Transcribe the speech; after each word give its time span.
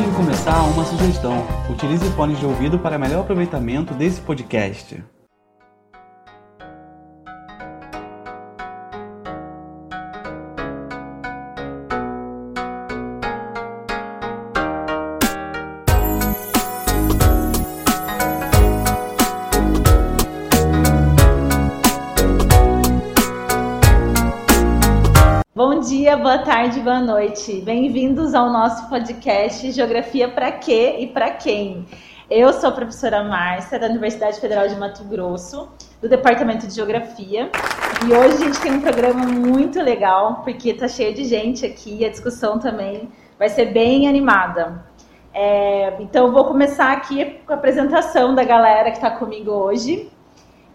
Antes 0.00 0.12
de 0.12 0.16
começar, 0.16 0.62
uma 0.62 0.82
sugestão: 0.82 1.46
utilize 1.68 2.10
fones 2.12 2.38
de 2.38 2.46
ouvido 2.46 2.78
para 2.78 2.98
melhor 2.98 3.20
aproveitamento 3.20 3.92
desse 3.92 4.18
podcast. 4.18 5.04
Boa 26.20 26.36
tarde, 26.36 26.80
boa 26.80 27.00
noite. 27.00 27.62
Bem-vindos 27.62 28.34
ao 28.34 28.50
nosso 28.50 28.90
podcast 28.90 29.72
Geografia 29.72 30.28
para 30.28 30.52
quê 30.52 30.96
e 30.98 31.06
para 31.06 31.30
quem. 31.30 31.86
Eu 32.28 32.52
sou 32.52 32.68
a 32.68 32.72
professora 32.72 33.24
Márcia, 33.24 33.78
da 33.78 33.86
Universidade 33.86 34.38
Federal 34.38 34.68
de 34.68 34.76
Mato 34.76 35.02
Grosso, 35.04 35.70
do 35.98 36.10
Departamento 36.10 36.66
de 36.66 36.74
Geografia. 36.74 37.50
E 38.06 38.12
hoje 38.12 38.34
a 38.34 38.36
gente 38.36 38.60
tem 38.60 38.72
um 38.72 38.82
programa 38.82 39.24
muito 39.24 39.80
legal, 39.80 40.42
porque 40.44 40.74
tá 40.74 40.88
cheio 40.88 41.14
de 41.14 41.24
gente 41.24 41.64
aqui 41.64 42.00
e 42.00 42.04
a 42.04 42.10
discussão 42.10 42.58
também 42.58 43.08
vai 43.38 43.48
ser 43.48 43.72
bem 43.72 44.06
animada. 44.06 44.84
É, 45.32 45.94
então, 46.00 46.30
vou 46.32 46.44
começar 46.44 46.92
aqui 46.92 47.40
com 47.46 47.54
a 47.54 47.56
apresentação 47.56 48.34
da 48.34 48.44
galera 48.44 48.90
que 48.90 48.98
está 48.98 49.10
comigo 49.10 49.52
hoje. 49.52 50.10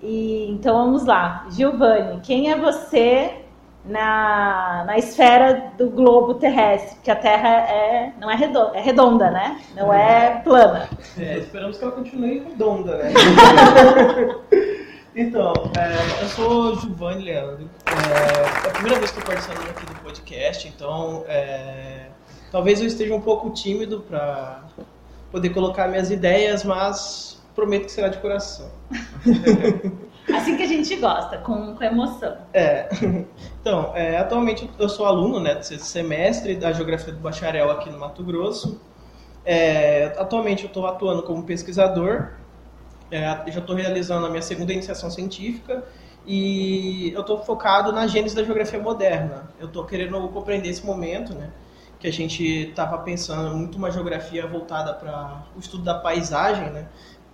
E, 0.01 0.49
então, 0.49 0.85
vamos 0.85 1.05
lá. 1.05 1.45
Giovanni, 1.51 2.19
quem 2.21 2.51
é 2.51 2.57
você 2.57 3.44
na, 3.87 4.83
na 4.85 4.97
esfera 4.97 5.71
do 5.77 5.89
globo 5.89 6.35
terrestre, 6.35 6.95
porque 6.95 7.11
a 7.11 7.15
Terra 7.15 7.49
é, 7.69 8.13
não 8.19 8.29
é 8.29 8.35
redonda, 8.35 8.77
é 8.77 8.81
redonda, 8.81 9.31
né? 9.31 9.61
Não 9.75 9.93
é 9.93 10.41
plana. 10.43 10.89
É, 11.17 11.37
esperamos 11.37 11.77
que 11.77 11.83
ela 11.83 11.93
continue 11.93 12.39
redonda, 12.39 12.97
né? 12.97 13.13
então, 15.15 15.53
é, 15.77 16.23
eu 16.23 16.27
sou 16.29 16.79
Giovanni 16.79 17.25
Leandro. 17.25 17.69
É, 17.85 18.67
é 18.67 18.69
a 18.69 18.73
primeira 18.73 18.99
vez 18.99 19.11
que 19.11 19.19
estou 19.19 19.35
participando 19.35 19.69
aqui 19.69 19.85
do 19.85 19.95
podcast, 20.01 20.67
então 20.67 21.23
é, 21.27 22.07
talvez 22.51 22.81
eu 22.81 22.87
esteja 22.87 23.13
um 23.13 23.21
pouco 23.21 23.51
tímido 23.51 24.01
para 24.01 24.63
poder 25.31 25.49
colocar 25.49 25.87
minhas 25.87 26.09
ideias, 26.09 26.63
mas 26.63 27.39
prometo 27.53 27.85
que 27.85 27.91
será 27.91 28.07
de 28.07 28.17
coração. 28.17 28.69
Assim 30.33 30.57
que 30.57 30.63
a 30.63 30.67
gente 30.67 30.95
gosta, 30.95 31.37
com, 31.37 31.75
com 31.75 31.83
emoção. 31.83 32.37
É. 32.53 32.89
Então, 33.61 33.91
é, 33.95 34.17
atualmente 34.17 34.69
eu 34.77 34.87
sou 34.87 35.07
aluno 35.07 35.39
né, 35.39 35.55
do 35.55 35.63
sexto 35.63 35.85
semestre 35.85 36.55
da 36.55 36.71
Geografia 36.71 37.11
do 37.11 37.19
Bacharel 37.19 37.71
aqui 37.71 37.89
no 37.89 37.97
Mato 37.97 38.23
Grosso. 38.23 38.79
É, 39.43 40.13
atualmente 40.17 40.63
eu 40.63 40.67
estou 40.67 40.85
atuando 40.85 41.23
como 41.23 41.41
pesquisador, 41.43 42.33
é, 43.09 43.21
já 43.21 43.59
estou 43.59 43.75
realizando 43.75 44.25
a 44.25 44.29
minha 44.29 44.41
segunda 44.41 44.73
iniciação 44.73 45.09
científica 45.09 45.83
e 46.25 47.11
eu 47.13 47.21
estou 47.21 47.43
focado 47.43 47.91
na 47.91 48.07
gênese 48.07 48.35
da 48.35 48.43
geografia 48.43 48.79
moderna. 48.79 49.49
Eu 49.59 49.67
estou 49.67 49.85
querendo 49.85 50.27
compreender 50.29 50.69
esse 50.69 50.85
momento, 50.85 51.33
né, 51.33 51.51
que 51.99 52.07
a 52.07 52.11
gente 52.11 52.43
estava 52.43 52.97
pensando 52.99 53.55
muito 53.55 53.77
uma 53.77 53.91
geografia 53.91 54.45
voltada 54.47 54.93
para 54.93 55.43
o 55.55 55.59
estudo 55.59 55.83
da 55.83 55.95
paisagem, 55.95 56.71
né, 56.71 56.87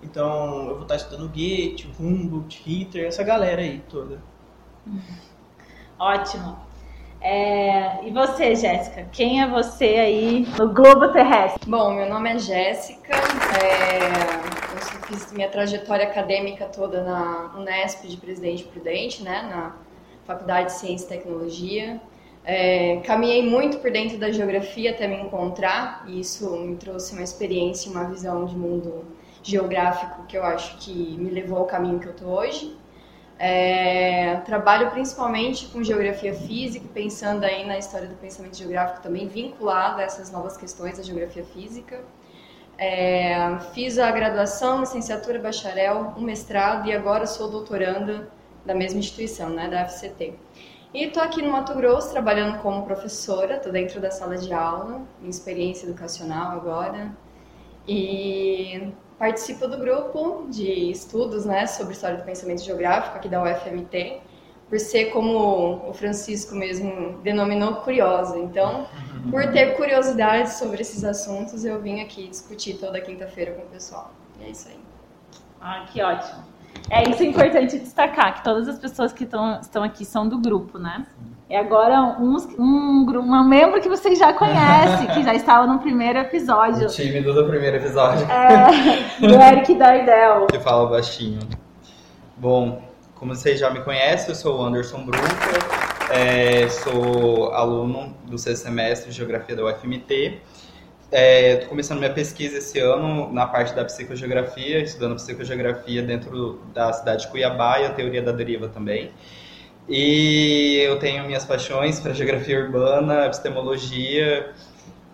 então, 0.04 0.68
eu 0.68 0.74
vou 0.76 0.84
estar 0.84 0.96
estudando 0.96 1.30
Goethe, 1.30 1.90
Humboldt, 2.00 2.62
Hitler, 2.66 3.06
essa 3.06 3.24
galera 3.24 3.62
aí 3.62 3.82
toda. 3.90 4.22
Ótimo. 6.00 6.58
É, 7.24 8.04
e 8.04 8.12
você, 8.12 8.56
Jéssica? 8.56 9.08
Quem 9.12 9.44
é 9.44 9.48
você 9.48 9.86
aí 9.86 10.48
no 10.58 10.74
globo 10.74 11.10
terrestre? 11.10 11.70
Bom, 11.70 11.94
meu 11.94 12.10
nome 12.10 12.34
é 12.34 12.40
Jéssica. 12.40 13.14
É, 13.14 14.00
eu 14.74 15.02
fiz 15.08 15.32
minha 15.32 15.48
trajetória 15.48 16.08
acadêmica 16.08 16.66
toda 16.66 17.04
na 17.04 17.54
Unesp 17.56 18.08
de 18.08 18.18
Presidente 18.18 18.64
Prudente, 18.64 19.22
né, 19.22 19.44
na 19.44 19.76
Faculdade 20.26 20.68
de 20.68 20.74
Ciência 20.74 21.06
e 21.06 21.10
Tecnologia. 21.10 22.02
É, 22.44 23.00
caminhei 23.06 23.48
muito 23.48 23.78
por 23.78 23.92
dentro 23.92 24.18
da 24.18 24.32
geografia 24.32 24.90
até 24.90 25.08
me 25.08 25.22
encontrar, 25.22 26.04
e 26.08 26.20
isso 26.20 26.58
me 26.58 26.76
trouxe 26.76 27.14
uma 27.14 27.22
experiência, 27.22 27.92
uma 27.92 28.06
visão 28.06 28.46
de 28.46 28.56
mundo 28.56 29.06
geográfico 29.44 30.24
que 30.28 30.38
eu 30.38 30.44
acho 30.44 30.78
que 30.78 30.92
me 31.18 31.30
levou 31.30 31.60
ao 31.60 31.66
caminho 31.66 32.00
que 32.00 32.08
eu 32.08 32.12
estou 32.12 32.30
hoje. 32.30 32.78
É, 33.40 34.36
trabalho 34.46 34.92
principalmente 34.92 35.66
com 35.68 35.84
geografia 35.84 36.34
física, 36.34 36.88
pensando 36.94 37.44
aí 37.44 37.66
na 37.66 37.78
história 37.78 38.08
do 38.08 38.16
pensamento 38.16 38.56
geográfico 38.56 39.02
também, 39.02 39.28
vinculado 39.28 40.00
a 40.00 40.04
essas 40.04 40.32
novas 40.32 40.56
questões 40.56 40.98
da 40.98 41.04
geografia 41.04 41.44
física. 41.44 42.02
É, 42.78 43.58
fiz 43.74 43.98
a 43.98 44.12
graduação, 44.12 44.82
licenciatura, 44.82 45.40
bacharel, 45.40 46.14
um 46.18 46.22
mestrado 46.22 46.88
e 46.88 46.94
agora 46.94 47.26
sou 47.26 47.50
doutoranda 47.50 48.30
da 48.66 48.76
mesma 48.76 49.00
instituição, 49.00 49.50
né, 49.50 49.68
da 49.68 49.88
FCT. 49.88 50.36
E 50.94 51.06
estou 51.06 51.24
aqui 51.24 51.42
no 51.42 51.52
Mato 51.52 51.74
Grosso 51.74 52.12
trabalhando 52.12 52.60
como 52.62 52.84
professora, 52.84 53.56
estou 53.56 53.72
dentro 53.72 54.02
da 54.02 54.12
sala 54.12 54.38
de 54.38 54.54
aula, 54.54 55.02
em 55.24 55.30
experiência 55.30 55.86
educacional 55.86 56.52
agora. 56.52 57.12
E 57.88 58.92
participo 59.22 59.68
do 59.68 59.78
grupo 59.78 60.48
de 60.50 60.90
estudos 60.90 61.46
né, 61.46 61.68
sobre 61.68 61.94
história 61.94 62.18
do 62.18 62.24
pensamento 62.24 62.64
geográfico 62.64 63.16
aqui 63.16 63.30
da 63.30 63.44
UFMT, 63.44 64.20
por 64.68 64.80
ser, 64.80 65.12
como 65.12 65.88
o 65.88 65.94
Francisco 65.94 66.56
mesmo 66.56 67.20
denominou, 67.22 67.76
curiosa. 67.76 68.40
Então, 68.40 68.88
por 69.30 69.46
ter 69.52 69.78
curiosidade 69.78 70.54
sobre 70.54 70.82
esses 70.82 71.04
assuntos, 71.04 71.64
eu 71.64 71.80
vim 71.80 72.02
aqui 72.02 72.30
discutir 72.30 72.80
toda 72.80 73.00
quinta-feira 73.00 73.52
com 73.52 73.62
o 73.62 73.68
pessoal. 73.68 74.12
E 74.40 74.46
é 74.46 74.50
isso 74.50 74.70
aí. 74.70 74.80
Ah, 75.62 75.86
que 75.94 76.02
ótimo. 76.02 76.44
É 76.90 77.08
isso 77.08 77.22
é 77.22 77.26
importante 77.28 77.78
destacar, 77.78 78.38
que 78.38 78.44
todas 78.44 78.68
as 78.68 78.80
pessoas 78.80 79.14
que 79.14 79.28
tão, 79.28 79.60
estão 79.60 79.84
aqui 79.84 80.04
são 80.04 80.28
do 80.28 80.40
grupo, 80.40 80.80
né? 80.80 81.06
E 81.52 81.56
agora 81.58 82.02
um, 82.18 82.38
um, 82.58 83.06
um 83.10 83.44
membro 83.44 83.82
que 83.82 83.90
vocês 83.90 84.18
já 84.18 84.32
conhecem, 84.32 85.06
que 85.08 85.22
já 85.22 85.34
estava 85.34 85.68
no 85.68 85.80
primeiro 85.80 86.18
episódio. 86.20 86.88
O 86.88 86.90
tímido 86.90 87.34
do 87.34 87.46
primeiro 87.46 87.76
episódio. 87.76 88.26
É, 88.32 89.18
do 89.20 89.36
Eric 89.36 89.76
Dardel. 89.76 90.48
que 90.48 90.58
fala 90.60 90.90
baixinho. 90.90 91.42
Bom, 92.38 92.82
como 93.16 93.36
vocês 93.36 93.60
já 93.60 93.70
me 93.70 93.82
conhecem, 93.82 94.30
eu 94.30 94.36
sou 94.36 94.62
o 94.62 94.64
Anderson 94.64 95.06
Brunca, 95.06 96.14
é, 96.14 96.70
sou 96.70 97.52
aluno 97.52 98.16
do 98.24 98.38
sexto 98.38 98.64
semestre 98.64 99.12
de 99.12 99.18
Geografia 99.18 99.54
da 99.54 99.66
UFMT. 99.66 100.40
Estou 101.04 101.20
é, 101.20 101.66
começando 101.68 102.00
minha 102.00 102.14
pesquisa 102.14 102.60
esse 102.60 102.80
ano 102.80 103.30
na 103.34 103.46
parte 103.46 103.76
da 103.76 103.84
psicogeografia, 103.84 104.82
estudando 104.82 105.16
psicogeografia 105.16 106.02
dentro 106.02 106.62
da 106.74 106.94
cidade 106.94 107.24
de 107.24 107.28
Cuiabá 107.28 107.82
e 107.82 107.88
a 107.88 107.90
teoria 107.90 108.22
da 108.22 108.32
deriva 108.32 108.70
também. 108.70 109.12
E 109.88 110.80
eu 110.84 111.00
tenho 111.00 111.26
minhas 111.26 111.46
paixões 111.46 112.00
para 112.00 112.14
geografia 112.14 112.60
urbana, 112.60 113.26
epistemologia. 113.26 114.52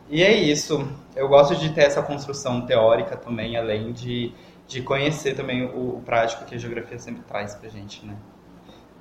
E 0.10 0.24
é 0.24 0.34
isso. 0.34 0.88
Eu 1.16 1.28
gosto 1.28 1.56
de 1.56 1.70
ter 1.72 1.82
essa 1.82 2.02
construção 2.02 2.62
teórica 2.62 3.18
também, 3.18 3.58
além 3.58 3.92
de, 3.92 4.34
de 4.68 4.82
conhecer 4.82 5.36
também 5.36 5.66
o, 5.66 5.98
o 5.98 6.02
prático 6.06 6.46
que 6.46 6.56
a 6.56 6.58
geografia 6.58 7.00
sempre 7.00 7.24
traz 7.24 7.56
para 7.56 7.70
gente, 7.70 8.06
né? 8.06 8.16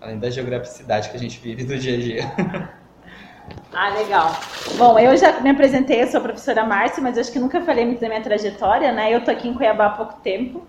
Além 0.00 0.19
da 0.19 0.31
geograficidade 0.31 1.10
que 1.10 1.16
a 1.16 1.21
gente 1.21 1.38
vive 1.38 1.65
do 1.65 1.78
dia 1.78 1.94
a 1.94 2.00
dia. 2.00 2.77
Ah, 3.72 3.91
legal. 3.91 4.33
Bom, 4.77 4.98
eu 4.98 5.16
já 5.16 5.41
me 5.41 5.50
apresentei, 5.50 6.03
eu 6.03 6.06
sou 6.06 6.19
a 6.19 6.22
professora 6.22 6.65
Márcia, 6.65 7.03
mas 7.03 7.19
acho 7.19 7.31
que 7.31 7.38
nunca 7.38 7.60
falei 7.60 7.84
muito 7.84 8.00
da 8.00 8.09
minha 8.09 8.21
trajetória, 8.21 8.91
né? 8.93 9.15
Eu 9.15 9.22
tô 9.22 9.31
aqui 9.31 9.48
em 9.48 9.54
Cuiabá 9.54 9.87
há 9.87 9.91
pouco 9.91 10.15
tempo. 10.21 10.66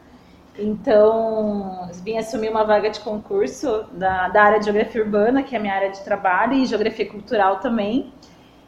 Então, 0.59 1.87
vim 2.03 2.17
assumir 2.17 2.49
uma 2.49 2.63
vaga 2.63 2.89
de 2.89 2.99
concurso 2.99 3.85
da, 3.91 4.27
da 4.29 4.43
área 4.43 4.59
de 4.59 4.65
geografia 4.65 5.03
urbana, 5.03 5.43
que 5.43 5.55
é 5.55 5.59
a 5.59 5.61
minha 5.61 5.73
área 5.73 5.91
de 5.91 6.01
trabalho, 6.03 6.53
e 6.53 6.65
geografia 6.65 7.07
cultural 7.07 7.59
também. 7.59 8.11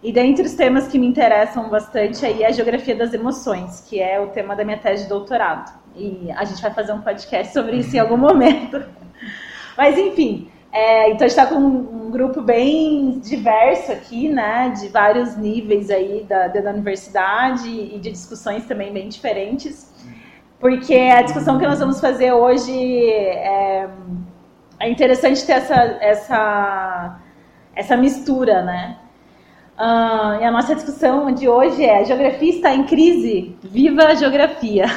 E 0.04 0.14
dentre 0.14 0.46
os 0.46 0.54
temas 0.54 0.88
que 0.88 1.00
me 1.00 1.08
interessam 1.08 1.68
bastante 1.70 2.26
aí 2.26 2.44
é 2.44 2.48
a 2.48 2.52
geografia 2.52 2.96
das 2.96 3.14
emoções, 3.14 3.82
que 3.82 4.00
é 4.00 4.20
o 4.20 4.28
tema 4.28 4.56
da 4.56 4.64
minha 4.64 4.78
tese 4.78 5.04
de 5.04 5.10
doutorado. 5.10 5.78
E 5.96 6.32
a 6.32 6.46
gente 6.46 6.62
vai 6.62 6.72
fazer 6.72 6.94
um 6.94 7.02
podcast 7.02 7.52
sobre 7.52 7.78
isso 7.78 7.96
em 7.96 8.00
algum 8.00 8.16
momento. 8.18 8.82
Mas 9.76 9.98
enfim, 9.98 10.50
é, 10.72 11.10
então 11.10 11.26
a 11.26 11.28
gente 11.28 11.38
está 11.40 11.48
com 11.48 11.56
um 11.56 12.12
grupo 12.12 12.42
bem 12.42 13.20
diverso 13.20 13.92
aqui, 13.92 14.30
né? 14.30 14.74
De 14.80 14.88
vários 14.88 15.36
níveis 15.36 15.90
aí 15.90 16.24
da, 16.30 16.48
da 16.48 16.70
universidade 16.70 17.68
e 17.68 18.00
de 18.00 18.12
discussões 18.12 18.66
também 18.66 18.94
bem 18.94 19.10
diferentes 19.10 19.90
porque 20.60 20.94
a 20.94 21.22
discussão 21.22 21.58
que 21.58 21.66
nós 21.66 21.80
vamos 21.80 22.00
fazer 22.00 22.34
hoje 22.34 23.10
é, 23.10 23.90
é 24.80 24.90
interessante 24.90 25.46
ter 25.46 25.54
essa, 25.54 25.76
essa, 26.02 27.20
essa 27.76 27.98
mistura, 27.98 28.62
né? 28.62 28.98
Uh, 29.78 30.42
e 30.42 30.44
a 30.44 30.52
nossa 30.52 30.76
discussão 30.76 31.32
de 31.32 31.48
hoje 31.48 31.86
é: 31.86 32.00
a 32.00 32.04
geografia 32.04 32.50
está 32.50 32.76
em 32.76 32.84
crise? 32.86 33.56
Viva 33.64 34.08
a 34.08 34.16
geografia! 34.16 34.88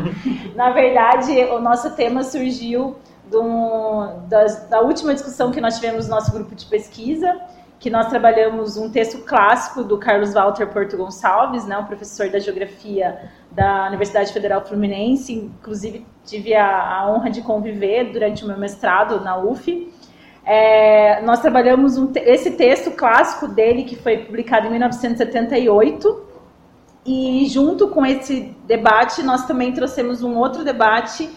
Na 0.56 0.70
verdade, 0.70 1.32
o 1.50 1.60
nosso 1.60 1.90
tema 1.90 2.22
surgiu 2.22 2.96
do, 3.30 4.06
da, 4.28 4.44
da 4.70 4.80
última 4.80 5.12
discussão 5.12 5.50
que 5.50 5.60
nós 5.60 5.74
tivemos 5.76 6.08
no 6.08 6.14
nosso 6.14 6.32
grupo 6.32 6.54
de 6.54 6.64
pesquisa, 6.64 7.38
que 7.82 7.90
nós 7.90 8.06
trabalhamos 8.06 8.76
um 8.76 8.88
texto 8.88 9.18
clássico 9.24 9.82
do 9.82 9.98
Carlos 9.98 10.32
Walter 10.32 10.68
Porto 10.68 10.96
Gonçalves, 10.96 11.66
né, 11.66 11.76
um 11.76 11.84
professor 11.84 12.28
da 12.30 12.38
geografia 12.38 13.28
da 13.50 13.88
Universidade 13.88 14.32
Federal 14.32 14.64
Fluminense, 14.64 15.32
inclusive 15.32 16.06
tive 16.24 16.54
a, 16.54 16.64
a 16.64 17.10
honra 17.10 17.28
de 17.28 17.42
conviver 17.42 18.12
durante 18.12 18.44
o 18.44 18.46
meu 18.46 18.56
mestrado 18.56 19.20
na 19.20 19.36
UF. 19.36 19.92
É, 20.46 21.20
nós 21.22 21.40
trabalhamos 21.40 21.98
um, 21.98 22.12
esse 22.14 22.52
texto 22.52 22.92
clássico 22.92 23.48
dele, 23.48 23.82
que 23.82 23.96
foi 23.96 24.18
publicado 24.18 24.68
em 24.68 24.70
1978, 24.70 26.24
e 27.04 27.46
junto 27.48 27.88
com 27.88 28.06
esse 28.06 28.54
debate, 28.64 29.24
nós 29.24 29.44
também 29.44 29.72
trouxemos 29.72 30.22
um 30.22 30.36
outro 30.36 30.64
debate, 30.64 31.28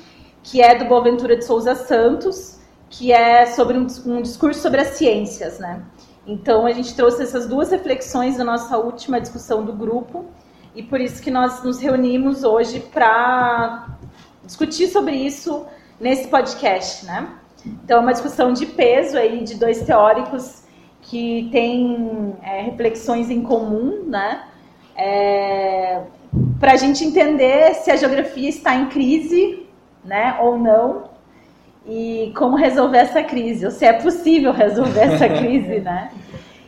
que 0.44 0.62
é 0.62 0.76
do 0.76 0.86
Boaventura 0.86 1.36
de 1.36 1.44
Souza 1.44 1.74
Santos, 1.74 2.60
que 2.88 3.12
é 3.12 3.48
sobre 3.48 3.80
um, 3.80 3.88
um 4.06 4.22
discurso 4.22 4.62
sobre 4.62 4.82
as 4.82 4.90
ciências, 4.90 5.58
né? 5.58 5.82
Então, 6.28 6.66
a 6.66 6.72
gente 6.72 6.96
trouxe 6.96 7.22
essas 7.24 7.48
duas 7.48 7.72
reflexões 7.72 8.38
na 8.38 8.44
nossa 8.44 8.78
última 8.78 9.22
discussão 9.22 9.64
do 9.64 9.74
grupo, 9.74 10.26
e 10.74 10.82
por 10.84 11.00
isso 11.00 11.22
que 11.22 11.32
nós 11.32 11.64
nos 11.64 11.80
reunimos 11.80 12.44
hoje 12.44 12.80
para 12.80 13.88
discutir 14.44 14.88
sobre 14.88 15.16
isso 15.16 15.66
nesse 16.00 16.28
podcast, 16.28 17.06
né? 17.06 17.30
Então, 17.66 18.00
é 18.00 18.02
uma 18.02 18.12
discussão 18.12 18.54
de 18.54 18.66
peso 18.66 19.18
aí 19.18 19.44
de 19.44 19.56
dois 19.56 19.82
teóricos 19.84 20.64
que 21.02 21.50
têm 21.52 22.36
é, 22.42 22.62
reflexões 22.62 23.30
em 23.30 23.42
comum, 23.42 24.04
né? 24.08 24.44
É, 24.96 26.02
para 26.60 26.74
a 26.74 26.78
gente 26.78 27.04
entender 27.04 27.74
se 27.76 27.92
a 27.92 27.96
geografia 27.96 28.50
está 28.50 28.76
em 28.76 28.88
crise, 28.88 29.66
né, 30.04 30.38
ou 30.42 30.58
não, 30.58 31.15
e 31.88 32.32
como 32.36 32.56
resolver 32.56 32.98
essa 32.98 33.24
crise, 33.24 33.66
ou 33.66 33.72
se 33.72 33.86
é 33.86 33.94
possível 33.94 34.52
resolver 34.52 35.02
essa 35.02 35.30
crise, 35.30 35.80
né? 35.80 36.12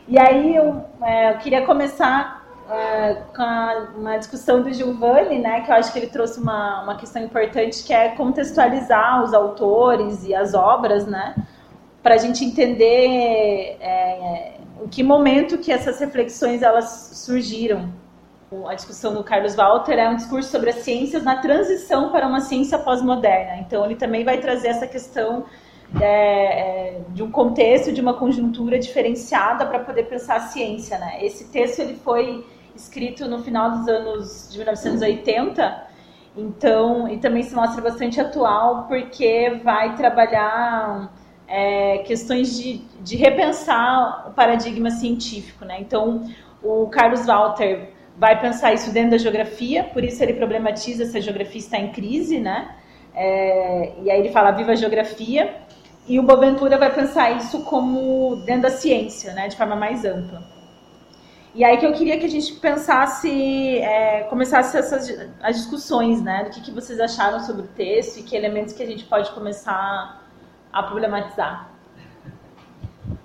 E 0.06 0.18
aí 0.18 0.56
eu, 0.56 0.84
é, 1.02 1.32
eu 1.32 1.38
queria 1.38 1.66
começar 1.66 2.46
uh, 2.66 3.34
com 3.34 3.42
a, 3.42 3.88
uma 3.96 4.16
discussão 4.16 4.62
do 4.62 4.72
Giovanni, 4.72 5.38
né, 5.38 5.60
que 5.62 5.70
eu 5.70 5.74
acho 5.74 5.92
que 5.92 5.98
ele 5.98 6.06
trouxe 6.06 6.40
uma, 6.40 6.82
uma 6.82 6.96
questão 6.96 7.22
importante, 7.22 7.82
que 7.82 7.92
é 7.92 8.10
contextualizar 8.10 9.22
os 9.22 9.34
autores 9.34 10.24
e 10.24 10.34
as 10.34 10.54
obras, 10.54 11.06
né, 11.06 11.34
para 12.02 12.14
a 12.14 12.18
gente 12.18 12.44
entender 12.44 13.76
é, 13.80 14.52
em 14.82 14.88
que 14.88 15.02
momento 15.02 15.58
que 15.58 15.72
essas 15.72 15.98
reflexões 15.98 16.62
elas 16.62 17.10
surgiram. 17.14 17.92
A 18.66 18.74
discussão 18.74 19.12
do 19.12 19.22
Carlos 19.22 19.54
Walter 19.54 19.92
é 19.92 20.08
um 20.08 20.16
discurso 20.16 20.50
sobre 20.50 20.70
as 20.70 20.76
ciências 20.76 21.22
na 21.22 21.36
transição 21.36 22.10
para 22.10 22.26
uma 22.26 22.40
ciência 22.40 22.78
pós-moderna. 22.78 23.58
Então, 23.60 23.84
ele 23.84 23.94
também 23.94 24.24
vai 24.24 24.38
trazer 24.38 24.68
essa 24.68 24.86
questão 24.86 25.44
é, 26.00 26.04
é, 26.06 27.00
de 27.10 27.22
um 27.22 27.30
contexto, 27.30 27.92
de 27.92 28.00
uma 28.00 28.14
conjuntura 28.14 28.78
diferenciada 28.78 29.66
para 29.66 29.80
poder 29.80 30.04
pensar 30.04 30.36
a 30.36 30.40
ciência, 30.40 30.98
né? 30.98 31.24
Esse 31.24 31.48
texto 31.48 31.80
ele 31.80 31.96
foi 31.96 32.46
escrito 32.74 33.28
no 33.28 33.42
final 33.42 33.70
dos 33.70 33.88
anos 33.88 34.48
de 34.50 34.58
1980, 34.58 35.86
então, 36.36 37.08
e 37.08 37.18
também 37.18 37.42
se 37.42 37.54
mostra 37.54 37.82
bastante 37.82 38.18
atual, 38.20 38.84
porque 38.84 39.60
vai 39.62 39.94
trabalhar 39.94 41.12
é, 41.46 41.98
questões 41.98 42.56
de, 42.56 42.78
de 43.00 43.16
repensar 43.16 44.28
o 44.28 44.32
paradigma 44.32 44.90
científico, 44.90 45.66
né? 45.66 45.80
Então, 45.80 46.30
o 46.62 46.86
Carlos 46.86 47.26
Walter 47.26 47.97
vai 48.18 48.40
pensar 48.40 48.74
isso 48.74 48.90
dentro 48.92 49.12
da 49.12 49.18
geografia, 49.18 49.84
por 49.84 50.02
isso 50.02 50.22
ele 50.22 50.34
problematiza 50.34 51.06
se 51.06 51.16
a 51.16 51.20
geografia 51.20 51.60
está 51.60 51.78
em 51.78 51.92
crise, 51.92 52.40
né? 52.40 52.74
É, 53.14 53.92
e 54.02 54.10
aí 54.10 54.20
ele 54.20 54.30
fala 54.30 54.50
viva 54.50 54.72
a 54.72 54.74
geografia, 54.74 55.54
e 56.06 56.18
o 56.18 56.22
Boaventura 56.22 56.76
vai 56.76 56.92
pensar 56.92 57.30
isso 57.36 57.62
como 57.64 58.36
dentro 58.44 58.62
da 58.62 58.70
ciência, 58.70 59.32
né? 59.34 59.46
De 59.46 59.56
forma 59.56 59.76
mais 59.76 60.04
ampla. 60.04 60.42
E 61.54 61.64
aí 61.64 61.76
que 61.78 61.86
eu 61.86 61.92
queria 61.92 62.18
que 62.18 62.26
a 62.26 62.30
gente 62.30 62.52
pensasse, 62.54 63.78
é, 63.78 64.24
começasse 64.24 64.76
essas 64.76 65.08
as 65.40 65.56
discussões, 65.56 66.22
né? 66.22 66.44
Do 66.44 66.50
que, 66.50 66.60
que 66.60 66.70
vocês 66.70 66.98
acharam 67.00 67.40
sobre 67.40 67.62
o 67.62 67.68
texto 67.68 68.18
e 68.18 68.22
que 68.22 68.36
elementos 68.36 68.72
que 68.72 68.82
a 68.82 68.86
gente 68.86 69.04
pode 69.04 69.30
começar 69.30 70.22
a 70.72 70.82
problematizar. 70.82 71.77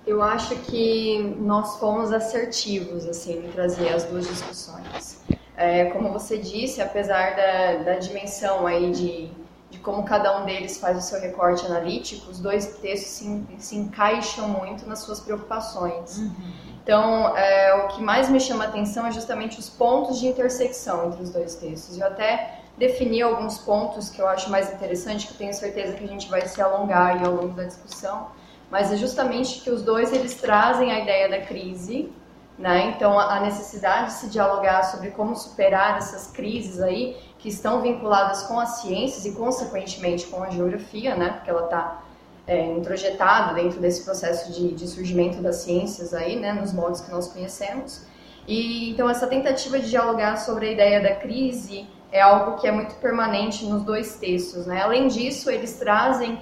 Eu 0.06 0.22
acho 0.22 0.56
que 0.58 1.36
nós 1.40 1.78
fomos 1.78 2.12
assertivos, 2.12 3.06
assim, 3.06 3.46
em 3.46 3.52
trazer 3.52 3.94
as 3.94 4.04
duas 4.04 4.28
discussões. 4.28 5.22
É, 5.56 5.86
como 5.86 6.12
você 6.12 6.38
disse, 6.38 6.82
apesar 6.82 7.36
da, 7.36 7.84
da 7.84 8.00
dimensão 8.00 8.68
aí 8.68 8.92
de, 8.92 9.30
de 9.70 9.80
como 9.80 10.04
cada 10.04 10.42
um 10.42 10.46
deles 10.46 10.78
faz 10.78 10.98
o 10.98 11.02
seu 11.02 11.22
recorte 11.22 11.66
analítico, 11.66 12.30
os 12.30 12.40
dois 12.40 12.78
textos 12.82 13.12
se, 13.12 13.46
se 13.60 13.76
encaixam 13.78 14.50
muito 14.50 14.88
nas 14.88 15.00
suas 15.00 15.22
preocupações. 15.22 16.18
Uhum. 16.18 16.54
Então, 16.84 17.38
é, 17.38 17.86
o 17.86 17.88
que 17.90 18.02
mais 18.02 18.30
me 18.30 18.42
chama 18.42 18.66
a 18.66 18.68
atenção 18.68 19.08
é 19.08 19.12
justamente 19.12 19.58
os 19.58 19.70
pontos 19.70 20.20
de 20.20 20.28
intersecção 20.28 21.08
entre 21.08 21.24
os 21.24 21.30
dois 21.30 21.56
textos. 21.56 21.98
Eu 21.98 22.08
até 22.08 22.60
defini 22.78 23.22
alguns 23.22 23.58
pontos 23.58 24.10
que 24.10 24.22
eu 24.22 24.28
acho 24.28 24.50
mais 24.50 24.74
interessante, 24.74 25.28
que 25.28 25.34
eu 25.34 25.38
tenho 25.38 25.54
certeza 25.54 25.94
que 25.94 26.04
a 26.04 26.08
gente 26.08 26.30
vai 26.30 26.46
se 26.46 26.62
alongar 26.62 27.24
ao 27.26 27.32
longo 27.32 27.54
da 27.54 27.64
discussão, 27.64 28.28
mas 28.74 28.92
é 28.92 28.98
justamente 28.98 29.62
que 29.62 29.70
os 29.70 29.84
dois 29.84 30.12
eles 30.12 30.34
trazem 30.34 30.92
a 30.92 31.00
ideia 31.00 31.30
da 31.30 31.42
crise, 31.42 32.12
né? 32.58 32.88
Então, 32.88 33.20
a 33.20 33.40
necessidade 33.40 34.08
de 34.08 34.14
se 34.14 34.30
dialogar 34.30 34.81
sobre 34.86 35.12
como 35.12 35.36
superar 35.36 36.00
essas 36.00 36.31
crises 36.31 36.81
aí 36.81 37.16
que 37.38 37.50
estão 37.50 37.84
vinculadas 37.84 38.42
com 38.48 38.60
as 38.60 38.81
ciências 38.81 39.25
e, 39.25 39.34
consequentemente, 39.34 40.25
com 40.25 40.42
a 40.42 40.50
geografia, 40.50 41.16
né? 41.16 41.34
Porque 41.34 41.52
ela 41.52 41.66
está 41.66 42.02
é, 42.48 42.66
introjetado 42.72 43.54
dentro 43.54 43.80
desse 43.80 44.04
processo 44.04 44.52
de, 44.52 44.74
de, 44.74 44.88
surgimento 44.88 45.40
das 45.40 45.58
ciências 45.58 46.12
aí, 46.12 46.40
né, 46.40 46.52
nos 46.52 46.74
modos 46.74 47.00
que 47.00 47.12
nós 47.12 47.28
conhecemos. 47.28 48.08
E 48.48 48.90
então 48.90 49.08
essa 49.08 49.28
tentativa 49.28 49.78
de 49.78 49.88
dialogar 49.88 50.38
sobre 50.38 50.70
a 50.70 50.72
ideia 50.72 51.00
da 51.00 51.14
crise 51.14 51.88
é 52.12 52.22
algo 52.22 52.60
que 52.60 52.68
é 52.68 52.72
muito 52.72 52.96
permanente 52.96 53.66
nos 53.66 53.84
dois 53.84 54.16
textos, 54.16 54.66
né? 54.66 54.81
Além 54.81 55.08
disso, 55.08 55.52
eles 55.52 55.78
trazem 55.78 56.42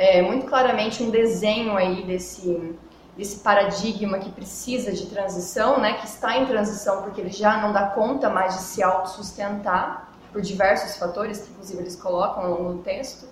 é, 0.00 0.22
muito 0.22 0.46
claramente 0.46 1.02
um 1.02 1.10
desenho 1.10 1.76
aí 1.76 2.02
desse 2.02 2.74
desse 3.16 3.40
paradigma 3.40 4.18
que 4.18 4.30
precisa 4.30 4.92
de 4.92 5.04
transição, 5.06 5.78
né, 5.78 5.94
que 5.94 6.06
está 6.06 6.38
em 6.38 6.46
transição 6.46 7.02
porque 7.02 7.20
ele 7.20 7.28
já 7.28 7.58
não 7.58 7.70
dá 7.70 7.88
conta 7.88 8.30
mais 8.30 8.54
de 8.54 8.62
se 8.62 8.82
autossustentar 8.82 10.08
por 10.32 10.40
diversos 10.40 10.96
fatores 10.96 11.40
que 11.40 11.50
inclusive 11.50 11.82
eles 11.82 11.96
colocam 11.96 12.44
ao 12.44 12.50
longo 12.50 12.72
do 12.74 12.82
texto. 12.82 13.28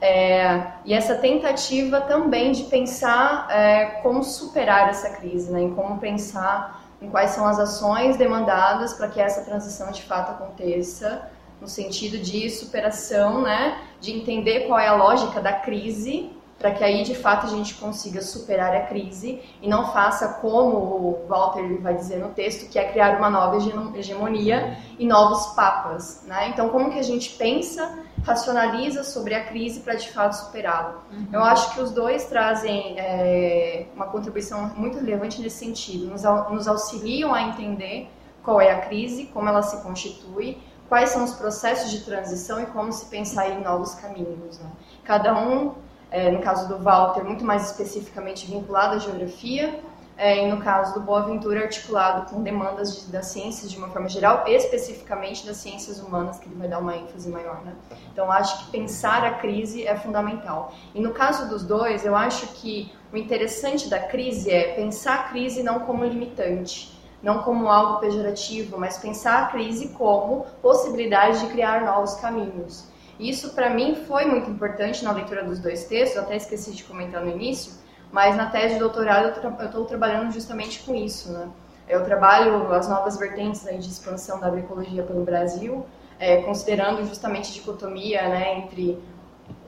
É, 0.00 0.74
e 0.84 0.94
essa 0.94 1.16
tentativa 1.16 2.02
também 2.02 2.52
de 2.52 2.64
pensar 2.64 3.48
é, 3.50 3.86
como 4.02 4.22
superar 4.22 4.88
essa 4.90 5.10
crise, 5.10 5.50
né, 5.50 5.62
em 5.62 5.74
como 5.74 5.98
pensar 5.98 6.84
em 7.02 7.10
quais 7.10 7.32
são 7.32 7.48
as 7.48 7.58
ações 7.58 8.16
demandadas 8.16 8.92
para 8.92 9.08
que 9.08 9.20
essa 9.20 9.42
transição 9.42 9.90
de 9.90 10.04
fato 10.04 10.30
aconteça, 10.30 11.28
no 11.60 11.66
sentido 11.66 12.16
de 12.18 12.48
superação, 12.48 13.42
né, 13.42 13.80
de 14.00 14.12
entender 14.12 14.66
qual 14.66 14.78
é 14.78 14.88
a 14.88 14.94
lógica 14.94 15.40
da 15.40 15.52
crise, 15.52 16.30
para 16.58 16.70
que 16.70 16.82
aí 16.82 17.02
de 17.02 17.14
fato 17.14 17.46
a 17.46 17.50
gente 17.50 17.74
consiga 17.74 18.22
superar 18.22 18.74
a 18.74 18.80
crise 18.86 19.42
e 19.60 19.68
não 19.68 19.92
faça 19.92 20.40
como 20.40 20.76
o 20.76 21.26
Walter 21.28 21.80
vai 21.80 21.94
dizer 21.94 22.16
no 22.16 22.30
texto, 22.30 22.70
que 22.70 22.78
é 22.78 22.90
criar 22.90 23.18
uma 23.18 23.28
nova 23.28 23.56
hegemonia 23.94 24.78
e 24.98 25.06
novos 25.06 25.48
papas. 25.54 26.22
Né? 26.26 26.48
Então, 26.48 26.70
como 26.70 26.90
que 26.90 26.98
a 26.98 27.02
gente 27.02 27.30
pensa 27.36 28.06
racionaliza 28.26 29.04
sobre 29.04 29.34
a 29.34 29.44
crise 29.44 29.80
para 29.80 29.94
de 29.94 30.10
fato 30.10 30.32
superá-la. 30.32 30.96
Uhum. 31.12 31.28
Eu 31.32 31.44
acho 31.44 31.72
que 31.72 31.80
os 31.80 31.92
dois 31.92 32.24
trazem 32.24 32.98
é, 32.98 33.86
uma 33.94 34.06
contribuição 34.06 34.68
muito 34.76 34.98
relevante 34.98 35.40
nesse 35.40 35.58
sentido, 35.58 36.06
nos, 36.06 36.24
nos 36.50 36.66
auxiliam 36.66 37.32
a 37.32 37.42
entender 37.42 38.10
qual 38.42 38.60
é 38.60 38.72
a 38.72 38.80
crise, 38.80 39.26
como 39.26 39.48
ela 39.48 39.62
se 39.62 39.80
constitui, 39.82 40.58
quais 40.88 41.10
são 41.10 41.24
os 41.24 41.32
processos 41.32 41.90
de 41.90 42.00
transição 42.00 42.62
e 42.62 42.66
como 42.66 42.92
se 42.92 43.06
pensar 43.06 43.48
em 43.50 43.62
novos 43.62 43.94
caminhos. 43.94 44.58
Né? 44.58 44.70
Cada 45.04 45.38
um, 45.38 45.74
é, 46.10 46.30
no 46.30 46.40
caso 46.40 46.68
do 46.68 46.82
Walter, 46.82 47.24
muito 47.24 47.44
mais 47.44 47.70
especificamente 47.70 48.46
vinculado 48.46 48.94
à 48.94 48.98
geografia, 48.98 49.80
é, 50.18 50.46
e 50.46 50.50
no 50.50 50.62
caso 50.62 50.94
do 50.94 51.00
Boaventura, 51.00 51.60
articulado 51.60 52.30
com 52.30 52.42
demandas 52.42 53.02
de, 53.02 53.12
das 53.12 53.26
ciências 53.26 53.70
de 53.70 53.76
uma 53.76 53.88
forma 53.88 54.08
geral, 54.08 54.44
especificamente 54.46 55.44
das 55.44 55.58
ciências 55.58 56.00
humanas, 56.00 56.38
que 56.38 56.48
ele 56.48 56.54
vai 56.54 56.68
dar 56.68 56.78
uma 56.78 56.96
ênfase 56.96 57.28
maior. 57.28 57.62
Né? 57.62 57.74
Então, 58.12 58.32
acho 58.32 58.64
que 58.64 58.70
pensar 58.70 59.22
a 59.24 59.34
crise 59.34 59.86
é 59.86 59.94
fundamental. 59.94 60.72
E 60.94 61.02
no 61.02 61.12
caso 61.12 61.48
dos 61.50 61.62
dois, 61.62 62.06
eu 62.06 62.16
acho 62.16 62.46
que 62.54 62.90
o 63.12 63.16
interessante 63.16 63.88
da 63.88 63.98
crise 63.98 64.50
é 64.50 64.72
pensar 64.74 65.14
a 65.14 65.22
crise 65.24 65.62
não 65.62 65.80
como 65.80 66.02
limitante, 66.02 66.95
não 67.26 67.42
como 67.42 67.68
algo 67.68 67.98
pejorativo, 67.98 68.78
mas 68.78 68.98
pensar 68.98 69.42
a 69.42 69.46
crise 69.46 69.88
como 69.88 70.46
possibilidade 70.62 71.40
de 71.40 71.48
criar 71.48 71.84
novos 71.84 72.14
caminhos. 72.14 72.84
Isso, 73.18 73.52
para 73.52 73.68
mim, 73.68 73.96
foi 74.06 74.26
muito 74.26 74.48
importante 74.48 75.02
na 75.02 75.10
leitura 75.10 75.42
dos 75.42 75.58
dois 75.58 75.86
textos, 75.86 76.22
até 76.22 76.36
esqueci 76.36 76.70
de 76.70 76.84
comentar 76.84 77.24
no 77.24 77.28
início, 77.28 77.72
mas 78.12 78.36
na 78.36 78.46
tese 78.46 78.74
de 78.74 78.80
doutorado 78.80 79.40
eu 79.42 79.66
estou 79.66 79.84
trabalhando 79.86 80.30
justamente 80.30 80.84
com 80.84 80.94
isso, 80.94 81.32
né? 81.32 81.48
Eu 81.88 82.04
trabalho 82.04 82.72
as 82.72 82.88
novas 82.88 83.16
vertentes 83.16 83.66
aí 83.66 83.78
de 83.78 83.88
expansão 83.88 84.38
da 84.38 84.46
agroecologia 84.46 85.02
pelo 85.02 85.24
Brasil, 85.24 85.84
é, 86.20 86.42
considerando 86.42 87.04
justamente 87.06 87.50
a 87.50 87.54
dicotomia 87.54 88.28
né, 88.28 88.58
entre 88.58 89.02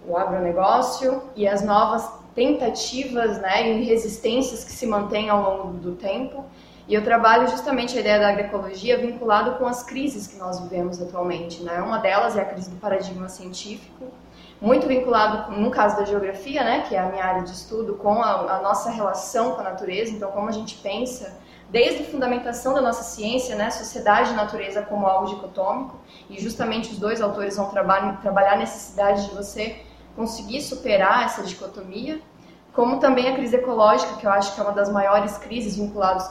o 0.06 0.16
agronegócio 0.16 1.24
e 1.34 1.48
as 1.48 1.62
novas 1.64 2.08
tentativas 2.36 3.38
né, 3.38 3.68
e 3.68 3.82
resistências 3.82 4.62
que 4.62 4.70
se 4.70 4.86
mantêm 4.86 5.28
ao 5.28 5.42
longo 5.42 5.78
do 5.78 5.96
tempo. 5.96 6.44
E 6.88 6.94
eu 6.94 7.04
trabalho 7.04 7.46
justamente 7.48 7.98
a 7.98 8.00
ideia 8.00 8.18
da 8.18 8.30
agroecologia 8.30 8.96
vinculado 8.96 9.58
com 9.58 9.66
as 9.66 9.82
crises 9.82 10.26
que 10.26 10.38
nós 10.38 10.58
vivemos 10.58 11.00
atualmente. 11.02 11.62
Né? 11.62 11.82
Uma 11.82 11.98
delas 11.98 12.34
é 12.34 12.40
a 12.40 12.46
crise 12.46 12.70
do 12.70 12.76
paradigma 12.76 13.28
científico, 13.28 14.06
muito 14.58 14.88
vinculado, 14.88 15.52
no 15.52 15.70
caso 15.70 15.98
da 15.98 16.04
geografia, 16.04 16.64
né, 16.64 16.80
que 16.88 16.96
é 16.96 16.98
a 16.98 17.06
minha 17.06 17.24
área 17.24 17.42
de 17.42 17.52
estudo, 17.52 17.94
com 17.94 18.20
a, 18.22 18.56
a 18.56 18.62
nossa 18.62 18.90
relação 18.90 19.52
com 19.52 19.60
a 19.60 19.64
natureza, 19.64 20.10
então 20.12 20.32
como 20.32 20.48
a 20.48 20.52
gente 20.52 20.76
pensa 20.76 21.38
desde 21.70 22.02
a 22.02 22.06
fundamentação 22.06 22.74
da 22.74 22.80
nossa 22.80 23.04
ciência, 23.04 23.54
né, 23.54 23.70
sociedade 23.70 24.32
e 24.32 24.34
natureza 24.34 24.82
como 24.82 25.06
algo 25.06 25.26
dicotômico, 25.26 25.96
e 26.28 26.40
justamente 26.40 26.90
os 26.90 26.98
dois 26.98 27.20
autores 27.20 27.56
vão 27.56 27.66
trabalhar, 27.66 28.20
trabalhar 28.20 28.54
a 28.54 28.56
necessidade 28.56 29.28
de 29.28 29.34
você 29.34 29.80
conseguir 30.16 30.60
superar 30.62 31.26
essa 31.26 31.42
dicotomia, 31.44 32.20
como 32.72 32.98
também 32.98 33.28
a 33.28 33.34
crise 33.34 33.56
ecológica, 33.56 34.14
que 34.16 34.26
eu 34.26 34.30
acho 34.30 34.54
que 34.54 34.60
é 34.60 34.64
uma 34.64 34.72
das 34.72 34.90
maiores 34.90 35.38
crises 35.38 35.76
vinculadas 35.76 36.26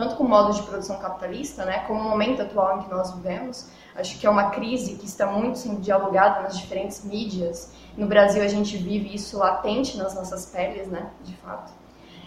tanto 0.00 0.16
com 0.16 0.24
o 0.24 0.28
modo 0.28 0.52
de 0.52 0.62
produção 0.62 0.98
capitalista, 0.98 1.64
né, 1.64 1.84
como 1.86 2.00
o 2.00 2.04
momento 2.04 2.42
atual 2.42 2.78
em 2.78 2.82
que 2.82 2.90
nós 2.90 3.12
vivemos. 3.12 3.68
Acho 3.94 4.18
que 4.18 4.26
é 4.26 4.30
uma 4.30 4.50
crise 4.50 4.96
que 4.96 5.06
está 5.06 5.26
muito 5.26 5.58
sendo 5.58 5.80
dialogada 5.80 6.40
nas 6.40 6.58
diferentes 6.58 7.04
mídias. 7.04 7.72
No 7.96 8.06
Brasil 8.06 8.42
a 8.42 8.48
gente 8.48 8.76
vive 8.76 9.14
isso 9.14 9.38
latente 9.38 9.96
nas 9.96 10.14
nossas 10.14 10.46
peles, 10.46 10.88
né, 10.88 11.10
de 11.22 11.36
fato 11.36 11.80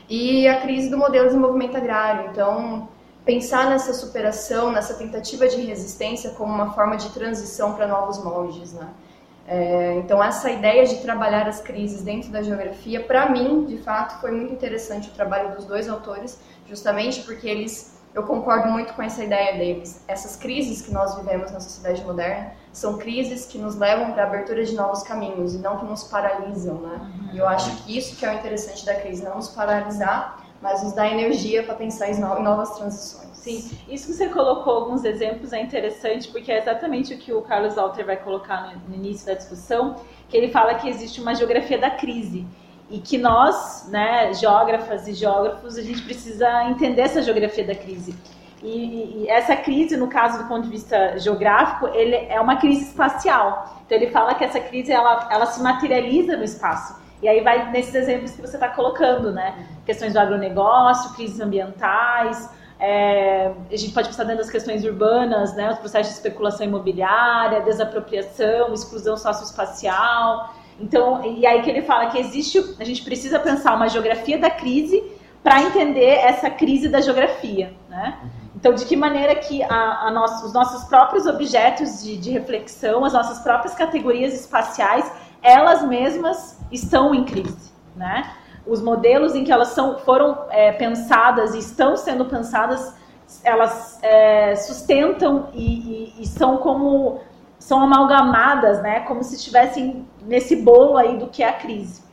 e 0.09 0.47
a 0.47 0.61
crise 0.61 0.89
do 0.89 0.97
modelo 0.97 1.25
de 1.25 1.29
desenvolvimento 1.29 1.77
agrário. 1.77 2.29
Então, 2.31 2.87
pensar 3.25 3.69
nessa 3.69 3.93
superação, 3.93 4.71
nessa 4.71 4.93
tentativa 4.95 5.47
de 5.47 5.61
resistência 5.61 6.31
como 6.31 6.53
uma 6.53 6.73
forma 6.73 6.97
de 6.97 7.09
transição 7.09 7.73
para 7.73 7.87
novos 7.87 8.23
moldes, 8.23 8.73
né? 8.73 8.89
É, 9.45 9.95
então, 9.95 10.23
essa 10.23 10.49
ideia 10.49 10.85
de 10.85 10.97
trabalhar 10.97 11.47
as 11.47 11.59
crises 11.61 12.01
dentro 12.01 12.29
da 12.31 12.41
geografia, 12.41 13.03
para 13.03 13.29
mim, 13.29 13.65
de 13.65 13.77
fato, 13.77 14.19
foi 14.21 14.31
muito 14.31 14.53
interessante 14.53 15.09
o 15.09 15.11
trabalho 15.11 15.55
dos 15.55 15.65
dois 15.65 15.89
autores, 15.89 16.39
justamente 16.67 17.21
porque 17.23 17.47
eles, 17.47 17.99
eu 18.13 18.23
concordo 18.23 18.69
muito 18.69 18.93
com 18.93 19.01
essa 19.01 19.23
ideia 19.23 19.57
deles. 19.57 20.01
Essas 20.07 20.37
crises 20.37 20.81
que 20.81 20.93
nós 20.93 21.15
vivemos 21.15 21.51
na 21.51 21.59
sociedade 21.59 22.01
moderna 22.03 22.53
são 22.71 22.97
crises 22.97 23.45
que 23.45 23.57
nos 23.57 23.75
levam 23.75 24.13
para 24.13 24.23
a 24.23 24.27
abertura 24.27 24.63
de 24.63 24.73
novos 24.75 25.03
caminhos 25.03 25.53
e 25.53 25.57
não 25.57 25.77
que 25.77 25.85
nos 25.85 26.05
paralisam, 26.05 26.75
né? 26.75 27.11
E 27.33 27.37
eu 27.37 27.47
acho 27.47 27.83
que 27.83 27.97
isso 27.97 28.15
que 28.15 28.25
é 28.25 28.31
o 28.31 28.35
interessante 28.35 28.85
da 28.85 28.95
crise, 28.95 29.23
não 29.23 29.35
nos 29.35 29.49
paralisar, 29.49 30.41
mas 30.61 30.81
nos 30.81 30.93
dar 30.93 31.11
energia 31.11 31.63
para 31.63 31.75
pensar 31.75 32.09
em 32.09 32.19
novas 32.19 32.71
transições. 32.77 33.22
Sim, 33.43 33.69
isso 33.89 34.07
que 34.07 34.13
você 34.13 34.29
colocou 34.29 34.73
alguns 34.73 35.03
exemplos 35.03 35.51
é 35.51 35.61
interessante 35.61 36.29
porque 36.29 36.49
é 36.49 36.59
exatamente 36.59 37.13
o 37.13 37.17
que 37.17 37.33
o 37.33 37.41
Carlos 37.41 37.77
Alter 37.77 38.05
vai 38.05 38.15
colocar 38.15 38.73
no 38.87 38.95
início 38.95 39.27
da 39.27 39.33
discussão, 39.33 39.97
que 40.29 40.37
ele 40.37 40.47
fala 40.47 40.75
que 40.75 40.87
existe 40.87 41.19
uma 41.19 41.35
geografia 41.35 41.77
da 41.77 41.89
crise 41.89 42.47
e 42.89 42.99
que 42.99 43.17
nós, 43.17 43.89
né, 43.91 44.33
geógrafas 44.33 45.09
e 45.09 45.13
geógrafos, 45.13 45.77
a 45.77 45.81
gente 45.81 46.01
precisa 46.03 46.69
entender 46.69 47.01
essa 47.01 47.21
geografia 47.21 47.65
da 47.65 47.75
crise. 47.75 48.15
E, 48.63 49.23
e, 49.23 49.27
essa 49.27 49.57
crise, 49.57 49.97
no 49.97 50.07
caso 50.07 50.41
do 50.41 50.47
ponto 50.47 50.63
de 50.63 50.69
vista 50.69 51.17
geográfico, 51.19 51.87
ele 51.87 52.15
é 52.15 52.39
uma 52.39 52.55
crise 52.55 52.85
espacial. 52.85 53.77
Então 53.85 53.97
ele 53.97 54.09
fala 54.09 54.35
que 54.35 54.45
essa 54.45 54.61
crise 54.61 54.89
ela, 54.89 55.27
ela 55.29 55.47
se 55.47 55.61
materializa 55.61 56.37
no 56.37 56.45
espaço. 56.45 56.95
E 57.21 57.27
aí 57.27 57.41
vai 57.41 57.69
nesses 57.71 57.93
exemplos 57.93 58.31
que 58.31 58.41
você 58.41 58.55
está 58.55 58.69
colocando, 58.69 59.33
né? 59.33 59.67
Questões 59.85 60.13
do 60.13 60.19
agronegócio, 60.19 61.13
crises 61.13 61.41
ambientais, 61.41 62.49
é, 62.85 63.49
a 63.71 63.77
gente 63.77 63.93
pode 63.93 64.09
pensar 64.09 64.25
dentro 64.25 64.39
das 64.39 64.51
questões 64.51 64.83
urbanas, 64.83 65.55
né? 65.55 65.71
Os 65.71 65.79
processos 65.79 66.11
de 66.11 66.17
especulação 66.17 66.65
imobiliária, 66.65 67.61
desapropriação, 67.61 68.73
exclusão 68.73 69.15
socioespacial. 69.15 70.53
Então, 70.77 71.23
e 71.23 71.47
aí 71.47 71.61
que 71.61 71.69
ele 71.69 71.83
fala 71.83 72.07
que 72.07 72.19
existe, 72.19 72.75
a 72.77 72.83
gente 72.83 73.01
precisa 73.05 73.39
pensar 73.39 73.73
uma 73.73 73.87
geografia 73.87 74.37
da 74.37 74.49
crise 74.49 75.01
para 75.41 75.61
entender 75.61 76.09
essa 76.09 76.49
crise 76.49 76.89
da 76.89 76.99
geografia, 76.99 77.73
né? 77.87 78.19
Então, 78.53 78.73
de 78.73 78.83
que 78.83 78.97
maneira 78.97 79.33
que 79.35 79.63
a, 79.63 80.07
a 80.07 80.11
nosso, 80.11 80.45
os 80.45 80.53
nossos 80.53 80.83
próprios 80.83 81.25
objetos 81.25 82.03
de, 82.03 82.17
de, 82.17 82.31
reflexão, 82.31 83.05
as 83.05 83.13
nossas 83.13 83.39
próprias 83.39 83.73
categorias 83.75 84.33
espaciais, 84.33 85.09
elas 85.41 85.87
mesmas 85.87 86.59
estão 86.69 87.15
em 87.15 87.23
crise, 87.23 87.71
né? 87.95 88.35
Os 88.65 88.81
modelos 88.81 89.35
em 89.35 89.43
que 89.43 89.51
elas 89.51 89.69
são, 89.69 89.97
foram 89.99 90.45
é, 90.49 90.71
pensadas 90.71 91.53
e 91.53 91.59
estão 91.59 91.97
sendo 91.97 92.25
pensadas, 92.25 92.95
elas 93.43 93.99
é, 94.01 94.55
sustentam 94.55 95.49
e, 95.53 96.13
e, 96.17 96.21
e 96.21 96.27
são 96.27 96.57
como 96.57 97.21
são 97.59 97.81
amalgamadas, 97.81 98.81
né? 98.81 99.01
Como 99.01 99.23
se 99.23 99.35
estivessem 99.35 100.05
nesse 100.21 100.55
bolo 100.55 100.97
aí 100.97 101.17
do 101.17 101.27
que 101.27 101.41
é 101.41 101.47
a 101.47 101.53
crise. 101.53 102.03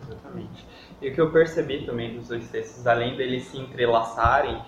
Exatamente. 0.00 0.64
E 1.02 1.08
o 1.08 1.14
que 1.14 1.20
eu 1.20 1.32
percebi 1.32 1.84
também 1.84 2.14
dos 2.14 2.28
dois 2.28 2.48
textos, 2.48 2.86
além 2.86 3.16
deles 3.16 3.44
se 3.46 3.58
entrelaçarem, 3.58 4.62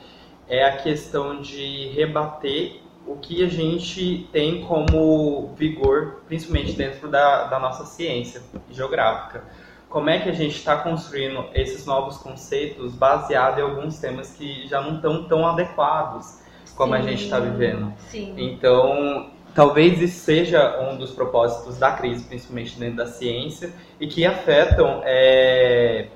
é 0.48 0.64
a 0.64 0.76
questão 0.78 1.40
de 1.40 1.88
rebater 1.94 2.80
o 3.06 3.16
que 3.16 3.44
a 3.44 3.48
gente 3.48 4.28
tem 4.32 4.64
como 4.64 5.54
vigor, 5.56 6.22
principalmente 6.26 6.72
dentro 6.72 7.08
da, 7.08 7.44
da 7.44 7.58
nossa 7.58 7.84
ciência 7.84 8.42
geográfica. 8.70 9.44
Como 9.92 10.08
é 10.08 10.18
que 10.18 10.30
a 10.30 10.32
gente 10.32 10.56
está 10.56 10.76
construindo 10.76 11.44
esses 11.54 11.84
novos 11.84 12.16
conceitos 12.16 12.94
baseado 12.94 13.58
em 13.58 13.62
alguns 13.62 13.98
temas 13.98 14.32
que 14.32 14.66
já 14.66 14.80
não 14.80 14.96
estão 14.96 15.24
tão 15.24 15.46
adequados 15.46 16.40
como 16.74 16.94
Sim. 16.94 16.98
a 16.98 17.02
gente 17.02 17.24
está 17.24 17.38
vivendo. 17.38 17.92
Sim. 18.08 18.34
Então, 18.38 19.30
talvez 19.54 20.00
isso 20.00 20.24
seja 20.24 20.80
um 20.80 20.96
dos 20.96 21.10
propósitos 21.10 21.78
da 21.78 21.92
crise, 21.92 22.24
principalmente 22.24 22.78
dentro 22.78 22.96
da 22.96 23.06
ciência, 23.06 23.70
e 24.00 24.06
que 24.06 24.24
afetam, 24.24 25.02
é, 25.04 26.08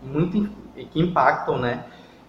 muito, 0.00 0.48
que 0.92 1.00
impactam, 1.00 1.58
né, 1.58 1.84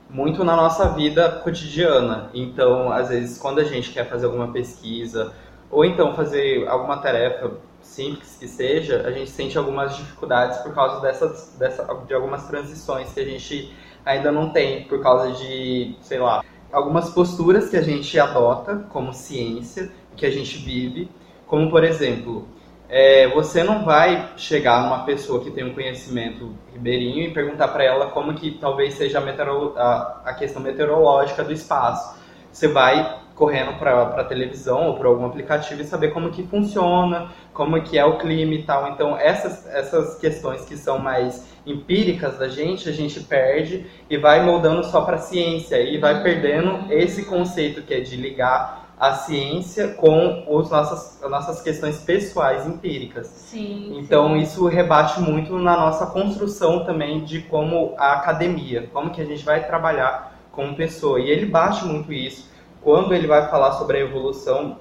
muito 0.09 0.43
na 0.43 0.55
nossa 0.55 0.89
vida 0.89 1.29
cotidiana. 1.43 2.31
Então, 2.33 2.91
às 2.91 3.09
vezes, 3.09 3.37
quando 3.37 3.59
a 3.59 3.63
gente 3.63 3.91
quer 3.91 4.09
fazer 4.09 4.25
alguma 4.25 4.51
pesquisa 4.51 5.33
ou 5.69 5.83
então 5.85 6.15
fazer 6.15 6.67
alguma 6.67 6.97
tarefa 6.97 7.51
simples 7.83 8.37
que 8.39 8.47
seja, 8.47 9.01
a 9.05 9.11
gente 9.11 9.29
sente 9.29 9.57
algumas 9.57 9.95
dificuldades 9.95 10.57
por 10.59 10.73
causa 10.73 11.01
dessas, 11.01 11.55
dessa, 11.57 11.83
de 12.07 12.13
algumas 12.13 12.47
transições 12.47 13.13
que 13.13 13.19
a 13.19 13.25
gente 13.25 13.73
ainda 14.05 14.31
não 14.31 14.49
tem, 14.49 14.83
por 14.85 15.01
causa 15.01 15.31
de, 15.31 15.95
sei 16.01 16.19
lá, 16.19 16.43
algumas 16.71 17.09
posturas 17.11 17.69
que 17.69 17.77
a 17.77 17.81
gente 17.81 18.19
adota 18.19 18.85
como 18.89 19.13
ciência, 19.13 19.91
que 20.15 20.25
a 20.25 20.31
gente 20.31 20.57
vive, 20.57 21.09
como 21.45 21.69
por 21.69 21.83
exemplo, 21.83 22.47
é, 22.89 23.27
você 23.29 23.63
não 23.63 23.83
vai 23.83 24.33
chegar 24.37 24.83
numa 24.83 25.03
pessoa 25.03 25.43
que 25.43 25.49
tem 25.49 25.63
um 25.63 25.73
conhecimento 25.73 26.53
ribeirinho 26.71 27.23
e 27.23 27.33
perguntar 27.33 27.69
para 27.69 27.83
ela 27.83 28.07
como 28.11 28.33
que 28.35 28.51
talvez 28.51 28.93
seja 28.93 29.19
a, 29.19 29.81
a, 29.81 30.21
a, 30.25 30.33
questão 30.33 30.61
meteorológica 30.61 31.43
do 31.43 31.51
espaço. 31.51 32.19
Você 32.51 32.67
vai 32.67 33.19
correndo 33.35 33.73
para 33.79 34.03
a 34.03 34.23
televisão 34.23 34.87
ou 34.87 34.95
para 34.95 35.07
algum 35.07 35.25
aplicativo 35.25 35.81
e 35.81 35.85
saber 35.85 36.13
como 36.13 36.29
que 36.29 36.43
funciona, 36.43 37.31
como 37.53 37.81
que 37.81 37.97
é 37.97 38.05
o 38.05 38.17
clima 38.17 38.53
e 38.53 38.63
tal. 38.63 38.89
Então 38.89 39.17
essas, 39.17 39.65
essas 39.67 40.17
questões 40.19 40.65
que 40.65 40.77
são 40.77 40.99
mais 40.99 41.47
empíricas 41.65 42.37
da 42.37 42.47
gente, 42.47 42.87
a 42.87 42.91
gente 42.91 43.19
perde 43.21 43.85
e 44.09 44.17
vai 44.17 44.45
moldando 44.45 44.83
só 44.83 45.01
para 45.01 45.15
a 45.15 45.19
ciência 45.19 45.81
e 45.81 45.97
vai 45.97 46.21
perdendo 46.21 46.91
esse 46.91 47.25
conceito 47.25 47.81
que 47.81 47.93
é 47.93 47.99
de 48.01 48.15
ligar 48.15 48.83
a 48.99 49.15
ciência 49.15 49.89
com 49.89 50.45
os 50.47 50.69
nossas, 50.69 51.21
as 51.21 51.29
nossas 51.29 51.61
questões 51.61 51.97
pessoais 51.97 52.67
empíricas. 52.67 53.27
Sim, 53.27 53.97
então 53.99 54.29
sim. 54.29 54.37
isso 54.37 54.65
rebate 54.67 55.19
muito 55.19 55.57
na 55.57 55.75
nossa 55.75 56.05
construção 56.05 56.85
também 56.85 57.23
de 57.23 57.41
como 57.41 57.95
a 57.97 58.13
academia, 58.13 58.89
como 58.93 59.09
que 59.09 59.21
a 59.21 59.25
gente 59.25 59.43
vai 59.43 59.65
trabalhar 59.65 60.37
como 60.51 60.75
pessoa. 60.75 61.19
E 61.19 61.29
ele 61.29 61.47
bate 61.47 61.83
muito 61.83 62.13
isso 62.13 62.52
quando 62.83 63.13
ele 63.13 63.27
vai 63.27 63.49
falar 63.49 63.73
sobre 63.73 63.97
a 63.97 64.01
evolução, 64.01 64.79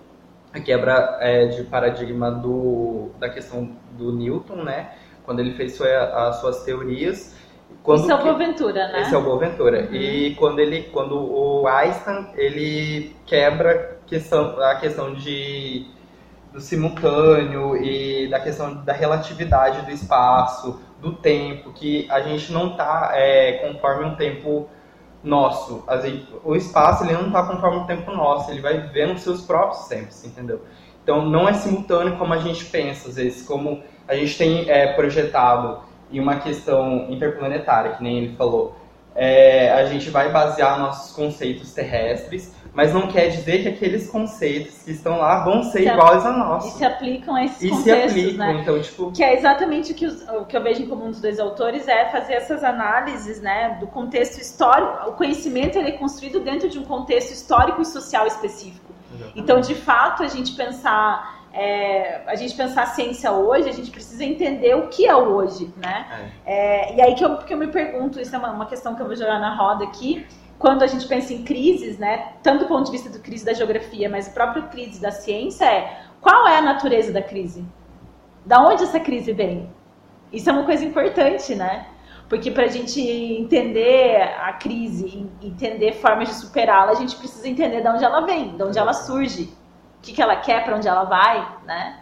a 0.53 0.61
quebra 0.61 1.19
é, 1.21 1.47
de 1.47 1.65
paradigma 1.65 2.31
do, 2.31 3.11
da 3.19 3.29
questão 3.29 3.71
do 3.93 4.13
Newton, 4.13 4.57
né? 4.57 4.93
Quando 5.25 5.41
ele 5.41 5.53
fez 5.55 5.77
sua, 5.77 5.89
as 6.29 6.37
suas 6.37 6.65
teorias 6.65 7.35
quando 7.83 8.01
Esse 8.01 8.13
é 8.13 8.15
o 8.15 8.23
Boaventura, 8.23 8.89
né? 8.89 9.01
Esse 9.01 9.15
é 9.15 9.19
o 9.19 9.23
Boaventura. 9.23 9.89
Uhum. 9.89 9.95
E 9.95 10.35
quando 10.37 10.59
ele, 10.61 10.85
quando 10.93 11.17
o 11.17 11.67
Einstein 11.67 12.29
ele 12.37 13.17
quebra 13.27 13.99
questão, 14.07 14.61
a 14.63 14.77
questão 14.77 15.15
de 15.15 15.87
do 16.53 16.61
simultâneo 16.61 17.75
e 17.83 18.29
da 18.29 18.39
questão 18.39 18.85
da 18.85 18.93
relatividade 18.93 19.87
do 19.87 19.91
espaço, 19.91 20.79
do 21.01 21.15
tempo, 21.15 21.73
que 21.73 22.07
a 22.11 22.21
gente 22.21 22.53
não 22.53 22.73
está 22.73 23.13
é, 23.15 23.53
conforme 23.53 24.05
um 24.05 24.15
tempo 24.17 24.69
nosso. 25.23 25.85
O 26.45 26.57
espaço 26.57 27.05
ele 27.05 27.13
não 27.13 27.27
está 27.29 27.45
conforme 27.45 27.79
um 27.79 27.87
tempo 27.87 28.11
nosso, 28.13 28.51
ele 28.51 28.61
vai 28.61 28.81
vivendo 28.81 29.15
os 29.15 29.23
seus 29.23 29.43
próprios 29.43 29.87
tempos, 29.87 30.25
entendeu? 30.25 30.63
Então 31.03 31.25
não 31.29 31.49
é 31.49 31.53
simultâneo 31.53 32.17
como 32.17 32.33
a 32.33 32.39
gente 32.39 32.65
pensa, 32.67 33.09
às 33.09 33.17
vezes, 33.17 33.47
como 33.47 33.83
a 34.07 34.15
gente 34.15 34.37
tem 34.37 34.71
é, 34.71 34.93
projetado 34.95 35.81
e 36.11 36.21
uma 36.21 36.37
questão 36.37 37.07
interplanetária, 37.11 37.93
que 37.93 38.03
nem 38.03 38.19
ele 38.19 38.37
falou. 38.37 38.77
É, 39.15 39.71
a 39.73 39.85
gente 39.87 40.09
vai 40.11 40.31
basear 40.33 40.79
nossos 40.79 41.15
conceitos 41.15 41.73
terrestres, 41.73 42.53
mas 42.75 42.95
não 42.95 43.07
quer 43.09 43.29
dizer 43.29 43.63
que 43.63 43.69
aqueles 43.69 44.09
conceitos 44.11 44.83
que 44.83 44.93
estão 44.93 45.19
lá 45.19 45.45
vão 45.45 45.63
ser 45.65 45.83
Se 45.83 45.89
a- 45.91 45.93
iguais 45.93 46.25
a 46.25 46.31
E 46.31 46.39
nossos. 46.39 46.73
se 46.73 46.85
aplicam 46.85 47.35
a 47.37 47.45
esses 47.45 47.61
E 47.61 47.69
se 47.69 47.71
contextos, 47.71 48.11
aplicam, 48.13 48.47
né? 48.47 48.59
então, 48.63 48.81
tipo, 48.81 49.13
Que 49.13 49.23
é 49.23 49.35
exatamente 49.35 49.93
o 49.93 49.95
que, 49.95 50.07
os- 50.07 50.23
o 50.29 50.45
que 50.47 50.57
eu 50.57 50.63
vejo 50.63 50.83
em 50.83 50.87
comum 50.89 51.11
dos 51.11 51.21
dois 51.21 51.39
autores 51.39 51.87
é 51.87 52.07
fazer 52.09 52.33
essas 52.35 52.65
análises, 52.65 53.43
né, 53.43 53.77
do 53.79 53.87
contexto 53.87 54.39
histórico. 54.41 55.11
O 55.11 55.13
conhecimento 55.13 55.77
ele 55.79 55.89
é 55.91 55.93
construído 55.99 56.41
dentro 56.41 56.69
de 56.71 56.79
um 56.79 56.85
contexto 56.85 57.33
histórico 57.33 57.83
e 57.83 57.85
social 57.85 58.27
específico. 58.27 58.91
Então, 59.37 59.61
de 59.61 59.75
fato, 59.75 60.23
a 60.23 60.29
gente 60.29 60.53
pensar 60.57 61.42
é, 61.53 62.23
a 62.27 62.35
gente 62.35 62.55
pensar 62.55 62.85
a 62.85 62.87
ciência 62.87 63.31
hoje, 63.31 63.69
a 63.69 63.73
gente 63.73 63.91
precisa 63.91 64.25
entender 64.25 64.75
o 64.75 64.89
que 64.89 65.07
é 65.07 65.15
o 65.15 65.35
hoje, 65.35 65.73
né? 65.77 66.31
É, 66.47 66.95
e 66.95 67.03
aí 67.03 67.15
que 67.15 67.25
eu, 67.25 67.39
que 67.39 67.53
eu 67.53 67.59
me 67.59 67.69
pergunto, 67.69 68.21
isso 68.21 68.35
é 68.35 68.39
uma, 68.39 68.51
uma 68.51 68.67
questão 68.67 68.95
que 68.95 69.03
eu 69.03 69.07
vou 69.07 69.17
jogar 69.17 69.39
na 69.39 69.55
roda 69.55 69.85
aqui, 69.85 70.27
quando 70.59 70.83
a 70.83 70.87
gente 70.87 71.07
pensa 71.09 71.35
em 71.35 71.43
crises, 71.43 71.99
né, 71.99 72.35
tanto 72.43 72.61
do 72.61 72.69
ponto 72.69 72.87
de 72.87 72.93
vista 72.93 73.11
do 73.11 73.19
crise 73.19 73.45
da 73.45 73.53
geografia, 73.53 74.09
mas 74.09 74.29
o 74.29 74.31
próprio 74.33 74.69
crise 74.69 75.01
da 75.01 75.11
ciência 75.11 75.65
é 75.65 76.03
qual 76.21 76.47
é 76.47 76.59
a 76.59 76.63
natureza 76.63 77.13
da 77.13 77.21
crise? 77.21 77.65
Da 78.47 78.65
onde 78.65 78.85
essa 78.85 79.01
crise 79.01 79.33
vem? 79.33 79.69
Isso 80.33 80.49
é 80.49 80.53
uma 80.53 80.65
coisa 80.65 80.85
importante, 80.85 81.55
né? 81.55 81.87
Porque 82.29 82.51
para 82.51 82.65
a 82.65 82.69
gente 82.69 83.01
entender 83.01 84.23
a 84.41 84.53
crise, 84.53 85.29
e 85.41 85.49
entender 85.49 85.95
formas 85.95 86.29
de 86.29 86.35
superá-la, 86.35 86.93
a 86.93 86.95
gente 86.95 87.17
precisa 87.17 87.49
entender 87.49 87.83
de 87.83 87.89
onde 87.89 88.05
ela 88.05 88.21
vem, 88.21 88.57
de 88.57 88.63
onde 88.63 88.79
ela 88.79 88.93
surge, 88.93 89.53
que, 90.03 90.13
que 90.13 90.21
ela 90.21 90.37
quer, 90.37 90.65
para 90.65 90.77
onde 90.77 90.89
ela 90.89 91.05
vai, 91.05 91.47
né? 91.65 91.99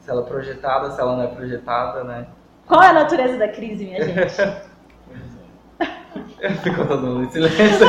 se 0.00 0.10
ela 0.10 0.22
é 0.22 0.24
projetada, 0.24 0.90
se 0.92 1.00
ela 1.00 1.16
não 1.16 1.22
é 1.24 1.26
projetada, 1.26 2.04
né? 2.04 2.26
Qual 2.66 2.80
é 2.80 2.88
a 2.88 2.92
natureza 2.92 3.36
da 3.38 3.48
crise, 3.48 3.84
minha 3.84 4.04
gente? 4.04 4.34
Ficou 6.62 6.86
todo 6.86 7.02
mundo 7.06 7.24
em 7.24 7.30
silêncio. 7.30 7.58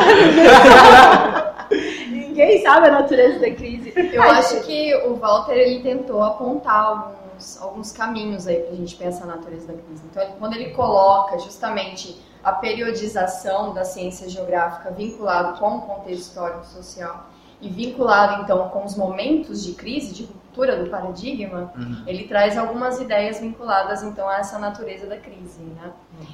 Ninguém 2.10 2.62
sabe 2.64 2.88
a 2.88 2.92
natureza 2.92 3.40
da 3.40 3.52
crise. 3.52 3.94
Eu 3.96 4.22
Ai, 4.24 4.30
acho 4.32 4.62
que 4.62 4.96
o 5.06 5.16
Walter 5.16 5.54
ele 5.54 5.82
tentou 5.82 6.24
apontar 6.24 6.84
alguns, 6.86 7.62
alguns 7.62 7.92
caminhos 7.92 8.48
aí 8.48 8.62
pra 8.62 8.76
gente 8.76 8.96
pensar 8.96 9.26
a 9.26 9.28
natureza 9.28 9.68
da 9.68 9.74
crise. 9.74 10.04
Então, 10.10 10.24
ele- 10.24 10.34
quando 10.40 10.54
ele 10.56 10.70
coloca 10.72 11.38
justamente 11.40 12.20
a 12.44 12.52
periodização 12.54 13.74
da 13.74 13.84
ciência 13.84 14.30
geográfica 14.30 14.92
vinculado 14.92 15.60
com 15.60 15.78
o 15.78 15.82
contexto 15.82 16.22
histórico 16.22 16.62
e 16.64 16.68
social 16.68 17.26
e 17.62 17.70
vinculado 17.70 18.44
então 18.44 18.70
com 18.70 18.86
os 18.86 18.96
momentos 18.96 19.64
de 19.64 19.74
crise, 19.74 20.14
de 20.14 20.24
ruptura 20.26 20.84
do 20.84 20.90
paradigma, 20.90 21.72
Uhum. 21.76 22.04
ele 22.08 22.28
traz 22.28 22.58
algumas 22.58 23.00
ideias 23.00 23.40
vinculadas 23.40 24.04
então 24.04 24.28
a 24.30 24.38
essa 24.38 24.58
natureza 24.60 25.08
da 25.08 25.18
crise, 25.18 25.62
né? 25.62 25.92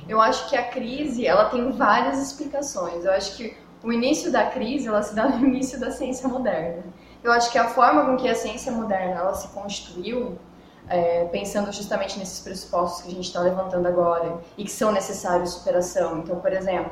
Eu 0.08 0.22
acho 0.22 0.50
que 0.50 0.56
a 0.56 0.64
crise, 0.64 1.26
ela 1.26 1.46
tem 1.46 1.72
várias 1.72 2.22
explicações. 2.22 3.04
Eu 3.06 3.12
acho 3.12 3.36
que 3.38 3.56
o 3.84 3.92
início 3.92 4.32
da 4.32 4.46
crise, 4.46 4.88
ela 4.88 5.02
se 5.02 5.14
dá 5.16 5.28
no 5.28 5.46
início 5.46 5.80
da 5.80 5.92
ciência 5.92 6.28
moderna. 6.28 6.84
Eu 7.24 7.32
acho 7.32 7.52
que 7.52 7.58
a 7.58 7.68
forma 7.70 8.06
com 8.06 8.18
que 8.18 8.28
a 8.30 8.36
ciência 8.36 8.72
moderna 8.72 9.16
ela 9.22 9.34
se 9.34 9.48
constituiu, 9.50 10.38
é, 10.90 11.24
pensando 11.26 11.72
justamente 11.72 12.20
nesses 12.20 12.42
pressupostos 12.42 13.02
que 13.04 13.08
a 13.10 13.12
gente 13.12 13.26
está 13.26 13.40
levantando 13.40 13.88
agora 13.88 14.40
e 14.58 14.64
que 14.66 14.72
são 14.72 14.92
necessários 14.92 15.52
superação. 15.52 16.20
Então, 16.20 16.40
por 16.40 16.52
exemplo, 16.52 16.92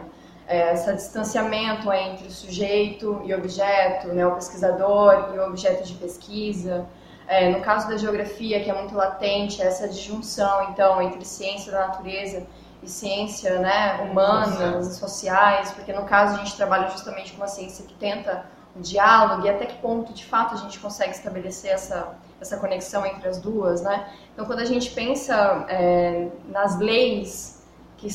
é, 0.52 0.74
esse 0.74 0.94
distanciamento 0.94 1.90
entre 1.94 2.28
o 2.28 2.32
sujeito 2.32 3.22
e 3.24 3.34
objeto, 3.34 4.10
né, 4.10 4.28
o 4.28 4.36
pesquisador 4.36 5.32
e 5.34 5.40
o 5.40 5.46
objeto 5.48 5.88
de 5.88 5.94
pesquisa. 5.94 6.86
É, 7.26 7.50
no 7.50 7.62
caso 7.62 7.88
da 7.88 7.96
geografia, 7.96 8.62
que 8.62 8.70
é 8.70 8.74
muito 8.74 8.94
latente, 8.94 9.62
essa 9.62 9.88
disjunção, 9.88 10.70
então, 10.70 11.02
entre 11.02 11.24
ciência 11.24 11.72
da 11.72 11.88
natureza 11.88 12.46
e 12.84 12.90
ciência 12.90 13.60
né, 13.60 14.02
humanas 14.02 14.88
e 14.88 15.00
sociais, 15.00 15.72
porque 15.72 15.94
no 15.94 16.04
caso 16.04 16.36
a 16.36 16.38
gente 16.40 16.58
trabalha 16.58 16.90
justamente 16.90 17.32
com 17.32 17.38
uma 17.38 17.48
ciência 17.48 17.86
que 17.86 17.94
tenta 17.94 18.44
o 18.76 18.82
diálogo 18.82 19.46
e 19.46 19.50
até 19.50 19.66
que 19.66 19.78
ponto, 19.78 20.12
de 20.12 20.26
fato, 20.26 20.56
a 20.56 20.58
gente 20.58 20.80
consegue 20.80 21.12
estabelecer 21.12 21.72
essa, 21.72 22.14
essa 22.42 22.58
conexão 22.58 23.06
entre 23.06 23.26
as 23.26 23.40
duas, 23.40 23.82
né? 23.82 24.10
Então, 24.34 24.46
quando 24.46 24.60
a 24.60 24.66
gente 24.66 24.92
pensa 24.92 25.66
é, 25.70 26.28
nas 26.50 26.78
leis 26.78 27.61
que 28.02 28.08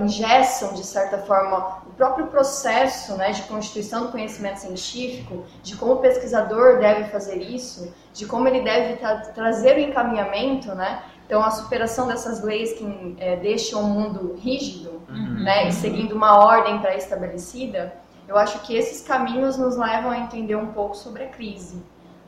engessam, 0.00 0.72
de 0.72 0.82
certa 0.84 1.18
forma, 1.18 1.82
o 1.86 1.92
próprio 1.92 2.28
processo 2.28 3.14
né, 3.14 3.30
de 3.30 3.42
constituição 3.42 4.06
do 4.06 4.08
conhecimento 4.10 4.60
científico, 4.60 5.44
de 5.62 5.76
como 5.76 5.92
o 5.92 5.96
pesquisador 5.98 6.78
deve 6.78 7.10
fazer 7.10 7.36
isso, 7.36 7.92
de 8.14 8.24
como 8.24 8.48
ele 8.48 8.62
deve 8.62 8.96
tra- 8.96 9.18
trazer 9.34 9.76
o 9.76 9.80
encaminhamento, 9.80 10.74
né? 10.74 11.02
Então, 11.26 11.42
a 11.42 11.50
superação 11.50 12.06
dessas 12.06 12.42
leis 12.42 12.72
que 12.72 13.16
é, 13.18 13.36
deixam 13.36 13.82
o 13.82 13.86
mundo 13.86 14.34
rígido, 14.38 15.02
né, 15.08 15.68
e 15.68 15.72
seguindo 15.72 16.12
uma 16.12 16.38
ordem 16.38 16.78
pré-estabelecida, 16.80 17.94
eu 18.26 18.36
acho 18.38 18.60
que 18.60 18.74
esses 18.74 19.06
caminhos 19.06 19.56
nos 19.58 19.76
levam 19.76 20.10
a 20.10 20.18
entender 20.18 20.56
um 20.56 20.68
pouco 20.68 20.96
sobre 20.96 21.24
a 21.24 21.28
crise. 21.28 21.82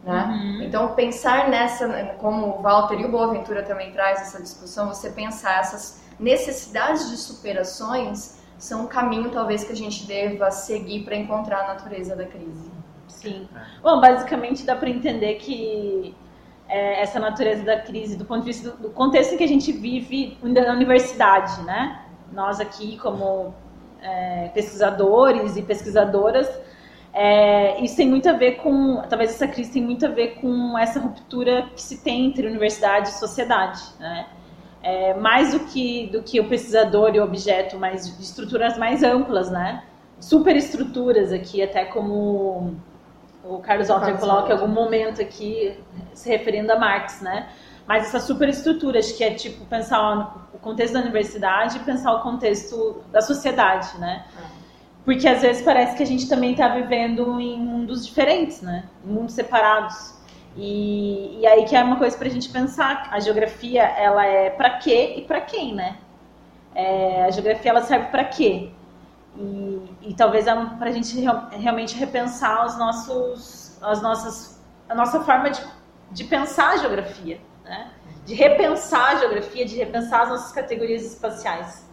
Né? 0.04 0.60
Então, 0.62 0.94
pensar 0.94 1.48
nessa, 1.48 1.88
como 2.18 2.58
o 2.58 2.62
Walter 2.62 3.00
e 3.00 3.04
o 3.06 3.10
Boaventura 3.10 3.62
também 3.62 3.90
traz 3.90 4.20
essa 4.20 4.40
discussão, 4.40 4.88
você 4.88 5.10
pensar 5.10 5.60
essas 5.60 6.05
necessidades 6.18 7.10
de 7.10 7.16
superações 7.16 8.40
são 8.58 8.84
um 8.84 8.86
caminho, 8.86 9.30
talvez, 9.30 9.64
que 9.64 9.72
a 9.72 9.76
gente 9.76 10.06
deva 10.06 10.50
seguir 10.50 11.04
para 11.04 11.16
encontrar 11.16 11.64
a 11.64 11.74
natureza 11.74 12.16
da 12.16 12.24
crise. 12.24 12.70
Sim. 13.06 13.48
Bom, 13.82 14.00
basicamente 14.00 14.64
dá 14.64 14.74
para 14.74 14.88
entender 14.88 15.34
que 15.34 16.14
é, 16.68 17.02
essa 17.02 17.20
natureza 17.20 17.64
da 17.64 17.80
crise, 17.80 18.16
do 18.16 18.24
ponto 18.24 18.40
de 18.40 18.46
vista 18.46 18.70
do, 18.70 18.84
do 18.84 18.90
contexto 18.90 19.34
em 19.34 19.36
que 19.36 19.44
a 19.44 19.48
gente 19.48 19.72
vive 19.72 20.36
na 20.42 20.72
universidade, 20.72 21.62
né? 21.62 22.02
Nós 22.32 22.60
aqui, 22.60 22.98
como 22.98 23.54
é, 24.00 24.48
pesquisadores 24.54 25.56
e 25.56 25.62
pesquisadoras, 25.62 26.48
é, 27.12 27.80
isso 27.82 27.96
tem 27.96 28.08
muito 28.08 28.28
a 28.28 28.32
ver 28.32 28.56
com, 28.56 29.02
talvez 29.08 29.30
essa 29.30 29.48
crise 29.48 29.72
tem 29.72 29.82
muito 29.82 30.04
a 30.04 30.08
ver 30.10 30.34
com 30.40 30.78
essa 30.78 31.00
ruptura 31.00 31.68
que 31.74 31.80
se 31.80 31.98
tem 31.98 32.26
entre 32.26 32.46
universidade 32.46 33.08
e 33.08 33.12
sociedade, 33.12 33.80
né? 33.98 34.26
É, 34.88 35.14
mais 35.14 35.50
do 35.50 35.60
que, 35.60 36.06
do 36.12 36.22
que 36.22 36.38
o 36.38 36.48
pesquisador 36.48 37.12
e 37.12 37.18
o 37.18 37.24
objeto, 37.24 37.76
mas 37.76 38.06
de 38.06 38.22
estruturas 38.22 38.78
mais 38.78 39.02
amplas, 39.02 39.50
né? 39.50 39.82
Superestruturas 40.20 41.32
aqui, 41.32 41.60
até 41.60 41.84
como 41.86 42.76
o 43.42 43.58
Carlos 43.58 43.88
Walter 43.88 44.16
coloca 44.16 44.50
em 44.50 44.52
algum 44.52 44.68
momento 44.68 45.20
aqui, 45.20 45.76
se 46.14 46.28
referindo 46.28 46.72
a 46.72 46.78
Marx, 46.78 47.20
né? 47.20 47.48
Mas 47.84 48.06
essas 48.06 48.22
superestruturas, 48.22 49.10
que 49.10 49.24
é 49.24 49.34
tipo 49.34 49.64
pensar 49.66 50.48
o 50.54 50.58
contexto 50.58 50.94
da 50.94 51.00
universidade 51.00 51.78
e 51.78 51.80
pensar 51.80 52.12
o 52.14 52.22
contexto 52.22 53.02
da 53.10 53.20
sociedade, 53.20 53.98
né? 53.98 54.24
Porque 55.04 55.26
às 55.26 55.42
vezes 55.42 55.62
parece 55.62 55.96
que 55.96 56.02
a 56.04 56.06
gente 56.06 56.28
também 56.28 56.52
está 56.52 56.68
vivendo 56.68 57.40
em 57.40 57.58
mundos 57.58 58.06
diferentes, 58.06 58.62
né? 58.62 58.84
Em 59.04 59.08
mundos 59.08 59.34
separados. 59.34 60.15
E, 60.56 61.38
e 61.40 61.46
aí 61.46 61.64
que 61.64 61.76
é 61.76 61.82
uma 61.82 61.96
coisa 61.96 62.16
para 62.16 62.28
a 62.28 62.30
gente 62.30 62.48
pensar. 62.48 63.08
A 63.10 63.20
geografia, 63.20 63.82
ela 63.82 64.24
é 64.24 64.50
para 64.50 64.78
quê 64.78 65.14
e 65.18 65.22
para 65.22 65.40
quem, 65.40 65.74
né? 65.74 65.98
É, 66.74 67.24
a 67.24 67.30
geografia, 67.30 67.70
ela 67.70 67.82
serve 67.82 68.06
para 68.06 68.24
quê? 68.24 68.70
E, 69.36 69.82
e 70.02 70.14
talvez 70.14 70.46
é 70.46 70.54
para 70.78 70.88
a 70.88 70.92
gente 70.92 71.18
real- 71.20 71.48
realmente 71.50 71.96
repensar 71.96 72.64
os 72.66 72.78
nossos, 72.78 73.78
as 73.82 74.00
nossas, 74.00 74.62
a 74.88 74.94
nossa 74.94 75.20
forma 75.20 75.50
de, 75.50 75.62
de 76.10 76.24
pensar 76.24 76.70
a 76.70 76.76
geografia, 76.78 77.38
né? 77.64 77.90
De 78.24 78.34
repensar 78.34 79.12
a 79.12 79.16
geografia, 79.16 79.64
de 79.64 79.76
repensar 79.76 80.22
as 80.22 80.28
nossas 80.30 80.52
categorias 80.52 81.04
espaciais. 81.04 81.86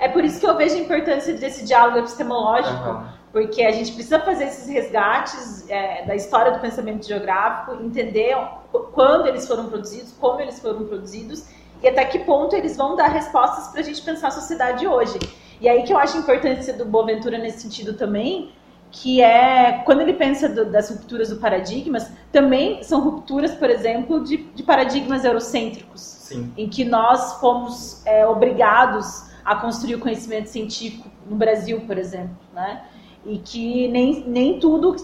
É 0.00 0.08
por 0.08 0.24
isso 0.24 0.40
que 0.40 0.46
eu 0.46 0.56
vejo 0.56 0.74
a 0.76 0.78
importância 0.78 1.34
desse 1.34 1.64
diálogo 1.64 1.98
epistemológico, 1.98 2.88
Aham. 2.88 3.12
Porque 3.36 3.62
a 3.62 3.70
gente 3.70 3.92
precisa 3.92 4.18
fazer 4.18 4.44
esses 4.44 4.66
resgates 4.66 5.68
é, 5.68 6.06
da 6.06 6.14
história 6.14 6.52
do 6.52 6.58
pensamento 6.58 7.06
geográfico, 7.06 7.84
entender 7.84 8.34
qu- 8.72 8.84
quando 8.94 9.26
eles 9.26 9.46
foram 9.46 9.66
produzidos, 9.66 10.10
como 10.18 10.40
eles 10.40 10.58
foram 10.58 10.86
produzidos 10.86 11.44
e 11.82 11.86
até 11.86 12.02
que 12.06 12.20
ponto 12.20 12.56
eles 12.56 12.78
vão 12.78 12.96
dar 12.96 13.08
respostas 13.08 13.68
para 13.68 13.80
a 13.80 13.84
gente 13.84 14.00
pensar 14.00 14.28
a 14.28 14.30
sociedade 14.30 14.86
hoje. 14.88 15.18
E 15.60 15.68
aí 15.68 15.82
que 15.82 15.92
eu 15.92 15.98
acho 15.98 16.16
a 16.16 16.20
importância 16.20 16.72
do 16.72 16.86
Boaventura 16.86 17.36
nesse 17.36 17.60
sentido 17.60 17.92
também, 17.92 18.52
que 18.90 19.20
é 19.20 19.82
quando 19.84 20.00
ele 20.00 20.14
pensa 20.14 20.48
do- 20.48 20.64
das 20.70 20.88
rupturas 20.88 21.28
do 21.28 21.36
paradigmas, 21.36 22.10
também 22.32 22.82
são 22.82 23.00
rupturas, 23.02 23.52
por 23.54 23.68
exemplo, 23.68 24.24
de, 24.24 24.38
de 24.38 24.62
paradigmas 24.62 25.26
eurocêntricos 25.26 26.00
Sim. 26.00 26.50
em 26.56 26.70
que 26.70 26.86
nós 26.86 27.34
fomos 27.34 28.00
é, 28.06 28.26
obrigados 28.26 29.26
a 29.44 29.56
construir 29.56 29.96
o 29.96 29.98
conhecimento 29.98 30.46
científico 30.48 31.06
no 31.28 31.36
Brasil, 31.36 31.82
por 31.86 31.98
exemplo, 31.98 32.34
né? 32.54 32.80
E 33.26 33.38
que 33.38 33.88
nem, 33.88 34.24
nem 34.26 34.60
tudo 34.60 34.96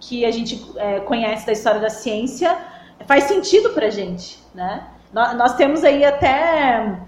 que 0.00 0.24
a 0.24 0.30
gente 0.30 0.64
é, 0.76 1.00
conhece 1.00 1.46
da 1.46 1.52
história 1.52 1.80
da 1.80 1.90
ciência 1.90 2.56
faz 3.06 3.24
sentido 3.24 3.70
para 3.70 3.90
gente, 3.90 4.38
né? 4.54 4.86
Nós, 5.12 5.36
nós 5.36 5.54
temos 5.54 5.84
aí 5.84 6.04
até 6.04 6.98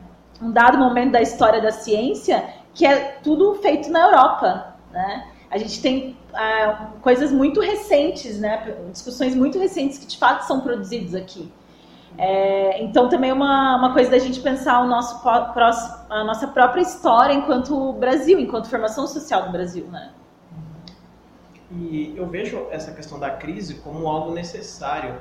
um 0.41 0.51
dado 0.51 0.79
momento 0.79 1.13
da 1.13 1.23
história 1.23 1.61
da 1.61 1.71
ciência 1.71 2.45
que 2.75 2.87
é 2.87 3.19
tudo 3.23 3.55
feito 3.57 3.91
na 3.91 4.07
Europa, 4.07 4.77
né? 4.93 5.29
A 5.51 5.59
gente 5.59 5.81
tem 5.81 6.17
ah, 6.35 6.89
coisas 7.01 7.33
muito 7.33 7.61
recentes, 7.61 8.39
né? 8.39 8.77
Discussões 8.91 9.35
muito 9.35 9.59
recentes 9.59 9.99
que 9.99 10.07
de 10.07 10.19
fato 10.19 10.43
são 10.43 10.61
produzidas 10.61 11.15
aqui. 11.15 11.51
É, 12.19 12.83
então 12.83 13.09
também 13.09 13.31
é 13.31 13.33
uma, 13.33 13.77
uma 13.77 13.93
coisa 13.93 14.11
da 14.11 14.19
gente 14.19 14.41
pensar 14.41 14.81
o 14.81 14.87
nosso 14.87 15.21
a 15.29 16.25
nossa 16.25 16.49
própria 16.49 16.81
história 16.81 17.35
enquanto 17.35 17.93
Brasil, 17.95 18.39
enquanto 18.39 18.69
formação 18.69 19.07
social 19.07 19.45
do 19.45 19.53
Brasil, 19.53 19.87
né? 19.87 20.11
E 21.71 22.15
eu 22.17 22.27
vejo 22.27 22.69
essa 22.71 22.93
questão 22.93 23.19
da 23.19 23.31
crise 23.31 23.75
como 23.77 24.07
algo 24.07 24.33
necessário 24.33 25.17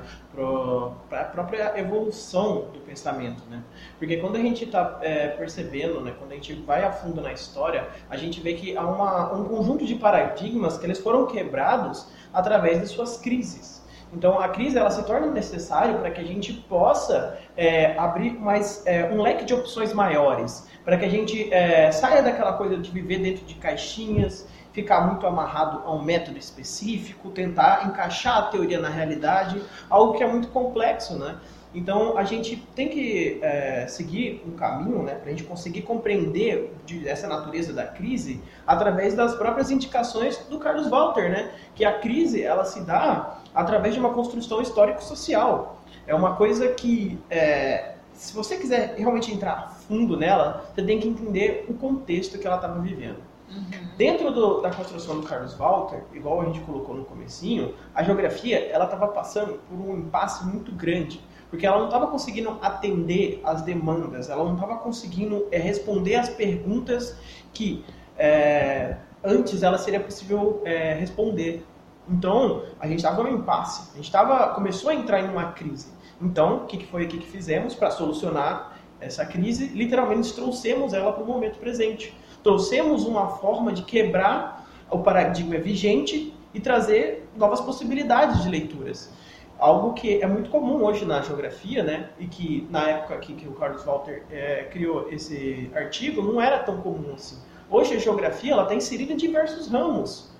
para 1.08 1.20
a 1.22 1.24
própria 1.24 1.78
evolução 1.78 2.66
do 2.72 2.78
pensamento, 2.80 3.42
né? 3.50 3.62
Porque 3.98 4.18
quando 4.18 4.36
a 4.36 4.40
gente 4.40 4.64
está 4.64 4.98
é, 5.02 5.28
percebendo, 5.28 6.00
né, 6.00 6.14
quando 6.16 6.30
a 6.30 6.34
gente 6.34 6.54
vai 6.54 6.84
a 6.84 6.92
fundo 6.92 7.20
na 7.20 7.32
história, 7.32 7.88
a 8.08 8.16
gente 8.16 8.40
vê 8.40 8.54
que 8.54 8.76
há 8.76 8.86
uma, 8.86 9.32
um 9.34 9.44
conjunto 9.44 9.84
de 9.84 9.96
paradigmas 9.96 10.78
que 10.78 10.86
eles 10.86 11.00
foram 11.00 11.26
quebrados 11.26 12.06
através 12.32 12.80
de 12.80 12.86
suas 12.86 13.16
crises. 13.16 13.84
Então 14.12 14.38
a 14.40 14.48
crise 14.48 14.78
ela 14.78 14.90
se 14.90 15.04
torna 15.04 15.26
necessária 15.26 15.98
para 15.98 16.10
que 16.10 16.20
a 16.20 16.24
gente 16.24 16.52
possa 16.52 17.38
é, 17.56 17.98
abrir 17.98 18.38
mais 18.38 18.86
é, 18.86 19.04
um 19.06 19.20
leque 19.20 19.44
de 19.44 19.52
opções 19.52 19.92
maiores, 19.92 20.68
para 20.84 20.96
que 20.96 21.04
a 21.04 21.08
gente 21.08 21.52
é, 21.52 21.90
saia 21.90 22.22
daquela 22.22 22.52
coisa 22.52 22.76
de 22.76 22.90
viver 22.90 23.18
dentro 23.18 23.44
de 23.44 23.54
caixinhas, 23.56 24.46
ficar 24.76 25.00
muito 25.06 25.26
amarrado 25.26 25.80
a 25.86 25.94
um 25.94 26.02
método 26.02 26.36
específico, 26.36 27.30
tentar 27.30 27.86
encaixar 27.86 28.36
a 28.36 28.42
teoria 28.42 28.78
na 28.78 28.90
realidade, 28.90 29.62
algo 29.88 30.12
que 30.12 30.22
é 30.22 30.26
muito 30.30 30.48
complexo, 30.48 31.18
né? 31.18 31.38
Então 31.74 32.18
a 32.18 32.24
gente 32.24 32.56
tem 32.74 32.90
que 32.90 33.38
é, 33.40 33.86
seguir 33.86 34.44
um 34.46 34.50
caminho, 34.50 35.02
né, 35.02 35.14
para 35.14 35.28
a 35.28 35.30
gente 35.30 35.44
conseguir 35.44 35.80
compreender 35.80 36.74
de, 36.84 37.08
essa 37.08 37.26
natureza 37.26 37.72
da 37.72 37.86
crise 37.86 38.38
através 38.66 39.14
das 39.14 39.34
próprias 39.34 39.70
indicações 39.70 40.36
do 40.50 40.58
Carlos 40.58 40.88
Walter, 40.90 41.30
né? 41.30 41.52
Que 41.74 41.82
a 41.82 41.98
crise 41.98 42.42
ela 42.42 42.66
se 42.66 42.82
dá 42.82 43.40
através 43.54 43.94
de 43.94 44.00
uma 44.00 44.10
construção 44.12 44.60
histórico-social. 44.60 45.80
É 46.06 46.14
uma 46.14 46.36
coisa 46.36 46.68
que, 46.68 47.18
é, 47.30 47.94
se 48.12 48.34
você 48.34 48.58
quiser 48.58 48.94
realmente 48.98 49.32
entrar 49.32 49.74
fundo 49.88 50.18
nela, 50.18 50.66
você 50.74 50.82
tem 50.82 51.00
que 51.00 51.08
entender 51.08 51.64
o 51.66 51.72
contexto 51.72 52.38
que 52.38 52.46
ela 52.46 52.56
estava 52.56 52.78
vivendo. 52.80 53.25
Uhum. 53.48 53.62
Dentro 53.96 54.32
do, 54.32 54.60
da 54.60 54.70
construção 54.70 55.20
do 55.20 55.26
Carlos 55.26 55.54
Walter, 55.54 56.02
igual 56.12 56.40
a 56.40 56.44
gente 56.46 56.60
colocou 56.60 56.94
no 56.96 57.04
comecinho, 57.04 57.74
a 57.94 58.02
geografia 58.02 58.58
ela 58.70 58.84
estava 58.84 59.08
passando 59.08 59.60
por 59.68 59.76
um 59.78 59.96
impasse 59.96 60.44
muito 60.46 60.72
grande, 60.72 61.20
porque 61.48 61.64
ela 61.64 61.78
não 61.78 61.86
estava 61.86 62.08
conseguindo 62.08 62.58
atender 62.60 63.40
as 63.44 63.62
demandas, 63.62 64.28
ela 64.28 64.44
não 64.44 64.54
estava 64.54 64.76
conseguindo 64.78 65.46
é, 65.52 65.58
responder 65.58 66.16
as 66.16 66.28
perguntas 66.28 67.16
que 67.52 67.84
é, 68.18 68.96
antes 69.22 69.62
ela 69.62 69.78
seria 69.78 70.00
possível 70.00 70.60
é, 70.64 70.94
responder. 70.94 71.64
Então, 72.08 72.62
a 72.80 72.86
gente 72.86 72.98
estava 72.98 73.22
no 73.22 73.30
impasse, 73.30 73.90
a 73.92 73.96
gente 73.96 74.10
tava, 74.10 74.54
começou 74.54 74.90
a 74.90 74.94
entrar 74.94 75.20
em 75.20 75.28
uma 75.28 75.52
crise. 75.52 75.88
Então, 76.20 76.58
o 76.58 76.66
que, 76.66 76.78
que 76.78 76.86
foi 76.86 77.04
aqui 77.04 77.18
que 77.18 77.26
fizemos 77.26 77.74
para 77.74 77.90
solucionar 77.90 78.78
essa 79.00 79.24
crise? 79.24 79.68
Literalmente 79.68 80.32
trouxemos 80.34 80.92
ela 80.92 81.12
para 81.12 81.22
o 81.22 81.26
momento 81.26 81.58
presente 81.58 82.16
trouxemos 82.46 83.04
uma 83.04 83.26
forma 83.26 83.72
de 83.72 83.82
quebrar 83.82 84.64
o 84.88 85.00
paradigma 85.00 85.58
vigente 85.58 86.32
e 86.54 86.60
trazer 86.60 87.28
novas 87.36 87.60
possibilidades 87.60 88.44
de 88.44 88.48
leituras. 88.48 89.10
Algo 89.58 89.94
que 89.94 90.22
é 90.22 90.26
muito 90.28 90.48
comum 90.48 90.84
hoje 90.84 91.04
na 91.04 91.20
geografia, 91.22 91.82
né? 91.82 92.10
E 92.20 92.28
que 92.28 92.64
na 92.70 92.88
época 92.88 93.16
que, 93.16 93.34
que 93.34 93.48
o 93.48 93.52
Carlos 93.54 93.82
Walter 93.82 94.22
é, 94.30 94.62
criou 94.70 95.08
esse 95.10 95.68
artigo 95.74 96.22
não 96.22 96.40
era 96.40 96.60
tão 96.60 96.80
comum 96.82 97.14
assim. 97.16 97.36
Hoje 97.68 97.96
a 97.96 97.98
geografia 97.98 98.52
ela 98.52 98.62
está 98.62 98.76
inserida 98.76 99.12
em 99.12 99.16
diversos 99.16 99.66
ramos. 99.66 100.30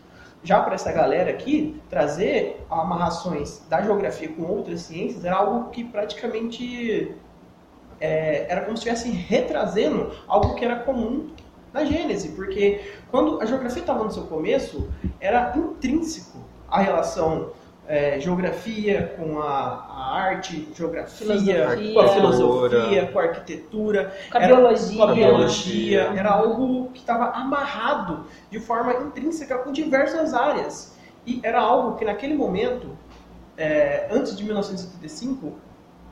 Já 0.45 0.61
para 0.61 0.77
essa 0.77 0.92
galera 0.92 1.33
aqui, 1.33 1.75
trazer 1.90 2.64
amarrações 2.71 3.66
da 3.69 3.83
geografia 3.83 4.29
com 4.29 4.45
outras 4.45 4.83
ciências 4.83 5.25
era 5.25 5.38
algo 5.38 5.71
que 5.71 5.83
praticamente 5.83 7.16
é, 8.01 8.47
era 8.49 8.61
como 8.61 8.77
se 8.77 8.88
estivesse 8.88 9.11
retrazendo 9.11 10.12
algo 10.29 10.55
que 10.55 10.64
era 10.64 10.77
comum 10.77 11.31
na 11.77 11.85
Gênese, 11.85 12.31
porque 12.31 12.81
quando 13.11 13.41
a 13.41 13.45
geografia 13.45 13.83
estava 13.83 14.03
no 14.03 14.11
seu 14.11 14.23
começo, 14.25 14.89
era 15.21 15.53
intrínseco 15.57 16.39
a 16.69 16.81
relação 16.81 17.51
é, 17.87 18.19
geografia 18.19 19.15
com 19.17 19.39
a, 19.39 19.47
a, 19.47 20.17
arte, 20.17 20.69
geografia, 20.75 21.27
filosofia. 21.27 21.93
com 21.95 22.01
a 22.01 22.09
filosofia, 22.09 23.07
com 23.12 23.19
a 23.19 23.23
arquitetura, 23.23 24.15
com 24.31 24.39
a 24.39 24.43
era, 24.43 24.57
biologia. 24.57 24.97
Com 24.97 25.03
a 25.03 25.15
biologia. 25.15 26.03
Era 26.17 26.31
algo 26.31 26.91
que 26.93 27.01
estava 27.01 27.27
amarrado 27.31 28.25
de 28.51 28.59
forma 28.59 28.93
intrínseca 28.95 29.59
com 29.59 29.71
diversas 29.71 30.35
áreas. 30.35 30.97
E 31.25 31.41
era 31.43 31.61
algo 31.61 31.97
que 31.97 32.05
naquele 32.05 32.35
momento, 32.35 32.89
é, 33.57 34.09
antes 34.11 34.37
de 34.37 34.43
1975, 34.45 35.53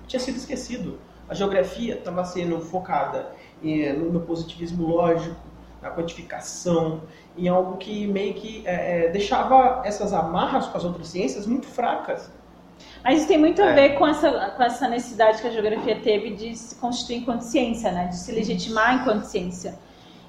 tinha 0.06 0.20
sido 0.20 0.36
esquecido. 0.36 0.98
A 1.28 1.34
geografia 1.34 1.94
estava 1.94 2.24
sendo 2.24 2.60
focada 2.60 3.32
no 3.62 4.20
positivismo 4.20 4.86
lógico, 4.86 5.36
na 5.84 5.90
quantificação, 5.90 7.02
em 7.36 7.46
algo 7.46 7.76
que 7.76 8.06
meio 8.06 8.32
que 8.34 8.62
é, 8.64 9.06
é, 9.06 9.08
deixava 9.10 9.82
essas 9.84 10.14
amarras 10.14 10.66
com 10.66 10.78
as 10.78 10.84
outras 10.84 11.08
ciências 11.08 11.46
muito 11.46 11.66
fracas. 11.66 12.30
Mas 13.04 13.18
isso 13.18 13.28
tem 13.28 13.36
muito 13.38 13.60
a 13.60 13.66
é. 13.66 13.74
ver 13.74 13.98
com 13.98 14.06
essa, 14.06 14.30
com 14.56 14.62
essa 14.62 14.88
necessidade 14.88 15.42
que 15.42 15.46
a 15.46 15.50
geografia 15.50 16.00
teve 16.00 16.30
de 16.30 16.56
se 16.56 16.74
constituir 16.76 17.18
enquanto 17.18 17.42
ciência, 17.42 17.92
né? 17.92 18.06
de 18.06 18.16
se 18.16 18.32
legitimar 18.32 19.02
enquanto 19.02 19.24
ciência. 19.24 19.78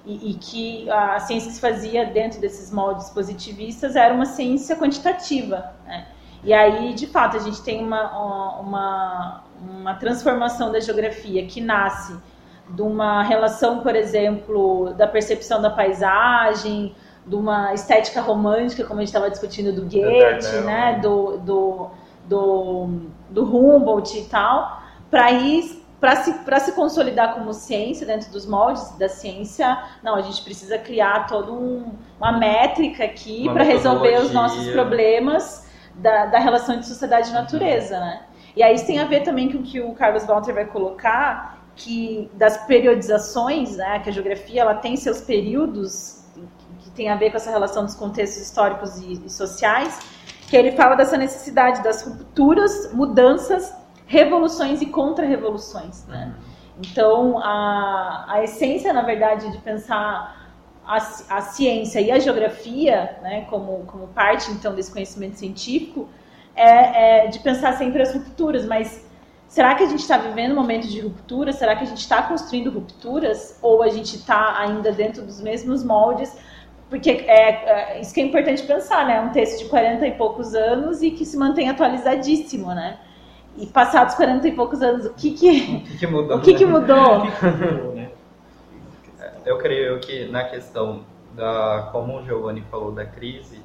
E, 0.05 0.31
e, 0.31 0.33
que 0.35 0.87
a 0.91 1.19
ciência 1.19 1.47
que 1.47 1.55
se 1.55 1.61
fazia 1.61 2.05
dentro 2.05 2.39
desses 2.39 2.71
moldes 2.71 3.09
positivistas 3.09 3.95
era 3.95 4.13
uma 4.13 4.25
ciência 4.25 4.75
quantitativa. 4.75 5.73
Né? 5.83 6.05
E 6.43 6.53
aí, 6.53 6.93
de 6.93 7.07
fato, 7.07 7.37
a 7.37 7.39
gente 7.39 7.59
tem 7.63 7.83
uma, 7.83 8.59
uma, 8.59 9.43
uma 9.59 9.95
transformação 9.95 10.71
da 10.71 10.79
geografia 10.79 11.43
que 11.47 11.59
nasce 11.59 12.15
de 12.69 12.81
uma 12.81 13.23
relação, 13.23 13.81
por 13.81 13.95
exemplo, 13.95 14.93
da 14.93 15.07
percepção 15.07 15.61
da 15.61 15.69
paisagem, 15.69 16.95
de 17.25 17.35
uma 17.35 17.73
estética 17.73 18.21
romântica, 18.21 18.83
como 18.83 18.99
a 18.99 19.01
gente 19.01 19.09
estava 19.09 19.29
discutindo 19.29 19.73
do 19.73 19.83
Goethe, 19.83 20.61
né, 20.63 20.99
do, 21.01 21.37
do, 21.37 21.89
do, 22.25 22.89
do 23.29 23.43
Humboldt 23.43 24.17
e 24.17 24.25
tal, 24.25 24.81
para 25.09 25.31
ir 25.31 25.85
para 25.99 26.17
se, 26.17 26.33
se 26.59 26.71
consolidar 26.73 27.33
como 27.33 27.51
ciência, 27.51 28.05
dentro 28.05 28.31
dos 28.31 28.45
moldes 28.45 28.91
da 28.97 29.09
ciência, 29.09 29.81
não, 30.03 30.15
a 30.15 30.21
gente 30.21 30.43
precisa 30.43 30.77
criar 30.77 31.25
toda 31.25 31.51
um, 31.51 31.93
uma 32.19 32.33
métrica 32.33 33.05
aqui 33.05 33.49
para 33.51 33.63
resolver 33.63 34.17
os 34.19 34.31
nossos 34.31 34.67
problemas 34.67 35.67
da, 35.95 36.27
da 36.27 36.37
relação 36.37 36.77
de 36.77 36.85
sociedade 36.85 37.29
e 37.29 37.33
natureza, 37.33 37.99
né? 37.99 38.21
E 38.55 38.63
aí 38.63 38.75
isso 38.75 38.85
tem 38.85 38.99
a 38.99 39.05
ver 39.05 39.21
também 39.21 39.51
com 39.51 39.57
o 39.57 39.63
que 39.63 39.81
o 39.81 39.93
Carlos 39.93 40.25
Walter 40.25 40.53
vai 40.53 40.65
colocar, 40.65 41.54
que 41.75 42.29
das 42.33 42.57
periodizações, 42.65 43.75
né, 43.75 43.99
que 43.99 44.09
a 44.09 44.13
geografia 44.13 44.61
ela 44.61 44.75
tem 44.75 44.95
seus 44.95 45.21
períodos 45.21 46.23
que 46.79 46.89
tem 46.91 47.09
a 47.09 47.15
ver 47.15 47.31
com 47.31 47.37
essa 47.37 47.49
relação 47.49 47.83
dos 47.83 47.95
contextos 47.95 48.41
históricos 48.41 48.97
e, 48.97 49.25
e 49.25 49.29
sociais, 49.29 49.99
que 50.47 50.55
ele 50.55 50.71
fala 50.71 50.95
dessa 50.95 51.17
necessidade 51.17 51.83
das 51.83 52.03
rupturas, 52.03 52.93
mudanças, 52.93 53.73
revoluções 54.05 54.81
e 54.81 54.85
contra-revoluções. 54.85 56.05
Né? 56.05 56.33
Então, 56.79 57.39
a, 57.39 58.25
a 58.29 58.43
essência, 58.43 58.93
na 58.93 59.01
verdade, 59.01 59.51
de 59.51 59.57
pensar 59.57 60.53
a, 60.85 60.97
a 60.97 61.41
ciência 61.41 61.99
e 61.99 62.11
a 62.11 62.19
geografia, 62.19 63.17
né, 63.21 63.45
como, 63.49 63.83
como 63.85 64.07
parte, 64.07 64.51
então, 64.51 64.75
desse 64.75 64.91
conhecimento 64.91 65.37
científico, 65.37 66.07
é, 66.55 67.25
é 67.25 67.27
de 67.27 67.39
pensar 67.39 67.73
sempre 67.73 68.01
as 68.01 68.13
rupturas, 68.13 68.65
mas 68.65 69.05
Será 69.55 69.73
que 69.73 69.83
a 69.83 69.87
gente 69.87 70.01
está 70.01 70.17
vivendo 70.17 70.51
um 70.51 70.55
momento 70.55 70.85
de 70.85 70.99
ruptura? 70.99 71.53
Será 71.53 71.77
que 71.77 71.85
a 71.85 71.87
gente 71.87 72.01
está 72.01 72.21
construindo 72.23 72.69
rupturas? 72.69 73.57
Ou 73.61 73.81
a 73.81 73.87
gente 73.87 74.17
está 74.17 74.59
ainda 74.59 74.91
dentro 74.91 75.21
dos 75.23 75.39
mesmos 75.39 75.81
moldes? 75.81 76.37
Porque 76.89 77.09
é, 77.09 77.95
é, 77.95 78.01
isso 78.01 78.13
que 78.13 78.19
é 78.19 78.25
importante 78.25 78.63
pensar, 78.63 79.07
né? 79.07 79.21
Um 79.21 79.29
texto 79.29 79.59
de 79.59 79.69
40 79.69 80.05
e 80.07 80.11
poucos 80.11 80.53
anos 80.53 81.01
e 81.01 81.09
que 81.09 81.25
se 81.25 81.37
mantém 81.37 81.69
atualizadíssimo, 81.69 82.75
né? 82.75 82.99
E 83.55 83.65
passados 83.65 84.15
40 84.15 84.45
e 84.45 84.51
poucos 84.51 84.81
anos, 84.81 85.05
o 85.05 85.13
que 85.13 85.31
que, 85.31 85.47
o 85.47 85.81
que, 85.83 85.97
que 85.99 86.07
mudou? 86.07 86.37
O 86.37 86.41
que, 86.41 86.53
que 86.53 86.65
mudou? 86.65 87.23
Né? 87.95 88.09
Eu 89.45 89.57
creio 89.57 90.01
que 90.01 90.25
na 90.25 90.43
questão 90.43 91.05
da, 91.33 91.87
como 91.93 92.17
o 92.19 92.25
Giovanni 92.25 92.61
falou, 92.69 92.91
da 92.91 93.05
crise, 93.05 93.61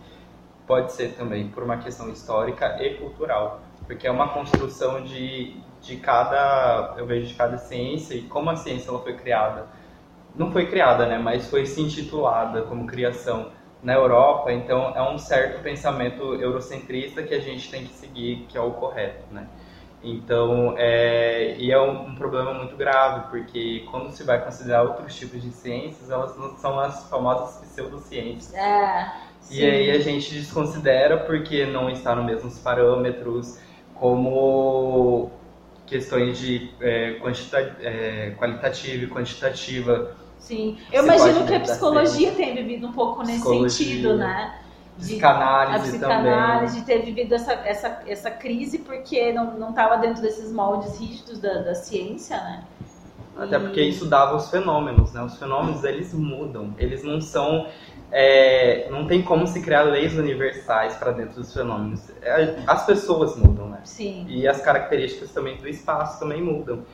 pode 0.69 0.93
ser 0.93 1.17
também 1.17 1.49
por 1.49 1.65
uma 1.65 1.79
questão 1.79 2.09
histórica 2.11 2.81
e 2.81 2.95
cultural, 2.95 3.61
porque 3.89 4.07
é 4.07 4.11
uma 4.13 4.29
construção 4.29 5.03
de, 5.03 5.57
de 5.81 5.97
cada, 5.97 6.95
eu 6.99 7.07
vejo 7.07 7.27
de 7.27 7.35
cada 7.35 7.57
ciência 7.59 8.15
e 8.15 8.23
como 8.23 8.51
a 8.51 8.57
ciência 8.57 8.91
ela 8.91 9.01
foi 9.01 9.17
criada. 9.17 9.67
Não 10.35 10.53
foi 10.53 10.67
criada, 10.67 11.07
né, 11.07 11.19
mas 11.19 11.49
foi 11.49 11.67
se 11.67 11.81
intitulada 11.81 12.63
como 12.63 12.87
criação 12.87 13.51
na 13.83 13.95
Europa, 13.95 14.53
então 14.53 14.93
é 14.95 15.03
um 15.03 15.19
certo 15.19 15.63
pensamento 15.63 16.35
eurocentrista 16.35 17.23
que 17.23 17.35
a 17.35 17.41
gente 17.41 17.71
tem 17.71 17.85
que 17.85 17.93
seguir, 17.95 18.47
que 18.49 18.57
é 18.57 18.61
o 18.61 18.73
correto, 18.73 19.25
né? 19.33 19.47
Então, 20.03 20.75
é, 20.79 21.57
e 21.59 21.71
é 21.71 21.79
um, 21.79 22.09
um, 22.09 22.15
problema 22.15 22.55
muito 22.55 22.75
grave, 22.75 23.29
porque 23.29 23.87
quando 23.91 24.11
se 24.11 24.25
vai 24.25 24.43
considerar 24.43 24.83
outros 24.83 25.15
tipos 25.15 25.43
de 25.43 25.51
ciências, 25.51 26.11
elas 26.11 26.37
não 26.39 26.57
são 26.57 26.81
as 26.81 27.09
famosas 27.11 27.61
pseudociências. 27.67 28.55
É, 28.55 29.13
e 29.51 29.65
aí 29.65 29.91
a 29.91 29.99
gente 29.99 30.33
desconsidera 30.33 31.19
porque 31.19 31.67
não 31.67 31.91
está 31.91 32.15
nos 32.15 32.25
mesmos 32.25 32.59
parâmetros, 32.59 33.59
como 33.95 35.31
questões 35.91 36.39
de 36.39 36.71
é, 36.81 37.19
é, 37.81 38.31
qualitativa 38.39 39.05
e 39.05 39.09
quantitativa. 39.09 40.17
Sim. 40.39 40.79
Eu 40.91 41.05
imagino 41.05 41.45
que 41.47 41.55
a 41.55 41.61
psicologia 41.61 42.33
tenha 42.33 42.55
vivido 42.55 42.87
um 42.87 42.93
pouco 42.93 43.23
nesse 43.23 43.43
sentido, 43.43 44.17
né? 44.17 44.55
De- 44.97 45.05
a 45.05 45.07
Psicanálise 45.07 45.91
psicanálise, 45.91 46.81
também. 46.81 46.81
de 46.81 46.87
ter 46.87 47.03
vivido 47.15 47.35
essa, 47.35 47.53
essa, 47.53 48.03
essa 48.07 48.31
crise 48.31 48.79
porque 48.79 49.33
não 49.33 49.71
estava 49.71 49.97
dentro 49.97 50.21
desses 50.23 50.53
moldes 50.53 50.99
rígidos 50.99 51.39
da, 51.39 51.55
da 51.63 51.75
ciência, 51.75 52.37
né? 52.37 52.65
Até 53.39 53.57
E- 53.57 53.61
porque 53.61 53.81
isso 53.83 54.05
dava 54.07 54.37
os 54.37 54.51
fenômenos, 54.51 55.13
né? 55.13 55.23
Os 55.23 55.37
fenômenos, 55.39 55.85
eles 55.85 56.13
mudam. 56.13 56.75
Eles 56.79 57.03
não 57.03 57.21
são... 57.21 57.67
é, 58.13 58.89
não 58.91 59.07
tem 59.07 59.23
como 59.23 59.47
se 59.47 59.61
criar 59.61 59.83
leis 59.83 60.17
universais 60.17 60.97
para 60.97 61.13
dentro 61.13 61.37
dos 61.41 61.53
fenômenos. 61.53 62.11
É, 62.23 62.57
As 62.67 62.85
pessoas 62.85 63.37
mudam, 63.37 63.69
né? 63.69 63.81
Sim. 63.85 64.27
E 64.29 64.49
as 64.49 64.61
características 64.61 65.31
também 65.31 65.57
do 65.57 65.69
espaço 65.69 66.19
também 66.19 66.43
mudam. 66.43 66.85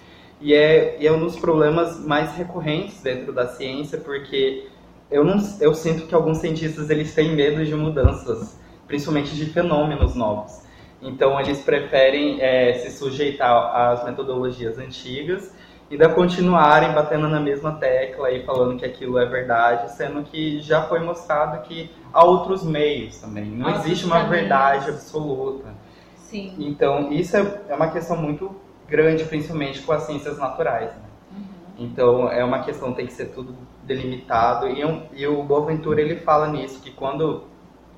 E 0.41 0.53
é, 0.53 0.97
e 1.01 1.07
é 1.07 1.13
um 1.13 1.19
dos 1.19 1.37
problemas 1.37 1.99
mais 2.05 2.35
recorrentes 2.37 3.03
dentro 3.03 3.33
da 3.33 3.47
ciência, 3.49 3.99
porque 3.99 4.69
eu, 5.11 5.25
não, 5.25 5.37
eu 5.61 5.75
sinto 5.75 6.07
que 6.07 6.15
alguns 6.15 6.39
cientistas 6.39 6.91
eles 6.91 7.15
têm 7.15 7.35
medo 7.35 7.65
de 7.65 7.75
mudanças, 7.75 8.59
principalmente 8.87 9.35
de 9.35 9.47
fenômenos 9.47 10.15
novos. 10.15 10.61
Então 11.01 11.41
eles 11.41 11.63
preferem 11.63 12.41
é, 12.43 12.75
se 12.75 12.91
sujeitar 12.91 13.75
às 13.75 14.05
metodologias 14.05 14.79
antigas 14.79 15.55
ainda 15.91 16.09
continuarem 16.09 16.93
batendo 16.93 17.29
na 17.29 17.39
mesma 17.41 17.73
tecla 17.73 18.31
e 18.31 18.45
falando 18.45 18.77
que 18.79 18.85
aquilo 18.85 19.19
é 19.19 19.27
verdade, 19.27 19.93
sendo 19.93 20.23
que 20.23 20.61
já 20.61 20.83
foi 20.83 21.01
mostrado 21.01 21.63
que 21.63 21.91
há 22.13 22.25
outros 22.25 22.65
meios 22.65 23.19
também. 23.19 23.45
Não 23.47 23.71
existe 23.77 24.05
uma 24.07 24.17
caminhos. 24.23 24.41
verdade 24.41 24.91
absoluta. 24.91 25.69
Sim. 26.17 26.55
Então, 26.59 27.13
isso 27.13 27.37
é, 27.37 27.61
é 27.69 27.75
uma 27.75 27.89
questão 27.89 28.17
muito 28.17 28.55
grande, 28.89 29.25
principalmente 29.25 29.81
com 29.83 29.93
as 29.93 30.03
ciências 30.03 30.39
naturais. 30.39 30.91
né? 30.91 31.03
Então, 31.79 32.31
é 32.31 32.43
uma 32.45 32.61
questão 32.65 32.93
tem 32.93 33.07
que 33.07 33.13
ser 33.13 33.27
tudo 33.27 33.55
delimitado. 33.85 34.67
E, 34.69 34.85
um- 34.85 35.03
e 35.15 35.27
o 35.27 35.43
Boaventura, 35.43 36.01
ele 36.01 36.17
fala 36.17 36.49
nisso, 36.49 36.81
que 36.81 36.91
quando 36.91 37.45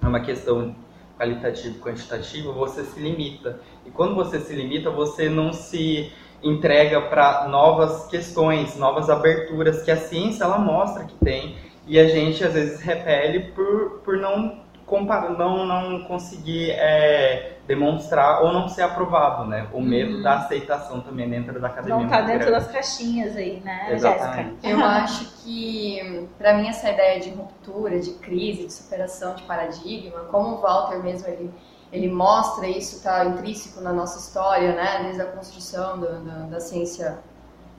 é 0.02 0.06
uma 0.06 0.20
questão 0.20 0.74
qualitativa 1.16 1.74
e 1.76 1.80
quantitativa, 1.80 2.52
você 2.52 2.82
se 2.84 3.00
limita. 3.00 3.60
E 3.86 3.90
quando 3.90 4.14
você 4.14 4.38
se 4.40 4.54
limita, 4.54 4.90
você 4.90 5.28
não 5.28 5.52
se 5.52 6.12
entrega 6.42 7.00
para 7.02 7.48
novas 7.48 8.06
questões, 8.08 8.76
novas 8.76 9.10
aberturas 9.10 9.82
que 9.82 9.90
a 9.90 9.96
ciência 9.96 10.44
ela 10.44 10.58
mostra 10.58 11.04
que 11.04 11.14
tem 11.16 11.56
e 11.86 11.98
a 11.98 12.06
gente 12.08 12.44
às 12.44 12.52
vezes 12.52 12.80
repele 12.80 13.50
por, 13.52 14.00
por 14.04 14.16
não 14.18 14.60
comparar, 14.86 15.30
não 15.30 15.66
não 15.66 16.04
conseguir 16.04 16.70
é, 16.70 17.58
demonstrar 17.66 18.42
ou 18.42 18.52
não 18.52 18.68
ser 18.68 18.82
aprovado, 18.82 19.44
né? 19.46 19.68
O 19.72 19.82
medo 19.82 20.16
Uhum. 20.16 20.22
da 20.22 20.36
aceitação 20.36 21.00
também 21.02 21.28
dentro 21.28 21.60
da 21.60 21.66
academia. 21.68 21.96
Não 21.96 22.08
tá 22.08 22.18
é 22.18 22.22
muito 22.22 22.32
dentro 22.32 22.46
grande. 22.48 22.64
das 22.64 22.72
caixinhas 22.72 23.36
aí, 23.36 23.60
né. 23.64 23.98
Jéssica? 23.98 24.50
Eu 24.62 24.80
acho 24.84 25.42
que, 25.44 26.26
para 26.38 26.54
mim, 26.54 26.68
essa 26.68 26.90
ideia 26.90 27.20
de 27.20 27.30
ruptura, 27.30 27.98
de 28.00 28.12
crise, 28.14 28.66
de 28.66 28.72
superação 28.72 29.34
de 29.34 29.42
paradigma, 29.42 30.20
como 30.30 30.56
o 30.56 30.60
Walter 30.62 31.02
mesmo 31.02 31.28
ele, 31.28 31.50
ele 31.92 32.08
mostra 32.08 32.68
isso, 32.68 32.96
está 32.96 33.24
intrínseco 33.24 33.80
na 33.80 33.92
nossa 33.92 34.18
história, 34.18 34.74
né, 34.74 35.02
desde 35.04 35.22
a 35.22 35.26
construção 35.26 35.98
do- 35.98 36.20
da- 36.24 36.46
da 36.46 36.60
ciência 36.60 37.18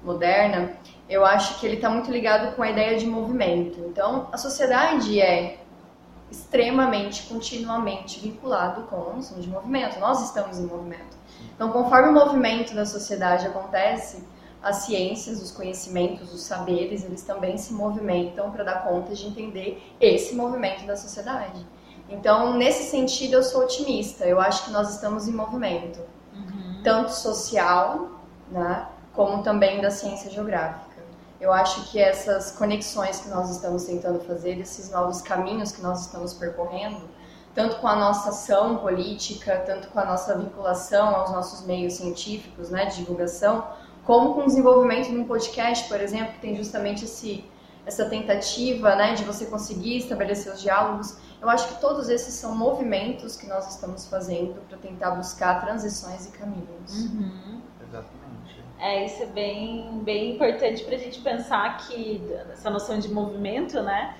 moderna, 0.03 0.71
eu 1.09 1.25
acho 1.25 1.59
que 1.59 1.65
ele 1.65 1.75
está 1.75 1.89
muito 1.89 2.09
ligado 2.11 2.55
com 2.55 2.63
a 2.63 2.69
ideia 2.69 2.97
de 2.97 3.05
movimento. 3.05 3.79
Então, 3.81 4.27
a 4.31 4.37
sociedade 4.37 5.19
é 5.19 5.59
extremamente, 6.31 7.23
continuamente 7.23 8.19
vinculado 8.19 8.83
com 8.83 8.95
a 8.95 9.13
noção 9.15 9.39
de 9.39 9.49
movimento. 9.49 9.99
Nós 9.99 10.23
estamos 10.23 10.59
em 10.59 10.65
movimento. 10.65 11.17
Então, 11.55 11.71
conforme 11.71 12.09
o 12.09 12.13
movimento 12.13 12.73
da 12.75 12.85
sociedade 12.85 13.47
acontece, 13.47 14.23
as 14.61 14.77
ciências, 14.77 15.41
os 15.41 15.51
conhecimentos, 15.51 16.33
os 16.33 16.41
saberes, 16.43 17.03
eles 17.03 17.23
também 17.23 17.57
se 17.57 17.73
movimentam 17.73 18.51
para 18.51 18.63
dar 18.63 18.83
conta 18.83 19.15
de 19.15 19.25
entender 19.25 19.81
esse 19.99 20.35
movimento 20.35 20.85
da 20.85 20.95
sociedade. 20.95 21.65
Então, 22.09 22.57
nesse 22.57 22.89
sentido, 22.89 23.35
eu 23.35 23.43
sou 23.43 23.63
otimista. 23.63 24.25
Eu 24.25 24.39
acho 24.39 24.65
que 24.65 24.71
nós 24.71 24.95
estamos 24.95 25.27
em 25.27 25.31
movimento, 25.31 25.99
tanto 26.83 27.11
social, 27.11 28.09
né, 28.51 28.87
como 29.13 29.43
também 29.43 29.79
da 29.79 29.91
ciência 29.91 30.29
geográfica. 30.31 30.89
Eu 31.39 31.53
acho 31.53 31.89
que 31.89 31.99
essas 31.99 32.51
conexões 32.51 33.19
que 33.21 33.29
nós 33.29 33.49
estamos 33.49 33.85
tentando 33.85 34.19
fazer, 34.21 34.59
esses 34.59 34.91
novos 34.91 35.21
caminhos 35.21 35.71
que 35.71 35.81
nós 35.81 36.01
estamos 36.01 36.33
percorrendo, 36.33 37.07
tanto 37.55 37.77
com 37.77 37.87
a 37.87 37.95
nossa 37.95 38.29
ação 38.29 38.77
política, 38.77 39.63
tanto 39.65 39.87
com 39.89 39.99
a 39.99 40.05
nossa 40.05 40.37
vinculação 40.37 41.15
aos 41.15 41.31
nossos 41.31 41.65
meios 41.65 41.93
científicos, 41.93 42.69
né, 42.69 42.85
de 42.85 42.97
divulgação, 42.97 43.65
como 44.05 44.33
com 44.33 44.41
o 44.41 44.45
desenvolvimento 44.45 45.09
de 45.09 45.17
um 45.17 45.25
podcast, 45.25 45.87
por 45.87 46.01
exemplo, 46.01 46.33
que 46.33 46.39
tem 46.39 46.55
justamente 46.55 47.05
esse, 47.05 47.45
essa 47.85 48.05
tentativa 48.05 48.95
né, 48.95 49.13
de 49.13 49.23
você 49.23 49.45
conseguir 49.45 49.97
estabelecer 49.97 50.51
os 50.51 50.61
diálogos. 50.61 51.17
Eu 51.41 51.49
acho 51.49 51.67
que 51.69 51.80
todos 51.80 52.10
esses 52.10 52.34
são 52.34 52.56
movimentos 52.56 53.38
que 53.38 53.47
nós 53.47 53.73
estamos 53.73 54.08
fazendo 54.08 54.62
para 54.67 54.78
tentar 54.78 55.12
buscar 55.12 55.62
transições 55.62 56.28
e 56.28 56.32
caminhos. 56.32 57.06
Uhum. 57.06 57.62
Exatamente. 57.82 58.63
É, 58.78 59.06
isso 59.06 59.23
é 59.23 59.25
bem, 59.25 59.99
bem 60.04 60.36
importante 60.36 60.84
para 60.84 60.95
a 60.95 60.99
gente 60.99 61.21
pensar 61.21 61.78
que 61.78 62.21
essa 62.52 62.69
noção 62.69 62.99
de 62.99 63.12
movimento, 63.12 63.82
né? 63.82 64.15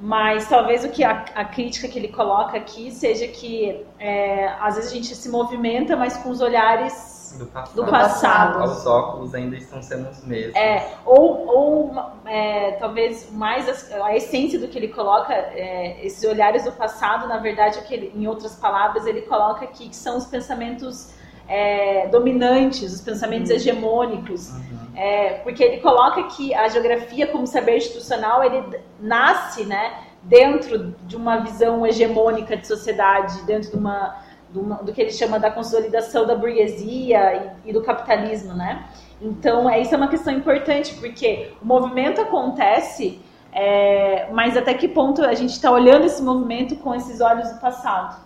Mas 0.00 0.48
talvez 0.48 0.84
o 0.84 0.88
que 0.88 1.04
a, 1.04 1.24
a 1.34 1.44
crítica 1.44 1.86
que 1.86 1.98
ele 1.98 2.08
coloca 2.08 2.56
aqui 2.56 2.90
seja 2.90 3.26
que 3.28 3.84
é, 3.98 4.48
às 4.60 4.76
vezes 4.76 4.90
a 4.90 4.94
gente 4.94 5.14
se 5.14 5.28
movimenta, 5.28 5.94
mas 5.94 6.16
com 6.16 6.30
os 6.30 6.40
olhares 6.40 7.19
Do 7.38 7.46
passado. 7.46 7.74
do 7.74 7.84
passado. 7.84 8.64
Os 8.64 8.86
óculos 8.86 9.34
ainda 9.34 9.56
estão 9.56 9.82
sendo 9.82 10.08
os 10.10 10.24
mesmos. 10.24 10.54
É, 10.56 10.94
ou, 11.04 11.46
ou 11.46 11.94
é, 12.26 12.72
talvez 12.72 13.30
mais 13.32 13.68
as- 13.68 13.90
a, 13.92 14.14
essência 14.16 14.58
do 14.58 14.68
que 14.68 14.78
ele 14.78 14.88
coloca, 14.88 15.32
é, 15.32 16.04
esses 16.04 16.22
olhares 16.24 16.64
do 16.64 16.72
passado, 16.72 17.28
na 17.28 17.38
verdade, 17.38 17.80
que 17.82 17.94
ele- 17.94 18.12
em 18.14 18.26
outras 18.26 18.54
palavras, 18.56 19.06
ele 19.06 19.22
coloca 19.22 19.64
aqui 19.64 19.88
que 19.88 19.96
são 19.96 20.16
os 20.16 20.26
pensamentos 20.26 21.12
é, 21.52 22.06
dominantes, 22.06 22.92
os 22.94 23.00
pensamentos 23.00 23.50
hegemônicos. 23.50 24.50
Uhum. 24.50 24.78
É, 24.94 25.34
porque 25.42 25.64
ele 25.64 25.78
coloca 25.80 26.22
que 26.24 26.54
a 26.54 26.68
geografia 26.68 27.26
como 27.26 27.44
saber 27.44 27.76
institucional 27.76 28.44
ele 28.44 28.78
nasce 29.00 29.64
né, 29.64 29.94
dentro 30.22 30.94
de 31.06 31.16
uma 31.16 31.38
visão 31.38 31.84
hegemônica 31.84 32.56
de 32.56 32.66
sociedade, 32.68 33.42
dentro 33.42 33.70
de 33.70 33.76
uma, 33.76 34.16
uma- 34.54 34.76
do 34.76 34.92
que 34.92 35.00
ele 35.00 35.12
chama 35.12 35.38
da 35.38 35.50
consolidação 35.50 36.26
da 36.26 36.34
burguesia 36.34 37.54
e, 37.64 37.70
e 37.70 37.72
do 37.72 37.82
capitalismo, 37.82 38.54
né? 38.54 38.86
Então, 39.20 39.68
é, 39.68 39.80
isso 39.80 39.94
é 39.94 39.96
uma 39.96 40.08
questão 40.08 40.32
importante, 40.32 40.94
porque 40.94 41.52
o 41.62 41.66
movimento 41.66 42.20
acontece, 42.20 43.20
é, 43.52 44.28
mas 44.32 44.56
até 44.56 44.72
que 44.74 44.88
ponto 44.88 45.22
a 45.22 45.34
gente 45.34 45.50
está 45.50 45.70
olhando 45.70 46.06
esse 46.06 46.22
movimento 46.22 46.76
com 46.76 46.94
esses 46.94 47.20
olhos 47.20 47.50
do 47.50 47.60
passado? 47.60 48.16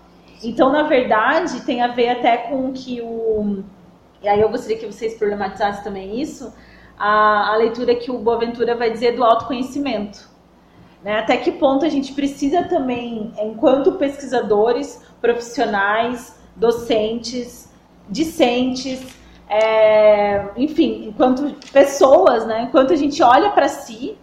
Então, 0.42 0.70
na 0.70 0.82
verdade, 0.84 1.62
tem 1.62 1.82
a 1.82 1.88
ver 1.88 2.10
até 2.10 2.36
com 2.36 2.72
que 2.72 3.00
o. 3.00 3.62
E 4.22 4.28
aí 4.28 4.40
eu 4.40 4.48
gostaria 4.48 4.78
que 4.78 4.86
vocês 4.86 5.14
problematizassem 5.14 5.82
também 5.84 6.20
isso, 6.20 6.52
a, 6.98 7.52
a 7.52 7.56
leitura 7.56 7.94
que 7.94 8.10
o 8.10 8.18
Boaventura 8.18 8.74
vai 8.74 8.90
dizer 8.90 9.16
do 9.16 9.24
autoconhecimento. 9.24 10.28
Né? 11.04 11.18
Até 11.18 11.36
que 11.36 11.52
ponto 11.52 11.84
a 11.84 11.88
gente 11.90 12.14
precisa 12.14 12.62
também, 12.62 13.30
enquanto 13.38 13.92
pesquisadores, 13.92 15.02
profissionais, 15.20 16.34
docentes, 16.56 17.70
discentes, 18.08 19.14
é, 19.46 20.46
enfim, 20.56 21.08
enquanto 21.08 21.54
pessoas, 21.70 22.46
né? 22.46 22.62
enquanto 22.62 22.94
a 22.94 22.96
gente 22.96 23.22
olha 23.22 23.50
para 23.50 23.68
si, 23.68 24.16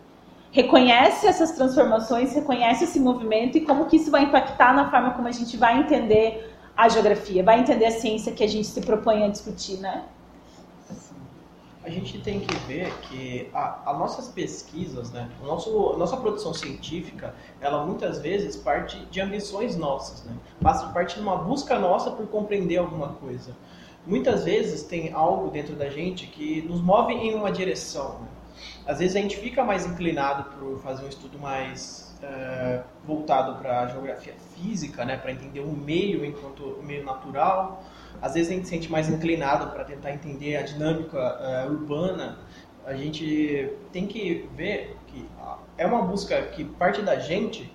reconhece 0.51 1.27
essas 1.27 1.51
transformações, 1.51 2.33
reconhece 2.33 2.85
esse 2.85 2.99
movimento 2.99 3.59
e 3.59 3.61
como 3.61 3.85
que 3.85 3.97
isso 3.97 4.09
vai 4.09 4.23
impactar 4.23 4.73
na 4.73 4.89
forma 4.89 5.11
como 5.11 5.27
a 5.27 5.31
gente 5.31 5.55
vai 5.57 5.79
entender 5.79 6.51
a 6.75 6.89
geografia, 6.89 7.43
vai 7.43 7.59
entender 7.59 7.85
a 7.85 7.91
ciência 7.91 8.31
que 8.31 8.43
a 8.43 8.47
gente 8.47 8.67
se 8.67 8.81
propõe 8.81 9.23
a 9.23 9.27
discutir, 9.27 9.77
né? 9.77 10.03
A 11.83 11.89
gente 11.89 12.19
tem 12.19 12.39
que 12.39 12.55
ver 12.67 12.93
que 13.01 13.49
as 13.53 13.97
nossas 13.97 14.27
pesquisas, 14.27 15.11
né, 15.11 15.29
o 15.41 15.45
nosso, 15.45 15.93
a 15.93 15.97
nossa 15.97 16.15
produção 16.15 16.53
científica, 16.53 17.33
ela 17.59 17.83
muitas 17.85 18.19
vezes 18.19 18.55
parte 18.55 19.03
de 19.05 19.19
ambições 19.19 19.75
nossas, 19.75 20.23
né? 20.23 20.33
Passa 20.61 20.87
parte 20.89 21.15
de 21.15 21.21
uma 21.21 21.37
busca 21.37 21.79
nossa 21.79 22.11
por 22.11 22.27
compreender 22.27 22.77
alguma 22.77 23.09
coisa. 23.13 23.55
Muitas 24.05 24.45
vezes 24.45 24.83
tem 24.83 25.11
algo 25.11 25.49
dentro 25.49 25.75
da 25.75 25.89
gente 25.89 26.27
que 26.27 26.61
nos 26.63 26.81
move 26.81 27.13
em 27.13 27.33
uma 27.33 27.51
direção. 27.51 28.19
Né? 28.19 28.27
Às 28.85 28.99
vezes 28.99 29.15
a 29.15 29.19
gente 29.19 29.37
fica 29.37 29.63
mais 29.63 29.85
inclinado 29.85 30.51
por 30.55 30.79
fazer 30.79 31.05
um 31.05 31.09
estudo 31.09 31.39
mais 31.39 32.15
eh, 32.23 32.83
voltado 33.03 33.55
para 33.55 33.81
a 33.81 33.87
geografia 33.87 34.35
física, 34.55 35.03
né, 35.03 35.17
para 35.17 35.31
entender 35.31 35.61
o 35.61 35.71
meio 35.71 36.23
enquanto 36.23 36.79
meio 36.83 37.03
natural. 37.03 37.83
Às 38.21 38.33
vezes 38.35 38.51
a 38.51 38.55
gente 38.55 38.65
se 38.65 38.69
sente 38.69 38.91
mais 38.91 39.09
inclinado 39.09 39.71
para 39.71 39.83
tentar 39.83 40.11
entender 40.11 40.57
a 40.57 40.61
dinâmica 40.61 41.17
eh, 41.17 41.67
urbana. 41.69 42.37
A 42.85 42.93
gente 42.93 43.71
tem 43.91 44.05
que 44.07 44.49
ver 44.55 44.95
que 45.07 45.27
é 45.77 45.85
uma 45.85 46.03
busca 46.03 46.41
que 46.43 46.63
parte 46.63 47.01
da 47.01 47.17
gente 47.17 47.71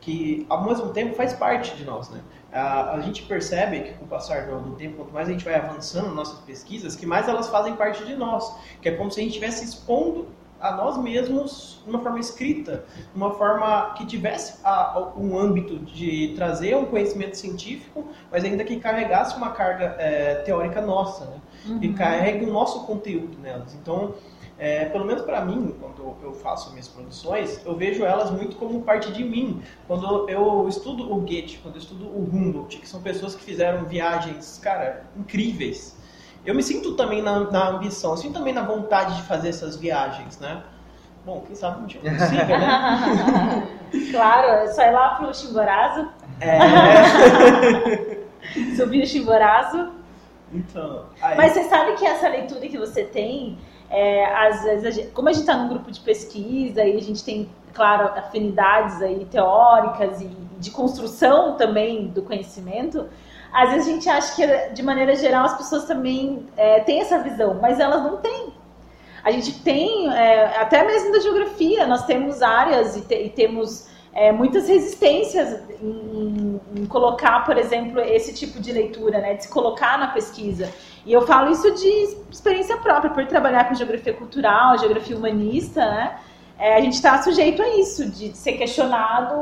que 0.00 0.44
ao 0.48 0.64
mesmo 0.64 0.92
tempo 0.92 1.14
faz 1.14 1.32
parte 1.32 1.76
de 1.76 1.84
nós, 1.84 2.10
né? 2.10 2.20
A, 2.52 3.00
gente 3.00 3.22
percebe 3.22 3.80
que 3.80 3.94
com 3.94 4.04
o 4.04 4.08
passar 4.08 4.46
do, 4.46 4.74
tempo, 4.74 4.96
quanto 4.96 5.12
mais 5.14 5.26
a 5.26 5.32
gente 5.32 5.44
vai 5.44 5.54
avançando 5.54 6.08
nas 6.08 6.14
nossas 6.14 6.40
pesquisas, 6.40 6.94
que 6.94 7.06
mais 7.06 7.26
elas 7.26 7.48
fazem 7.48 7.74
parte 7.76 8.04
de 8.04 8.14
nós, 8.14 8.54
que 8.82 8.90
é 8.90 8.92
como 8.92 9.10
se 9.10 9.20
a 9.20 9.22
gente 9.22 9.30
estivesse 9.30 9.64
expondo 9.64 10.28
a 10.62 10.76
nós 10.76 10.96
mesmos 10.96 11.80
de 11.84 11.90
uma 11.90 11.98
forma 11.98 12.20
escrita, 12.20 12.84
uma 13.14 13.34
forma 13.34 13.94
que 13.96 14.06
tivesse 14.06 14.60
a, 14.64 15.10
um 15.16 15.36
âmbito 15.36 15.76
de 15.80 16.32
trazer 16.36 16.76
um 16.76 16.84
conhecimento 16.84 17.36
científico, 17.36 18.06
mas 18.30 18.44
ainda 18.44 18.62
que 18.62 18.78
carregasse 18.78 19.36
uma 19.36 19.50
carga 19.50 19.96
é, 19.98 20.36
teórica 20.36 20.80
nossa, 20.80 21.24
né? 21.24 21.40
Uhum. 21.66 21.78
E 21.82 21.92
carregue 21.92 22.44
o 22.44 22.52
nosso 22.52 22.86
conteúdo 22.86 23.36
nelas. 23.40 23.74
Então, 23.74 24.14
é, 24.58 24.84
pelo 24.84 25.04
menos 25.04 25.22
para 25.22 25.44
mim, 25.44 25.74
quando 25.80 26.16
eu 26.22 26.32
faço 26.34 26.70
minhas 26.70 26.86
produções, 26.86 27.60
eu 27.66 27.74
vejo 27.76 28.04
elas 28.04 28.30
muito 28.30 28.56
como 28.56 28.82
parte 28.82 29.12
de 29.12 29.24
mim. 29.24 29.60
Quando 29.88 30.28
eu 30.28 30.68
estudo 30.68 31.12
o 31.12 31.20
Goethe, 31.20 31.58
quando 31.58 31.74
eu 31.74 31.80
estudo 31.80 32.04
o 32.04 32.22
Humboldt, 32.32 32.78
que 32.78 32.88
são 32.88 33.02
pessoas 33.02 33.34
que 33.34 33.42
fizeram 33.42 33.84
viagens, 33.86 34.60
cara, 34.62 35.04
incríveis 35.16 36.00
eu 36.44 36.54
me 36.54 36.62
sinto 36.62 36.94
também 36.94 37.22
na, 37.22 37.40
na 37.50 37.68
ambição, 37.68 38.12
eu 38.12 38.16
sinto 38.16 38.34
também 38.34 38.52
na 38.52 38.62
vontade 38.62 39.16
de 39.16 39.22
fazer 39.22 39.48
essas 39.48 39.76
viagens, 39.76 40.38
né? 40.38 40.62
Bom, 41.24 41.42
quem 41.46 41.54
sabe 41.54 41.82
um 41.82 41.86
dia 41.86 42.00
consiga, 42.00 42.58
né? 42.58 43.68
claro, 44.10 44.48
é 44.48 44.66
só 44.68 44.82
ir 44.82 44.90
lá 44.90 45.14
pro 45.14 45.32
Chimborazo. 45.32 46.08
É. 46.40 46.58
Subir 48.74 49.04
o 49.04 49.06
Chimborazo. 49.06 49.92
Então. 50.52 51.04
Aí... 51.20 51.36
Mas 51.36 51.52
você 51.52 51.62
sabe 51.64 51.92
que 51.94 52.04
essa 52.04 52.28
leitura 52.28 52.66
que 52.66 52.76
você 52.76 53.04
tem, 53.04 53.56
é, 53.88 54.24
às 54.34 54.64
vezes, 54.64 54.84
a 54.84 54.90
gente, 54.90 55.08
como 55.12 55.28
a 55.28 55.32
gente 55.32 55.42
está 55.42 55.56
num 55.56 55.68
grupo 55.68 55.92
de 55.92 56.00
pesquisa 56.00 56.84
e 56.84 56.96
a 56.96 57.00
gente 57.00 57.22
tem, 57.22 57.48
claro, 57.72 58.08
afinidades 58.18 59.00
aí 59.00 59.24
teóricas 59.26 60.20
e 60.20 60.26
de 60.58 60.70
construção 60.72 61.56
também 61.56 62.08
do 62.08 62.22
conhecimento, 62.22 63.08
às 63.52 63.70
vezes 63.70 63.88
a 63.88 63.90
gente 63.90 64.08
acha 64.08 64.34
que, 64.34 64.74
de 64.74 64.82
maneira 64.82 65.14
geral, 65.14 65.44
as 65.44 65.56
pessoas 65.56 65.84
também 65.84 66.48
é, 66.56 66.80
têm 66.80 67.00
essa 67.00 67.18
visão, 67.18 67.58
mas 67.60 67.78
elas 67.78 68.02
não 68.02 68.16
têm. 68.16 68.52
A 69.22 69.30
gente 69.30 69.60
tem, 69.62 70.12
é, 70.12 70.56
até 70.58 70.84
mesmo 70.84 71.12
da 71.12 71.20
geografia, 71.20 71.86
nós 71.86 72.04
temos 72.06 72.42
áreas 72.42 72.96
e, 72.96 73.02
te, 73.02 73.14
e 73.14 73.28
temos 73.28 73.88
é, 74.12 74.32
muitas 74.32 74.68
resistências 74.68 75.60
em, 75.80 76.60
em, 76.76 76.86
colocar, 76.86 77.44
por 77.44 77.56
exemplo, 77.56 78.00
esse 78.00 78.34
tipo 78.34 78.58
de 78.58 78.72
leitura, 78.72 79.18
né, 79.20 79.34
de 79.34 79.44
se 79.44 79.48
colocar 79.48 79.98
na 79.98 80.08
pesquisa. 80.08 80.72
E 81.04 81.12
eu 81.12 81.26
falo 81.26 81.50
isso 81.50 81.70
de 81.74 82.16
experiência 82.30 82.76
própria, 82.78 83.10
por 83.10 83.26
trabalhar 83.26 83.68
com 83.68 83.74
geografia 83.74 84.14
cultural, 84.14 84.78
geografia 84.78 85.16
humanista, 85.16 85.80
né? 85.80 86.18
É, 86.58 86.76
a 86.76 86.80
gente 86.80 86.94
está 86.94 87.20
sujeito 87.22 87.60
a 87.60 87.68
isso, 87.76 88.08
de 88.08 88.36
ser 88.36 88.52
questionado 88.52 89.34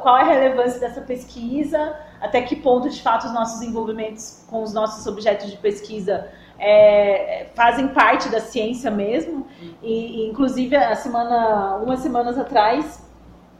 qual 0.00 0.16
é 0.16 0.22
a 0.22 0.24
relevância 0.24 0.80
dessa 0.80 1.02
pesquisa, 1.02 1.94
até 2.22 2.40
que 2.40 2.56
ponto, 2.56 2.88
de 2.88 3.02
fato, 3.02 3.26
os 3.26 3.34
nossos 3.34 3.60
envolvimentos 3.62 4.44
com 4.48 4.62
os 4.62 4.72
nossos 4.72 5.06
objetos 5.06 5.50
de 5.50 5.56
pesquisa 5.56 6.28
é, 6.58 7.48
fazem 7.54 7.88
parte 7.88 8.28
da 8.28 8.40
ciência 8.40 8.90
mesmo. 8.90 9.46
E, 9.82 10.28
inclusive, 10.28 10.76
a 10.76 10.94
semana, 10.94 11.76
umas 11.76 11.98
semanas 11.98 12.38
atrás, 12.38 13.04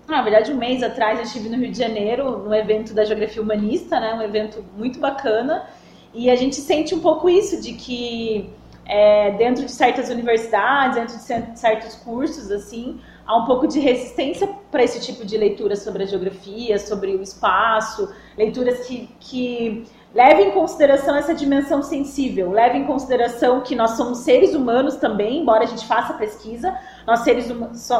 na 0.06 0.22
verdade, 0.22 0.52
um 0.52 0.56
mês 0.56 0.82
atrás, 0.82 1.18
eu 1.18 1.24
estive 1.24 1.48
no 1.48 1.56
Rio 1.56 1.72
de 1.72 1.78
Janeiro, 1.78 2.38
no 2.38 2.54
evento 2.54 2.94
da 2.94 3.04
Geografia 3.04 3.42
Humanista, 3.42 3.98
né, 3.98 4.14
um 4.14 4.22
evento 4.22 4.64
muito 4.76 5.00
bacana, 5.00 5.66
e 6.14 6.30
a 6.30 6.36
gente 6.36 6.56
sente 6.56 6.94
um 6.94 7.00
pouco 7.00 7.28
isso, 7.28 7.60
de 7.60 7.72
que 7.72 8.50
é, 8.84 9.32
dentro 9.32 9.64
de 9.64 9.72
certas 9.72 10.08
universidades, 10.10 10.96
dentro 10.96 11.16
de 11.16 11.58
certos 11.58 11.94
cursos, 11.96 12.50
assim, 12.50 13.00
há 13.26 13.36
um 13.36 13.44
pouco 13.44 13.66
de 13.66 13.78
resistência 13.78 14.48
para 14.70 14.82
esse 14.82 15.00
tipo 15.00 15.24
de 15.24 15.36
leitura 15.36 15.76
sobre 15.76 16.02
a 16.02 16.06
geografia, 16.06 16.78
sobre 16.78 17.14
o 17.14 17.22
espaço, 17.22 18.12
leituras 18.36 18.86
que, 18.86 19.08
que 19.20 19.86
levem 20.14 20.48
em 20.48 20.50
consideração 20.52 21.16
essa 21.16 21.34
dimensão 21.34 21.82
sensível, 21.82 22.50
levem 22.50 22.82
em 22.82 22.86
consideração 22.86 23.62
que 23.62 23.74
nós 23.74 23.92
somos 23.92 24.18
seres 24.18 24.54
humanos 24.54 24.96
também, 24.96 25.40
embora 25.40 25.64
a 25.64 25.66
gente 25.66 25.86
faça 25.86 26.14
pesquisa, 26.14 26.76
nós 27.06 27.20
seres 27.20 27.50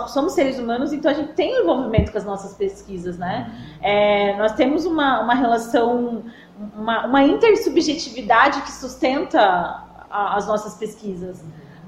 somos 0.08 0.32
seres 0.34 0.58
humanos, 0.58 0.92
então 0.92 1.10
a 1.10 1.14
gente 1.14 1.32
tem 1.32 1.58
um 1.58 1.62
envolvimento 1.62 2.12
com 2.12 2.18
as 2.18 2.24
nossas 2.24 2.54
pesquisas, 2.54 3.16
né? 3.16 3.50
É, 3.80 4.36
nós 4.36 4.52
temos 4.52 4.84
uma, 4.84 5.22
uma 5.22 5.34
relação, 5.34 6.24
uma, 6.76 7.06
uma 7.06 7.22
intersubjetividade 7.22 8.60
que 8.62 8.72
sustenta 8.72 9.40
a, 10.10 10.36
as 10.36 10.46
nossas 10.46 10.74
pesquisas 10.74 11.42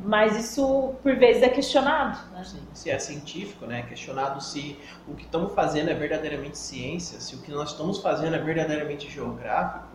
mas 0.05 0.37
isso 0.37 0.95
por 1.03 1.17
vezes 1.17 1.43
é 1.43 1.49
questionado. 1.49 2.19
Né? 2.33 2.45
Sim, 2.45 2.61
se 2.75 2.91
é 2.91 2.99
científico, 2.99 3.65
né? 3.65 3.83
questionado 3.83 4.41
se 4.43 4.79
o 5.09 5.15
que 5.15 5.25
estamos 5.25 5.55
fazendo 5.55 5.89
é 5.89 5.95
verdadeiramente 5.95 6.59
ciência, 6.59 7.19
se 7.21 7.35
o 7.35 7.39
que 7.39 7.51
nós 7.51 7.71
estamos 7.71 8.01
fazendo 8.01 8.37
é 8.37 8.39
verdadeiramente 8.39 9.11
geográfico, 9.11 9.87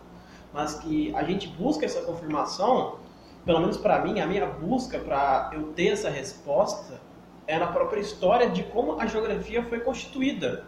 mas 0.52 0.74
que 0.74 1.14
a 1.14 1.22
gente 1.22 1.46
busca 1.46 1.86
essa 1.86 2.02
confirmação, 2.02 2.98
pelo 3.44 3.60
menos 3.60 3.76
para 3.76 4.04
mim, 4.04 4.20
a 4.20 4.26
minha 4.26 4.46
busca 4.46 4.98
para 4.98 5.50
eu 5.52 5.72
ter 5.74 5.88
essa 5.88 6.10
resposta 6.10 7.00
é 7.46 7.56
na 7.56 7.68
própria 7.68 8.00
história 8.00 8.50
de 8.50 8.64
como 8.64 9.00
a 9.00 9.06
geografia 9.06 9.62
foi 9.62 9.80
constituída. 9.80 10.64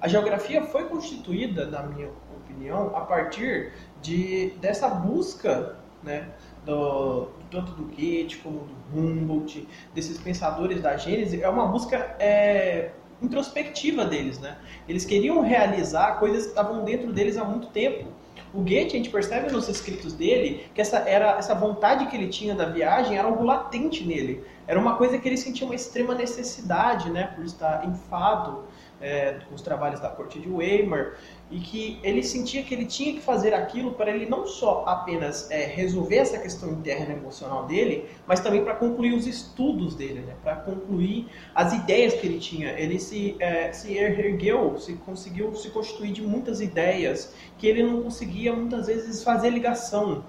A 0.00 0.08
geografia 0.08 0.62
foi 0.62 0.88
constituída, 0.88 1.66
na 1.66 1.84
minha 1.84 2.10
opinião, 2.36 2.94
a 2.94 3.02
partir 3.02 3.72
de 4.02 4.50
dessa 4.60 4.88
busca, 4.88 5.76
né, 6.02 6.28
do, 6.64 7.28
tanto 7.54 7.72
do 7.72 7.84
Goethe 7.84 8.38
como 8.38 8.66
do 8.92 8.98
Humboldt, 8.98 9.68
desses 9.94 10.18
pensadores 10.18 10.82
da 10.82 10.96
Gênese, 10.96 11.40
é 11.40 11.48
uma 11.48 11.66
busca 11.66 12.16
é, 12.18 12.90
introspectiva 13.22 14.04
deles, 14.04 14.40
né? 14.40 14.56
Eles 14.88 15.04
queriam 15.04 15.40
realizar 15.40 16.18
coisas 16.18 16.42
que 16.42 16.48
estavam 16.48 16.84
dentro 16.84 17.12
deles 17.12 17.36
há 17.36 17.44
muito 17.44 17.68
tempo. 17.68 18.08
O 18.52 18.60
Goethe, 18.60 18.94
a 18.94 18.96
gente 18.98 19.10
percebe 19.10 19.52
nos 19.52 19.68
escritos 19.68 20.12
dele 20.12 20.66
que 20.74 20.80
essa, 20.80 20.98
era, 20.98 21.38
essa 21.38 21.54
vontade 21.54 22.06
que 22.06 22.16
ele 22.16 22.28
tinha 22.28 22.54
da 22.54 22.66
viagem 22.66 23.16
era 23.16 23.26
algo 23.26 23.44
latente 23.44 24.04
nele. 24.04 24.44
Era 24.66 24.78
uma 24.78 24.96
coisa 24.96 25.18
que 25.18 25.28
ele 25.28 25.36
sentia 25.36 25.66
uma 25.66 25.74
extrema 25.74 26.14
necessidade, 26.14 27.10
né? 27.10 27.32
Por 27.34 27.44
estar 27.44 27.84
enfado 27.86 28.64
é, 29.00 29.38
com 29.48 29.54
os 29.54 29.62
trabalhos 29.62 30.00
da 30.00 30.08
corte 30.08 30.38
de 30.38 30.48
Weimar 30.48 31.14
e 31.50 31.58
que 31.60 31.98
ele 32.02 32.22
sentia 32.22 32.62
que 32.62 32.74
ele 32.74 32.86
tinha 32.86 33.12
que 33.12 33.20
fazer 33.20 33.52
aquilo 33.52 33.92
para 33.92 34.10
ele 34.10 34.26
não 34.26 34.46
só 34.46 34.82
apenas 34.86 35.50
é, 35.50 35.66
resolver 35.66 36.16
essa 36.16 36.38
questão 36.38 36.70
interna 36.70 37.14
emocional 37.14 37.66
dele, 37.66 38.08
mas 38.26 38.40
também 38.40 38.64
para 38.64 38.74
concluir 38.74 39.12
os 39.12 39.26
estudos 39.26 39.94
dele, 39.94 40.20
né? 40.20 40.34
para 40.42 40.56
concluir 40.56 41.26
as 41.54 41.72
ideias 41.72 42.14
que 42.14 42.26
ele 42.26 42.38
tinha. 42.38 42.70
Ele 42.78 42.98
se, 42.98 43.36
é, 43.38 43.72
se 43.72 43.96
ergueu, 43.96 44.78
se 44.78 44.94
conseguiu 44.94 45.54
se 45.54 45.70
constituir 45.70 46.12
de 46.12 46.22
muitas 46.22 46.60
ideias 46.60 47.34
que 47.58 47.66
ele 47.66 47.82
não 47.82 48.02
conseguia 48.02 48.52
muitas 48.54 48.86
vezes 48.86 49.22
fazer 49.22 49.50
ligação. 49.50 50.24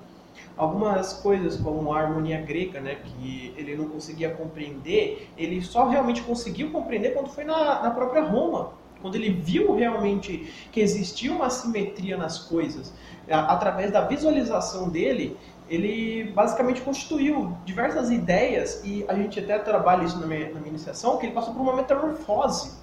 Algumas 0.57 1.13
coisas 1.13 1.57
como 1.57 1.93
a 1.93 1.99
harmonia 1.99 2.39
grega, 2.41 2.79
né, 2.79 2.95
que 2.95 3.53
ele 3.57 3.75
não 3.75 3.89
conseguia 3.89 4.29
compreender, 4.29 5.29
ele 5.37 5.61
só 5.61 5.87
realmente 5.87 6.21
conseguiu 6.21 6.71
compreender 6.71 7.13
quando 7.13 7.29
foi 7.29 7.43
na, 7.43 7.83
na 7.83 7.91
própria 7.91 8.21
Roma 8.21 8.84
quando 9.01 9.15
ele 9.15 9.29
viu 9.29 9.75
realmente 9.75 10.51
que 10.71 10.79
existia 10.79 11.31
uma 11.31 11.49
simetria 11.49 12.17
nas 12.17 12.39
coisas, 12.39 12.93
através 13.29 13.91
da 13.91 14.01
visualização 14.01 14.89
dele, 14.89 15.37
ele 15.69 16.31
basicamente 16.31 16.81
constituiu 16.81 17.57
diversas 17.65 18.11
ideias, 18.11 18.81
e 18.83 19.05
a 19.07 19.15
gente 19.15 19.39
até 19.39 19.57
trabalha 19.57 20.03
isso 20.03 20.19
na 20.19 20.27
minha, 20.27 20.49
na 20.49 20.59
minha 20.59 20.69
iniciação, 20.69 21.17
que 21.17 21.25
ele 21.25 21.33
passou 21.33 21.53
por 21.53 21.61
uma 21.61 21.75
metamorfose, 21.75 22.77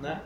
né? 0.00 0.20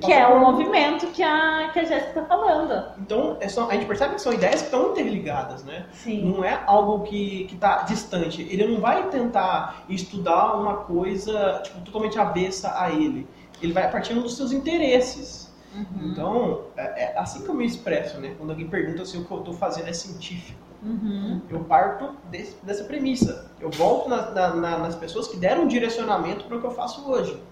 que 0.00 0.12
é 0.12 0.26
o 0.26 0.40
movimento 0.40 1.06
que 1.08 1.22
a, 1.22 1.70
que 1.72 1.78
a 1.78 1.84
Jéssica 1.84 2.20
está 2.20 2.24
falando. 2.24 2.92
Então, 2.98 3.36
é 3.40 3.48
só, 3.48 3.68
a 3.68 3.74
gente 3.74 3.86
percebe 3.86 4.14
que 4.14 4.22
são 4.22 4.32
ideias 4.32 4.62
que 4.62 4.66
estão 4.66 4.90
interligadas, 4.90 5.62
né? 5.64 5.86
Sim. 5.92 6.24
Não 6.24 6.44
é 6.44 6.60
algo 6.66 7.04
que 7.04 7.48
está 7.52 7.82
distante. 7.82 8.42
Ele 8.42 8.66
não 8.66 8.80
vai 8.80 9.08
tentar 9.10 9.84
estudar 9.88 10.54
uma 10.54 10.78
coisa 10.78 11.60
tipo, 11.62 11.80
totalmente 11.82 12.18
avessa 12.18 12.74
a 12.80 12.90
ele 12.90 13.28
ele 13.62 13.72
vai 13.72 13.90
partindo 13.90 14.22
dos 14.22 14.36
seus 14.36 14.52
interesses. 14.52 15.52
Uhum. 15.74 16.10
Então, 16.10 16.64
é, 16.76 17.04
é, 17.04 17.18
assim 17.18 17.42
que 17.42 17.48
eu 17.48 17.54
me 17.54 17.66
expresso, 17.66 18.18
né? 18.20 18.34
Quando 18.36 18.50
alguém 18.50 18.68
pergunta 18.68 19.04
se 19.04 19.16
o 19.16 19.24
que 19.24 19.30
eu 19.30 19.38
estou 19.38 19.54
fazendo 19.54 19.88
é 19.88 19.92
científico. 19.92 20.58
Uhum. 20.82 21.40
Eu 21.50 21.64
parto 21.64 22.16
desse, 22.30 22.56
dessa 22.64 22.84
premissa. 22.84 23.50
Eu 23.60 23.70
volto 23.70 24.08
na, 24.08 24.30
na, 24.30 24.54
na, 24.54 24.78
nas 24.78 24.94
pessoas 24.94 25.28
que 25.28 25.36
deram 25.36 25.64
um 25.64 25.66
direcionamento 25.66 26.44
para 26.44 26.56
o 26.56 26.60
que 26.60 26.66
eu 26.66 26.70
faço 26.70 27.08
hoje. 27.10 27.42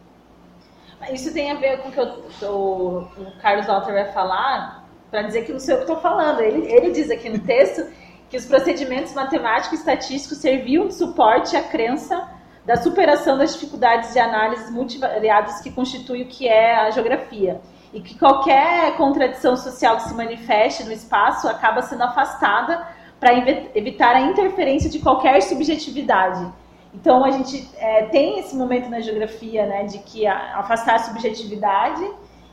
Isso 1.13 1.33
tem 1.35 1.51
a 1.51 1.55
ver 1.55 1.83
com 1.83 1.89
o 1.89 1.93
que 1.93 1.99
eu, 2.01 2.51
o, 2.51 2.99
o 3.01 3.39
Carlos 3.43 3.67
Walter 3.67 3.93
vai 3.93 4.13
falar, 4.13 4.89
para 5.11 5.23
dizer 5.23 5.45
que 5.45 5.53
não 5.53 5.59
sei 5.59 5.75
o 5.75 5.79
que 5.79 5.83
estou 5.85 6.01
falando. 6.01 6.41
Ele, 6.41 6.67
ele 6.67 6.93
diz 6.93 7.11
aqui 7.11 7.29
no 7.29 7.41
texto 7.41 7.87
que 8.31 8.37
os 8.37 8.47
procedimentos 8.47 9.13
matemáticos 9.13 9.79
e 9.79 9.81
estatísticos 9.81 10.39
serviam 10.39 10.89
de 10.89 10.95
suporte 10.95 11.57
à 11.57 11.63
crença 11.63 12.34
da 12.65 12.77
superação 12.77 13.37
das 13.37 13.53
dificuldades 13.55 14.13
de 14.13 14.19
análises 14.19 14.71
multivariadas 14.71 15.61
que 15.61 15.71
constitui 15.71 16.23
o 16.23 16.27
que 16.27 16.49
é 16.49 16.75
a 16.75 16.91
geografia. 16.91 17.61
E 17.93 18.01
que 18.01 18.19
qualquer 18.19 18.97
contradição 18.97 19.57
social 19.57 19.97
que 19.97 20.05
se 20.05 20.15
manifeste 20.15 20.83
no 20.85 20.93
espaço 20.93 21.47
acaba 21.47 21.83
sendo 21.83 22.03
afastada 22.03 22.87
para 23.21 23.33
evitar 23.75 24.17
a 24.17 24.21
interferência 24.21 24.91
de 24.91 24.99
qualquer 24.99 25.41
subjetividade. 25.43 26.45
Então 26.93 27.25
a 27.25 27.31
gente 27.31 27.69
é, 27.77 28.05
tem 28.07 28.39
esse 28.39 28.55
momento 28.57 28.89
na 28.89 29.01
geografia, 29.01 29.67
né, 29.67 29.85
de 29.85 29.99
que 29.99 30.27
a, 30.27 30.59
afastar 30.59 30.97
a 30.97 30.99
subjetividade 31.01 32.05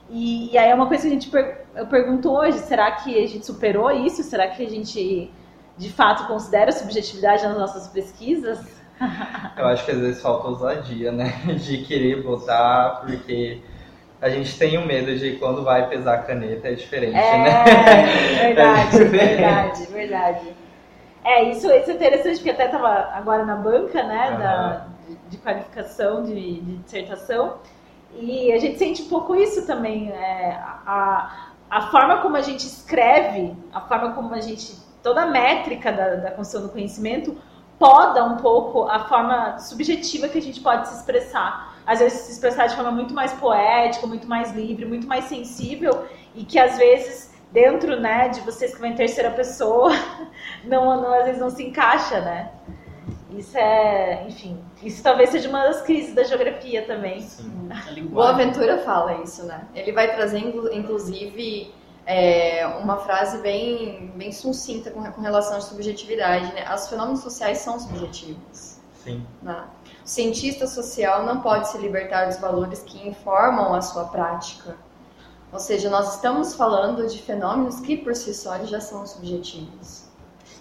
E, 0.09 0.51
e 0.51 0.57
aí 0.57 0.69
é 0.69 0.75
uma 0.75 0.87
coisa 0.87 1.03
que 1.03 1.07
a 1.07 1.11
gente 1.11 1.29
per, 1.29 1.65
eu 1.73 1.87
pergunto 1.87 2.29
hoje, 2.29 2.57
será 2.59 2.91
que 2.91 3.17
a 3.23 3.27
gente 3.27 3.45
superou 3.45 3.89
isso? 3.91 4.21
Será 4.23 4.47
que 4.47 4.61
a 4.63 4.69
gente 4.69 5.31
de 5.77 5.89
fato 5.89 6.27
considera 6.27 6.71
subjetividade 6.71 7.47
nas 7.47 7.57
nossas 7.57 7.87
pesquisas? 7.87 8.59
Eu 9.57 9.67
acho 9.67 9.85
que 9.85 9.91
às 9.91 9.99
vezes 9.99 10.21
falta 10.21 10.47
ousadia, 10.47 11.11
né? 11.11 11.33
De 11.59 11.79
querer 11.79 12.21
votar, 12.21 13.01
porque 13.01 13.61
a 14.21 14.29
gente 14.29 14.57
tem 14.57 14.77
o 14.77 14.85
medo 14.85 15.17
de 15.17 15.37
quando 15.37 15.63
vai 15.63 15.89
pesar 15.89 16.13
a 16.13 16.17
caneta 16.19 16.67
é 16.67 16.73
diferente, 16.73 17.17
é, 17.17 17.37
né? 17.39 17.63
Verdade, 18.43 18.97
é 19.01 19.05
verdade, 19.05 19.85
verdade. 19.87 20.55
É, 21.23 21.43
isso, 21.49 21.71
isso 21.71 21.91
é 21.91 21.93
interessante, 21.93 22.37
porque 22.37 22.51
até 22.51 22.65
estava 22.65 22.87
agora 23.13 23.45
na 23.45 23.55
banca, 23.55 24.03
né, 24.03 24.31
uhum. 24.31 24.39
da, 24.39 24.87
de, 25.07 25.15
de 25.29 25.37
qualificação 25.37 26.23
de, 26.23 26.61
de, 26.61 26.77
dissertação, 26.77 27.57
e 28.19 28.51
a 28.51 28.59
gente 28.59 28.77
sente 28.77 29.03
um 29.03 29.07
pouco 29.07 29.35
isso 29.35 29.65
também, 29.65 30.09
é, 30.11 30.57
a, 30.85 31.51
a 31.69 31.81
forma 31.89 32.21
como 32.21 32.35
a 32.37 32.41
gente 32.41 32.65
escreve, 32.65 33.55
a 33.71 33.81
forma 33.81 34.13
como 34.13 34.33
a 34.33 34.39
gente, 34.39 34.75
toda 35.01 35.21
a 35.21 35.27
métrica 35.27 35.91
da, 35.91 36.15
da 36.15 36.31
construção 36.31 36.67
do 36.67 36.69
conhecimento 36.69 37.37
poda 37.81 38.23
um 38.23 38.37
pouco 38.37 38.83
a 38.83 38.99
forma 39.05 39.57
subjetiva 39.57 40.27
que 40.27 40.37
a 40.37 40.41
gente 40.41 40.59
pode 40.59 40.87
se 40.87 40.97
expressar. 40.97 41.75
Às 41.83 41.97
vezes 41.97 42.19
se 42.19 42.33
expressar 42.33 42.67
de 42.67 42.75
forma 42.75 42.91
muito 42.91 43.11
mais 43.11 43.33
poética, 43.33 44.05
muito 44.05 44.27
mais 44.27 44.51
livre, 44.51 44.85
muito 44.85 45.07
mais 45.07 45.25
sensível, 45.25 46.05
e 46.35 46.43
que 46.43 46.59
às 46.59 46.77
vezes 46.77 47.33
dentro, 47.51 47.99
né, 47.99 48.29
de 48.29 48.39
você 48.41 48.67
que 48.67 48.85
em 48.85 48.93
terceira 48.93 49.31
pessoa, 49.31 49.91
não, 50.63 51.01
não, 51.01 51.11
às 51.11 51.25
vezes 51.25 51.41
não 51.41 51.49
se 51.49 51.63
encaixa, 51.63 52.21
né? 52.21 52.51
Isso 53.31 53.57
é, 53.57 54.25
enfim, 54.27 54.59
isso 54.83 55.01
talvez 55.01 55.31
seja 55.31 55.49
uma 55.49 55.63
das 55.63 55.81
crises 55.81 56.13
da 56.13 56.23
geografia 56.23 56.85
também. 56.85 57.19
Sim, 57.21 57.67
Boaventura 58.11 58.77
fala 58.77 59.23
isso, 59.23 59.43
né? 59.45 59.65
Ele 59.73 59.91
vai 59.91 60.13
trazendo, 60.13 60.71
inclusive, 60.71 61.73
é, 62.11 62.67
uma 62.67 62.97
frase 62.97 63.37
bem, 63.37 64.11
bem 64.15 64.31
sucinta 64.33 64.91
com, 64.91 65.01
com 65.11 65.21
relação 65.21 65.57
à 65.57 65.61
subjetividade, 65.61 66.53
né? 66.53 66.73
Os 66.73 66.89
fenômenos 66.89 67.21
sociais 67.21 67.59
são 67.59 67.79
subjetivos. 67.79 68.77
Sim. 69.01 69.25
Né? 69.41 69.63
O 70.03 70.07
cientista 70.07 70.67
social 70.67 71.25
não 71.25 71.41
pode 71.41 71.69
se 71.69 71.77
libertar 71.77 72.25
dos 72.25 72.37
valores 72.37 72.81
que 72.81 73.07
informam 73.07 73.73
a 73.73 73.81
sua 73.81 74.05
prática. 74.05 74.75
Ou 75.53 75.59
seja, 75.59 75.89
nós 75.89 76.15
estamos 76.15 76.53
falando 76.53 77.07
de 77.07 77.21
fenômenos 77.21 77.79
que 77.79 77.95
por 77.95 78.13
si 78.13 78.33
só 78.33 78.57
já 78.65 78.81
são 78.81 79.05
subjetivos. 79.07 80.09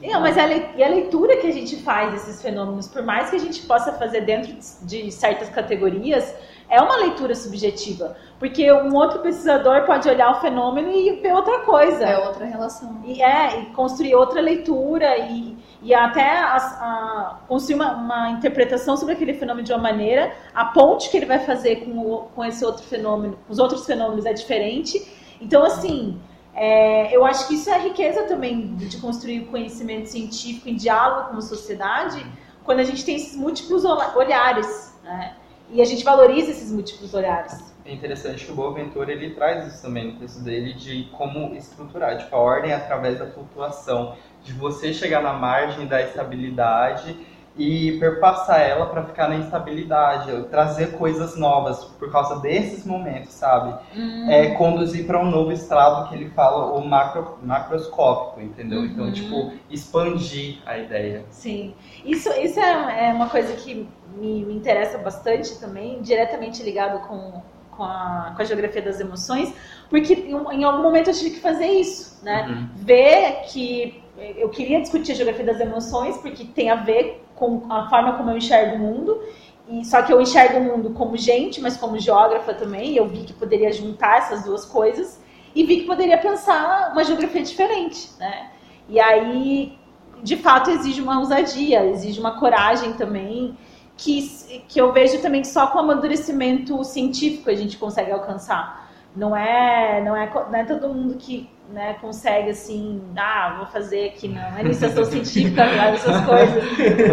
É, 0.02 0.18
mas 0.18 0.38
a, 0.38 0.46
e 0.46 0.82
a 0.82 0.88
leitura 0.88 1.36
que 1.36 1.46
a 1.46 1.52
gente 1.52 1.76
faz 1.82 2.12
desses 2.12 2.40
fenômenos, 2.40 2.88
por 2.88 3.02
mais 3.02 3.28
que 3.28 3.36
a 3.36 3.40
gente 3.40 3.62
possa 3.62 3.92
fazer 3.92 4.22
dentro 4.22 4.56
de 4.82 5.12
certas 5.12 5.48
categorias, 5.50 6.32
é 6.70 6.80
uma 6.80 6.96
leitura 6.96 7.34
subjetiva. 7.34 8.16
Porque 8.38 8.72
um 8.72 8.94
outro 8.94 9.18
pesquisador 9.18 9.84
pode 9.84 10.08
olhar 10.08 10.30
o 10.30 10.40
fenômeno 10.40 10.90
e 10.90 11.20
ver 11.20 11.34
outra 11.34 11.58
coisa. 11.60 12.04
É 12.04 12.26
outra 12.26 12.46
relação. 12.46 13.02
E, 13.04 13.20
é, 13.20 13.60
e 13.60 13.66
construir 13.66 14.14
outra 14.14 14.40
leitura 14.40 15.18
e, 15.18 15.58
e 15.82 15.92
até 15.92 16.38
a, 16.38 16.56
a, 16.56 17.40
construir 17.46 17.74
uma, 17.74 17.92
uma, 17.96 18.30
interpretação 18.30 18.96
sobre 18.96 19.14
aquele 19.14 19.34
fenômeno 19.34 19.66
de 19.66 19.72
uma 19.72 19.82
maneira. 19.82 20.32
A 20.54 20.66
ponte 20.66 21.10
que 21.10 21.16
ele 21.16 21.26
vai 21.26 21.40
fazer 21.40 21.84
com, 21.84 21.98
o, 21.98 22.18
com 22.34 22.44
esse 22.44 22.64
outro 22.64 22.82
fenômeno, 22.84 23.36
com 23.46 23.52
os 23.52 23.58
outros 23.58 23.84
fenômenos 23.84 24.24
é 24.24 24.32
diferente. 24.32 25.06
Então, 25.40 25.64
assim, 25.64 26.18
é, 26.54 27.14
eu 27.14 27.24
acho 27.24 27.48
que 27.48 27.54
isso 27.54 27.68
é 27.68 27.74
a 27.74 27.78
riqueza 27.78 28.22
também 28.22 28.74
de 28.76 28.96
construir 28.98 29.40
o 29.40 29.46
conhecimento 29.46 30.08
científico 30.08 30.68
em 30.68 30.76
diálogo 30.76 31.30
com 31.30 31.36
a 31.36 31.42
sociedade, 31.42 32.24
quando 32.64 32.80
a 32.80 32.84
gente 32.84 33.04
tem 33.04 33.16
esses 33.16 33.36
múltiplos 33.36 33.84
olhares. 33.84 34.94
Né? 35.02 35.34
E 35.72 35.80
a 35.80 35.84
gente 35.84 36.04
valoriza 36.04 36.50
esses 36.50 36.72
múltiplos 36.72 37.14
olhares. 37.14 37.70
É 37.84 37.92
interessante 37.92 38.44
que 38.44 38.52
o 38.52 38.54
Boaventura 38.54 39.10
ele 39.10 39.30
traz 39.30 39.66
isso 39.66 39.82
também 39.82 40.12
no 40.12 40.18
texto 40.18 40.42
dele 40.42 40.74
de 40.74 41.08
como 41.12 41.54
estruturar, 41.54 42.18
tipo, 42.18 42.34
a 42.34 42.38
ordem 42.38 42.72
através 42.72 43.18
da 43.18 43.26
flutuação, 43.26 44.16
de 44.42 44.52
você 44.52 44.92
chegar 44.92 45.22
na 45.22 45.32
margem 45.32 45.86
da 45.86 46.00
estabilidade 46.02 47.16
e 47.56 47.98
perpassar 47.98 48.60
ela 48.60 48.86
para 48.86 49.04
ficar 49.04 49.28
na 49.28 49.36
instabilidade, 49.36 50.44
trazer 50.44 50.92
coisas 50.92 51.36
novas 51.36 51.84
por 51.84 52.10
causa 52.10 52.40
desses 52.40 52.86
momentos, 52.86 53.32
sabe? 53.32 53.74
Uhum. 53.94 54.30
É 54.30 54.54
conduzir 54.54 55.06
para 55.06 55.20
um 55.20 55.30
novo 55.30 55.52
estrado 55.52 56.08
que 56.08 56.14
ele 56.14 56.30
fala, 56.30 56.72
o 56.72 56.86
macro, 56.86 57.38
macroscópico, 57.42 58.40
entendeu? 58.40 58.84
Então, 58.84 59.04
uhum. 59.04 59.10
Então, 59.10 59.12
tipo, 59.12 59.52
expandir 59.68 60.58
a 60.64 60.78
ideia. 60.78 61.24
Sim. 61.30 61.74
Isso, 62.04 62.30
isso 62.40 62.58
é, 62.60 63.08
é 63.08 63.12
uma 63.12 63.28
coisa 63.28 63.52
que 63.54 63.86
me, 64.16 64.44
me 64.44 64.54
interessa 64.54 64.98
bastante 64.98 65.58
também, 65.58 66.00
diretamente 66.02 66.62
ligado 66.62 67.06
com, 67.06 67.42
com, 67.70 67.82
a, 67.82 68.32
com 68.34 68.42
a 68.42 68.44
geografia 68.44 68.82
das 68.82 69.00
emoções, 69.00 69.52
porque 69.88 70.14
em, 70.14 70.34
em 70.34 70.64
algum 70.64 70.82
momento 70.82 71.10
eu 71.10 71.14
tive 71.14 71.30
que 71.30 71.40
fazer 71.40 71.66
isso, 71.66 72.22
né? 72.24 72.46
Uhum. 72.48 72.68
Ver 72.76 73.42
que 73.48 74.02
eu 74.36 74.48
queria 74.50 74.80
discutir 74.80 75.12
a 75.12 75.14
geografia 75.14 75.46
das 75.46 75.60
emoções, 75.60 76.16
porque 76.18 76.44
tem 76.44 76.70
a 76.70 76.74
ver 76.74 77.24
com 77.34 77.66
a 77.70 77.88
forma 77.88 78.14
como 78.14 78.30
eu 78.30 78.36
enxergo 78.36 78.76
o 78.76 78.78
mundo, 78.78 79.22
e 79.66 79.84
só 79.84 80.02
que 80.02 80.12
eu 80.12 80.20
enxergo 80.20 80.58
o 80.58 80.62
mundo 80.62 80.90
como 80.90 81.16
gente, 81.16 81.60
mas 81.60 81.76
como 81.76 81.98
geógrafa 81.98 82.52
também, 82.52 82.92
e 82.92 82.96
eu 82.96 83.08
vi 83.08 83.24
que 83.24 83.32
poderia 83.32 83.72
juntar 83.72 84.18
essas 84.18 84.44
duas 84.44 84.66
coisas, 84.66 85.20
e 85.54 85.64
vi 85.64 85.80
que 85.80 85.86
poderia 85.86 86.18
pensar 86.18 86.90
uma 86.92 87.02
geografia 87.02 87.42
diferente, 87.42 88.10
né? 88.18 88.50
E 88.88 89.00
aí, 89.00 89.78
de 90.22 90.36
fato, 90.36 90.70
exige 90.70 91.00
uma 91.00 91.18
ousadia, 91.18 91.86
exige 91.86 92.20
uma 92.20 92.38
coragem 92.38 92.92
também, 92.92 93.56
que, 94.00 94.62
que 94.66 94.80
eu 94.80 94.92
vejo 94.92 95.20
também 95.20 95.42
que 95.42 95.48
só 95.48 95.66
com 95.66 95.78
amadurecimento 95.78 96.82
científico 96.84 97.50
a 97.50 97.54
gente 97.54 97.76
consegue 97.76 98.10
alcançar. 98.10 98.88
Não 99.14 99.36
é, 99.36 100.00
não 100.02 100.16
é, 100.16 100.30
não 100.32 100.58
é 100.58 100.64
todo 100.64 100.88
mundo 100.88 101.16
que 101.16 101.50
né, 101.70 101.96
consegue 102.00 102.50
assim, 102.50 103.02
ah, 103.16 103.56
vou 103.58 103.66
fazer 103.66 104.06
aqui, 104.06 104.26
não, 104.26 104.56
é 104.56 104.62
iniciação 104.62 105.04
científica, 105.04 105.62
essas 105.62 106.24
coisas, 106.24 106.64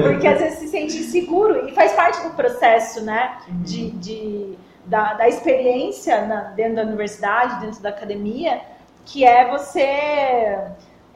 porque 0.01 0.27
às 0.27 0.39
vezes 0.39 0.59
se 0.59 0.67
sente 0.69 0.97
inseguro 0.97 1.67
e 1.67 1.73
faz 1.73 1.91
parte 1.93 2.23
do 2.23 2.33
processo, 2.35 3.03
né, 3.03 3.37
de, 3.49 3.91
de 3.91 4.57
da, 4.85 5.13
da 5.15 5.27
experiência 5.27 6.25
na, 6.25 6.41
dentro 6.51 6.75
da 6.75 6.83
universidade, 6.83 7.59
dentro 7.65 7.81
da 7.81 7.89
academia, 7.89 8.61
que 9.05 9.25
é 9.25 9.49
você 9.49 10.57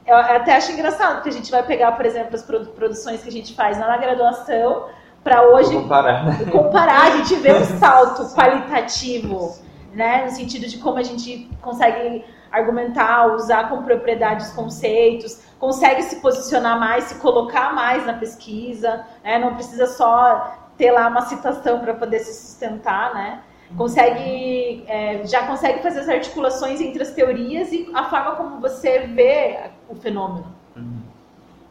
eu 0.04 0.16
até 0.16 0.56
acho 0.56 0.72
engraçado, 0.72 1.14
porque 1.14 1.28
a 1.28 1.32
gente 1.32 1.50
vai 1.50 1.62
pegar, 1.62 1.92
por 1.92 2.04
exemplo, 2.04 2.34
as 2.34 2.42
produções 2.42 3.22
que 3.22 3.28
a 3.28 3.32
gente 3.32 3.54
faz 3.54 3.78
na 3.78 3.96
graduação, 3.96 4.88
para 5.22 5.42
hoje 5.48 5.72
comparar, 5.72 6.24
né? 6.24 6.44
comparar, 6.50 7.02
a 7.02 7.16
gente 7.18 7.34
vê 7.36 7.52
um 7.52 7.64
salto 7.78 8.34
qualitativo, 8.34 9.56
né? 9.92 10.24
No 10.24 10.30
sentido 10.30 10.66
de 10.66 10.78
como 10.78 10.98
a 10.98 11.02
gente 11.02 11.48
consegue 11.60 12.24
argumentar, 12.50 13.34
usar 13.34 13.68
com 13.68 13.82
propriedade 13.82 14.44
os 14.44 14.50
conceitos, 14.50 15.40
consegue 15.58 16.02
se 16.02 16.16
posicionar 16.16 16.78
mais, 16.78 17.04
se 17.04 17.14
colocar 17.16 17.72
mais 17.74 18.04
na 18.04 18.14
pesquisa, 18.14 19.06
né? 19.22 19.38
Não 19.38 19.54
precisa 19.54 19.86
só 19.86 20.58
ter 20.76 20.90
lá 20.90 21.08
uma 21.08 21.22
citação 21.22 21.80
para 21.80 21.94
poder 21.94 22.18
se 22.20 22.34
sustentar, 22.34 23.14
né? 23.14 23.40
Consegue, 23.76 24.84
é, 24.86 25.24
já 25.24 25.46
consegue 25.46 25.82
fazer 25.82 26.00
as 26.00 26.08
articulações 26.08 26.80
entre 26.80 27.02
as 27.02 27.10
teorias 27.12 27.72
e 27.72 27.90
a 27.94 28.04
forma 28.04 28.32
como 28.32 28.60
você 28.60 29.00
vê 29.00 29.70
o 29.88 29.94
fenômeno. 29.94 30.51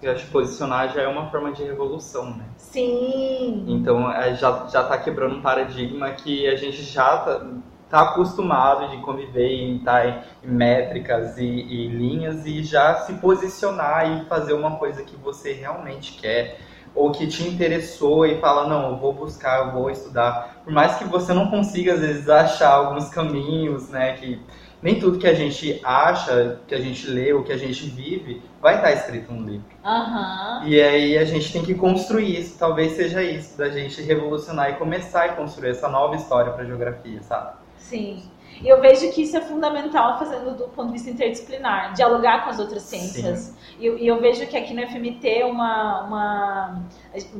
Eu 0.02 0.12
acho 0.12 0.26
que 0.26 0.32
posicionar 0.32 0.92
já 0.94 1.04
é 1.04 1.08
uma 1.08 1.30
forma 1.30 1.52
de 1.52 1.64
revolução, 1.64 2.36
né? 2.36 2.46
Sim. 2.58 3.66
Então 3.68 4.12
é, 4.12 4.34
já, 4.36 4.68
já 4.68 4.84
tá 4.84 4.98
quebrando 4.98 5.36
um 5.36 5.42
paradigma 5.42 6.10
que 6.12 6.48
a 6.48 6.56
gente 6.56 6.82
já 6.82 7.18
tá, 7.18 7.46
tá 7.90 8.02
acostumado 8.02 8.90
de 8.90 8.98
conviver 9.04 9.48
em 9.48 9.80
tá 9.80 10.08
em, 10.08 10.24
métricas 10.44 11.38
e, 11.38 11.44
e 11.44 11.88
linhas 11.88 12.46
e 12.46 12.64
já 12.64 12.96
se 12.96 13.14
posicionar 13.16 14.10
e 14.10 14.26
fazer 14.26 14.54
uma 14.54 14.78
coisa 14.78 15.04
que 15.04 15.16
você 15.16 15.54
realmente 15.54 16.14
quer 16.14 16.58
ou 16.94 17.12
que 17.12 17.28
te 17.28 17.48
interessou 17.48 18.26
e 18.26 18.40
fala, 18.40 18.68
não, 18.68 18.92
eu 18.92 18.98
vou 18.98 19.14
buscar, 19.14 19.68
eu 19.68 19.72
vou 19.72 19.90
estudar. 19.90 20.62
Por 20.64 20.74
mais 20.74 20.96
que 20.96 21.06
você 21.06 21.34
não 21.34 21.50
consiga, 21.50 21.94
às 21.94 22.02
vezes, 22.02 22.30
achar 22.30 22.72
alguns 22.72 23.08
caminhos, 23.10 23.90
né, 23.90 24.14
que 24.14 24.42
nem 24.82 25.00
tudo 25.00 25.20
que 25.20 25.28
a 25.28 25.34
gente 25.34 25.80
acha, 25.84 26.60
que 26.68 26.74
a 26.74 26.80
gente 26.80 27.08
lê 27.08 27.32
ou 27.34 27.44
que 27.44 27.52
a 27.52 27.58
gente 27.58 27.86
vive, 27.86 28.42
vai 28.60 28.76
estar 28.76 28.92
escrito 28.92 29.32
no 29.32 29.48
livro. 29.48 29.66
Uhum. 29.84 30.68
E 30.68 30.82
aí 30.82 31.18
a 31.18 31.26
gente 31.26 31.52
tem 31.54 31.64
que 31.64 31.76
construir 31.76 32.40
isso, 32.40 32.58
talvez 32.58 32.94
seja 32.94 33.22
isso, 33.22 33.58
da 33.58 33.70
gente 33.70 34.02
revolucionar 34.02 34.72
e 34.72 34.76
começar 34.76 35.26
a 35.26 35.36
construir 35.36 35.70
essa 35.70 35.88
nova 35.88 36.16
história 36.16 36.52
para 36.52 36.64
a 36.64 36.66
geografia, 36.66 37.22
sabe? 37.22 37.56
Sim. 37.78 38.24
E 38.62 38.68
eu 38.68 38.80
vejo 38.80 39.12
que 39.12 39.24
isso 39.24 39.36
é 39.36 39.42
fundamental 39.42 40.20
fazendo 40.20 40.56
do 40.56 40.68
ponto 40.70 40.88
de 40.88 40.94
vista 40.94 41.10
interdisciplinar, 41.10 41.94
dialogar 41.94 42.44
com 42.44 42.52
as 42.52 42.60
outras 42.60 42.84
ciências. 42.84 43.56
E 43.80 43.86
eu, 43.86 43.98
eu, 43.98 44.20
vejo 44.20 44.46
que 44.46 44.56
aqui 44.56 44.74
no 44.74 44.88
FMT 44.88 45.44
uma, 45.46 46.04
uma, 46.04 46.84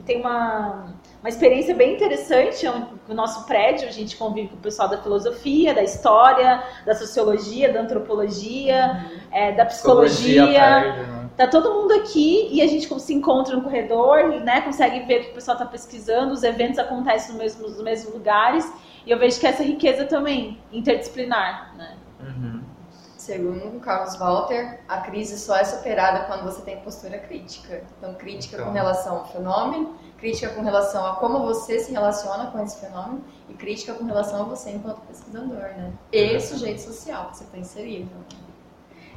tem 0.06 0.20
uma, 0.20 0.94
uma 1.22 1.30
experiência 1.30 1.76
bem 1.76 1.94
interessante. 1.94 2.66
O 2.68 3.14
nosso 3.14 3.46
prédio, 3.46 3.88
a 3.88 3.92
gente 3.92 4.18
convive 4.18 4.50
com 4.50 4.56
o 4.56 4.60
pessoal 4.60 4.90
da 4.90 4.98
filosofia, 4.98 5.74
da 5.74 5.84
história, 5.84 6.64
da 6.86 6.96
sociologia, 6.96 7.72
da 7.72 7.82
antropologia, 7.82 9.06
uhum. 9.06 9.20
é, 9.32 9.52
da 9.52 9.66
psicologia. 9.66 10.44
psicologia 10.44 10.80
né? 10.80 11.30
Tá 11.38 11.48
todo 11.48 11.74
mundo 11.74 11.94
aqui 11.94 12.50
e 12.52 12.62
a 12.62 12.68
gente 12.68 12.88
se 13.00 13.14
encontra 13.14 13.56
no 13.56 13.62
corredor, 13.62 14.42
né? 14.42 14.62
Consegue 14.62 15.00
ver 15.06 15.22
o 15.22 15.24
que 15.26 15.32
o 15.32 15.34
pessoal 15.36 15.56
está 15.56 15.66
pesquisando, 15.66 16.34
os 16.34 16.44
eventos 16.44 16.78
acontecem 16.78 17.32
nos 17.32 17.40
mesmos, 17.42 17.72
nos 17.72 17.84
mesmos 17.84 18.14
lugares. 18.14 18.72
E 19.06 19.12
eu 19.12 19.18
vejo 19.18 19.40
que 19.40 19.48
essa 19.48 19.64
riqueza 19.64 20.06
também, 20.06 20.60
interdisciplinar, 20.72 21.76
né? 21.76 21.98
Uhum. 22.20 22.62
Segundo 23.16 23.80
Carlos 23.80 24.16
Walter, 24.18 24.80
a 24.88 24.98
crise 24.98 25.38
só 25.38 25.56
é 25.56 25.64
superada 25.64 26.26
quando 26.26 26.44
você 26.44 26.62
tem 26.64 26.78
postura 26.82 27.20
crítica. 27.20 27.84
Então, 27.98 28.16
crítica 28.16 28.58
Então. 28.58 28.68
com 28.68 28.74
relação 28.74 29.18
ao 29.18 29.28
fenômeno, 29.28 29.96
crítica 30.22 30.50
com 30.54 30.62
relação 30.62 31.06
a 31.06 31.16
como 31.16 31.40
você 31.40 31.80
se 31.80 31.92
relaciona 31.92 32.52
com 32.52 32.64
esse 32.64 32.80
fenômeno 32.80 33.22
e 33.50 33.54
crítica 33.56 33.94
com 33.96 34.06
relação 34.06 34.42
a 34.42 34.44
você 34.44 34.70
enquanto 34.70 35.02
pesquisador, 35.08 35.58
né? 35.58 35.92
E 36.12 36.40
sujeito 36.40 36.80
social 36.80 37.30
que 37.32 37.38
você 37.38 37.44
está 37.44 37.58
inserido. 37.58 38.10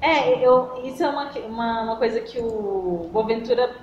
É, 0.01 0.45
eu, 0.45 0.81
isso 0.83 1.03
é 1.05 1.09
uma, 1.09 1.31
uma, 1.47 1.83
uma 1.83 1.97
coisa 1.97 2.21
que 2.21 2.41
o 2.41 3.09
Boaventura 3.13 3.75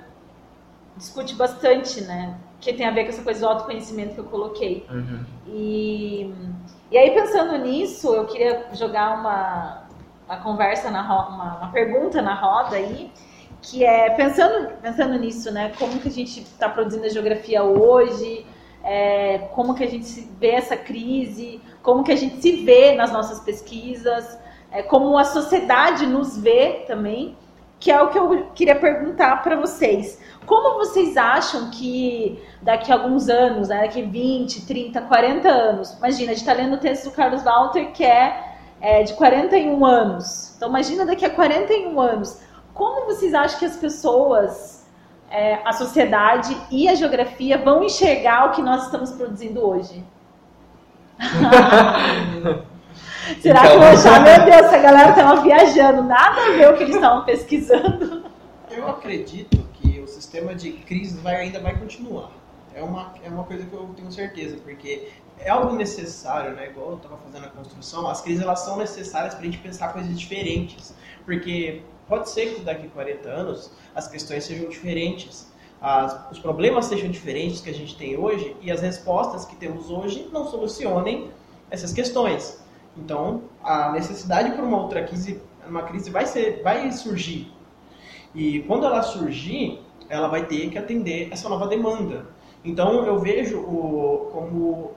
discute 0.96 1.34
bastante, 1.34 2.00
né? 2.02 2.36
Que 2.60 2.72
tem 2.72 2.86
a 2.86 2.90
ver 2.90 3.04
com 3.04 3.10
essa 3.10 3.22
coisa 3.22 3.40
do 3.40 3.48
autoconhecimento 3.48 4.14
que 4.14 4.20
eu 4.20 4.24
coloquei. 4.24 4.86
Uhum. 4.90 5.24
E, 5.46 6.34
e 6.90 6.98
aí, 6.98 7.10
pensando 7.12 7.56
nisso, 7.58 8.14
eu 8.14 8.26
queria 8.26 8.68
jogar 8.74 9.18
uma, 9.18 9.84
uma 10.26 10.36
conversa, 10.38 10.90
na 10.90 11.02
ro- 11.02 11.34
uma, 11.34 11.56
uma 11.58 11.72
pergunta 11.72 12.20
na 12.22 12.34
roda 12.34 12.76
aí, 12.76 13.10
que 13.62 13.84
é, 13.84 14.10
pensando, 14.10 14.72
pensando 14.82 15.18
nisso, 15.18 15.50
né? 15.52 15.72
Como 15.78 15.98
que 16.00 16.08
a 16.08 16.10
gente 16.10 16.40
está 16.40 16.68
produzindo 16.68 17.06
a 17.06 17.08
geografia 17.08 17.62
hoje, 17.62 18.44
é, 18.82 19.38
como 19.52 19.74
que 19.74 19.84
a 19.84 19.88
gente 19.88 20.28
vê 20.38 20.50
essa 20.50 20.76
crise, 20.76 21.60
como 21.82 22.02
que 22.02 22.10
a 22.10 22.16
gente 22.16 22.42
se 22.42 22.64
vê 22.64 22.94
nas 22.94 23.12
nossas 23.12 23.40
pesquisas, 23.40 24.38
é, 24.70 24.82
como 24.82 25.16
a 25.16 25.24
sociedade 25.24 26.06
nos 26.06 26.36
vê 26.36 26.84
também, 26.86 27.36
que 27.78 27.90
é 27.90 28.00
o 28.00 28.08
que 28.08 28.18
eu 28.18 28.46
queria 28.54 28.76
perguntar 28.76 29.42
para 29.42 29.56
vocês. 29.56 30.20
Como 30.46 30.78
vocês 30.78 31.16
acham 31.16 31.70
que 31.70 32.42
daqui 32.60 32.90
a 32.90 32.96
alguns 32.96 33.28
anos, 33.28 33.68
né, 33.68 33.82
daqui 33.82 34.02
20, 34.02 34.66
30, 34.66 35.00
40 35.02 35.48
anos, 35.48 35.92
imagina, 35.98 36.32
a 36.32 36.34
gente 36.34 36.46
está 36.48 36.52
lendo 36.52 36.74
o 36.74 36.78
texto 36.78 37.04
do 37.04 37.10
Carlos 37.12 37.42
Walter 37.42 37.92
que 37.92 38.04
é, 38.04 38.56
é 38.80 39.02
de 39.04 39.14
41 39.14 39.84
anos. 39.84 40.54
Então 40.56 40.68
imagina 40.68 41.04
daqui 41.04 41.24
a 41.24 41.30
41 41.30 42.00
anos, 42.00 42.40
como 42.74 43.06
vocês 43.06 43.34
acham 43.34 43.58
que 43.58 43.64
as 43.64 43.76
pessoas, 43.76 44.86
é, 45.30 45.60
a 45.64 45.72
sociedade 45.72 46.56
e 46.70 46.88
a 46.88 46.94
geografia 46.94 47.58
vão 47.58 47.82
enxergar 47.82 48.48
o 48.48 48.52
que 48.52 48.62
nós 48.62 48.84
estamos 48.84 49.12
produzindo 49.12 49.66
hoje? 49.66 50.04
Será 53.40 53.60
que 53.60 53.66
Então. 53.68 53.78
vão 53.78 53.88
achar, 53.88 54.22
meu 54.22 54.44
Deus, 54.44 54.66
essa 54.66 54.78
galera 54.78 55.10
estava 55.10 55.40
viajando, 55.42 56.02
nada 56.02 56.40
a 56.40 56.50
ver 56.52 56.70
o 56.70 56.76
que 56.76 56.82
eles 56.82 56.96
estavam 56.96 57.24
pesquisando. 57.24 58.24
Eu 58.70 58.88
acredito 58.88 59.58
que 59.74 60.00
o 60.00 60.06
sistema 60.08 60.54
de 60.54 60.72
crise 60.72 61.18
vai, 61.18 61.36
ainda 61.36 61.60
vai 61.60 61.76
continuar. 61.78 62.30
É 62.74 62.82
uma, 62.82 63.12
é 63.22 63.28
uma 63.28 63.44
coisa 63.44 63.64
que 63.64 63.72
eu 63.72 63.90
tenho 63.94 64.10
certeza, 64.10 64.56
porque 64.56 65.08
é 65.38 65.50
algo 65.50 65.74
necessário, 65.74 66.52
né? 66.56 66.68
Igual 66.70 66.90
eu 66.90 66.96
estava 66.96 67.16
fazendo 67.18 67.44
a 67.46 67.50
construção, 67.50 68.08
as 68.08 68.20
crises 68.22 68.42
elas 68.42 68.60
são 68.60 68.76
necessárias 68.76 69.34
para 69.34 69.42
a 69.42 69.44
gente 69.44 69.58
pensar 69.58 69.92
coisas 69.92 70.18
diferentes. 70.18 70.94
Porque 71.24 71.82
pode 72.12 72.28
ser 72.28 72.56
que 72.56 72.60
daqui 72.60 72.86
a 72.86 72.90
40 72.90 73.26
anos 73.26 73.72
as 73.94 74.06
questões 74.06 74.44
sejam 74.44 74.68
diferentes, 74.68 75.50
as, 75.80 76.30
os 76.30 76.38
problemas 76.38 76.84
sejam 76.84 77.10
diferentes 77.10 77.62
que 77.62 77.70
a 77.70 77.72
gente 77.72 77.96
tem 77.96 78.18
hoje 78.18 78.54
e 78.60 78.70
as 78.70 78.82
respostas 78.82 79.46
que 79.46 79.56
temos 79.56 79.90
hoje 79.90 80.28
não 80.30 80.46
solucionem 80.46 81.30
essas 81.70 81.90
questões. 81.90 82.62
Então, 82.98 83.44
a 83.64 83.92
necessidade 83.92 84.50
por 84.50 84.62
uma 84.62 84.82
outra 84.82 85.04
crise, 85.04 85.40
uma 85.66 85.84
crise 85.84 86.10
vai, 86.10 86.26
ser, 86.26 86.60
vai 86.62 86.92
surgir. 86.92 87.50
E 88.34 88.60
quando 88.68 88.84
ela 88.84 89.02
surgir, 89.02 89.80
ela 90.10 90.28
vai 90.28 90.44
ter 90.44 90.68
que 90.68 90.76
atender 90.76 91.28
essa 91.32 91.48
nova 91.48 91.66
demanda. 91.66 92.26
Então 92.62 93.06
eu 93.06 93.18
vejo 93.18 93.58
o, 93.58 94.28
como 94.34 94.90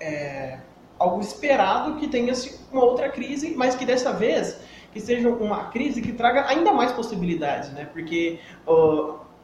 é, 0.00 0.58
algo 0.98 1.20
esperado 1.20 1.94
que 2.00 2.08
tenha 2.08 2.32
uma 2.72 2.82
outra 2.82 3.08
crise, 3.08 3.54
mas 3.56 3.76
que 3.76 3.86
dessa 3.86 4.12
vez 4.12 4.58
que 4.92 5.00
seja 5.00 5.28
uma 5.28 5.64
crise 5.64 6.00
que 6.00 6.12
traga 6.12 6.46
ainda 6.48 6.72
mais 6.72 6.92
possibilidades, 6.92 7.70
né? 7.72 7.84
Porque 7.92 8.38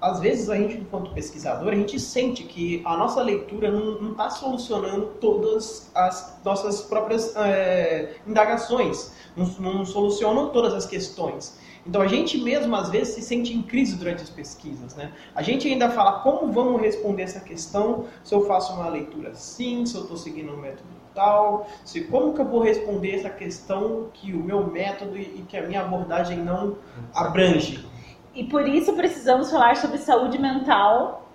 às 0.00 0.20
vezes 0.20 0.50
a 0.50 0.56
gente, 0.56 0.76
enquanto 0.76 1.12
pesquisador, 1.12 1.72
a 1.72 1.74
gente 1.74 1.98
sente 1.98 2.44
que 2.44 2.82
a 2.84 2.96
nossa 2.96 3.22
leitura 3.22 3.70
não 3.70 4.10
está 4.10 4.28
solucionando 4.28 5.06
todas 5.20 5.90
as 5.94 6.40
nossas 6.44 6.82
próprias 6.82 7.34
é, 7.36 8.16
indagações, 8.26 9.12
não, 9.34 9.46
não 9.58 9.86
solucionam 9.86 10.50
todas 10.50 10.74
as 10.74 10.84
questões. 10.84 11.58
Então 11.86 12.00
a 12.00 12.06
gente 12.06 12.38
mesmo 12.38 12.74
às 12.76 12.88
vezes 12.88 13.14
se 13.14 13.22
sente 13.22 13.54
em 13.54 13.62
crise 13.62 13.96
durante 13.96 14.22
as 14.22 14.30
pesquisas, 14.30 14.94
né? 14.94 15.12
A 15.34 15.42
gente 15.42 15.68
ainda 15.68 15.90
fala 15.90 16.20
como 16.20 16.52
vamos 16.52 16.80
responder 16.80 17.22
essa 17.22 17.40
questão, 17.40 18.06
se 18.22 18.34
eu 18.34 18.46
faço 18.46 18.72
uma 18.74 18.88
leitura 18.88 19.30
assim, 19.30 19.84
se 19.84 19.94
eu 19.94 20.02
estou 20.02 20.16
seguindo 20.16 20.52
um 20.52 20.56
método 20.56 20.93
tal, 21.14 21.66
se 21.84 22.02
como 22.04 22.34
que 22.34 22.40
eu 22.40 22.44
vou 22.46 22.60
responder 22.62 23.14
essa 23.16 23.30
questão 23.30 24.08
que 24.12 24.32
o 24.32 24.38
meu 24.42 24.66
método 24.66 25.16
e, 25.16 25.44
que 25.48 25.56
a 25.56 25.62
minha 25.62 25.80
abordagem 25.82 26.38
não 26.38 26.76
abrange. 27.14 27.86
E 28.34 28.44
por 28.44 28.66
isso 28.66 28.92
precisamos 28.94 29.50
falar 29.50 29.76
sobre 29.76 29.98
saúde 29.98 30.38
mental 30.38 31.28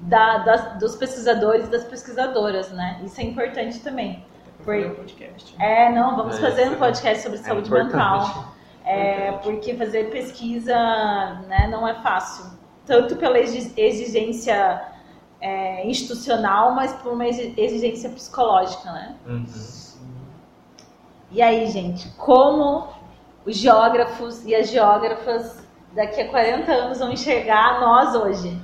da- 0.00 0.38
das- 0.38 0.78
dos 0.78 0.96
pesquisadores 0.96 1.66
e 1.66 1.70
das 1.70 1.84
pesquisadoras, 1.84 2.70
né? 2.70 3.00
Isso 3.04 3.20
é 3.20 3.24
importante 3.24 3.80
também. 3.80 4.24
Por 4.64 4.74
um 4.74 4.94
podcast. 4.94 5.54
É, 5.60 5.90
não, 5.92 6.16
vamos 6.16 6.38
É, 6.38 6.40
fazer 6.40 6.68
um 6.70 6.76
podcast 6.76 7.22
sobre 7.22 7.38
É 7.38 7.42
saúde 7.42 7.68
importante. 7.68 7.92
mental. 7.92 8.56
É, 8.88 9.32
porque 9.42 9.74
fazer 9.74 10.10
pesquisa 10.10 10.72
né, 11.48 11.66
não 11.68 11.88
é 11.88 11.94
fácil. 11.94 12.44
Tanto 12.86 13.16
pela 13.16 13.36
exi- 13.36 13.72
exigência 13.76 14.80
é, 15.40 15.86
institucional, 15.86 16.72
mas 16.72 16.92
por 16.92 17.12
uma 17.12 17.26
exi- 17.26 17.54
exigência 17.56 18.10
psicológica, 18.10 18.90
né? 18.90 19.14
Uhum. 19.26 19.46
E 21.30 21.42
aí, 21.42 21.66
gente, 21.66 22.08
como 22.16 22.88
os 23.44 23.56
geógrafos 23.56 24.44
e 24.44 24.54
as 24.54 24.70
geógrafas 24.70 25.66
daqui 25.92 26.20
a 26.20 26.28
40 26.28 26.72
anos 26.72 26.98
vão 26.98 27.12
enxergar 27.12 27.80
nós 27.80 28.14
hoje? 28.14 28.60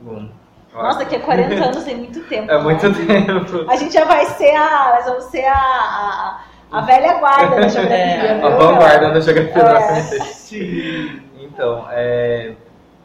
Bom. 0.00 0.28
Nossa, 0.72 1.00
daqui 1.00 1.16
a 1.16 1.20
40 1.20 1.54
anos 1.64 1.84
tem 1.84 1.96
muito 1.96 2.20
tempo. 2.24 2.50
É 2.50 2.56
né? 2.56 2.62
muito 2.62 2.92
tempo. 3.06 3.70
A 3.70 3.76
gente 3.76 3.92
já 3.94 4.04
vai 4.04 4.26
ser 4.26 4.54
a, 4.56 4.94
nós 4.96 5.04
vamos 5.04 5.24
ser 5.24 5.44
a, 5.44 5.54
a, 5.56 6.40
a 6.72 6.80
velha 6.80 7.18
guarda 7.18 7.56
da 7.56 7.68
geografia. 7.68 7.96
É? 7.96 8.44
A 8.44 8.48
vanguarda 8.50 9.10
da 9.12 9.20
geografia 9.20 9.62
É. 9.62 10.00
Sim. 10.32 11.20
Então, 11.38 11.86
é, 11.90 12.54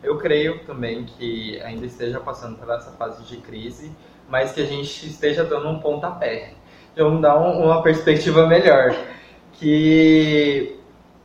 eu 0.04 0.18
creio 0.18 0.60
também 0.66 1.04
que 1.06 1.60
ainda 1.62 1.86
esteja 1.86 2.20
passando 2.20 2.58
por 2.58 2.70
essa 2.70 2.91
fase 2.91 3.24
de 3.24 3.38
crise, 3.38 3.91
mas 4.28 4.52
que 4.52 4.62
a 4.62 4.66
gente 4.66 5.08
esteja 5.08 5.43
dando 5.43 5.68
um 5.70 5.80
pontapé. 5.80 6.54
Vamos 6.95 7.22
dar 7.22 7.38
um- 7.39 7.64
uma 7.66 7.82
perspectiva 7.82 8.45
melhor. 8.47 8.95
Que 9.54 10.76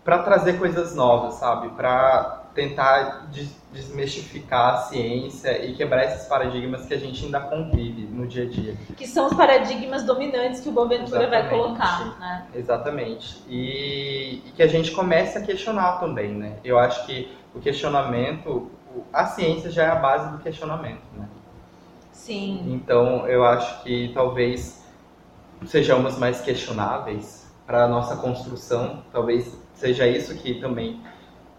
para 0.05 0.19
trazer 0.19 0.59
coisas 0.59 0.95
novas, 0.95 1.35
sabe? 1.35 1.69
Para 1.71 2.43
tentar 2.55 3.27
des- 3.33 3.57
desmistificar 3.73 4.75
a 4.75 4.77
ciência 4.79 5.65
e 5.65 5.75
quebrar 5.75 6.05
esses 6.05 6.27
paradigmas 6.29 6.87
que 6.87 6.95
a 6.95 6.99
gente 6.99 7.25
ainda 7.25 7.41
convive 7.41 8.03
no 8.03 8.27
dia 8.27 8.45
a 8.45 8.47
dia. 8.47 8.77
Que 8.97 9.07
são 9.07 9.27
os 9.27 9.35
paradigmas 9.35 10.05
dominantes 10.05 10.61
que 10.61 10.69
o 10.69 10.73
Boaventura 10.73 11.29
vai 11.29 11.49
colocar, 11.49 12.17
né? 12.21 12.47
Exatamente. 12.55 13.43
E, 13.49 14.43
e 14.47 14.53
que 14.55 14.63
a 14.63 14.69
gente 14.69 14.93
comece 14.93 15.37
a 15.39 15.41
questionar 15.41 15.99
também, 15.99 16.29
né? 16.33 16.57
Eu 16.65 16.79
acho 16.79 17.05
que 17.07 17.33
o 17.55 17.61
questionamento, 17.61 18.71
a 19.13 19.27
ciência 19.27 19.71
já 19.71 19.85
é 19.85 19.89
a 19.89 19.97
base 19.97 20.31
do 20.33 20.39
questionamento, 20.39 21.03
né? 21.17 21.29
Sim. 22.13 22.73
Então, 22.75 23.27
eu 23.29 23.45
acho 23.45 23.83
que 23.83 24.11
talvez 24.15 24.85
sejamos 25.67 26.19
mais 26.19 26.41
questionáveis 26.41 27.53
para 27.67 27.85
a 27.85 27.89
nossa 27.89 28.17
construção. 28.17 29.03
Talvez 29.13 29.57
seja 29.75 30.07
isso 30.07 30.35
que 30.37 30.61
também 30.61 31.01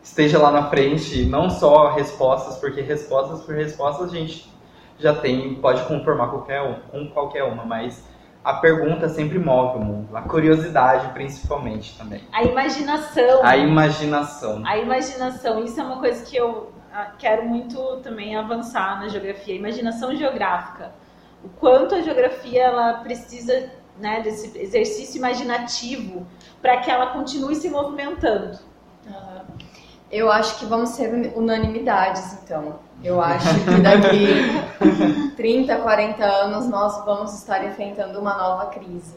esteja 0.01 0.37
lá 0.37 0.51
na 0.51 0.69
frente, 0.69 1.25
não 1.25 1.49
só 1.49 1.89
respostas, 1.93 2.57
porque 2.57 2.81
respostas 2.81 3.41
por 3.41 3.55
respostas 3.55 4.11
a 4.11 4.15
gente 4.15 4.51
já 4.99 5.13
tem, 5.13 5.55
pode 5.55 5.83
conformar 5.85 6.27
qualquer 6.27 6.61
um, 6.61 6.75
com 6.89 7.09
qualquer 7.09 7.43
uma, 7.43 7.65
mas 7.65 8.07
a 8.45 8.53
pergunta 8.53 9.09
sempre 9.09 9.39
move 9.39 9.79
o 9.79 9.81
mundo, 9.81 10.15
a 10.15 10.21
curiosidade 10.21 11.11
principalmente 11.13 11.97
também. 11.97 12.21
A 12.31 12.43
imaginação. 12.43 13.43
A 13.43 13.57
imaginação. 13.57 14.61
A 14.63 14.77
imaginação, 14.77 15.63
isso 15.63 15.81
é 15.81 15.83
uma 15.83 15.99
coisa 15.99 16.23
que 16.23 16.37
eu 16.37 16.71
ah, 16.93 17.11
quero 17.17 17.43
muito 17.43 17.97
também 18.03 18.37
avançar 18.37 18.99
na 18.99 19.07
geografia, 19.07 19.55
a 19.55 19.57
imaginação 19.57 20.15
geográfica. 20.15 20.93
O 21.43 21.49
quanto 21.49 21.95
a 21.95 22.01
geografia 22.01 22.65
ela 22.65 22.93
precisa 22.99 23.71
né, 23.97 24.21
desse 24.21 24.55
exercício 24.59 25.17
imaginativo 25.17 26.27
para 26.61 26.77
que 26.77 26.91
ela 26.91 27.07
continue 27.07 27.55
se 27.55 27.67
movimentando. 27.67 28.59
Eu 30.12 30.32
acho 30.32 30.60
que 30.60 30.66
vamos 30.66 30.89
ser 30.89 31.34
unanimidades, 31.36 32.38
então. 32.43 32.80
Eu 33.03 33.22
acho 33.22 33.47
que 33.47 33.82
daqui 33.82 35.34
30, 35.36 35.78
40 35.78 36.24
anos 36.24 36.68
nós 36.68 37.03
vamos 37.06 37.34
estar 37.34 37.66
enfrentando 37.66 38.20
uma 38.20 38.38
nova 38.38 38.68
crise. 38.68 39.16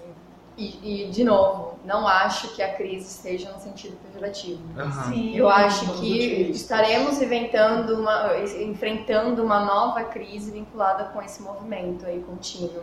E, 0.57 1.05
e, 1.05 1.11
de 1.11 1.22
novo, 1.22 1.78
não 1.84 2.07
acho 2.09 2.49
que 2.57 2.61
a 2.61 2.74
crise 2.74 3.07
esteja 3.07 3.53
no 3.53 3.61
sentido 3.61 3.97
pejorativo. 4.05 4.61
Sim. 5.09 5.36
Eu 5.36 5.49
acho 5.49 6.01
que 6.01 6.51
estaremos 6.51 7.22
inventando 7.22 7.95
uma, 7.95 8.36
enfrentando 8.61 9.45
uma 9.45 9.61
nova 9.64 10.03
crise 10.03 10.51
vinculada 10.51 11.05
com 11.05 11.22
esse 11.22 11.41
movimento 11.41 12.05
aí 12.05 12.20
contínuo. 12.26 12.82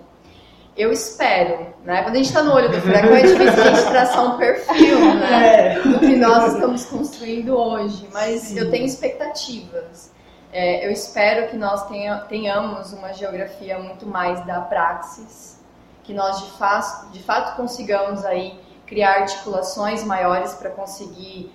Eu 0.75 0.91
espero, 0.91 1.73
né? 1.85 2.03
Quando 2.03 2.15
a 2.15 2.17
gente 2.17 2.27
está 2.27 2.43
no 2.43 2.53
olho 2.53 2.69
do 2.69 2.81
furacão, 2.81 3.15
é 3.15 3.21
difícil 3.21 3.63
a 3.63 3.75
gente 3.75 3.87
traçar 3.89 4.25
um 4.25 4.37
perfil, 4.37 5.15
né? 5.15 5.79
Do 5.79 5.99
que 5.99 6.15
nós 6.17 6.53
estamos 6.53 6.83
construindo 6.85 7.55
hoje. 7.55 8.07
Mas 8.11 8.41
Sim. 8.41 8.59
eu 8.59 8.69
tenho 8.69 8.85
expectativas. 8.85 10.11
É, 10.51 10.85
eu 10.85 10.91
espero 10.91 11.49
que 11.49 11.55
nós 11.55 11.87
tenha, 11.87 12.17
tenhamos 12.21 12.91
uma 12.91 13.13
geografia 13.13 13.79
muito 13.79 14.05
mais 14.05 14.45
da 14.45 14.59
praxis, 14.61 15.59
que 16.03 16.13
nós 16.13 16.41
de, 16.41 17.11
de 17.11 17.23
fato 17.23 17.55
consigamos 17.55 18.25
aí 18.25 18.59
criar 18.85 19.21
articulações 19.21 20.03
maiores 20.03 20.53
para 20.53 20.69
conseguir 20.69 21.51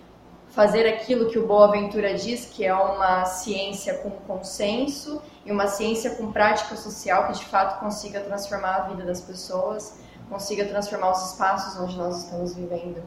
fazer 0.48 0.86
aquilo 0.86 1.30
que 1.30 1.38
o 1.38 1.46
Boaventura 1.46 2.14
diz, 2.14 2.46
que 2.46 2.64
é 2.64 2.74
uma 2.74 3.24
ciência 3.24 3.94
com 3.98 4.10
consenso 4.10 5.22
e 5.44 5.52
uma 5.52 5.66
ciência 5.66 6.10
com 6.10 6.30
prática 6.32 6.76
social 6.76 7.26
que 7.26 7.32
de 7.32 7.46
fato 7.46 7.80
consiga 7.80 8.20
transformar 8.20 8.76
a 8.76 8.80
vida 8.88 9.04
das 9.04 9.20
pessoas, 9.20 9.98
consiga 10.28 10.64
transformar 10.64 11.12
os 11.12 11.32
espaços 11.32 11.80
onde 11.80 11.96
nós 11.96 12.24
estamos 12.24 12.54
vivendo. 12.54 13.02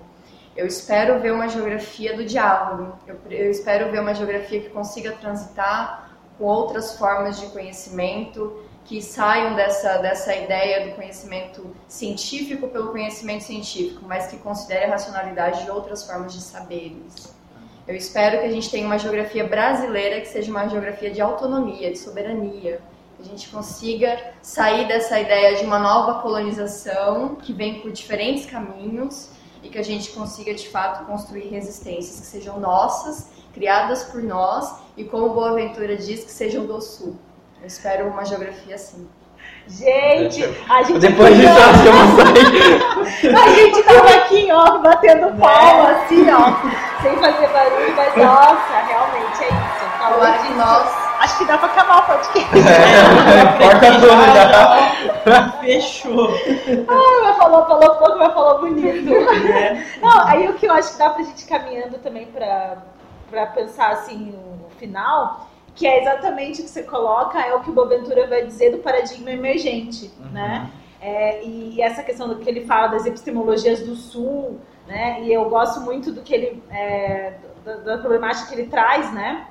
Eu 0.55 0.67
espero 0.67 1.19
ver 1.19 1.33
uma 1.33 1.47
geografia 1.47 2.15
do 2.15 2.25
diálogo, 2.25 2.93
eu, 3.07 3.17
eu 3.29 3.49
espero 3.49 3.91
ver 3.91 3.99
uma 3.99 4.13
geografia 4.13 4.61
que 4.61 4.69
consiga 4.69 5.13
transitar 5.13 6.11
com 6.37 6.45
outras 6.45 6.97
formas 6.97 7.39
de 7.39 7.47
conhecimento, 7.47 8.63
que 8.85 9.01
saiam 9.01 9.55
dessa, 9.55 9.97
dessa 9.97 10.35
ideia 10.35 10.89
do 10.89 10.95
conhecimento 10.95 11.65
científico 11.87 12.67
pelo 12.67 12.91
conhecimento 12.91 13.43
científico, 13.45 14.03
mas 14.05 14.27
que 14.27 14.37
considere 14.37 14.85
a 14.85 14.89
racionalidade 14.89 15.63
de 15.63 15.71
outras 15.71 16.05
formas 16.05 16.33
de 16.33 16.41
saberes. 16.41 17.33
Eu 17.85 17.95
espero 17.95 18.39
que 18.39 18.45
a 18.45 18.51
gente 18.51 18.69
tenha 18.69 18.85
uma 18.85 18.97
geografia 18.97 19.45
brasileira 19.45 20.21
que 20.21 20.27
seja 20.27 20.49
uma 20.49 20.67
geografia 20.69 21.11
de 21.11 21.19
autonomia, 21.19 21.91
de 21.91 21.99
soberania, 21.99 22.79
que 23.17 23.23
a 23.23 23.25
gente 23.25 23.49
consiga 23.49 24.33
sair 24.41 24.87
dessa 24.87 25.19
ideia 25.19 25.57
de 25.57 25.65
uma 25.65 25.77
nova 25.79 26.21
colonização 26.21 27.35
que 27.35 27.51
vem 27.51 27.81
por 27.81 27.91
diferentes 27.91 28.45
caminhos 28.45 29.29
e 29.61 29.67
que 29.67 29.77
a 29.77 29.83
gente 29.83 30.11
consiga 30.11 30.53
de 30.53 30.69
fato 30.69 31.05
construir 31.05 31.49
resistências 31.49 32.21
que 32.21 32.25
sejam 32.25 32.57
nossas, 32.57 33.31
criadas 33.53 34.05
por 34.05 34.23
nós 34.23 34.75
e, 34.95 35.03
como 35.03 35.33
Boaventura 35.33 35.97
diz, 35.97 36.23
que 36.23 36.31
sejam 36.31 36.65
do 36.65 36.79
Sul. 36.81 37.17
Eu 37.59 37.67
espero 37.67 38.07
uma 38.07 38.23
geografia 38.23 38.75
assim. 38.75 39.07
Gente, 39.67 40.43
a 40.69 40.83
gente. 40.83 40.99
Depois 40.99 41.35
disso, 41.37 41.57
acho 41.57 41.81
que 41.81 41.87
eu 41.87 41.93
vou 41.93 42.25
sair. 43.23 43.35
A 43.35 43.49
gente 43.49 43.83
tava 43.83 44.09
aqui, 44.09 44.49
ó, 44.51 44.77
batendo 44.79 45.29
né? 45.31 45.37
palma, 45.39 45.91
assim, 45.91 46.25
ó, 46.29 47.01
sem 47.01 47.15
fazer 47.15 47.47
barulho, 47.47 47.95
mas 47.95 48.15
nossa, 48.17 48.77
realmente 48.87 49.43
é 49.43 49.47
isso. 49.47 49.83
Falou 49.99 50.33
que 50.33 50.53
nós. 50.53 51.03
Acho 51.19 51.37
que 51.37 51.45
dá 51.45 51.57
pra 51.57 51.67
acabar 51.67 51.99
o 51.99 52.05
podcast. 52.05 52.57
É, 52.59 53.45
porta 53.57 53.91
tudo 53.93 54.07
já. 54.33 55.51
Fechou. 55.61 56.29
Ah, 56.89 57.21
mas 57.23 57.37
falou, 57.37 57.65
falou 57.65 57.95
pouco, 57.95 58.17
mas 58.17 58.33
falou 58.33 58.59
bonito. 58.59 59.13
É. 59.49 59.85
Não, 60.01 60.27
aí 60.27 60.49
o 60.49 60.53
que 60.55 60.65
eu 60.65 60.73
acho 60.73 60.91
que 60.91 60.99
dá 60.99 61.11
pra 61.11 61.23
gente 61.23 61.41
ir 61.41 61.47
caminhando 61.47 61.97
também 61.99 62.25
pra, 62.25 62.79
pra 63.31 63.45
pensar 63.45 63.91
assim 63.91 64.33
no 64.33 64.69
final 64.77 65.47
que 65.75 65.87
é 65.87 66.01
exatamente 66.01 66.61
o 66.61 66.63
que 66.63 66.69
você 66.69 66.83
coloca, 66.83 67.39
é 67.39 67.53
o 67.53 67.61
que 67.61 67.69
o 67.69 67.73
Boaventura 67.73 68.27
vai 68.27 68.45
dizer 68.45 68.71
do 68.71 68.77
paradigma 68.77 69.31
emergente, 69.31 70.11
uhum. 70.19 70.31
né? 70.31 70.69
É, 71.01 71.43
e 71.43 71.81
essa 71.81 72.01
questão 72.01 72.29
do 72.29 72.37
que 72.37 72.49
ele 72.49 72.65
fala 72.65 72.87
das 72.87 73.05
epistemologias 73.05 73.81
do 73.81 73.95
Sul, 73.95 74.59
né? 74.87 75.21
E 75.23 75.33
eu 75.33 75.49
gosto 75.49 75.81
muito 75.81 76.11
do 76.11 76.21
que 76.21 76.33
ele, 76.33 76.63
é, 76.69 77.33
da, 77.65 77.75
da, 77.77 77.97
problemática 77.97 78.47
que 78.47 78.55
ele 78.55 78.69
traz, 78.69 79.11
né? 79.13 79.47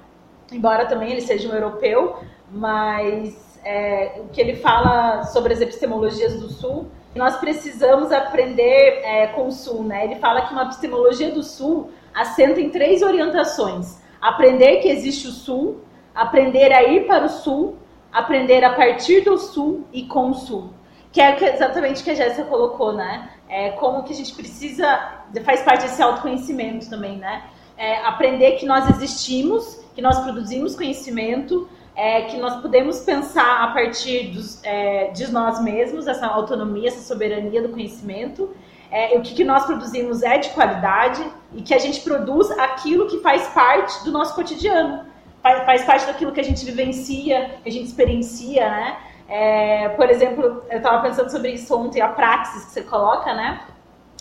Embora 0.50 0.86
também 0.86 1.10
ele 1.10 1.20
seja 1.20 1.48
um 1.48 1.54
europeu, 1.54 2.18
mas 2.50 3.60
é, 3.64 4.20
o 4.20 4.28
que 4.28 4.40
ele 4.40 4.56
fala 4.56 5.24
sobre 5.24 5.52
as 5.52 5.60
epistemologias 5.60 6.40
do 6.40 6.48
Sul, 6.48 6.88
nós 7.14 7.36
precisamos 7.36 8.10
aprender 8.10 9.00
é, 9.04 9.26
com 9.28 9.48
o 9.48 9.52
Sul, 9.52 9.82
né? 9.84 10.04
Ele 10.04 10.16
fala 10.16 10.42
que 10.42 10.52
uma 10.52 10.64
epistemologia 10.64 11.30
do 11.30 11.42
Sul 11.42 11.90
assenta 12.14 12.60
em 12.60 12.70
três 12.70 13.02
orientações: 13.02 14.00
aprender 14.20 14.78
que 14.78 14.88
existe 14.88 15.28
o 15.28 15.32
Sul, 15.32 15.80
aprender 16.14 16.72
a 16.72 16.82
ir 16.82 17.06
para 17.06 17.26
o 17.26 17.28
sul, 17.28 17.76
aprender 18.12 18.62
a 18.64 18.74
partir 18.74 19.22
do 19.22 19.38
sul 19.38 19.86
e 19.92 20.04
com 20.04 20.30
o 20.30 20.34
sul. 20.34 20.70
Que 21.10 21.20
é 21.20 21.54
exatamente 21.54 22.00
o 22.00 22.04
que 22.04 22.10
a 22.10 22.14
Jéssica 22.14 22.44
colocou, 22.44 22.92
né? 22.92 23.30
É 23.48 23.70
como 23.70 24.02
que 24.02 24.12
a 24.12 24.16
gente 24.16 24.34
precisa, 24.34 25.22
faz 25.44 25.62
parte 25.62 25.82
desse 25.82 26.02
autoconhecimento 26.02 26.88
também, 26.88 27.18
né? 27.18 27.44
É 27.76 27.98
aprender 28.06 28.52
que 28.52 28.66
nós 28.66 28.88
existimos, 28.88 29.84
que 29.94 30.00
nós 30.00 30.18
produzimos 30.20 30.74
conhecimento, 30.74 31.68
é, 31.94 32.22
que 32.22 32.38
nós 32.38 32.62
podemos 32.62 33.00
pensar 33.00 33.64
a 33.64 33.68
partir 33.68 34.28
dos, 34.28 34.62
é, 34.64 35.10
de 35.10 35.30
nós 35.30 35.62
mesmos, 35.62 36.06
essa 36.06 36.26
autonomia, 36.26 36.88
essa 36.88 37.02
soberania 37.02 37.60
do 37.60 37.68
conhecimento, 37.68 38.54
é, 38.90 39.16
o 39.16 39.22
que, 39.22 39.34
que, 39.34 39.44
nós 39.44 39.64
produzimos 39.64 40.22
é 40.22 40.38
de 40.38 40.50
qualidade 40.50 41.24
e 41.54 41.62
que 41.62 41.74
a 41.74 41.78
gente 41.78 42.00
produz 42.00 42.50
aquilo 42.52 43.08
que 43.08 43.20
faz 43.20 43.48
parte 43.48 44.04
do 44.04 44.12
nosso 44.12 44.34
cotidiano 44.34 45.11
faz, 45.42 45.64
faz 45.64 45.84
parte 45.84 46.06
daquilo 46.06 46.32
que 46.32 46.40
a 46.40 46.44
gente 46.44 46.64
vivencia, 46.64 47.56
que 47.62 47.68
a 47.68 47.72
gente 47.72 47.86
experiencia, 47.86 48.70
né? 48.70 48.96
É, 49.28 49.88
por 49.90 50.10
exemplo, 50.10 50.62
eu 50.70 50.76
estava 50.76 51.02
pensando 51.02 51.30
sobre 51.30 51.52
isso 51.52 51.74
ontem, 51.76 52.00
a 52.00 52.08
praxis 52.08 52.64
que 52.64 52.70
você 52.70 52.82
coloca, 52.82 53.32
né? 53.34 53.60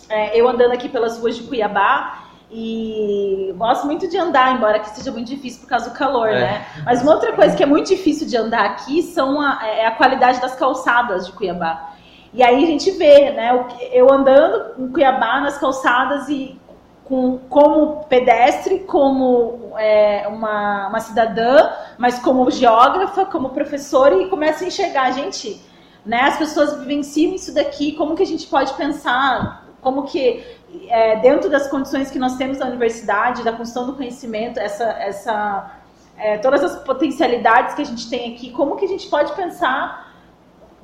É, 0.08 0.38
eu 0.38 0.48
andando 0.48 0.72
aqui 0.72 0.88
pelas 0.88 1.18
ruas 1.18 1.36
de 1.36 1.44
Cuiabá 1.44 2.24
e 2.50 3.54
gosto 3.56 3.86
muito 3.86 4.08
de 4.08 4.18
andar, 4.18 4.54
embora 4.54 4.78
que 4.78 4.90
seja 4.90 5.10
muito 5.10 5.28
difícil 5.28 5.60
por 5.62 5.68
causa 5.68 5.90
do 5.90 5.96
calor, 5.96 6.28
é. 6.28 6.40
né? 6.40 6.66
Mas 6.84 7.02
uma 7.02 7.14
outra 7.14 7.32
coisa 7.32 7.56
que 7.56 7.62
é 7.62 7.66
muito 7.66 7.88
difícil 7.88 8.26
de 8.26 8.36
andar 8.36 8.64
aqui 8.64 9.02
são 9.02 9.40
a, 9.40 9.66
é 9.66 9.86
a 9.86 9.92
qualidade 9.92 10.40
das 10.40 10.54
calçadas 10.54 11.26
de 11.26 11.32
Cuiabá. 11.32 11.92
E 12.34 12.42
aí 12.42 12.64
a 12.64 12.66
gente 12.66 12.90
vê, 12.92 13.30
né? 13.30 13.50
Eu 13.90 14.10
andando 14.10 14.82
em 14.82 14.88
Cuiabá 14.90 15.40
nas 15.40 15.58
calçadas 15.58 16.28
e 16.28 16.58
com, 17.04 17.38
como 17.48 18.04
pedestre, 18.04 18.80
como 18.80 19.72
é, 19.76 20.26
uma, 20.28 20.88
uma 20.88 21.00
cidadã, 21.00 21.70
mas 21.98 22.18
como 22.18 22.50
geógrafa, 22.50 23.26
como 23.26 23.50
professora, 23.50 24.16
e 24.16 24.28
começa 24.28 24.64
a 24.64 24.68
enxergar, 24.68 25.10
gente, 25.12 25.60
né, 26.04 26.20
as 26.22 26.38
pessoas 26.38 26.78
vivenciam 26.78 27.34
isso 27.34 27.54
daqui, 27.54 27.92
como 27.92 28.14
que 28.14 28.22
a 28.22 28.26
gente 28.26 28.46
pode 28.46 28.72
pensar, 28.74 29.66
como 29.80 30.04
que 30.04 30.44
é, 30.88 31.16
dentro 31.16 31.50
das 31.50 31.68
condições 31.68 32.10
que 32.10 32.18
nós 32.18 32.36
temos 32.36 32.58
na 32.58 32.66
universidade, 32.66 33.42
da 33.42 33.52
construção 33.52 33.86
do 33.86 33.94
conhecimento, 33.94 34.58
essa, 34.58 34.84
essa, 34.84 35.70
é, 36.16 36.38
todas 36.38 36.62
as 36.62 36.82
potencialidades 36.84 37.74
que 37.74 37.82
a 37.82 37.86
gente 37.86 38.08
tem 38.08 38.34
aqui, 38.34 38.50
como 38.52 38.76
que 38.76 38.84
a 38.84 38.88
gente 38.88 39.08
pode 39.08 39.32
pensar 39.34 40.12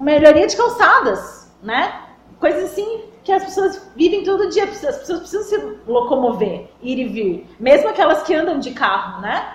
melhoria 0.01 0.47
de 0.47 0.57
calçadas, 0.57 1.53
né? 1.63 2.03
Coisas 2.39 2.71
assim 2.73 3.08
que 3.29 3.33
as 3.33 3.45
pessoas 3.45 3.87
vivem 3.95 4.25
todo 4.25 4.49
dia, 4.49 4.65
as 4.65 4.81
pessoas 4.81 5.19
precisam 5.19 5.43
se 5.43 5.59
locomover, 5.87 6.71
ir 6.83 6.99
e 6.99 7.05
vir, 7.05 7.47
mesmo 7.61 7.91
aquelas 7.91 8.23
que 8.23 8.35
andam 8.35 8.59
de 8.59 8.71
carro, 8.71 9.21
né? 9.21 9.53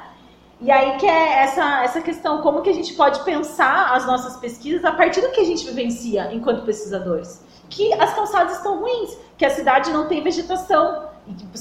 E 0.62 0.70
aí 0.70 0.96
que 0.98 1.08
é 1.08 1.40
essa, 1.40 1.84
essa 1.84 2.00
questão, 2.00 2.44
como 2.44 2.62
que 2.62 2.70
a 2.70 2.74
gente 2.74 2.94
pode 2.94 3.24
pensar 3.24 3.96
as 3.96 4.06
nossas 4.06 4.38
pesquisas 4.38 4.86
a 4.86 4.92
partir 4.92 5.22
do 5.22 5.32
que 5.32 5.42
a 5.42 5.44
gente 5.44 5.66
vivencia 5.66 6.32
enquanto 6.32 6.64
pesquisadores. 6.64 7.44
Que 7.68 7.92
as 7.94 8.14
calçadas 8.14 8.58
estão 8.58 8.80
ruins, 8.80 9.18
que 9.40 9.44
a 9.44 9.50
cidade 9.50 9.92
não 9.92 10.08
tem 10.08 10.22
vegetação, 10.22 11.08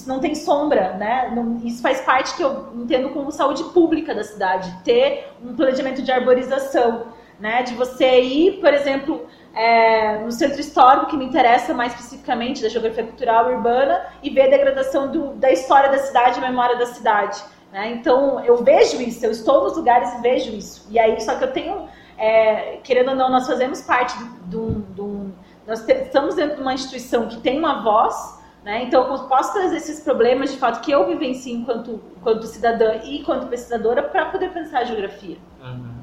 não 0.06 0.20
tem 0.20 0.34
sombra, 0.34 0.92
né? 0.98 1.32
isso 1.64 1.80
faz 1.80 2.02
parte 2.02 2.36
que 2.36 2.42
eu 2.42 2.74
entendo 2.74 3.08
como 3.08 3.32
saúde 3.32 3.64
pública 3.72 4.14
da 4.14 4.22
cidade, 4.22 4.70
ter 4.84 5.32
um 5.42 5.56
planejamento 5.56 6.02
de 6.02 6.12
arborização, 6.12 7.06
né? 7.40 7.62
De 7.62 7.72
você 7.74 8.20
ir, 8.20 8.60
por 8.60 8.74
exemplo, 8.74 9.26
é, 9.55 10.18
no 10.18 10.32
centro 10.32 10.61
histórico, 10.61 11.07
que 11.07 11.16
me 11.16 11.24
interessa 11.24 11.74
mais 11.74 11.92
especificamente 11.92 12.62
da 12.62 12.68
geografia 12.68 13.05
cultural 13.05 13.50
urbana, 13.50 14.07
e 14.22 14.30
ver 14.30 14.42
a 14.42 14.50
degradação 14.50 15.11
do, 15.11 15.34
da 15.34 15.50
história 15.50 15.90
da 15.90 15.98
cidade 15.98 16.40
e 16.40 16.44
a 16.44 16.48
memória 16.48 16.76
da 16.76 16.86
cidade. 16.86 17.42
Né? 17.70 17.90
Então, 17.92 18.44
eu 18.44 18.62
vejo 18.62 19.00
isso, 19.00 19.24
eu 19.24 19.30
estou 19.30 19.64
nos 19.64 19.76
lugares 19.76 20.12
e 20.14 20.20
vejo 20.20 20.53
isso. 20.53 20.86
E 20.90 20.98
aí, 20.98 21.20
só 21.20 21.36
que 21.36 21.44
eu 21.44 21.53
tenho, 21.53 21.88
é, 22.18 22.78
querendo 22.82 23.11
ou 23.11 23.16
não, 23.16 23.30
nós 23.30 23.46
fazemos 23.46 23.80
parte 23.82 24.16
do, 24.46 24.70
do 24.70 25.32
nós 25.66 25.88
estamos 25.88 26.34
dentro 26.34 26.57
de 26.57 26.62
uma 26.62 26.74
instituição 26.74 27.28
que 27.28 27.36
tem 27.38 27.59
uma 27.59 27.82
voz, 27.82 28.42
né? 28.64 28.82
Então, 28.84 29.12
eu 29.12 29.24
posso 29.24 29.53
trazer 29.53 29.76
esses 29.76 30.00
problemas 30.00 30.53
de 30.53 30.59
fato 30.59 30.80
que 30.80 30.90
eu 30.90 31.07
vivencio 31.07 31.55
enquanto, 31.57 32.00
enquanto 32.16 32.46
cidadã 32.46 32.94
e 33.05 33.18
enquanto 33.18 33.48
pesquisadora 33.48 34.03
para 34.03 34.26
poder 34.26 34.53
pensar 34.53 34.80
a 34.80 34.84
geografia. 34.84 35.36
Uhum. 35.61 36.01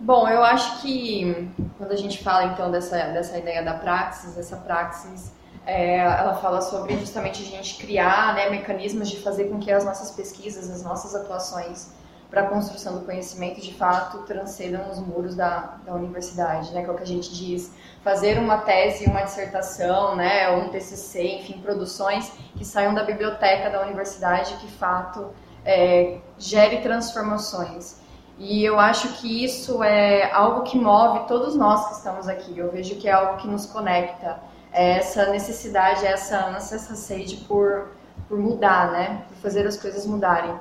Bom, 0.00 0.28
eu 0.28 0.44
acho 0.44 0.80
que 0.80 1.50
quando 1.76 1.90
a 1.90 1.96
gente 1.96 2.22
fala 2.22 2.52
então 2.52 2.70
dessa, 2.70 2.96
dessa 3.08 3.36
ideia 3.36 3.64
da 3.64 3.74
praxis, 3.74 4.38
essa 4.38 4.56
praxis, 4.56 5.32
é, 5.66 5.98
ela 5.98 6.36
fala 6.36 6.60
sobre 6.60 6.96
justamente 6.96 7.42
a 7.42 7.44
gente 7.44 7.76
criar 7.76 8.32
né, 8.34 8.48
mecanismos 8.48 9.10
de 9.10 9.20
fazer 9.20 9.46
com 9.46 9.58
que 9.58 9.72
as 9.72 9.84
nossas 9.84 10.12
pesquisas, 10.12 10.70
as 10.70 10.84
nossas 10.84 11.16
atuações 11.16 11.92
para 12.30 12.42
a 12.42 12.46
construção 12.46 12.98
do 12.98 13.04
conhecimento 13.04 13.60
de 13.60 13.74
fato 13.74 14.18
transcendam 14.18 14.88
os 14.90 15.00
muros 15.00 15.34
da, 15.34 15.78
da 15.84 15.94
universidade, 15.94 16.72
né, 16.72 16.84
que 16.84 16.88
é 16.88 16.92
o 16.92 16.96
que 16.96 17.02
a 17.02 17.06
gente 17.06 17.34
diz, 17.34 17.72
fazer 18.02 18.38
uma 18.38 18.58
tese, 18.58 19.04
uma 19.06 19.22
dissertação, 19.22 20.14
né, 20.14 20.48
um 20.50 20.68
TCC, 20.68 21.38
enfim, 21.40 21.60
produções 21.60 22.30
que 22.56 22.64
saiam 22.64 22.94
da 22.94 23.02
biblioteca 23.02 23.68
da 23.68 23.82
universidade 23.82 24.54
que 24.54 24.66
de 24.66 24.72
fato 24.74 25.30
é, 25.64 26.18
gere 26.38 26.82
transformações. 26.82 27.96
E 28.38 28.64
eu 28.64 28.78
acho 28.78 29.20
que 29.20 29.44
isso 29.44 29.82
é 29.82 30.30
algo 30.32 30.62
que 30.62 30.78
move 30.78 31.26
todos 31.26 31.56
nós 31.56 31.88
que 31.88 31.94
estamos 31.94 32.28
aqui. 32.28 32.56
Eu 32.56 32.70
vejo 32.70 32.94
que 32.94 33.08
é 33.08 33.12
algo 33.12 33.36
que 33.38 33.48
nos 33.48 33.66
conecta. 33.66 34.40
É 34.72 34.98
essa 34.98 35.26
necessidade, 35.30 36.06
essa 36.06 36.46
ânsia, 36.46 36.76
essa 36.76 36.94
sede 36.94 37.36
por, 37.48 37.88
por 38.28 38.38
mudar, 38.38 38.92
né? 38.92 39.24
Por 39.28 39.36
fazer 39.38 39.66
as 39.66 39.76
coisas 39.76 40.06
mudarem. 40.06 40.54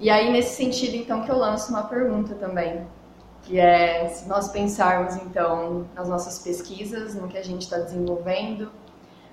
E 0.00 0.10
aí, 0.10 0.32
nesse 0.32 0.56
sentido, 0.56 0.96
então, 0.96 1.22
que 1.22 1.30
eu 1.30 1.36
lanço 1.36 1.70
uma 1.70 1.84
pergunta 1.84 2.34
também. 2.34 2.84
Que 3.42 3.60
é, 3.60 4.08
se 4.08 4.28
nós 4.28 4.48
pensarmos, 4.48 5.14
então, 5.16 5.86
nas 5.94 6.08
nossas 6.08 6.40
pesquisas, 6.40 7.14
no 7.14 7.28
que 7.28 7.38
a 7.38 7.44
gente 7.44 7.62
está 7.62 7.78
desenvolvendo, 7.78 8.72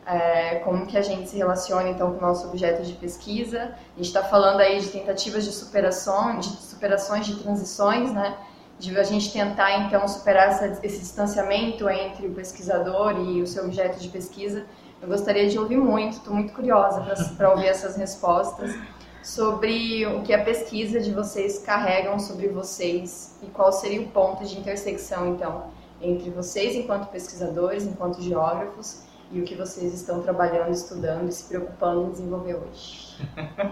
é, 0.07 0.55
como 0.63 0.85
que 0.85 0.97
a 0.97 1.01
gente 1.01 1.29
se 1.29 1.35
relaciona 1.35 1.89
então 1.89 2.13
com 2.13 2.17
o 2.19 2.21
nosso 2.21 2.47
objeto 2.47 2.81
de 2.81 2.93
pesquisa. 2.93 3.75
A 3.93 3.97
gente 3.97 4.07
está 4.07 4.23
falando 4.23 4.61
aí 4.61 4.79
de 4.79 4.87
tentativas 4.87 5.43
de 5.43 5.51
superação, 5.51 6.39
de 6.39 6.47
superações, 6.47 7.25
de 7.25 7.35
transições, 7.35 8.13
né? 8.13 8.37
De 8.79 8.97
a 8.97 9.03
gente 9.03 9.33
tentar 9.33 9.79
então 9.81 10.07
superar 10.07 10.47
essa, 10.47 10.79
esse 10.81 10.99
distanciamento 10.99 11.89
entre 11.89 12.27
o 12.27 12.33
pesquisador 12.33 13.19
e 13.19 13.41
o 13.41 13.47
seu 13.47 13.65
objeto 13.65 13.99
de 13.99 14.07
pesquisa. 14.07 14.65
Eu 15.01 15.09
gostaria 15.09 15.49
de 15.49 15.59
ouvir 15.59 15.77
muito, 15.77 16.13
estou 16.13 16.33
muito 16.33 16.53
curiosa 16.53 17.01
para 17.35 17.49
ouvir 17.51 17.67
essas 17.67 17.97
respostas 17.97 18.73
sobre 19.21 20.05
o 20.05 20.21
que 20.21 20.33
a 20.33 20.41
pesquisa 20.41 21.01
de 21.01 21.11
vocês 21.11 21.59
carregam 21.59 22.17
sobre 22.17 22.47
vocês 22.47 23.35
e 23.43 23.47
qual 23.47 23.73
seria 23.73 24.01
o 24.01 24.07
ponto 24.07 24.45
de 24.45 24.57
intersecção 24.57 25.27
então 25.33 25.65
entre 26.01 26.29
vocês 26.29 26.75
enquanto 26.75 27.09
pesquisadores, 27.09 27.83
enquanto 27.85 28.21
geógrafos 28.21 29.05
e 29.31 29.41
o 29.41 29.43
que 29.43 29.55
vocês 29.55 29.93
estão 29.93 30.21
trabalhando, 30.21 30.71
estudando 30.71 31.27
e 31.27 31.31
se 31.31 31.47
preocupando 31.47 32.07
em 32.07 32.11
desenvolver 32.11 32.55
hoje? 32.55 33.17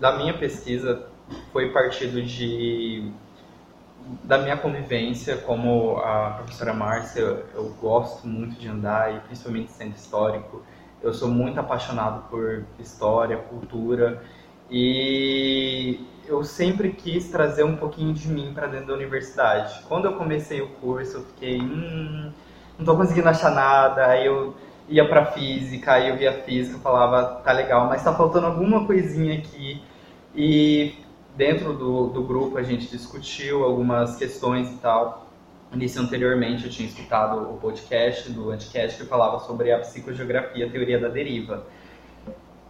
da 0.00 0.16
minha 0.16 0.36
pesquisa 0.36 1.06
foi 1.52 1.72
partido 1.72 2.22
de 2.22 3.12
da 4.22 4.38
minha 4.38 4.56
convivência 4.56 5.36
como 5.38 5.96
a 5.96 6.30
professora 6.38 6.72
Márcia, 6.72 7.44
eu 7.54 7.74
gosto 7.80 8.26
muito 8.26 8.58
de 8.58 8.68
andar 8.68 9.12
e 9.12 9.20
principalmente 9.20 9.72
centro 9.72 9.96
histórico. 9.96 10.62
Eu 11.02 11.12
sou 11.12 11.28
muito 11.28 11.58
apaixonado 11.58 12.28
por 12.30 12.64
história, 12.78 13.36
cultura 13.36 14.22
e 14.70 16.06
eu 16.26 16.42
sempre 16.42 16.92
quis 16.92 17.28
trazer 17.30 17.64
um 17.64 17.76
pouquinho 17.76 18.12
de 18.12 18.28
mim 18.28 18.52
para 18.54 18.66
dentro 18.66 18.88
da 18.88 18.94
universidade. 18.94 19.82
Quando 19.88 20.06
eu 20.06 20.14
comecei 20.14 20.60
o 20.60 20.68
curso, 20.68 21.18
eu 21.18 21.22
fiquei, 21.24 21.60
hum, 21.60 22.30
não 22.78 22.84
tô 22.84 22.96
conseguindo 22.96 23.28
achar 23.28 23.50
nada, 23.50 24.06
aí 24.06 24.26
eu 24.26 24.54
ia 24.88 25.08
pra 25.08 25.26
física, 25.26 25.92
aí 25.92 26.08
eu 26.08 26.16
via 26.16 26.32
física, 26.32 26.78
falava, 26.78 27.40
tá 27.42 27.52
legal, 27.52 27.86
mas 27.86 28.02
tá 28.04 28.14
faltando 28.14 28.46
alguma 28.46 28.86
coisinha 28.86 29.38
aqui. 29.38 29.82
E 30.34 30.94
dentro 31.34 31.72
do, 31.72 32.08
do 32.08 32.22
grupo 32.22 32.58
a 32.58 32.62
gente 32.62 32.86
discutiu 32.88 33.64
algumas 33.64 34.16
questões 34.16 34.70
e 34.70 34.76
tal. 34.76 35.26
Nisso 35.72 36.00
anteriormente 36.00 36.64
eu 36.64 36.70
tinha 36.70 36.88
escutado 36.88 37.50
o 37.50 37.58
podcast 37.58 38.30
do 38.30 38.50
Anticast 38.50 39.02
que 39.02 39.08
falava 39.08 39.40
sobre 39.40 39.72
a 39.72 39.78
psicogeografia, 39.80 40.66
a 40.66 40.70
teoria 40.70 40.98
da 40.98 41.08
deriva. 41.08 41.64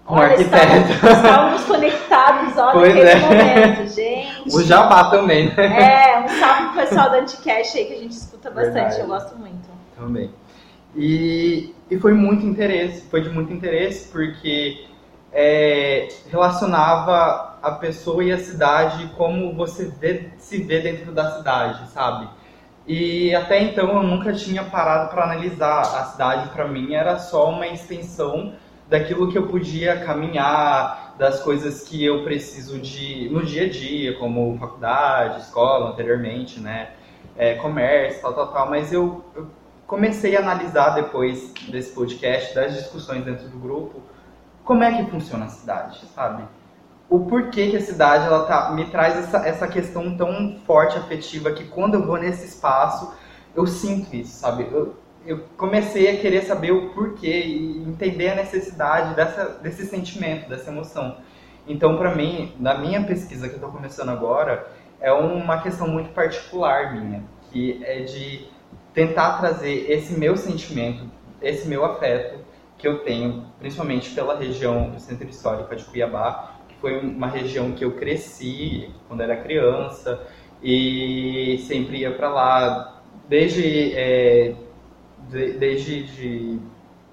Com 0.05 0.15
Olha, 0.15 0.29
arquiteto. 0.29 0.93
Estávamos 0.93 1.65
conectados, 1.65 2.57
olha, 2.59 2.73
pois 2.73 2.95
naquele 2.95 3.11
é. 3.11 3.67
momento, 3.67 3.93
gente. 3.93 4.57
O 4.57 4.63
Jabá 4.63 5.11
também, 5.11 5.53
né? 5.55 6.15
É, 6.15 6.21
um 6.21 6.29
salve 6.29 6.65
pro 6.69 6.83
pessoal 6.83 7.11
do 7.11 7.17
Anticast 7.17 7.77
aí 7.77 7.85
que 7.87 7.93
a 7.93 7.99
gente 7.99 8.13
escuta 8.13 8.51
bastante, 8.51 8.75
Verdade. 8.75 9.01
eu 9.01 9.07
gosto 9.07 9.37
muito. 9.37 9.66
Também. 9.97 10.31
E, 10.95 11.75
e 11.91 11.99
foi 11.99 12.13
muito 12.13 12.45
interesse, 12.45 13.03
foi 13.09 13.21
de 13.21 13.29
muito 13.29 13.53
interesse 13.53 14.11
porque 14.11 14.87
é, 15.33 16.09
relacionava 16.31 17.59
a 17.63 17.73
pessoa 17.73 18.25
e 18.25 18.33
a 18.33 18.39
cidade 18.39 19.11
como 19.17 19.53
você 19.55 19.87
vê, 20.01 20.31
se 20.39 20.63
vê 20.63 20.81
dentro 20.81 21.13
da 21.13 21.37
cidade, 21.37 21.89
sabe? 21.91 22.29
E 22.87 23.35
até 23.35 23.61
então 23.61 23.89
eu 23.97 24.03
nunca 24.03 24.33
tinha 24.33 24.63
parado 24.63 25.11
para 25.11 25.25
analisar. 25.25 25.81
A 25.81 26.05
cidade 26.05 26.49
para 26.51 26.69
mim 26.69 26.95
era 26.95 27.19
só 27.19 27.51
uma 27.51 27.67
extensão 27.67 28.55
daquilo 28.89 29.31
que 29.31 29.37
eu 29.37 29.49
podia 29.49 29.99
caminhar, 30.05 31.15
das 31.19 31.43
coisas 31.43 31.83
que 31.83 32.05
eu 32.05 32.23
preciso 32.23 32.79
de 32.79 33.29
no 33.31 33.45
dia 33.45 33.65
a 33.65 33.69
dia, 33.69 34.17
como 34.19 34.57
faculdade, 34.59 35.41
escola, 35.41 35.91
anteriormente, 35.91 36.61
né? 36.61 36.91
É, 37.37 37.55
comércio, 37.55 38.23
tal, 38.23 38.33
tal, 38.33 38.53
tal. 38.53 38.71
Mas 38.71 38.93
eu, 38.93 39.25
eu 39.35 39.49
comecei 39.87 40.37
a 40.37 40.41
analisar 40.41 40.91
depois 40.91 41.53
desse 41.69 41.93
podcast, 41.93 42.55
das 42.55 42.75
discussões 42.75 43.25
dentro 43.25 43.49
do 43.49 43.59
grupo, 43.59 44.03
como 44.65 44.83
é 44.83 44.93
que 44.97 45.11
funciona 45.11 45.45
a 45.45 45.49
cidade, 45.49 46.01
sabe? 46.15 46.43
O 47.09 47.21
porquê 47.21 47.71
que 47.71 47.77
a 47.77 47.81
cidade 47.81 48.27
ela 48.27 48.45
tá, 48.47 48.73
me 48.73 48.87
traz 48.87 49.17
essa, 49.17 49.47
essa 49.47 49.69
questão 49.69 50.17
tão 50.17 50.59
forte, 50.67 50.99
afetiva, 50.99 51.53
que 51.53 51.65
quando 51.65 51.95
eu 51.95 52.05
vou 52.05 52.17
nesse 52.17 52.47
espaço, 52.47 53.15
eu 53.55 53.65
sinto 53.67 54.15
isso, 54.15 54.41
sabe? 54.41 54.67
Eu, 54.73 54.97
eu 55.25 55.45
comecei 55.57 56.11
a 56.11 56.21
querer 56.21 56.43
saber 56.43 56.73
o 56.73 56.91
porquê 56.91 57.45
e 57.45 57.79
entender 57.89 58.31
a 58.31 58.35
necessidade 58.35 59.15
dessa, 59.15 59.45
desse 59.63 59.87
sentimento, 59.87 60.49
dessa 60.49 60.71
emoção. 60.71 61.19
Então, 61.69 61.97
para 61.97 62.15
mim, 62.15 62.55
na 62.59 62.77
minha 62.77 63.03
pesquisa 63.05 63.49
que 63.49 63.55
eu 63.55 63.59
estou 63.59 63.71
começando 63.71 64.09
agora, 64.09 64.69
é 65.01 65.13
uma 65.13 65.61
questão 65.63 65.87
muito 65.87 66.11
particular 66.11 66.93
minha, 66.93 67.23
que 67.51 67.81
é 67.85 68.01
de 68.01 68.49
tentar 68.97 69.39
trazer 69.39 69.91
esse 69.93 70.19
meu 70.19 70.39
sentimento, 70.39 71.05
esse 71.43 71.69
meu 71.69 71.85
afeto 71.85 72.41
que 72.79 72.89
eu 72.89 73.01
tenho, 73.01 73.45
principalmente 73.59 74.11
pela 74.13 74.39
região 74.39 74.89
do 74.89 74.99
Centro 74.99 75.29
Histórico 75.29 75.77
de 75.77 75.85
Cuiabá, 75.85 76.57
que 76.67 76.75
foi 76.77 76.99
uma 76.99 77.27
região 77.27 77.73
que 77.73 77.85
eu 77.85 77.93
cresci 77.93 78.91
quando 79.07 79.21
era 79.21 79.37
criança 79.37 80.27
e 80.63 81.63
sempre 81.69 81.99
ia 81.99 82.11
para 82.17 82.31
lá, 82.31 83.03
desde 83.29 83.93
é, 83.95 84.55
de, 85.29 85.53
desde 85.53 86.03
de, 86.05 86.61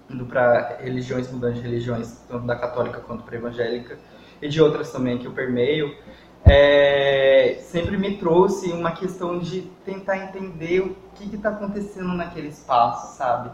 indo 0.10 0.26
para 0.26 0.78
religiões, 0.82 1.30
mudando 1.30 1.56
de 1.56 1.62
religiões, 1.62 2.24
tanto 2.30 2.46
da 2.46 2.56
católica 2.56 3.02
quanto 3.02 3.24
para 3.24 3.36
evangélica, 3.36 4.00
e 4.42 4.48
de 4.48 4.62
outras 4.62 4.90
também 4.90 5.18
que 5.18 5.26
eu 5.26 5.34
permeio, 5.34 5.94
é, 6.46 7.58
sempre 7.62 7.98
me 7.98 8.18
trouxe 8.18 8.72
uma 8.72 8.92
questão 8.92 9.40
de 9.40 9.62
tentar 9.86 10.18
entender 10.18 10.82
o 10.82 10.96
que 11.16 11.36
está 11.36 11.50
acontecendo 11.50 12.14
naquele 12.14 12.50
espaço, 12.50 13.18
sabe? 13.18 13.52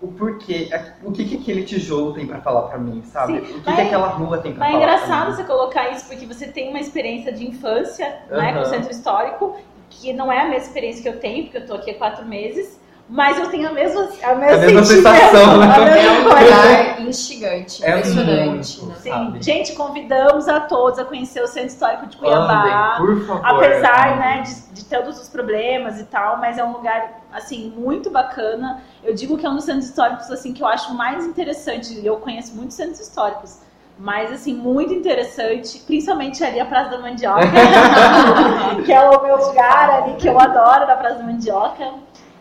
O 0.00 0.08
porquê, 0.08 0.68
o 1.02 1.12
que, 1.12 1.24
que 1.24 1.36
aquele 1.36 1.62
tijolo 1.62 2.12
tem 2.12 2.26
para 2.26 2.40
falar 2.40 2.62
para 2.62 2.78
mim, 2.78 3.02
sabe? 3.04 3.40
Sim, 3.40 3.56
o 3.56 3.62
que, 3.62 3.74
que 3.74 3.80
aquela 3.80 4.08
rua 4.08 4.38
tem 4.38 4.52
para 4.52 4.66
falar. 4.66 4.78
É 4.78 4.82
engraçado 4.82 5.34
você 5.34 5.44
colocar 5.44 5.90
isso 5.92 6.06
porque 6.06 6.26
você 6.26 6.48
tem 6.48 6.70
uma 6.70 6.80
experiência 6.80 7.32
de 7.32 7.46
infância, 7.46 8.22
uhum. 8.30 8.36
né, 8.36 8.52
com 8.52 8.60
o 8.60 8.64
centro 8.66 8.90
histórico, 8.90 9.56
que 9.88 10.12
não 10.12 10.30
é 10.30 10.40
a 10.40 10.48
mesma 10.48 10.66
experiência 10.66 11.02
que 11.02 11.08
eu 11.08 11.20
tenho, 11.20 11.44
porque 11.44 11.58
eu 11.58 11.66
tô 11.66 11.74
aqui 11.74 11.92
há 11.92 11.94
quatro 11.94 12.26
meses. 12.26 12.78
Mas 13.08 13.38
eu 13.38 13.50
tenho 13.50 13.68
a 13.68 13.72
mesma, 13.72 14.08
a 14.22 14.34
mesma, 14.34 14.56
a 14.56 14.58
mesma 14.58 14.84
sensação, 14.84 15.58
né? 15.58 16.06
É 16.06 16.10
um 16.10 16.26
olhar 16.26 17.00
instigante, 17.02 17.84
é 17.84 17.98
impressionante. 17.98 18.82
Muito, 18.82 18.86
né? 18.86 18.94
Sim. 18.98 19.42
Gente, 19.42 19.72
convidamos 19.74 20.48
a 20.48 20.60
todos 20.60 20.98
a 20.98 21.04
conhecer 21.04 21.42
o 21.42 21.46
Centro 21.46 21.68
Histórico 21.68 22.06
de 22.06 22.16
Cuiabá. 22.16 22.96
Andem, 22.96 23.06
por 23.06 23.26
favor. 23.26 23.46
Apesar 23.46 24.16
né, 24.16 24.40
de, 24.40 24.72
de 24.72 24.84
todos 24.86 25.20
os 25.20 25.28
problemas 25.28 26.00
e 26.00 26.04
tal, 26.04 26.38
mas 26.38 26.56
é 26.56 26.64
um 26.64 26.72
lugar 26.72 27.20
assim 27.30 27.74
muito 27.76 28.08
bacana. 28.08 28.82
Eu 29.02 29.14
digo 29.14 29.36
que 29.36 29.44
é 29.44 29.50
um 29.50 29.56
dos 29.56 29.64
centros 29.64 29.84
históricos 29.84 30.30
assim 30.30 30.54
que 30.54 30.62
eu 30.62 30.66
acho 30.66 30.94
mais 30.94 31.26
interessante. 31.26 32.00
Eu 32.04 32.16
conheço 32.16 32.54
muitos 32.56 32.74
centros 32.74 33.00
históricos, 33.00 33.58
mas 33.98 34.32
assim 34.32 34.54
muito 34.54 34.94
interessante, 34.94 35.78
principalmente 35.80 36.42
ali 36.42 36.58
a 36.58 36.64
Praça 36.64 36.92
da 36.92 36.98
Mandioca, 37.00 37.42
que 38.82 38.92
é 38.92 39.00
o 39.02 39.22
meu 39.22 39.36
lugar 39.36 39.90
ali 39.90 40.14
que 40.14 40.26
eu 40.26 40.40
adoro 40.40 40.86
da 40.86 40.96
Praça 40.96 41.16
da 41.16 41.24
Mandioca. 41.24 41.92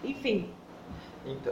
Enfim, 0.03 0.49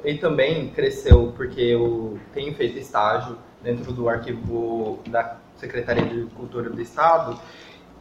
e, 0.03 0.15
também 0.15 0.69
cresceu 0.69 1.33
porque 1.35 1.61
eu 1.61 2.19
tenho 2.33 2.53
feito 2.55 2.77
estágio 2.77 3.37
dentro 3.63 3.93
do 3.93 4.09
arquivo 4.09 4.99
da 5.07 5.37
Secretaria 5.55 6.05
de 6.05 6.25
Cultura 6.31 6.69
do 6.69 6.81
Estado 6.81 7.39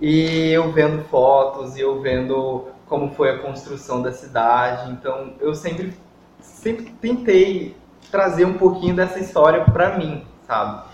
e 0.01 0.51
eu 0.51 0.73
vendo 0.73 1.05
fotos 1.05 1.77
e 1.77 1.81
eu 1.81 2.01
vendo 2.01 2.67
como 2.87 3.15
foi 3.15 3.31
a 3.31 3.39
construção 3.39 4.03
da 4.03 4.11
cidade. 4.11 4.91
Então 4.91 5.35
eu 5.39 5.55
sempre, 5.55 5.95
sempre 6.41 6.87
tentei 7.01 7.77
trazer 8.11 8.45
um 8.45 8.55
pouquinho 8.55 8.97
dessa 8.97 9.21
história 9.21 9.65
para 9.65 9.97
mim, 9.97 10.25
sabe? 10.47 10.89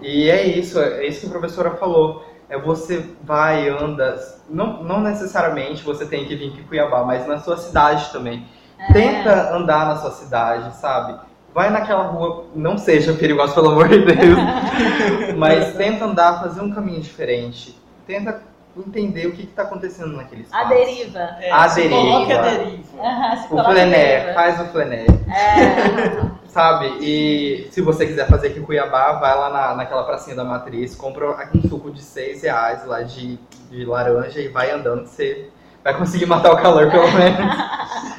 E 0.00 0.28
é 0.28 0.44
isso, 0.44 0.80
é 0.80 1.06
isso 1.06 1.20
que 1.20 1.26
a 1.26 1.30
professora 1.30 1.70
falou. 1.76 2.26
É 2.48 2.58
você 2.58 3.04
vai, 3.22 3.68
anda, 3.68 4.18
não, 4.48 4.82
não 4.82 5.00
necessariamente 5.00 5.84
você 5.84 6.06
tem 6.06 6.26
que 6.26 6.34
vir 6.34 6.46
em 6.46 6.62
Cuiabá, 6.64 7.04
mas 7.04 7.26
na 7.26 7.38
sua 7.38 7.56
cidade 7.56 8.10
também 8.12 8.44
é. 8.78 8.92
Tenta 8.92 9.54
andar 9.54 9.86
na 9.86 9.96
sua 9.96 10.10
cidade, 10.10 10.74
sabe? 10.76 11.18
Vai 11.54 11.70
naquela 11.70 12.04
rua, 12.04 12.44
não 12.54 12.76
seja 12.76 13.14
perigosa, 13.14 13.54
pelo 13.54 13.70
amor 13.70 13.88
de 13.88 14.04
Deus, 14.04 14.38
mas 15.38 15.74
tenta 15.74 16.04
andar, 16.04 16.40
fazer 16.40 16.60
um 16.60 16.70
caminho 16.70 17.00
diferente. 17.00 17.80
Tenta 18.06 18.42
entender 18.76 19.26
o 19.26 19.32
que 19.32 19.44
está 19.44 19.62
acontecendo 19.62 20.14
naquele 20.14 20.42
espaço. 20.42 20.64
A 20.64 20.68
deriva. 20.68 21.18
É, 21.40 21.50
a 21.50 21.66
deriva. 21.68 21.96
Coloque 21.96 22.32
a 22.32 22.42
deriva. 22.42 22.82
Uhum, 22.98 23.58
o 23.58 23.64
flené, 23.64 24.34
faz 24.34 24.60
o 24.60 24.64
flené. 24.66 25.06
É. 25.28 26.36
sabe? 26.56 26.86
E 27.00 27.68
se 27.70 27.82
você 27.82 28.06
quiser 28.06 28.26
fazer 28.28 28.48
aqui 28.48 28.58
em 28.58 28.62
Cuiabá, 28.62 29.12
vai 29.12 29.36
lá 29.36 29.50
na, 29.50 29.74
naquela 29.74 30.04
pracinha 30.04 30.34
da 30.34 30.42
Matriz, 30.42 30.94
compra 30.94 31.36
um 31.54 31.68
suco 31.68 31.90
de 31.90 32.00
6 32.00 32.42
reais 32.42 32.86
lá 32.86 33.02
de, 33.02 33.38
de 33.70 33.84
laranja 33.84 34.40
e 34.40 34.48
vai 34.48 34.70
andando 34.70 35.02
que 35.02 35.10
você 35.10 35.50
vai 35.84 35.96
conseguir 35.96 36.24
matar 36.24 36.52
o 36.52 36.56
calor 36.56 36.90
pelo 36.90 37.12
menos. 37.12 38.16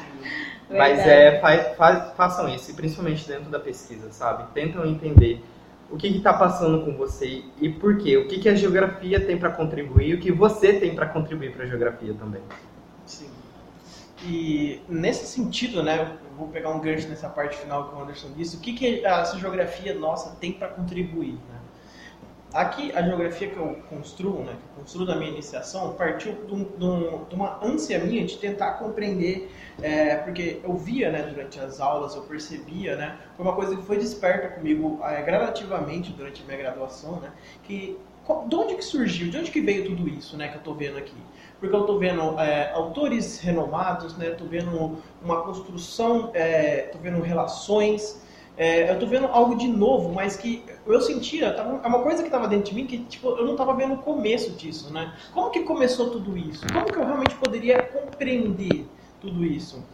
Mas 0.70 0.98
é, 1.00 1.40
faz, 1.40 1.76
faz, 1.76 2.12
façam 2.14 2.48
isso, 2.48 2.70
e 2.70 2.74
principalmente 2.74 3.26
dentro 3.26 3.50
da 3.50 3.58
pesquisa, 3.58 4.12
sabe? 4.12 4.52
Tentam 4.52 4.84
entender 4.84 5.42
o 5.90 5.96
que 5.96 6.06
está 6.08 6.32
passando 6.32 6.84
com 6.84 6.94
você 6.94 7.44
e 7.58 7.68
por 7.70 7.96
quê. 7.96 8.16
O 8.18 8.28
que, 8.28 8.38
que 8.38 8.48
a 8.48 8.54
geografia 8.54 9.18
tem 9.20 9.38
para 9.38 9.50
contribuir 9.50 10.08
e 10.08 10.14
o 10.14 10.20
que 10.20 10.30
você 10.30 10.74
tem 10.74 10.94
para 10.94 11.06
contribuir 11.06 11.52
para 11.52 11.64
a 11.64 11.66
geografia 11.66 12.12
também. 12.14 12.42
Sim. 13.06 13.30
E 14.26 14.82
nesse 14.88 15.26
sentido, 15.26 15.82
né, 15.82 16.18
eu 16.30 16.36
vou 16.36 16.48
pegar 16.48 16.70
um 16.70 16.80
gancho 16.80 17.08
nessa 17.08 17.28
parte 17.28 17.56
final 17.56 17.88
que 17.88 17.94
o 17.94 18.02
Anderson 18.02 18.28
disse, 18.36 18.56
o 18.56 18.60
que, 18.60 18.74
que 18.74 19.04
essa 19.04 19.38
geografia 19.38 19.94
nossa 19.94 20.36
tem 20.36 20.52
para 20.52 20.68
contribuir, 20.68 21.34
né? 21.34 21.57
Aqui, 22.52 22.90
a 22.92 23.02
geografia 23.02 23.50
que 23.50 23.58
eu 23.58 23.76
construo, 23.90 24.42
né, 24.42 24.52
que 24.52 24.70
eu 24.70 24.80
construo 24.80 25.04
da 25.04 25.14
minha 25.16 25.30
iniciação, 25.30 25.92
partiu 25.92 26.32
de, 26.46 26.54
um, 26.54 26.64
de, 26.64 26.84
um, 26.84 27.26
uma 27.32 27.62
ânsia 27.62 27.98
minha 27.98 28.24
de 28.24 28.38
tentar 28.38 28.72
compreender, 28.74 29.52
é, 29.82 30.16
porque 30.16 30.58
eu 30.64 30.74
via, 30.74 31.12
né, 31.12 31.22
durante 31.22 31.60
as 31.60 31.78
aulas, 31.78 32.14
eu 32.14 32.22
percebia, 32.22 32.96
né, 32.96 33.18
foi 33.36 33.44
uma 33.44 33.54
coisa 33.54 33.76
que 33.76 33.82
foi 33.82 33.98
desperta 33.98 34.48
comigo 34.48 34.98
é, 35.04 35.20
gradativamente 35.20 36.10
durante 36.12 36.42
a 36.42 36.46
minha 36.46 36.56
graduação, 36.56 37.20
né, 37.20 37.30
que 37.64 37.98
de 38.46 38.56
onde 38.56 38.74
que 38.74 38.84
surgiu, 38.84 39.30
de 39.30 39.38
onde 39.38 39.50
que 39.50 39.60
veio 39.60 39.84
tudo 39.84 40.08
isso, 40.08 40.36
né, 40.36 40.48
que 40.48 40.54
eu 40.54 40.58
estou 40.58 40.74
vendo 40.74 40.98
aqui? 40.98 41.16
Porque 41.60 41.74
eu 41.74 41.80
estou 41.80 41.98
vendo 41.98 42.38
é, 42.40 42.72
autores 42.72 43.40
renomados, 43.40 44.16
né, 44.16 44.30
estou 44.30 44.46
vendo 44.46 44.98
uma 45.22 45.42
construção, 45.42 46.30
estou 46.34 46.34
é, 46.34 46.90
vendo 47.02 47.20
relações, 47.22 48.22
é, 48.58 48.90
eu 48.90 48.98
tô 48.98 49.06
vendo 49.06 49.28
algo 49.28 49.54
de 49.54 49.68
novo, 49.68 50.12
mas 50.12 50.36
que 50.36 50.64
eu 50.84 51.00
sentia, 51.00 51.52
tava, 51.52 51.80
é 51.82 51.86
uma 51.86 52.02
coisa 52.02 52.22
que 52.22 52.28
estava 52.28 52.48
dentro 52.48 52.70
de 52.70 52.74
mim 52.74 52.86
que 52.86 52.98
tipo, 53.04 53.28
eu 53.28 53.44
não 53.44 53.52
estava 53.52 53.72
vendo 53.72 53.94
o 53.94 53.98
começo 53.98 54.50
disso, 54.50 54.92
né? 54.92 55.14
Como 55.32 55.50
que 55.50 55.60
começou 55.60 56.10
tudo 56.10 56.36
isso? 56.36 56.66
Como 56.72 56.86
que 56.86 56.98
eu 56.98 57.06
realmente 57.06 57.36
poderia 57.36 57.80
compreender 57.84 58.84
tudo 59.20 59.44
isso? 59.44 59.84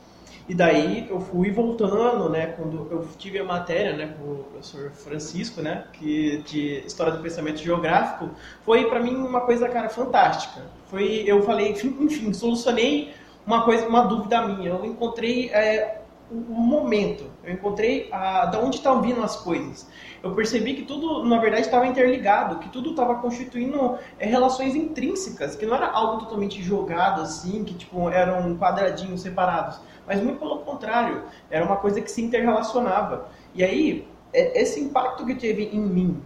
E 0.49 0.55
daí 0.55 1.07
eu 1.09 1.21
fui 1.21 1.51
voltando, 1.51 2.29
né, 2.29 2.49
quando 2.49 2.87
eu 2.91 3.07
tive 3.19 3.39
a 3.39 3.45
matéria, 3.45 3.97
né, 3.97 4.15
com 4.19 4.33
o 4.33 4.45
professor 4.45 4.91
Francisco, 4.91 5.63
né, 5.63 5.85
que 5.95 6.43
de 6.47 6.83
História 6.87 7.13
do 7.13 7.23
Pensamento 7.23 7.61
Geográfico, 7.61 8.31
foi 8.63 8.85
para 8.87 9.01
mim 9.01 9.15
uma 9.15 9.41
coisa, 9.41 9.69
cara, 9.69 9.89
fantástica. 9.89 10.63
Foi, 10.87 11.25
eu 11.27 11.43
falei, 11.43 11.71
enfim, 11.71 12.33
solucionei 12.35 13.15
uma 13.47 13.65
coisa, 13.65 13.89
uma 13.89 14.03
dúvida 14.03 14.47
minha. 14.47 14.71
Eu 14.71 14.85
encontrei 14.85 15.49
é, 15.51 16.03
o, 16.31 16.35
momento. 16.35 17.25
Eu 17.43 17.53
encontrei 17.53 18.09
a, 18.11 18.47
da 18.47 18.59
onde 18.59 18.77
estão 18.77 19.01
vindo 19.01 19.23
as 19.23 19.37
coisas. 19.37 19.87
Eu 20.23 20.35
percebi 20.35 20.75
que 20.75 20.83
tudo, 20.83 21.25
na 21.25 21.39
verdade, 21.39 21.63
estava 21.63 21.87
interligado, 21.87 22.59
que 22.59 22.69
tudo 22.69 22.91
estava 22.91 23.17
constituindo 23.17 23.99
é, 24.19 24.27
relações 24.27 24.75
intrínsecas, 24.75 25.55
que 25.55 25.67
não 25.67 25.77
era 25.77 25.89
algo 25.89 26.21
totalmente 26.21 26.63
jogado 26.63 27.23
assim, 27.23 27.65
que 27.65 27.75
tipo 27.75 28.09
eram 28.09 28.57
quadradinhos 28.57 29.21
separados, 29.21 29.79
mas 30.07 30.21
muito 30.21 30.39
pelo 30.39 30.59
contrário, 30.59 31.25
era 31.51 31.65
uma 31.65 31.77
coisa 31.77 32.01
que 32.01 32.11
se 32.11 32.23
interrelacionava. 32.23 33.29
E 33.55 33.63
aí, 33.63 34.09
é, 34.33 34.61
esse 34.61 34.81
impacto 34.81 35.25
que 35.25 35.35
teve 35.35 35.65
em 35.73 35.81
mim, 35.81 36.23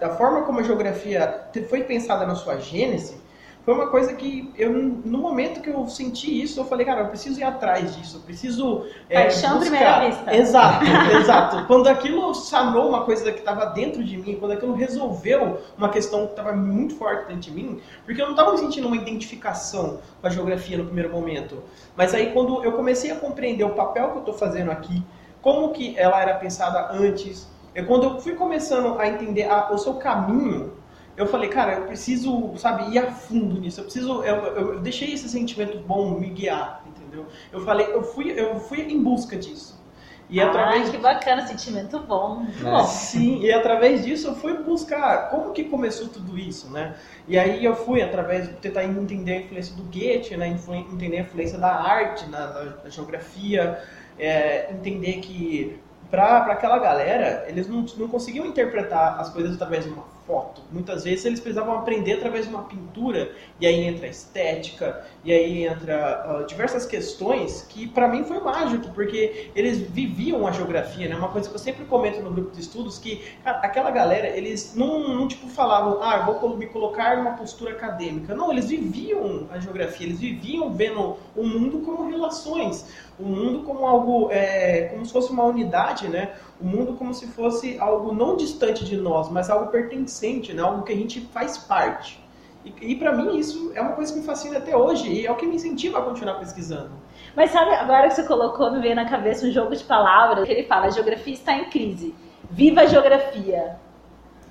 da 0.00 0.10
forma 0.16 0.42
como 0.42 0.58
a 0.58 0.62
geografia 0.64 1.48
foi 1.68 1.84
pensada 1.84 2.26
na 2.26 2.34
sua 2.34 2.58
gênese, 2.58 3.22
foi 3.64 3.72
uma 3.72 3.86
coisa 3.86 4.12
que 4.12 4.52
eu, 4.58 4.72
no 4.72 5.16
momento 5.16 5.62
que 5.62 5.70
eu 5.70 5.88
senti 5.88 6.42
isso, 6.42 6.60
eu 6.60 6.66
falei, 6.66 6.84
cara, 6.84 7.00
eu 7.00 7.08
preciso 7.08 7.40
ir 7.40 7.44
atrás 7.44 7.96
disso, 7.96 8.18
eu 8.18 8.20
preciso. 8.20 8.86
É, 9.08 9.22
Paixão 9.22 9.58
buscar. 9.58 9.70
primeira 9.70 10.06
vista. 10.06 10.36
Exato, 10.36 10.84
exato. 11.16 11.66
Quando 11.66 11.86
aquilo 11.86 12.34
sanou 12.34 12.90
uma 12.90 13.04
coisa 13.04 13.32
que 13.32 13.38
estava 13.38 13.64
dentro 13.66 14.04
de 14.04 14.18
mim, 14.18 14.36
quando 14.38 14.52
aquilo 14.52 14.74
resolveu 14.74 15.62
uma 15.78 15.88
questão 15.88 16.26
que 16.26 16.32
estava 16.32 16.52
muito 16.52 16.94
forte 16.96 17.26
dentro 17.26 17.40
de 17.40 17.50
mim, 17.52 17.80
porque 18.04 18.20
eu 18.20 18.26
não 18.26 18.34
estava 18.34 18.54
sentindo 18.58 18.86
uma 18.86 18.96
identificação 18.96 19.98
com 20.20 20.26
a 20.26 20.30
geografia 20.30 20.76
no 20.76 20.84
primeiro 20.84 21.10
momento. 21.10 21.62
Mas 21.96 22.12
aí 22.12 22.32
quando 22.32 22.62
eu 22.62 22.72
comecei 22.72 23.12
a 23.12 23.16
compreender 23.16 23.64
o 23.64 23.70
papel 23.70 24.10
que 24.10 24.16
eu 24.16 24.20
estou 24.20 24.34
fazendo 24.34 24.70
aqui, 24.70 25.02
como 25.40 25.72
que 25.72 25.98
ela 25.98 26.20
era 26.20 26.34
pensada 26.34 26.90
antes, 26.92 27.48
é 27.74 27.82
quando 27.82 28.04
eu 28.04 28.20
fui 28.20 28.34
começando 28.34 29.00
a 29.00 29.08
entender 29.08 29.44
a, 29.44 29.72
o 29.72 29.78
seu 29.78 29.94
caminho 29.94 30.83
eu 31.16 31.26
falei, 31.26 31.48
cara, 31.48 31.74
eu 31.74 31.82
preciso, 31.86 32.56
sabe, 32.56 32.92
ir 32.92 32.98
a 32.98 33.10
fundo 33.10 33.60
nisso. 33.60 33.80
Eu 33.80 33.84
preciso, 33.84 34.22
eu, 34.24 34.36
eu, 34.36 34.72
eu 34.74 34.80
deixei 34.80 35.12
esse 35.12 35.28
sentimento 35.28 35.78
bom 35.78 36.18
me 36.18 36.28
guiar, 36.30 36.82
entendeu? 36.86 37.26
Eu 37.52 37.60
falei, 37.64 37.86
eu 37.86 38.02
fui, 38.02 38.32
eu 38.38 38.58
fui 38.58 38.80
em 38.80 39.00
busca 39.02 39.36
disso. 39.36 39.82
E 40.28 40.40
ah, 40.40 40.48
através 40.48 40.88
que 40.88 40.96
bacana, 40.96 41.46
sentimento 41.46 42.00
bom, 42.00 42.36
muito 42.36 42.66
é. 42.66 42.70
bom. 42.70 42.84
Sim, 42.84 43.42
e 43.42 43.52
através 43.52 44.04
disso 44.04 44.28
eu 44.28 44.34
fui 44.34 44.54
buscar 44.54 45.28
como 45.30 45.52
que 45.52 45.64
começou 45.64 46.08
tudo 46.08 46.38
isso, 46.38 46.70
né? 46.70 46.96
E 47.28 47.38
aí 47.38 47.64
eu 47.64 47.76
fui 47.76 48.02
através 48.02 48.48
de 48.48 48.54
tentar 48.54 48.84
entender 48.84 49.32
a 49.32 49.40
influência 49.42 49.76
do 49.76 49.82
Goethe, 49.84 50.36
né? 50.36 50.48
Entender 50.48 51.18
a 51.18 51.20
influência 51.20 51.58
da 51.58 51.74
arte, 51.74 52.26
na, 52.28 52.46
da 52.46 52.90
geografia, 52.90 53.82
é, 54.18 54.72
entender 54.72 55.20
que 55.20 55.78
para 56.10 56.52
aquela 56.52 56.78
galera, 56.78 57.44
eles 57.48 57.68
não, 57.68 57.84
não 57.96 58.08
conseguiam 58.08 58.46
interpretar 58.46 59.20
as 59.20 59.28
coisas 59.30 59.54
através 59.54 59.84
de 59.84 59.90
uma 59.90 60.13
foto. 60.26 60.62
Muitas 60.70 61.04
vezes 61.04 61.24
eles 61.24 61.40
precisavam 61.40 61.74
aprender 61.74 62.14
através 62.14 62.46
de 62.46 62.54
uma 62.54 62.64
pintura, 62.64 63.32
e 63.60 63.66
aí 63.66 63.84
entra 63.84 64.06
a 64.06 64.10
estética, 64.10 65.04
e 65.22 65.32
aí 65.32 65.66
entra 65.66 66.42
uh, 66.42 66.46
diversas 66.46 66.86
questões 66.86 67.62
que 67.68 67.86
para 67.86 68.08
mim 68.08 68.24
foi 68.24 68.40
mágico, 68.40 68.90
porque 68.92 69.50
eles 69.54 69.78
viviam 69.78 70.46
a 70.46 70.52
geografia, 70.52 71.08
né? 71.08 71.16
Uma 71.16 71.28
coisa 71.28 71.48
que 71.48 71.54
eu 71.54 71.58
sempre 71.58 71.84
comento 71.84 72.20
no 72.20 72.30
grupo 72.30 72.52
de 72.52 72.60
estudos 72.60 72.98
que 72.98 73.22
cara, 73.42 73.58
aquela 73.58 73.90
galera, 73.90 74.28
eles 74.28 74.74
não, 74.74 75.08
não 75.08 75.28
tipo 75.28 75.48
falavam, 75.48 76.02
ah, 76.02 76.18
vou 76.18 76.56
me 76.56 76.66
colocar 76.66 77.16
numa 77.16 77.32
postura 77.32 77.72
acadêmica. 77.72 78.34
Não, 78.34 78.50
eles 78.50 78.68
viviam 78.68 79.46
a 79.50 79.58
geografia, 79.58 80.06
eles 80.06 80.20
viviam 80.20 80.72
vendo 80.72 81.16
o 81.36 81.44
mundo 81.44 81.80
como 81.80 82.08
relações, 82.08 82.86
o 83.18 83.24
mundo 83.24 83.62
como 83.62 83.86
algo, 83.86 84.28
é, 84.30 84.88
como 84.92 85.04
se 85.06 85.12
fosse 85.12 85.30
uma 85.30 85.44
unidade, 85.44 86.08
né? 86.08 86.32
O 86.60 86.64
mundo 86.64 86.94
como 86.94 87.14
se 87.14 87.26
fosse 87.28 87.78
algo 87.78 88.12
não 88.12 88.36
distante 88.36 88.84
de 88.84 88.96
nós, 88.96 89.30
mas 89.30 89.48
algo 89.48 89.70
pertencente, 89.70 90.52
né? 90.52 90.62
Algo 90.62 90.82
que 90.82 90.92
a 90.92 90.96
gente 90.96 91.20
faz 91.20 91.56
parte. 91.58 92.22
E, 92.64 92.72
e 92.80 92.96
para 92.96 93.12
mim 93.12 93.38
isso 93.38 93.72
é 93.74 93.80
uma 93.80 93.92
coisa 93.92 94.12
que 94.12 94.20
me 94.20 94.24
fascina 94.24 94.58
até 94.58 94.76
hoje 94.76 95.12
e 95.12 95.26
é 95.26 95.30
o 95.30 95.36
que 95.36 95.46
me 95.46 95.56
incentiva 95.56 95.98
a 95.98 96.02
continuar 96.02 96.34
pesquisando. 96.34 96.90
Mas 97.36 97.50
sabe, 97.50 97.74
agora 97.74 98.08
que 98.08 98.14
você 98.14 98.24
colocou, 98.24 98.72
me 98.72 98.80
veio 98.80 98.96
na 98.96 99.08
cabeça 99.08 99.46
um 99.46 99.50
jogo 99.50 99.74
de 99.74 99.84
palavras, 99.84 100.46
que 100.46 100.52
ele 100.52 100.64
fala, 100.64 100.86
a 100.86 100.90
geografia 100.90 101.34
está 101.34 101.52
em 101.52 101.64
crise. 101.66 102.14
Viva 102.50 102.82
a 102.82 102.86
geografia. 102.86 103.76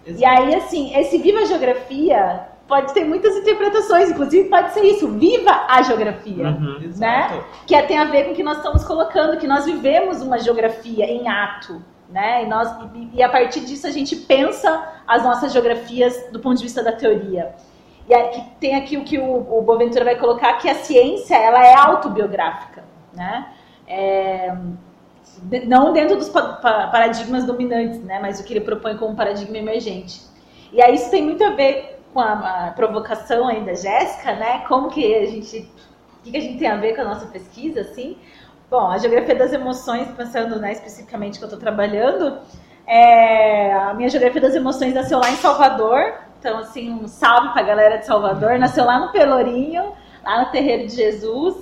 Exato. 0.06 0.22
E 0.22 0.26
aí, 0.26 0.56
assim, 0.56 0.96
esse 0.96 1.18
viva 1.18 1.40
a 1.40 1.46
geografia 1.46 2.53
pode 2.68 2.94
ter 2.94 3.04
muitas 3.04 3.36
interpretações, 3.36 4.10
inclusive 4.10 4.50
pode 4.50 4.74
ser 4.74 4.84
isso, 4.84 5.08
viva 5.10 5.66
a 5.68 5.82
geografia, 5.82 6.50
uhum, 6.50 6.92
né? 6.98 7.44
Que 7.68 7.76
é, 7.76 7.82
tem 7.82 7.98
a 7.98 8.06
ver 8.06 8.26
com 8.26 8.32
o 8.32 8.36
que 8.36 8.44
nós 8.44 8.58
estamos 8.58 8.84
colocando, 8.84 9.38
que 9.38 9.48
nós 9.48 9.66
vivemos 9.66 10.22
uma 10.22 10.40
geografia 10.40 11.06
em 11.06 11.28
ato, 11.28 11.82
né? 12.10 12.44
E, 12.44 12.48
nós, 12.48 12.74
e, 12.96 13.18
e 13.18 13.24
a 13.24 13.30
partir 13.30 13.62
disso 13.62 13.86
a 13.86 13.92
gente 13.92 14.16
pensa 14.16 14.88
as 15.08 15.24
nossas 15.24 15.52
geografias 15.52 16.30
do 16.32 16.40
ponto 16.40 16.58
de 16.58 16.64
vista 16.64 16.82
da 16.82 16.92
teoria. 16.92 17.54
E 18.08 18.14
aqui, 18.14 18.44
tem 18.60 18.76
aqui 18.76 18.98
o 18.98 19.04
que 19.04 19.18
o, 19.18 19.58
o 19.58 19.62
Boaventura 19.62 20.04
vai 20.04 20.18
colocar, 20.18 20.54
que 20.54 20.70
a 20.70 20.76
ciência 20.76 21.36
ela 21.36 21.66
é 21.66 21.74
autobiográfica, 21.74 22.84
né? 23.14 23.48
É, 23.88 24.56
não 25.68 25.94
dentro 25.94 26.16
dos 26.16 26.30
paradigmas 26.30 27.46
dominantes, 27.46 28.04
né? 28.04 28.20
Mas 28.22 28.40
o 28.40 28.44
que 28.44 28.54
ele 28.54 28.62
propõe 28.62 28.98
como 28.98 29.16
paradigma 29.16 29.58
emergente. 29.58 30.22
E 30.72 30.82
aí 30.82 30.96
isso 30.96 31.10
tem 31.12 31.24
muito 31.24 31.44
a 31.44 31.52
ver 31.52 31.93
com 32.14 32.20
a, 32.20 32.68
a 32.68 32.72
provocação 32.72 33.48
aí 33.48 33.64
da 33.66 33.74
Jéssica, 33.74 34.36
né? 34.36 34.60
Como 34.68 34.90
que 34.90 35.16
a 35.16 35.26
gente, 35.26 35.70
o 36.20 36.32
que 36.32 36.38
a 36.38 36.40
gente 36.40 36.60
tem 36.60 36.68
a 36.68 36.78
ver 36.78 36.96
com 36.96 37.02
a 37.02 37.06
nossa 37.06 37.26
pesquisa, 37.26 37.82
assim? 37.82 38.18
Bom, 38.70 38.90
a 38.90 38.98
geografia 38.98 39.36
das 39.36 39.52
emoções, 39.52 40.08
pensando 40.16 40.60
né, 40.60 40.72
especificamente 40.72 41.38
que 41.38 41.44
eu 41.44 41.48
estou 41.48 41.60
trabalhando, 41.60 42.40
é, 42.88 43.74
a 43.74 43.94
minha 43.94 44.10
geografia 44.10 44.42
das 44.42 44.56
emoções 44.56 44.94
nasceu 44.94 45.20
lá 45.20 45.30
em 45.30 45.36
Salvador. 45.36 46.14
Então, 46.40 46.58
assim, 46.60 46.92
um 46.92 47.08
salve 47.08 47.50
para 47.50 47.62
a 47.62 47.66
galera 47.66 47.98
de 47.98 48.06
Salvador. 48.06 48.60
Nasceu 48.60 48.86
lá 48.86 49.00
no 49.00 49.12
Pelourinho, 49.12 49.94
lá 50.24 50.44
no 50.44 50.52
Terreiro 50.52 50.88
de 50.88 50.96
Jesus. 50.96 51.56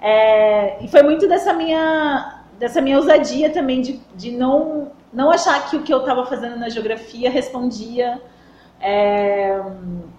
É, 0.00 0.82
e 0.84 0.88
foi 0.88 1.02
muito 1.02 1.28
dessa 1.28 1.52
minha, 1.52 2.42
dessa 2.58 2.80
minha 2.80 2.96
ousadia 2.96 3.50
também 3.50 3.80
de, 3.80 4.00
de 4.14 4.32
não, 4.32 4.90
não 5.12 5.30
achar 5.30 5.68
que 5.68 5.76
o 5.76 5.82
que 5.82 5.92
eu 5.92 6.00
estava 6.00 6.26
fazendo 6.26 6.56
na 6.56 6.68
geografia 6.68 7.30
respondia 7.30 8.20
é, 8.80 9.60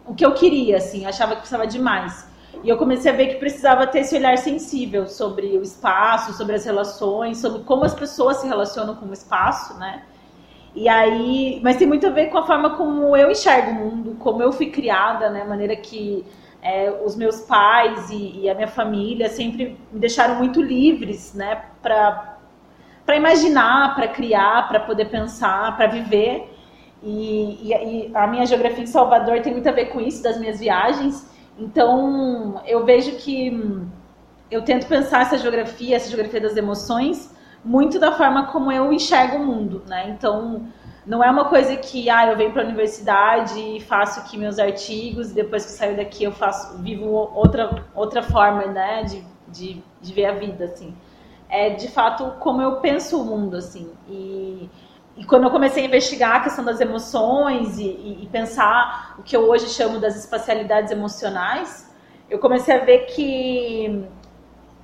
o 0.05 0.13
que 0.13 0.25
eu 0.25 0.33
queria, 0.33 0.77
assim, 0.77 1.05
achava 1.05 1.33
que 1.33 1.41
precisava 1.41 1.67
de 1.67 1.79
mais. 1.79 2.27
E 2.63 2.69
eu 2.69 2.77
comecei 2.77 3.11
a 3.11 3.15
ver 3.15 3.27
que 3.27 3.35
precisava 3.35 3.85
ter 3.85 3.99
esse 3.99 4.15
olhar 4.15 4.37
sensível 4.37 5.07
sobre 5.07 5.57
o 5.57 5.61
espaço, 5.61 6.33
sobre 6.33 6.55
as 6.55 6.65
relações, 6.65 7.37
sobre 7.37 7.63
como 7.63 7.83
as 7.83 7.93
pessoas 7.93 8.37
se 8.37 8.47
relacionam 8.47 8.95
com 8.95 9.05
o 9.05 9.13
espaço, 9.13 9.77
né? 9.77 10.03
E 10.75 10.87
aí, 10.87 11.59
mas 11.63 11.77
tem 11.77 11.87
muito 11.87 12.05
a 12.05 12.09
ver 12.09 12.27
com 12.27 12.37
a 12.37 12.45
forma 12.45 12.71
como 12.71 13.15
eu 13.15 13.31
enxergo 13.31 13.71
o 13.71 13.73
mundo, 13.73 14.15
como 14.19 14.41
eu 14.43 14.51
fui 14.51 14.67
criada, 14.67 15.29
né? 15.29 15.41
A 15.41 15.45
maneira 15.45 15.75
que 15.75 16.25
é, 16.61 16.91
os 17.03 17.15
meus 17.15 17.41
pais 17.41 18.09
e, 18.09 18.41
e, 18.41 18.49
a 18.49 18.55
minha 18.55 18.67
família 18.67 19.29
sempre 19.29 19.77
me 19.91 19.99
deixaram 19.99 20.35
muito 20.35 20.61
livres, 20.61 21.33
né? 21.33 21.63
Para 21.81 22.35
para 23.05 23.15
imaginar, 23.15 23.95
para 23.95 24.09
criar, 24.09 24.67
para 24.67 24.81
poder 24.81 25.05
pensar, 25.05 25.77
para 25.77 25.87
viver. 25.87 26.53
E, 27.03 27.59
e, 27.61 27.73
e, 27.73 28.11
a 28.15 28.27
minha 28.27 28.45
geografia 28.45 28.83
em 28.83 28.87
Salvador 28.87 29.41
tem 29.41 29.53
muito 29.53 29.69
a 29.69 29.71
ver 29.71 29.85
com 29.85 30.01
isso, 30.01 30.23
das 30.23 30.39
minhas 30.39 30.59
viagens. 30.59 31.29
Então, 31.57 32.61
eu 32.65 32.85
vejo 32.85 33.17
que 33.17 33.51
hum, 33.51 33.87
eu 34.49 34.63
tento 34.63 34.87
pensar 34.87 35.21
essa 35.21 35.37
geografia, 35.37 35.95
essa 35.95 36.09
geografia 36.09 36.41
das 36.41 36.55
emoções, 36.55 37.33
muito 37.63 37.99
da 37.99 38.11
forma 38.11 38.47
como 38.47 38.71
eu 38.71 38.91
enxergo 38.93 39.37
o 39.37 39.45
mundo, 39.45 39.83
né? 39.87 40.09
Então, 40.09 40.67
não 41.05 41.23
é 41.23 41.31
uma 41.31 41.45
coisa 41.45 41.75
que, 41.77 42.09
ah, 42.09 42.27
eu 42.27 42.37
venho 42.37 42.51
para 42.51 42.61
a 42.63 42.65
universidade 42.65 43.59
e 43.59 43.79
faço 43.79 44.19
aqui 44.19 44.37
meus 44.37 44.59
artigos, 44.59 45.31
e 45.31 45.35
depois 45.35 45.65
que 45.65 45.71
saio 45.71 45.95
daqui 45.95 46.25
eu 46.25 46.31
faço, 46.31 46.77
vivo 46.79 47.05
outra, 47.33 47.85
outra 47.95 48.21
forma, 48.21 48.65
né, 48.65 49.03
de, 49.03 49.23
de, 49.47 49.83
de 50.01 50.13
ver 50.13 50.25
a 50.25 50.33
vida, 50.33 50.65
assim. 50.65 50.95
É, 51.49 51.69
de 51.69 51.87
fato, 51.87 52.33
como 52.39 52.61
eu 52.61 52.77
penso 52.77 53.21
o 53.21 53.25
mundo, 53.25 53.55
assim. 53.55 53.89
E, 54.09 54.69
e 55.17 55.25
quando 55.25 55.45
eu 55.45 55.49
comecei 55.49 55.83
a 55.83 55.87
investigar 55.87 56.35
a 56.35 56.39
questão 56.41 56.63
das 56.63 56.79
emoções 56.79 57.79
e, 57.79 57.83
e, 57.83 58.23
e 58.23 58.27
pensar 58.27 59.15
o 59.17 59.23
que 59.23 59.35
eu 59.35 59.49
hoje 59.49 59.67
chamo 59.67 59.99
das 59.99 60.15
espacialidades 60.15 60.91
emocionais, 60.91 61.91
eu 62.29 62.37
comecei 62.37 62.75
a 62.75 62.85
ver 62.85 63.07
que 63.07 64.05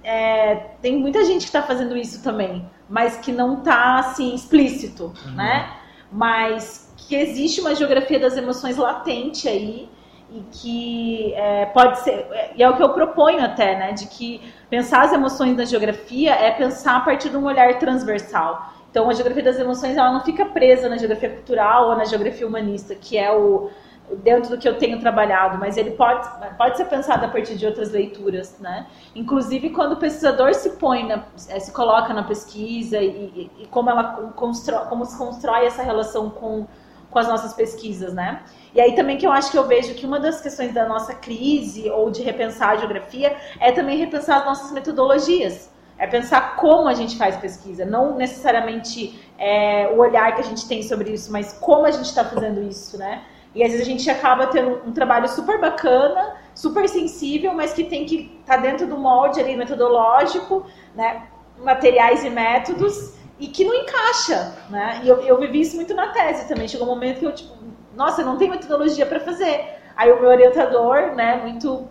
é, 0.04 0.56
tem 0.82 0.98
muita 0.98 1.24
gente 1.24 1.40
que 1.40 1.46
está 1.46 1.62
fazendo 1.62 1.96
isso 1.96 2.24
também, 2.24 2.68
mas 2.90 3.18
que 3.18 3.32
não 3.32 3.60
está 3.60 4.00
assim 4.00 4.34
explícito, 4.34 5.14
uhum. 5.26 5.36
né? 5.36 5.72
Mas 6.12 6.94
que 6.98 7.16
existe 7.16 7.62
uma 7.62 7.76
geografia 7.76 8.20
das 8.20 8.36
emoções 8.36 8.76
latente 8.78 9.48
aí 9.48 9.90
e 10.32 10.42
que 10.52 11.34
é, 11.36 11.66
pode 11.68 12.00
ser 12.00 12.28
e 12.56 12.64
é 12.64 12.70
o 12.70 12.76
que 12.76 12.82
eu 12.82 12.90
proponho 12.90 13.44
até, 13.44 13.78
né? 13.78 13.92
De 13.92 14.08
que 14.08 14.42
pensar 14.70 15.04
as 15.04 15.14
emoções 15.14 15.56
na 15.56 15.66
geografia 15.66 16.34
é 16.34 16.50
pensar 16.52 16.98
a 16.98 17.02
partir 17.02 17.30
de 17.30 17.38
um 17.38 17.46
olhar 17.46 17.78
transversal. 17.78 18.74
Então, 18.94 19.10
a 19.10 19.14
geografia 19.14 19.42
das 19.42 19.58
emoções 19.58 19.98
ela 19.98 20.12
não 20.12 20.22
fica 20.22 20.46
presa 20.46 20.88
na 20.88 20.98
geografia 20.98 21.32
cultural 21.32 21.90
ou 21.90 21.96
na 21.96 22.06
geografia 22.06 22.46
humanista, 22.46 22.94
que 22.94 23.18
é 23.18 23.36
o 23.36 23.72
dentro 24.18 24.52
do 24.52 24.58
que 24.60 24.70
eu 24.70 24.78
tenho 24.78 25.00
trabalhado, 25.00 25.58
mas 25.58 25.78
ele 25.78 25.92
pode, 25.92 26.30
pode 26.60 26.78
ser 26.78 26.86
pensado 26.86 27.26
a 27.26 27.28
partir 27.28 27.56
de 27.56 27.66
outras 27.66 27.90
leituras, 27.90 28.60
né? 28.60 28.86
Inclusive 29.16 29.72
quando 29.72 29.94
o 29.94 29.98
pesquisador 29.98 30.54
se 30.54 30.72
põe, 30.72 31.08
na, 31.08 31.24
eh, 31.50 31.60
se 31.60 31.72
coloca 31.72 32.14
na 32.14 32.22
pesquisa 32.22 33.00
e, 33.00 33.50
e, 33.58 33.66
como 33.72 33.90
ela 33.90 34.32
constrói, 34.36 34.86
como 34.86 35.06
se 35.06 35.18
constrói 35.18 35.66
essa 35.66 35.82
relação 35.82 36.30
com, 36.30 36.68
com 37.10 37.18
as 37.18 37.28
nossas 37.28 37.52
pesquisas, 37.56 38.14
né? 38.14 38.44
E 38.76 38.80
aí 38.80 38.94
também 38.94 39.18
que 39.18 39.26
eu 39.26 39.32
acho 39.32 39.50
que 39.50 39.58
eu 39.58 39.66
vejo 39.66 39.96
que 39.96 40.06
uma 40.06 40.20
das 40.20 40.40
questões 40.40 40.72
da 40.72 40.88
nossa 40.88 41.16
crise 41.16 41.90
ou 41.90 42.12
de 42.12 42.22
repensar 42.22 42.72
a 42.72 42.76
geografia 42.76 43.36
é 43.60 43.72
também 43.72 43.98
repensar 43.98 44.38
as 44.38 44.46
nossas 44.46 44.72
metodologias. 44.72 45.73
É 45.98 46.08
pensar 46.08 46.56
como 46.56 46.88
a 46.88 46.94
gente 46.94 47.18
faz 47.18 47.36
pesquisa, 47.38 47.86
não 47.86 48.16
necessariamente 48.16 49.20
é, 49.38 49.88
o 49.94 50.00
olhar 50.00 50.36
que 50.36 50.42
a 50.42 50.44
gente 50.44 50.68
tem 50.68 50.82
sobre 50.84 51.12
isso, 51.12 51.32
mas 51.32 51.54
como 51.54 51.86
a 51.86 51.92
gente 51.92 52.06
está 52.06 52.26
fazendo 52.26 52.62
isso, 52.64 52.98
né? 52.98 53.24
E 53.56 53.64
às 53.64 53.72
vezes 53.72 53.86
a 53.86 53.90
gente 53.90 54.10
acaba 54.10 54.48
tendo 54.48 54.82
um 54.86 54.92
trabalho 54.92 55.28
super 55.30 55.62
bacana, 55.62 56.36
super 56.56 56.90
sensível, 56.90 57.54
mas 57.54 57.74
que 57.74 57.84
tem 57.84 58.06
que 58.06 58.38
estar 58.42 58.56
tá 58.56 58.62
dentro 58.62 58.88
do 58.88 58.98
molde 58.98 59.40
ali 59.40 59.56
metodológico, 59.56 60.66
né? 60.96 61.28
Materiais 61.60 62.24
e 62.24 62.30
métodos, 62.30 63.14
e 63.40 63.48
que 63.48 63.64
não 63.64 63.74
encaixa, 63.76 64.56
né? 64.70 65.02
E 65.04 65.10
eu, 65.10 65.22
eu 65.22 65.40
vivi 65.40 65.62
isso 65.62 65.76
muito 65.76 65.94
na 65.94 66.08
tese 66.08 66.48
também. 66.48 66.68
Chegou 66.68 66.88
um 66.88 66.90
momento 66.90 67.20
que 67.20 67.26
eu, 67.26 67.36
tipo, 67.36 67.54
nossa, 67.96 68.24
não 68.24 68.38
tenho 68.38 68.52
metodologia 68.52 69.06
para 69.06 69.20
fazer. 69.20 69.80
Aí 69.96 70.12
o 70.12 70.20
meu 70.20 70.30
orientador, 70.30 71.14
né, 71.16 71.38
muito, 71.38 71.88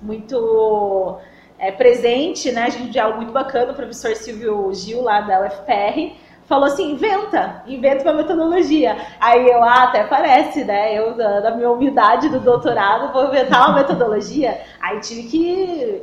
muito 0.00 1.18
é, 1.62 1.70
presente, 1.70 2.50
né? 2.50 2.64
A 2.64 2.68
gente 2.70 2.90
diálogo 2.90 3.18
muito 3.18 3.32
bacana, 3.32 3.70
o 3.70 3.74
professor 3.76 4.16
Silvio 4.16 4.74
Gil, 4.74 5.00
lá 5.00 5.20
da 5.20 5.46
UFPR, 5.46 6.16
falou 6.44 6.64
assim: 6.64 6.90
inventa, 6.90 7.62
inventa 7.68 8.02
uma 8.02 8.14
metodologia. 8.14 8.96
Aí 9.20 9.48
eu, 9.48 9.62
ah, 9.62 9.84
até 9.84 10.02
parece, 10.02 10.64
né? 10.64 10.92
Eu, 10.98 11.14
da, 11.14 11.38
da 11.38 11.50
minha 11.52 11.70
humildade 11.70 12.28
do 12.28 12.40
doutorado, 12.40 13.12
vou 13.12 13.28
inventar 13.28 13.68
uma 13.68 13.78
metodologia. 13.78 14.60
Aí 14.80 14.98
tive 14.98 15.22
que. 15.22 16.02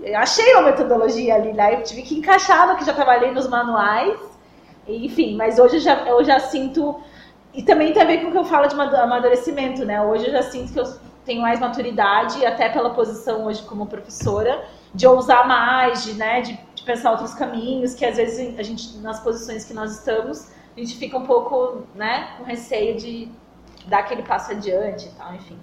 Eu 0.00 0.16
achei 0.16 0.54
uma 0.54 0.62
metodologia 0.62 1.34
ali, 1.34 1.52
né? 1.52 1.74
Eu 1.74 1.82
tive 1.82 2.02
que 2.02 2.16
encaixar 2.16 2.68
no 2.68 2.76
que 2.76 2.86
já 2.86 2.94
trabalhei 2.94 3.32
nos 3.32 3.48
manuais. 3.48 4.16
Enfim, 4.86 5.36
mas 5.36 5.58
hoje 5.58 5.76
eu 5.76 5.80
já, 5.80 6.06
eu 6.06 6.24
já 6.24 6.38
sinto. 6.38 7.00
E 7.52 7.64
também 7.64 7.92
tem 7.92 8.00
a 8.00 8.06
ver 8.06 8.18
com 8.18 8.28
o 8.28 8.30
que 8.30 8.38
eu 8.38 8.44
falo 8.44 8.68
de 8.68 8.76
amadurecimento, 8.76 9.84
né? 9.84 10.00
Hoje 10.00 10.26
eu 10.28 10.32
já 10.32 10.42
sinto 10.42 10.72
que 10.72 10.78
eu 10.78 10.84
tenho 11.24 11.42
mais 11.42 11.58
maturidade, 11.58 12.46
até 12.46 12.68
pela 12.68 12.90
posição 12.90 13.46
hoje 13.46 13.60
como 13.62 13.86
professora 13.86 14.64
de 14.94 15.06
ousar 15.06 15.46
mais, 15.46 16.04
de, 16.04 16.14
né, 16.14 16.40
de, 16.40 16.58
de, 16.74 16.82
pensar 16.82 17.12
outros 17.12 17.34
caminhos, 17.34 17.94
que 17.94 18.04
às 18.04 18.16
vezes 18.16 18.58
a 18.58 18.62
gente, 18.62 18.96
nas 18.98 19.20
posições 19.20 19.64
que 19.64 19.72
nós 19.72 19.98
estamos, 19.98 20.50
a 20.76 20.80
gente 20.80 20.96
fica 20.96 21.16
um 21.16 21.26
pouco, 21.26 21.84
né, 21.94 22.34
com 22.36 22.44
receio 22.44 22.96
de 22.96 23.28
dar 23.86 24.00
aquele 24.00 24.22
passo 24.22 24.52
adiante 24.52 25.06
e 25.06 25.10
tal, 25.10 25.34
enfim. 25.34 25.58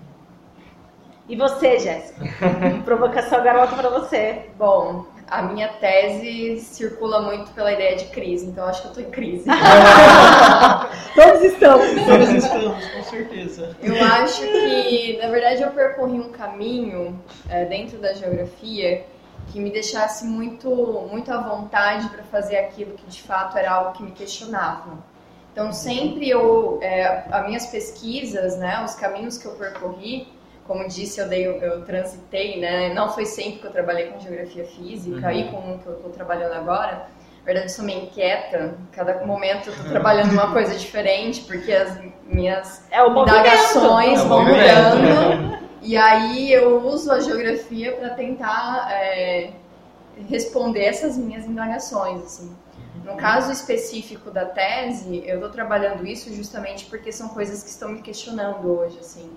E 1.29 1.35
você, 1.35 1.77
Jéssica? 1.77 2.23
Provocação 2.85 3.43
garota 3.43 3.75
para 3.75 3.89
você. 3.89 4.49
Bom, 4.57 5.05
a 5.29 5.41
minha 5.41 5.67
tese 5.67 6.59
circula 6.61 7.21
muito 7.21 7.51
pela 7.51 7.73
ideia 7.73 7.97
de 7.97 8.05
crise, 8.05 8.45
então 8.45 8.65
acho 8.65 8.81
que 8.81 8.87
eu 8.87 8.93
tô 8.93 9.01
em 9.01 9.11
crise. 9.11 9.43
Todos 11.13 11.43
estamos. 11.43 11.85
Todos 12.05 12.29
estamos, 12.29 12.85
com 12.87 13.03
certeza. 13.03 13.75
Eu 13.83 14.01
acho 14.05 14.41
que, 14.41 15.19
na 15.21 15.27
verdade, 15.27 15.63
eu 15.63 15.71
percorri 15.71 16.17
um 16.17 16.31
caminho 16.31 17.21
é, 17.49 17.65
dentro 17.65 17.97
da 17.97 18.13
geografia 18.13 19.05
que 19.51 19.59
me 19.59 19.71
deixasse 19.71 20.25
muito, 20.25 20.69
muito 21.09 21.31
à 21.31 21.41
vontade 21.41 22.09
para 22.09 22.23
fazer 22.23 22.57
aquilo 22.57 22.93
que 22.93 23.05
de 23.05 23.21
fato 23.21 23.57
era 23.57 23.71
algo 23.71 23.93
que 23.93 24.03
me 24.03 24.11
questionava. 24.11 24.97
Então, 25.51 25.73
sempre 25.73 26.29
eu, 26.29 26.77
é, 26.81 27.23
as 27.31 27.47
minhas 27.47 27.65
pesquisas, 27.65 28.57
né, 28.57 28.83
os 28.85 28.93
caminhos 28.93 29.37
que 29.37 29.47
eu 29.47 29.53
percorri, 29.53 30.27
como 30.67 30.87
disse, 30.87 31.19
eu, 31.19 31.27
dei, 31.27 31.47
eu 31.47 31.83
transitei, 31.85 32.59
né, 32.59 32.93
não 32.93 33.09
foi 33.09 33.25
sempre 33.25 33.61
que 33.61 33.65
eu 33.65 33.71
trabalhei 33.71 34.07
com 34.07 34.19
geografia 34.19 34.65
física 34.65 35.27
uhum. 35.27 35.31
e 35.31 35.49
com 35.49 35.57
o 35.57 35.79
que 35.79 35.87
eu 35.87 35.93
estou 35.95 36.11
trabalhando 36.11 36.53
agora. 36.53 37.07
Na 37.39 37.45
verdade, 37.45 37.71
isso 37.71 37.81
me 37.81 37.95
inquieta. 37.95 38.75
Cada 38.91 39.25
momento 39.25 39.67
eu 39.67 39.73
estou 39.73 39.89
trabalhando 39.89 40.31
uma 40.31 40.51
coisa 40.51 40.75
diferente, 40.75 41.41
porque 41.41 41.71
as 41.71 41.97
minhas 42.25 42.85
é 42.91 43.03
indagações 43.07 44.19
é 44.19 44.25
vão 44.25 44.43
mudando. 44.43 45.66
E 45.87 45.95
aí 45.95 46.51
eu 46.51 46.85
uso 46.85 47.09
a 47.09 47.21
geografia 47.21 47.95
para 47.95 48.09
tentar 48.09 48.91
é, 48.91 49.51
responder 50.27 50.83
essas 50.83 51.17
minhas 51.17 51.45
indagações. 51.45 52.21
Assim. 52.23 52.53
No 53.05 53.15
caso 53.15 53.53
específico 53.53 54.29
da 54.29 54.43
tese, 54.43 55.23
eu 55.25 55.35
estou 55.35 55.49
trabalhando 55.49 56.05
isso 56.05 56.33
justamente 56.33 56.87
porque 56.87 57.09
são 57.13 57.29
coisas 57.29 57.63
que 57.63 57.69
estão 57.69 57.87
me 57.87 58.01
questionando 58.01 58.69
hoje. 58.69 58.99
Assim. 58.99 59.31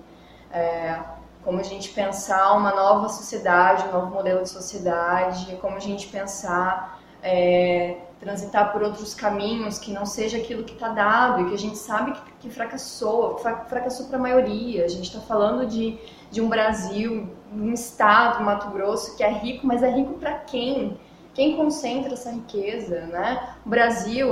É, 0.51 0.99
como 1.41 1.57
a 1.57 1.63
gente 1.63 1.87
pensar 1.91 2.51
uma 2.57 2.75
nova 2.75 3.07
sociedade, 3.07 3.87
um 3.87 3.93
novo 3.93 4.13
modelo 4.13 4.43
de 4.43 4.49
sociedade, 4.49 5.57
como 5.61 5.77
a 5.77 5.79
gente 5.79 6.07
pensar 6.07 7.01
é, 7.23 7.95
transitar 8.21 8.71
por 8.71 8.83
outros 8.83 9.15
caminhos 9.15 9.79
que 9.79 9.91
não 9.91 10.05
seja 10.05 10.37
aquilo 10.37 10.63
que 10.63 10.73
está 10.73 10.89
dado 10.89 11.41
e 11.41 11.49
que 11.49 11.55
a 11.55 11.57
gente 11.57 11.77
sabe 11.77 12.11
que, 12.11 12.21
que 12.41 12.49
fracassou, 12.51 13.39
fracassou 13.39 14.05
para 14.05 14.17
a 14.17 14.21
maioria. 14.21 14.85
A 14.85 14.87
gente 14.87 15.07
está 15.07 15.19
falando 15.19 15.65
de, 15.65 15.97
de 16.29 16.39
um 16.39 16.47
Brasil, 16.47 17.27
um 17.51 17.73
estado, 17.73 18.43
Mato 18.43 18.69
Grosso, 18.69 19.17
que 19.17 19.23
é 19.23 19.29
rico, 19.29 19.65
mas 19.65 19.81
é 19.81 19.89
rico 19.89 20.13
para 20.13 20.35
quem? 20.35 20.99
Quem 21.33 21.55
concentra 21.55 22.13
essa 22.13 22.29
riqueza, 22.29 23.07
né? 23.07 23.55
O 23.65 23.69
Brasil, 23.69 24.29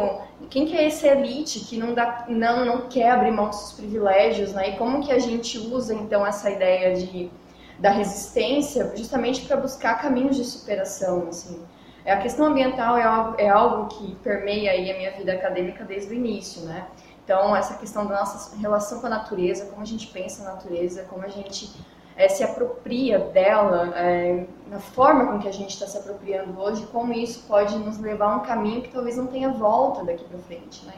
quem 0.52 0.68
que 0.68 0.78
é 0.78 0.86
essa 0.86 1.08
elite 1.08 1.62
que 1.62 1.78
não, 1.78 1.96
dá, 1.96 2.26
não, 2.30 2.66
não 2.66 2.82
quer 2.90 3.10
abrir 3.10 3.32
mão 3.32 3.48
dos 3.48 3.58
seus 3.58 3.72
privilégios, 3.74 4.54
né? 4.54 4.72
E 4.72 4.78
como 4.78 5.02
que 5.02 5.12
a 5.12 5.18
gente 5.18 5.58
usa, 5.58 5.96
então, 5.96 6.28
essa 6.28 6.52
ideia 6.52 6.96
de, 6.96 7.32
da 7.80 7.90
resistência 7.90 8.92
justamente 8.96 9.42
para 9.48 9.58
buscar 9.58 10.00
caminhos 10.00 10.36
de 10.36 10.44
superação, 10.44 11.30
assim? 11.30 11.60
A 12.06 12.18
questão 12.18 12.45
ambiental 12.45 12.97
é 12.97 13.04
algo, 13.04 13.36
é 13.38 13.50
algo 13.50 13.88
que 13.88 14.16
permeia 14.16 14.72
aí 14.72 14.91
a 14.91 14.97
minha 14.97 15.12
vida 15.12 15.34
acadêmica 15.34 15.84
desde 15.84 16.12
o 16.12 16.14
início, 16.14 16.64
né? 16.64 16.88
Então, 17.24 17.56
essa 17.56 17.76
questão 17.76 18.08
da 18.08 18.20
nossa 18.20 18.56
relação 18.58 19.00
com 19.02 19.08
a 19.08 19.10
natureza, 19.10 19.66
como 19.66 19.82
a 19.82 19.86
gente 19.86 20.08
pensa 20.08 20.43
na 20.43 20.54
natureza, 20.56 21.04
como 21.04 21.24
a 21.24 21.28
gente 21.28 21.70
é, 22.18 22.28
se 22.28 22.43
apropria 22.43 23.20
dela, 23.20 23.93
é, 23.95 24.45
na 24.68 24.80
forma 24.80 25.28
com 25.28 25.39
que 25.39 25.47
a 25.47 25.54
gente 25.54 25.70
está 25.70 25.86
se 25.86 25.97
apropriando 25.97 26.60
hoje, 26.60 26.88
como 26.88 27.14
isso 27.14 27.45
pode 27.47 27.78
nos 27.78 28.00
levar 28.00 28.34
a 28.34 28.36
um 28.38 28.39
caminho 28.39 28.82
que 28.82 28.89
talvez 28.89 29.16
não 29.16 29.28
tenha 29.28 29.50
volta 29.50 30.04
daqui 30.04 30.24
para 30.24 30.39
frente, 30.39 30.86
né? 30.86 30.95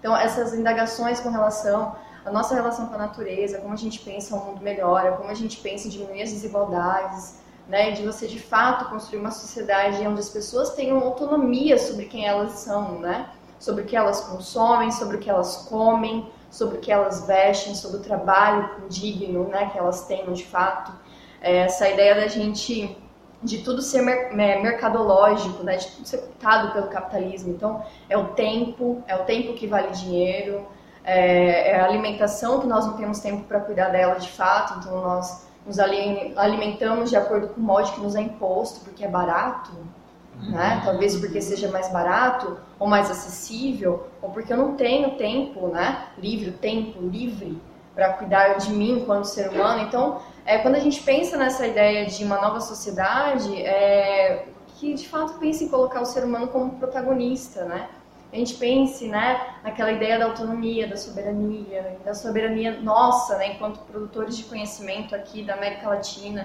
Então, 0.00 0.16
essas 0.16 0.54
indagações 0.54 1.20
com 1.20 1.30
relação 1.30 1.94
à 2.24 2.30
nossa 2.30 2.54
relação 2.54 2.86
com 2.86 2.94
a 2.94 2.98
natureza, 2.98 3.58
como 3.58 3.72
a 3.72 3.76
gente 3.76 4.00
pensa 4.00 4.34
um 4.34 4.40
mundo 4.40 4.62
melhor, 4.62 5.16
como 5.16 5.30
a 5.30 5.34
gente 5.34 5.58
pensa 5.58 5.86
em 5.86 5.90
diminuir 5.90 6.22
as 6.22 6.30
desigualdades, 6.30 7.43
né, 7.68 7.92
de 7.92 8.02
você 8.02 8.26
de 8.26 8.38
fato 8.38 8.90
construir 8.90 9.18
uma 9.18 9.30
sociedade 9.30 10.06
onde 10.06 10.20
as 10.20 10.28
pessoas 10.28 10.70
tenham 10.70 10.98
autonomia 10.98 11.78
sobre 11.78 12.06
quem 12.06 12.26
elas 12.26 12.52
são, 12.52 12.98
né, 12.98 13.28
sobre 13.58 13.82
o 13.82 13.86
que 13.86 13.96
elas 13.96 14.20
consomem, 14.20 14.90
sobre 14.90 15.16
o 15.16 15.20
que 15.20 15.30
elas 15.30 15.56
comem, 15.68 16.28
sobre 16.50 16.78
o 16.78 16.80
que 16.80 16.92
elas 16.92 17.26
vestem, 17.26 17.74
sobre 17.74 17.98
o 17.98 18.00
trabalho 18.00 18.88
digno, 18.88 19.48
né, 19.48 19.70
que 19.70 19.78
elas 19.78 20.06
tenham 20.06 20.32
de 20.32 20.44
fato. 20.44 20.92
É, 21.40 21.58
essa 21.58 21.88
ideia 21.88 22.14
da 22.14 22.26
gente 22.28 22.96
de 23.42 23.58
tudo 23.58 23.82
ser 23.82 24.00
mer 24.00 24.34
mercadológico, 24.34 25.62
né, 25.62 25.76
de 25.76 25.86
tudo 25.88 26.06
ser 26.06 26.18
cooptado 26.18 26.72
pelo 26.72 26.88
capitalismo. 26.88 27.52
Então, 27.52 27.84
é 28.08 28.16
o 28.16 28.28
tempo, 28.28 29.02
é 29.06 29.14
o 29.14 29.24
tempo 29.24 29.52
que 29.52 29.66
vale 29.66 29.90
dinheiro, 29.90 30.66
é, 31.04 31.72
é 31.72 31.80
a 31.80 31.84
alimentação 31.84 32.60
que 32.60 32.66
nós 32.66 32.86
não 32.86 32.94
temos 32.94 33.18
tempo 33.20 33.44
para 33.44 33.60
cuidar 33.60 33.90
dela 33.90 34.14
de 34.14 34.30
fato, 34.30 34.78
então 34.78 35.02
nós 35.02 35.46
nos 35.66 35.78
alimentamos 35.78 37.10
de 37.10 37.16
acordo 37.16 37.48
com 37.48 37.60
o 37.60 37.64
modo 37.64 37.92
que 37.92 38.00
nos 38.00 38.14
é 38.14 38.20
imposto, 38.20 38.80
porque 38.80 39.04
é 39.04 39.08
barato, 39.08 39.72
né? 40.40 40.82
Talvez 40.84 41.16
porque 41.16 41.40
seja 41.40 41.70
mais 41.70 41.90
barato 41.90 42.58
ou 42.78 42.86
mais 42.86 43.10
acessível, 43.10 44.06
ou 44.20 44.30
porque 44.30 44.52
eu 44.52 44.56
não 44.56 44.74
tenho 44.74 45.16
tempo, 45.16 45.68
né? 45.68 46.08
Livre, 46.18 46.50
tempo 46.52 47.00
livre 47.00 47.60
para 47.94 48.12
cuidar 48.14 48.54
de 48.54 48.70
mim 48.72 48.98
enquanto 48.98 49.24
ser 49.24 49.48
humano. 49.50 49.82
Então, 49.82 50.20
é, 50.44 50.58
quando 50.58 50.74
a 50.74 50.80
gente 50.80 51.00
pensa 51.02 51.36
nessa 51.36 51.66
ideia 51.66 52.06
de 52.06 52.24
uma 52.24 52.40
nova 52.40 52.60
sociedade, 52.60 53.62
é, 53.62 54.46
que 54.76 54.94
de 54.94 55.08
fato 55.08 55.38
pense 55.38 55.64
em 55.64 55.68
colocar 55.68 56.00
o 56.00 56.04
ser 56.04 56.24
humano 56.24 56.48
como 56.48 56.72
protagonista, 56.72 57.64
né? 57.64 57.88
A 58.34 58.36
gente 58.36 58.54
pense, 58.56 59.06
né, 59.06 59.54
naquela 59.62 59.92
ideia 59.92 60.18
da 60.18 60.24
autonomia, 60.24 60.88
da 60.88 60.96
soberania, 60.96 61.96
da 62.04 62.14
soberania 62.14 62.80
nossa, 62.80 63.38
né, 63.38 63.52
enquanto 63.52 63.78
produtores 63.82 64.36
de 64.36 64.42
conhecimento 64.42 65.14
aqui 65.14 65.44
da 65.44 65.54
América 65.54 65.88
Latina. 65.88 66.44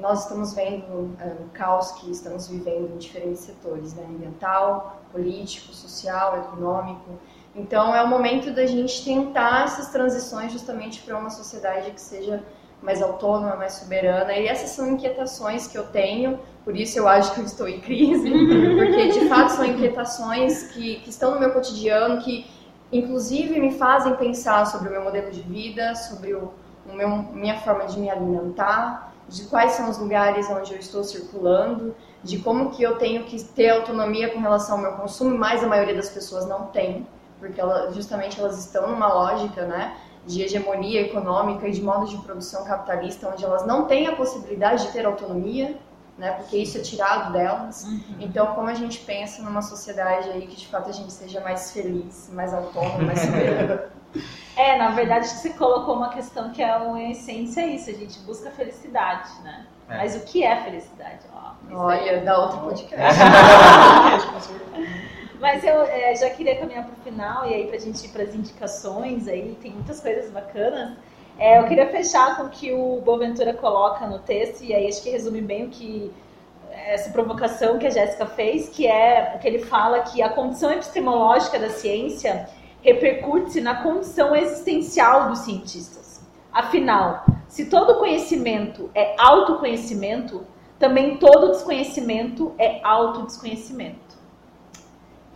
Nós 0.00 0.24
estamos 0.24 0.52
vendo 0.52 1.16
é, 1.20 1.26
o 1.40 1.48
caos 1.50 1.92
que 1.92 2.10
estamos 2.10 2.48
vivendo 2.48 2.92
em 2.92 2.98
diferentes 2.98 3.42
setores, 3.42 3.94
né, 3.94 4.04
ambiental, 4.04 5.00
político, 5.12 5.72
social, 5.72 6.38
econômico. 6.38 7.08
Então, 7.54 7.94
é 7.94 8.02
o 8.02 8.08
momento 8.08 8.50
da 8.52 8.66
gente 8.66 9.04
tentar 9.04 9.66
essas 9.66 9.90
transições 9.92 10.50
justamente 10.50 11.02
para 11.02 11.16
uma 11.16 11.30
sociedade 11.30 11.92
que 11.92 12.00
seja 12.00 12.42
mais 12.82 13.02
autônoma, 13.02 13.56
mais 13.56 13.74
soberana. 13.74 14.32
E 14.32 14.46
essas 14.46 14.70
são 14.70 14.88
inquietações 14.88 15.66
que 15.66 15.76
eu 15.76 15.86
tenho, 15.86 16.38
por 16.64 16.76
isso 16.76 16.98
eu 16.98 17.08
acho 17.08 17.34
que 17.34 17.40
eu 17.40 17.44
estou 17.44 17.68
em 17.68 17.80
crise, 17.80 18.30
porque 18.76 19.08
de 19.08 19.28
fato 19.28 19.50
são 19.50 19.64
inquietações 19.64 20.64
que, 20.68 20.96
que 20.96 21.10
estão 21.10 21.34
no 21.34 21.40
meu 21.40 21.52
cotidiano, 21.52 22.22
que 22.22 22.46
inclusive 22.92 23.60
me 23.60 23.72
fazem 23.72 24.14
pensar 24.16 24.66
sobre 24.66 24.88
o 24.88 24.92
meu 24.92 25.02
modelo 25.02 25.30
de 25.30 25.42
vida, 25.42 25.94
sobre 25.94 26.34
o, 26.34 26.52
o 26.88 26.94
meu, 26.94 27.08
minha 27.32 27.58
forma 27.60 27.86
de 27.86 27.98
me 27.98 28.08
alimentar, 28.08 29.12
de 29.28 29.44
quais 29.44 29.72
são 29.72 29.90
os 29.90 29.98
lugares 29.98 30.48
onde 30.48 30.72
eu 30.72 30.78
estou 30.78 31.04
circulando, 31.04 31.94
de 32.22 32.38
como 32.38 32.70
que 32.70 32.82
eu 32.82 32.96
tenho 32.96 33.24
que 33.24 33.42
ter 33.44 33.70
autonomia 33.70 34.32
com 34.32 34.40
relação 34.40 34.76
ao 34.76 34.82
meu 34.82 34.92
consumo, 34.92 35.36
mas 35.36 35.62
a 35.62 35.66
maioria 35.66 35.94
das 35.94 36.08
pessoas 36.08 36.46
não 36.46 36.66
tem, 36.66 37.06
porque 37.38 37.60
ela, 37.60 37.92
justamente 37.92 38.40
elas 38.40 38.58
estão 38.58 38.90
numa 38.90 39.12
lógica, 39.12 39.66
né, 39.66 39.96
de 40.28 40.42
hegemonia 40.42 41.00
econômica 41.00 41.66
e 41.66 41.72
de 41.72 41.82
modo 41.82 42.06
de 42.06 42.18
produção 42.18 42.64
capitalista, 42.64 43.30
onde 43.32 43.44
elas 43.44 43.66
não 43.66 43.86
têm 43.86 44.06
a 44.06 44.14
possibilidade 44.14 44.86
de 44.86 44.92
ter 44.92 45.06
autonomia, 45.06 45.76
né, 46.18 46.32
porque 46.32 46.58
isso 46.58 46.76
é 46.76 46.82
tirado 46.82 47.32
delas. 47.32 47.84
Uhum. 47.84 48.16
Então, 48.20 48.54
como 48.54 48.68
a 48.68 48.74
gente 48.74 49.00
pensa 49.00 49.42
numa 49.42 49.62
sociedade 49.62 50.28
aí 50.28 50.46
que 50.46 50.56
de 50.56 50.66
fato 50.66 50.90
a 50.90 50.92
gente 50.92 51.12
seja 51.12 51.40
mais 51.40 51.72
feliz, 51.72 52.30
mais 52.32 52.52
autônomo, 52.52 53.02
mais 53.04 53.20
soberano? 53.20 53.80
É, 54.56 54.76
na 54.76 54.90
verdade, 54.90 55.28
você 55.28 55.50
colocou 55.50 55.94
uma 55.94 56.08
questão 56.08 56.50
que 56.50 56.60
é 56.62 56.74
uma 56.78 57.00
essência 57.00 57.60
é 57.60 57.66
isso, 57.66 57.90
a 57.90 57.92
gente 57.92 58.18
busca 58.20 58.50
felicidade, 58.50 59.30
né? 59.44 59.66
É. 59.88 59.98
Mas 59.98 60.16
o 60.16 60.20
que 60.24 60.42
é 60.42 60.56
felicidade? 60.64 61.20
Olha, 61.70 62.10
é... 62.10 62.20
dá 62.24 62.38
outro 62.38 62.58
podcast. 62.60 63.20
Mas 65.40 65.62
eu 65.62 65.82
é, 65.82 66.14
já 66.16 66.30
queria 66.30 66.58
caminhar 66.58 66.84
para 66.84 66.94
o 66.94 67.02
final 67.02 67.48
e 67.48 67.54
aí 67.54 67.66
para 67.66 67.76
a 67.76 67.80
gente 67.80 68.04
ir 68.04 68.08
para 68.08 68.22
as 68.24 68.34
indicações, 68.34 69.28
aí 69.28 69.56
tem 69.62 69.72
muitas 69.72 70.00
coisas 70.00 70.30
bacanas. 70.30 70.96
É, 71.38 71.58
eu 71.58 71.64
queria 71.66 71.86
fechar 71.88 72.36
com 72.36 72.44
o 72.44 72.48
que 72.48 72.72
o 72.72 73.00
Boaventura 73.00 73.54
coloca 73.54 74.06
no 74.06 74.18
texto, 74.18 74.62
e 74.64 74.74
aí 74.74 74.88
acho 74.88 75.02
que 75.02 75.10
resume 75.10 75.40
bem 75.40 75.66
o 75.66 75.68
que 75.68 76.12
essa 76.86 77.10
provocação 77.10 77.78
que 77.78 77.86
a 77.86 77.90
Jéssica 77.90 78.26
fez, 78.26 78.68
que 78.68 78.86
é 78.86 79.38
que 79.40 79.46
ele 79.46 79.60
fala 79.60 80.00
que 80.00 80.22
a 80.22 80.30
condição 80.30 80.72
epistemológica 80.72 81.58
da 81.58 81.70
ciência 81.70 82.48
repercute-se 82.82 83.60
na 83.60 83.82
condição 83.82 84.34
existencial 84.34 85.28
dos 85.28 85.40
cientistas. 85.40 86.20
Afinal, 86.52 87.24
se 87.46 87.66
todo 87.66 87.98
conhecimento 87.98 88.90
é 88.94 89.14
autoconhecimento, 89.18 90.44
também 90.78 91.18
todo 91.18 91.52
desconhecimento 91.52 92.54
é 92.58 92.80
autodesconhecimento. 92.82 94.07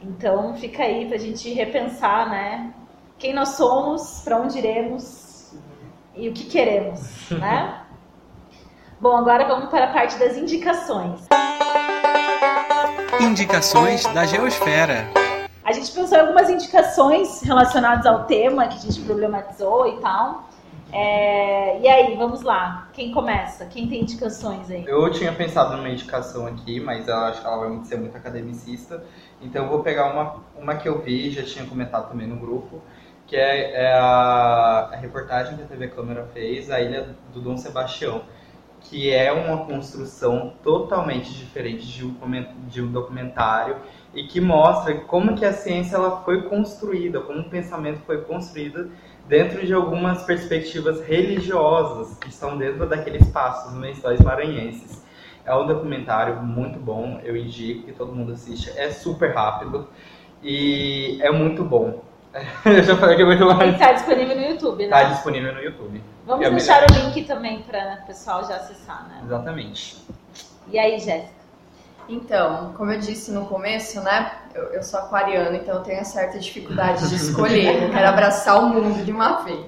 Então 0.03 0.55
fica 0.57 0.83
aí 0.83 1.07
para 1.07 1.17
a 1.17 1.21
gente 1.21 1.53
repensar, 1.53 2.29
né? 2.29 2.75
Quem 3.19 3.33
nós 3.33 3.51
somos, 3.51 4.21
para 4.25 4.37
onde 4.39 4.59
iremos 4.59 5.53
e 6.17 6.29
o 6.29 6.33
que 6.33 6.45
queremos, 6.45 7.31
né? 7.31 7.83
Bom, 9.01 9.17
agora 9.17 9.47
vamos 9.47 9.69
para 9.69 9.87
a 9.87 9.93
parte 9.93 10.17
das 10.19 10.37
indicações. 10.37 11.27
Indicações 13.21 14.05
da 14.07 14.25
Geosfera. 14.25 15.09
A 15.65 15.73
gente 15.73 15.91
pensou 15.93 16.19
em 16.19 16.21
algumas 16.21 16.51
indicações 16.51 17.41
relacionadas 17.43 18.05
ao 18.05 18.25
tema 18.25 18.67
que 18.67 18.77
a 18.77 18.81
gente 18.81 19.01
problematizou 19.03 19.87
e 19.87 20.01
tal. 20.01 20.49
É, 20.93 21.81
e 21.81 21.89
aí, 21.89 22.17
vamos 22.17 22.43
lá. 22.43 22.89
Quem 22.93 23.13
começa? 23.13 23.65
Quem 23.65 23.89
tem 23.89 24.03
indicações 24.03 24.71
aí? 24.71 24.85
Eu 24.87 25.11
tinha 25.11 25.33
pensado 25.33 25.75
numa 25.77 25.89
indicação 25.89 26.47
aqui, 26.47 26.81
mas 26.81 27.09
eu 27.09 27.17
acho 27.17 27.41
que 27.41 27.47
ela 27.47 27.57
vai 27.57 27.85
ser 27.85 27.97
muito 27.99 28.15
academicista. 28.15 29.03
Então 29.43 29.65
eu 29.65 29.69
vou 29.69 29.83
pegar 29.83 30.13
uma, 30.13 30.37
uma 30.57 30.77
que 30.77 30.89
eu 30.89 31.01
vi, 31.01 31.31
já 31.31 31.43
tinha 31.43 31.67
comentado 31.67 32.09
também 32.09 32.27
no 32.27 32.37
grupo, 32.37 32.81
que 33.27 33.37
é, 33.37 33.85
é 33.85 33.93
a, 33.95 34.91
a, 34.93 34.97
reportagem 34.97 35.57
que 35.57 35.63
a 35.63 35.67
TV 35.67 35.89
Câmara 35.89 36.29
fez, 36.33 36.71
a 36.71 36.81
Ilha 36.81 37.17
do 37.33 37.41
Dom 37.41 37.57
Sebastião, 37.57 38.23
que 38.81 39.13
é 39.13 39.33
uma 39.33 39.65
construção 39.65 40.53
totalmente 40.63 41.33
diferente 41.33 41.87
de 41.87 42.05
um, 42.05 42.15
de 42.69 42.83
um 42.83 42.91
documentário 42.91 43.77
e 44.15 44.25
que 44.25 44.41
mostra 44.41 44.95
como 44.95 45.35
que 45.35 45.45
a 45.45 45.53
ciência 45.53 45.97
ela 45.97 46.23
foi 46.23 46.43
construída, 46.43 47.21
como 47.21 47.41
o 47.41 47.49
pensamento 47.49 48.01
foi 48.01 48.23
construído 48.23 48.91
dentro 49.27 49.65
de 49.65 49.73
algumas 49.73 50.25
perspectivas 50.25 51.01
religiosas 51.01 52.19
que 52.19 52.29
estão 52.29 52.59
dentro 52.59 52.87
daqueles 52.87 53.27
passos 53.29 53.73
mensuais 53.75 54.21
maranhenses. 54.21 55.02
É 55.45 55.55
um 55.55 55.67
documentário 55.67 56.37
muito 56.43 56.79
bom, 56.79 57.21
eu 57.25 57.37
indico 57.37 57.87
que 57.87 57.93
todo 57.93 58.15
mundo 58.15 58.33
assista. 58.33 58.73
É 58.79 58.91
super 58.91 59.35
rápido 59.35 59.89
e 60.43 61.19
é 61.21 61.31
muito 61.31 61.65
bom. 61.65 62.03
eu 62.65 62.83
já 62.83 62.97
falei 62.97 63.17
que 63.17 63.23
é 63.23 63.27
muito 63.27 63.45
mais. 63.47 63.73
Está 63.75 63.93
disponível 63.93 64.37
no 64.37 64.43
YouTube, 64.43 64.79
né? 64.79 64.85
Está 64.85 65.03
disponível 65.05 65.55
no 65.55 65.61
YouTube. 65.61 66.03
Vamos 66.25 66.49
deixar 66.49 66.85
o 66.85 66.95
link 66.95 67.25
também 67.25 67.63
para 67.63 68.01
o 68.03 68.07
pessoal 68.07 68.47
já 68.47 68.57
acessar, 68.57 69.07
né? 69.09 69.21
Exatamente. 69.25 70.03
E 70.69 70.79
aí, 70.79 70.99
Jéssica? 70.99 71.43
Então, 72.09 72.73
como 72.77 72.91
eu 72.91 72.99
disse 72.99 73.31
no 73.31 73.47
começo, 73.47 74.01
né? 74.01 74.33
Eu, 74.55 74.65
eu 74.75 74.83
sou 74.83 75.01
aquariana, 75.01 75.57
então 75.57 75.77
eu 75.77 75.83
tenho 75.83 76.05
certa 76.05 76.39
dificuldade 76.39 77.09
de 77.09 77.15
escolher. 77.17 77.85
eu 77.85 77.91
quero 77.91 78.09
abraçar 78.09 78.63
o 78.63 78.69
mundo 78.69 79.05
de 79.05 79.13
uma 79.13 79.43
vez. 79.43 79.67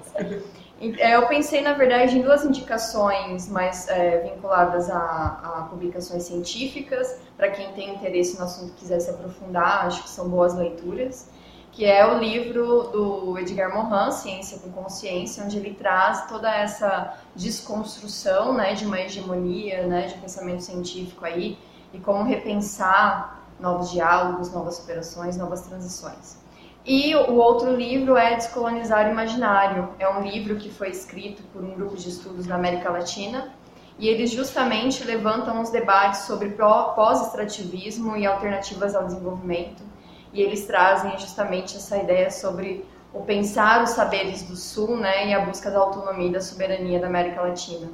É, 0.99 1.16
eu 1.16 1.26
pensei, 1.26 1.62
na 1.62 1.72
verdade, 1.72 2.18
em 2.18 2.22
duas 2.22 2.45
indicações 2.45 3.49
mais 3.49 3.89
é, 3.89 4.18
vinculadas 4.18 4.91
a, 4.91 4.97
a, 4.97 5.66
publicações 5.70 6.24
científicas, 6.24 7.18
para 7.37 7.51
quem 7.51 7.72
tem 7.72 7.95
interesse 7.95 8.37
no 8.39 8.45
assunto 8.45 8.72
e 8.72 8.74
quiser 8.74 9.01
se 9.01 9.11
aprofundar, 9.11 9.87
acho 9.87 10.03
que 10.03 10.11
são 10.11 10.28
boas 10.28 10.55
leituras, 10.55 11.30
que 11.72 11.85
é 11.85 12.07
o 12.07 12.18
livro 12.18 12.85
do 12.93 13.39
Edgar 13.39 13.74
Morin, 13.74 14.12
Ciência 14.12 14.59
com 14.59 14.70
Consciência, 14.70 15.43
onde 15.43 15.57
ele 15.57 15.74
traz 15.74 16.26
toda 16.28 16.55
essa 16.55 17.14
desconstrução 17.35 18.53
né, 18.53 18.74
de 18.74 18.85
uma 18.85 19.01
hegemonia, 19.01 19.87
né, 19.87 20.07
de 20.07 20.14
pensamento 20.14 20.62
científico 20.62 21.24
aí, 21.24 21.59
e 21.93 21.99
como 21.99 22.24
repensar 22.24 23.43
novos 23.59 23.91
diálogos, 23.91 24.53
novas 24.53 24.76
superações, 24.76 25.37
novas 25.37 25.62
transições. 25.62 26.44
E 26.87 27.16
o 27.16 27.37
outro 27.37 27.74
livro 27.74 28.14
é 28.14 28.35
Descolonizar 28.35 29.09
o 29.09 29.12
Imaginário. 29.12 29.89
É 29.99 30.07
um 30.07 30.20
livro 30.20 30.57
que 30.57 30.68
foi 30.68 30.91
escrito 30.91 31.43
por 31.45 31.64
um 31.64 31.70
grupo 31.74 31.97
de 31.97 32.11
estudos 32.11 32.47
da 32.47 32.57
América 32.57 32.91
Latina 32.91 33.55
e 33.99 34.07
eles 34.07 34.30
justamente 34.30 35.03
levantam 35.03 35.62
os 35.62 35.70
debates 35.70 36.20
sobre 36.20 36.51
pós-extrativismo 36.51 38.16
e 38.16 38.27
alternativas 38.27 38.94
ao 38.94 39.06
desenvolvimento. 39.06 39.82
E 40.31 40.43
eles 40.43 40.66
trazem 40.66 41.16
justamente 41.16 41.74
essa 41.74 41.97
ideia 41.97 42.31
sobre 42.31 42.85
o 43.15 43.23
pensar 43.23 43.82
os 43.82 43.90
saberes 43.90 44.43
do 44.43 44.56
Sul 44.56 44.97
né, 44.97 45.28
e 45.28 45.32
a 45.32 45.40
busca 45.40 45.70
da 45.70 45.78
autonomia 45.78 46.28
e 46.28 46.32
da 46.32 46.40
soberania 46.40 47.01
da 47.01 47.06
América 47.06 47.40
Latina. 47.40 47.89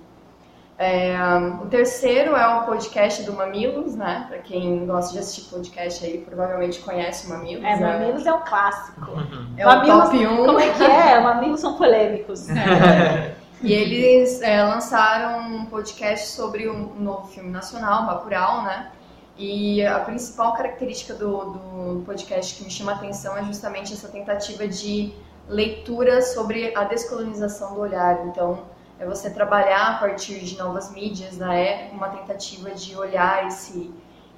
É, 0.83 1.15
o 1.63 1.67
terceiro 1.67 2.35
é 2.35 2.57
o 2.57 2.65
podcast 2.65 3.23
do 3.25 3.35
Mamilos, 3.35 3.95
né? 3.95 4.25
Para 4.27 4.39
quem 4.39 4.87
gosta 4.87 5.13
de 5.13 5.19
assistir 5.19 5.51
podcast 5.51 6.03
aí, 6.03 6.25
provavelmente 6.27 6.79
conhece 6.81 7.27
o 7.27 7.29
Mamilos. 7.29 7.63
É, 7.63 7.77
né? 7.77 7.99
Mamilos 7.99 8.25
é 8.25 8.33
um 8.33 8.41
clássico. 8.41 9.11
É 9.59 9.65
Mamilos, 9.67 9.99
o 9.99 10.03
top 10.05 10.27
1. 10.27 10.37
Como 10.47 10.59
é 10.59 10.71
que 10.71 10.83
é? 10.83 11.21
Mamilos 11.21 11.61
são 11.61 11.77
polêmicos. 11.77 12.49
É. 12.49 13.37
E 13.63 13.75
eles 13.75 14.41
é, 14.41 14.63
lançaram 14.63 15.41
um 15.41 15.67
podcast 15.67 16.29
sobre 16.29 16.67
um 16.67 16.95
novo 16.99 17.29
filme 17.29 17.51
nacional, 17.51 18.07
Bacurau, 18.07 18.63
né? 18.63 18.91
E 19.37 19.85
a 19.85 19.99
principal 19.99 20.55
característica 20.55 21.13
do, 21.13 21.53
do 21.53 22.03
podcast 22.07 22.57
que 22.57 22.65
me 22.65 22.71
chama 22.71 22.93
a 22.93 22.95
atenção 22.95 23.37
é 23.37 23.45
justamente 23.45 23.93
essa 23.93 24.09
tentativa 24.09 24.67
de 24.67 25.13
leitura 25.47 26.23
sobre 26.23 26.75
a 26.75 26.85
descolonização 26.85 27.75
do 27.75 27.81
olhar. 27.81 28.27
Então, 28.29 28.61
é 29.01 29.07
você 29.07 29.31
trabalhar 29.31 29.97
a 29.97 29.99
partir 29.99 30.41
de 30.41 30.59
novas 30.59 30.93
mídias, 30.93 31.39
né? 31.39 31.89
É 31.89 31.91
uma 31.91 32.11
tentativa 32.11 32.71
de 32.71 32.95
olhar 32.95 33.47
esse, 33.47 33.91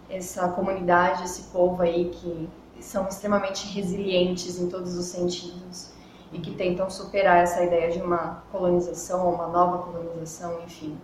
essa 0.09 0.48
comunidade, 0.51 1.24
esse 1.24 1.51
povo 1.51 1.82
aí 1.82 2.10
que 2.10 2.48
são 2.80 3.09
extremamente 3.09 3.66
resilientes 3.66 4.60
em 4.60 4.68
todos 4.68 4.97
os 4.97 5.06
sentidos 5.06 5.90
e 6.32 6.39
que 6.39 6.52
tentam 6.52 6.89
superar 6.89 7.43
essa 7.43 7.62
ideia 7.64 7.90
de 7.90 8.01
uma 8.01 8.44
colonização, 8.52 9.34
uma 9.34 9.48
nova 9.48 9.78
colonização, 9.78 10.62
enfim, 10.64 10.97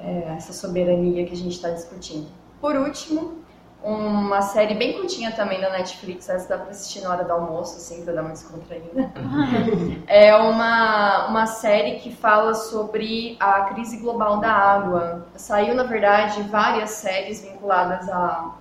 é, 0.00 0.34
essa 0.34 0.54
soberania 0.54 1.26
que 1.26 1.34
a 1.34 1.36
gente 1.36 1.52
está 1.52 1.68
discutindo. 1.68 2.28
Por 2.62 2.76
último, 2.76 3.43
uma 3.84 4.40
série 4.40 4.74
bem 4.74 4.94
curtinha 4.94 5.30
também 5.32 5.60
na 5.60 5.68
Netflix, 5.68 6.28
essa 6.28 6.48
dá 6.48 6.58
pra 6.58 6.70
assistir 6.70 7.02
na 7.02 7.10
hora 7.10 7.24
do 7.24 7.32
almoço, 7.32 7.76
assim, 7.76 8.02
pra 8.02 8.14
dar 8.14 8.22
uma 8.22 8.30
descontraída. 8.30 9.12
é 10.08 10.34
uma, 10.34 11.28
uma 11.28 11.46
série 11.46 11.96
que 11.96 12.10
fala 12.10 12.54
sobre 12.54 13.36
a 13.38 13.64
crise 13.64 13.98
global 13.98 14.38
da 14.38 14.50
água. 14.50 15.26
Saiu, 15.36 15.74
na 15.74 15.82
verdade, 15.82 16.42
várias 16.44 16.90
séries 16.90 17.42
vinculadas 17.42 18.08
a 18.08 18.54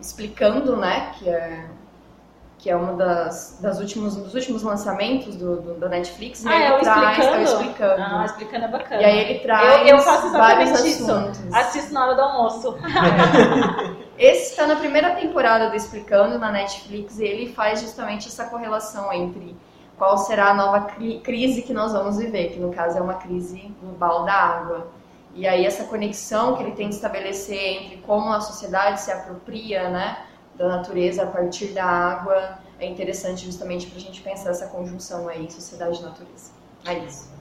explicando, 0.00 0.76
né, 0.76 1.10
que 1.18 1.28
é 1.28 1.66
que 2.58 2.68
é 2.68 2.74
uma 2.74 2.94
das, 2.94 3.58
das 3.62 3.78
últimos, 3.78 4.16
dos 4.16 4.34
últimos 4.34 4.64
lançamentos 4.64 5.36
do, 5.36 5.62
do 5.62 5.74
da 5.74 5.88
Netflix. 5.88 6.44
Ah, 6.44 6.54
é 6.54 6.76
o 6.76 6.80
traz, 6.80 7.18
explicando? 7.18 7.36
É 7.36 7.38
o 7.38 7.44
explicando. 7.44 8.02
Ah, 8.02 8.24
explicando 8.26 8.64
é 8.64 8.68
bacana. 8.68 9.02
E 9.02 9.04
aí 9.04 9.18
ele 9.18 9.38
traz 9.38 9.88
eu, 9.88 9.96
eu 9.96 9.98
faço 10.00 10.26
exatamente 10.26 10.70
vários 10.72 10.84
isso. 10.84 11.10
assuntos. 11.10 11.54
Assisto 11.54 11.94
na 11.94 12.04
hora 12.04 12.14
do 12.16 12.20
almoço. 12.20 12.76
Esse 14.18 14.50
está 14.50 14.66
na 14.66 14.74
primeira 14.74 15.14
temporada 15.14 15.70
do 15.70 15.76
Explicando 15.76 16.36
na 16.40 16.50
Netflix 16.50 17.20
e 17.20 17.24
ele 17.24 17.52
faz 17.52 17.80
justamente 17.80 18.26
essa 18.26 18.46
correlação 18.46 19.12
entre 19.12 19.56
qual 19.96 20.18
será 20.18 20.50
a 20.50 20.54
nova 20.54 20.80
cri 20.80 21.20
crise 21.20 21.62
que 21.62 21.72
nós 21.72 21.92
vamos 21.92 22.18
viver, 22.18 22.50
que 22.50 22.58
no 22.58 22.72
caso 22.72 22.98
é 22.98 23.00
uma 23.00 23.14
crise 23.14 23.72
global 23.80 24.24
da 24.24 24.32
água. 24.32 24.88
E 25.32 25.46
aí 25.46 25.64
essa 25.64 25.84
conexão 25.84 26.56
que 26.56 26.64
ele 26.64 26.72
tem 26.72 26.88
de 26.88 26.96
estabelecer 26.96 27.84
entre 27.84 27.98
como 27.98 28.32
a 28.32 28.40
sociedade 28.40 29.00
se 29.00 29.12
apropria, 29.12 29.88
né, 29.88 30.18
da 30.58 30.68
natureza 30.68 31.22
a 31.22 31.26
partir 31.26 31.68
da 31.68 31.84
água 31.84 32.58
é 32.80 32.86
interessante 32.86 33.46
justamente 33.46 33.86
para 33.86 33.96
a 33.96 34.00
gente 34.00 34.20
pensar 34.20 34.50
essa 34.50 34.66
conjunção 34.66 35.28
aí 35.28 35.50
sociedade 35.50 36.00
e 36.00 36.02
natureza. 36.02 36.52
É 36.84 36.98
isso. 36.98 37.32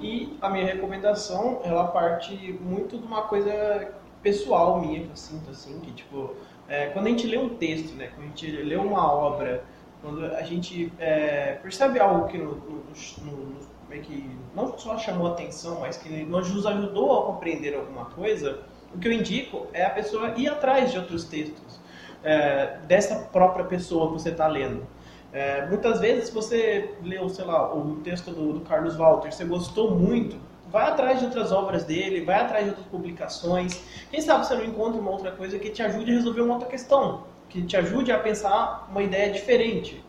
E 0.00 0.36
a 0.40 0.50
minha 0.50 0.66
recomendação, 0.66 1.60
ela 1.64 1.86
parte 1.88 2.34
muito 2.60 2.98
de 2.98 3.04
uma 3.04 3.22
coisa 3.22 3.92
pessoal 4.22 4.80
minha 4.80 5.00
que 5.04 5.10
eu 5.10 5.16
sinto 5.16 5.50
assim, 5.50 5.78
que 5.80 5.92
tipo, 5.92 6.34
é, 6.68 6.86
quando 6.86 7.06
a 7.06 7.10
gente 7.10 7.26
lê 7.26 7.38
um 7.38 7.50
texto, 7.50 7.94
né, 7.94 8.08
quando 8.14 8.24
a 8.24 8.28
gente 8.28 8.50
lê 8.50 8.76
uma 8.76 9.12
obra, 9.12 9.64
quando 10.02 10.24
a 10.24 10.42
gente 10.42 10.92
é, 10.98 11.54
percebe 11.62 11.98
algo 11.98 12.28
que 12.28 12.38
no, 12.38 12.54
no, 12.54 12.82
no, 13.24 13.58
é 13.90 13.98
que 13.98 14.30
não 14.54 14.76
só 14.78 14.98
chamou 14.98 15.28
atenção, 15.28 15.80
mas 15.80 15.96
que 15.96 16.08
nos 16.24 16.66
ajudou 16.66 17.20
a 17.20 17.26
compreender 17.26 17.74
alguma 17.74 18.04
coisa, 18.06 18.60
o 18.94 18.98
que 18.98 19.08
eu 19.08 19.12
indico 19.12 19.66
é 19.72 19.84
a 19.84 19.90
pessoa 19.90 20.34
ir 20.36 20.48
atrás 20.48 20.92
de 20.92 20.98
outros 20.98 21.24
textos 21.24 21.80
é, 22.24 22.78
dessa 22.86 23.16
própria 23.16 23.64
pessoa 23.64 24.08
que 24.08 24.14
você 24.14 24.30
está 24.30 24.46
lendo. 24.46 24.86
É, 25.32 25.66
muitas 25.66 26.00
vezes 26.00 26.30
você 26.30 26.94
leu, 27.02 27.28
sei 27.28 27.44
lá, 27.44 27.74
o 27.74 27.96
texto 27.96 28.30
do, 28.30 28.54
do 28.54 28.60
Carlos 28.60 28.96
Walter, 28.96 29.30
você 29.30 29.44
gostou 29.44 29.94
muito, 29.94 30.36
vai 30.70 30.86
atrás 30.86 31.18
de 31.18 31.26
outras 31.26 31.52
obras 31.52 31.84
dele, 31.84 32.24
vai 32.24 32.40
atrás 32.40 32.64
de 32.64 32.70
outras 32.70 32.86
publicações. 32.86 33.82
Quem 34.10 34.20
sabe 34.20 34.46
você 34.46 34.54
não 34.54 34.64
encontra 34.64 35.00
uma 35.00 35.10
outra 35.10 35.30
coisa 35.32 35.58
que 35.58 35.70
te 35.70 35.82
ajude 35.82 36.10
a 36.10 36.14
resolver 36.14 36.40
uma 36.40 36.54
outra 36.54 36.68
questão, 36.68 37.24
que 37.48 37.62
te 37.62 37.76
ajude 37.76 38.10
a 38.10 38.18
pensar 38.18 38.88
uma 38.90 39.02
ideia 39.02 39.30
diferente. 39.30 40.02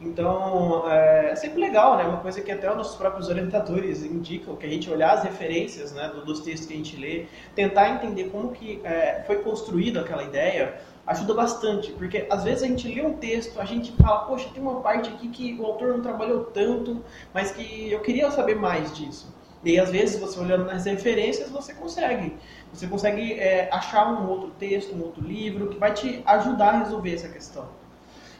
Então, 0.00 0.90
é, 0.90 1.30
é 1.30 1.36
sempre 1.36 1.60
legal, 1.60 1.96
né? 1.96 2.04
Uma 2.04 2.18
coisa 2.18 2.40
que 2.40 2.50
até 2.50 2.68
os 2.70 2.76
nossos 2.76 2.96
próprios 2.96 3.28
orientadores 3.28 4.04
indicam, 4.04 4.56
que 4.56 4.66
a 4.66 4.68
gente 4.68 4.90
olhar 4.90 5.12
as 5.12 5.22
referências 5.22 5.92
né, 5.92 6.12
dos 6.26 6.40
textos 6.40 6.66
que 6.66 6.74
a 6.74 6.76
gente 6.76 6.96
lê, 6.96 7.26
tentar 7.54 7.90
entender 7.90 8.24
como 8.24 8.50
que 8.50 8.80
é, 8.84 9.22
foi 9.26 9.36
construída 9.36 10.00
aquela 10.00 10.24
ideia, 10.24 10.74
ajuda 11.06 11.34
bastante, 11.34 11.92
porque 11.92 12.26
às 12.30 12.44
vezes 12.44 12.62
a 12.62 12.66
gente 12.66 12.88
lê 12.88 13.04
um 13.04 13.14
texto, 13.14 13.60
a 13.60 13.64
gente 13.64 13.92
fala, 13.92 14.20
poxa, 14.20 14.48
tem 14.52 14.62
uma 14.62 14.80
parte 14.80 15.10
aqui 15.10 15.28
que 15.28 15.54
o 15.60 15.66
autor 15.66 15.88
não 15.94 16.02
trabalhou 16.02 16.44
tanto, 16.44 17.04
mas 17.32 17.52
que 17.52 17.92
eu 17.92 18.00
queria 18.00 18.30
saber 18.30 18.54
mais 18.54 18.94
disso. 18.96 19.34
E 19.62 19.78
às 19.78 19.90
vezes 19.90 20.20
você 20.20 20.38
olhando 20.38 20.64
nas 20.64 20.84
referências 20.84 21.50
você 21.50 21.72
consegue, 21.72 22.36
você 22.72 22.86
consegue 22.86 23.34
é, 23.34 23.68
achar 23.72 24.12
um 24.12 24.28
outro 24.28 24.50
texto, 24.58 24.94
um 24.94 25.02
outro 25.02 25.22
livro 25.22 25.68
que 25.68 25.78
vai 25.78 25.92
te 25.92 26.22
ajudar 26.26 26.68
a 26.68 26.78
resolver 26.78 27.14
essa 27.14 27.28
questão. 27.28 27.66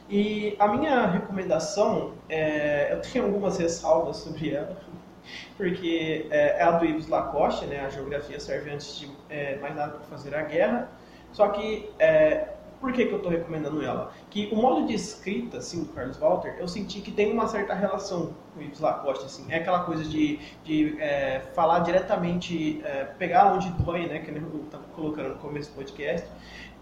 E 0.09 0.55
a 0.59 0.69
minha 0.69 1.07
recomendação, 1.07 2.13
é, 2.29 2.93
eu 2.93 3.01
tenho 3.01 3.25
algumas 3.25 3.57
ressalvas 3.57 4.19
sobre 4.19 4.55
ela, 4.55 4.77
porque 5.57 6.27
é, 6.31 6.59
é 6.59 6.63
a 6.63 6.73
do 6.73 6.85
Yves 6.85 7.09
Lacoste, 7.09 7.65
né, 7.67 7.81
a 7.87 7.89
geografia 7.89 8.39
serve 8.39 8.71
antes 8.71 8.99
de 8.99 9.11
é, 9.31 9.57
mais 9.57 9.75
nada 9.75 9.93
para 9.93 10.05
fazer 10.05 10.35
a 10.35 10.43
guerra. 10.43 10.91
Só 11.33 11.49
que 11.49 11.91
é, 11.99 12.54
por 12.85 12.93
que, 12.93 13.07
que 13.07 13.13
eu 13.13 13.17
estou 13.17 13.33
recomendando 13.33 13.83
ela? 13.83 14.13
Que 14.29 14.51
o 14.53 14.57
modo 14.57 14.87
de 14.87 14.93
escrita, 14.93 15.57
assim, 15.57 15.85
do 15.85 15.89
Carlos 15.95 16.19
Walter, 16.19 16.57
eu 16.59 16.69
senti 16.69 17.01
que 17.01 17.11
tem 17.11 17.33
uma 17.33 17.49
certa 17.49 17.73
relação 17.73 18.35
com 18.53 18.61
o 18.61 18.63
Yves 18.63 18.79
Lacoste, 18.79 19.25
assim. 19.25 19.47
É 19.49 19.57
aquela 19.57 19.85
coisa 19.85 20.05
de, 20.05 20.39
de 20.63 20.95
é, 21.01 21.41
falar 21.55 21.79
diretamente, 21.79 22.83
é, 22.85 23.05
pegar 23.19 23.55
onde 23.55 23.71
dói, 23.83 24.07
né, 24.07 24.19
que 24.19 24.31
eu 24.31 24.65
estava 24.67 24.85
colocando 24.95 25.31
no 25.31 25.37
começo 25.37 25.71
do 25.71 25.77
podcast, 25.77 26.29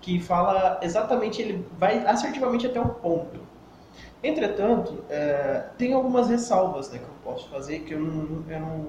que 0.00 0.18
fala 0.18 0.80
exatamente, 0.82 1.40
ele 1.40 1.64
vai 1.78 2.04
assertivamente 2.04 2.66
até 2.66 2.80
o 2.80 2.88
ponto. 2.88 3.38
Entretanto, 4.24 5.04
é, 5.08 5.66
tem 5.78 5.92
algumas 5.92 6.28
ressalvas 6.28 6.90
né, 6.90 6.98
que 6.98 7.04
eu 7.04 7.32
posso 7.32 7.48
fazer 7.48 7.78
que 7.84 7.94
eu 7.94 8.00
não, 8.00 8.44
eu 8.50 8.58
não, 8.58 8.86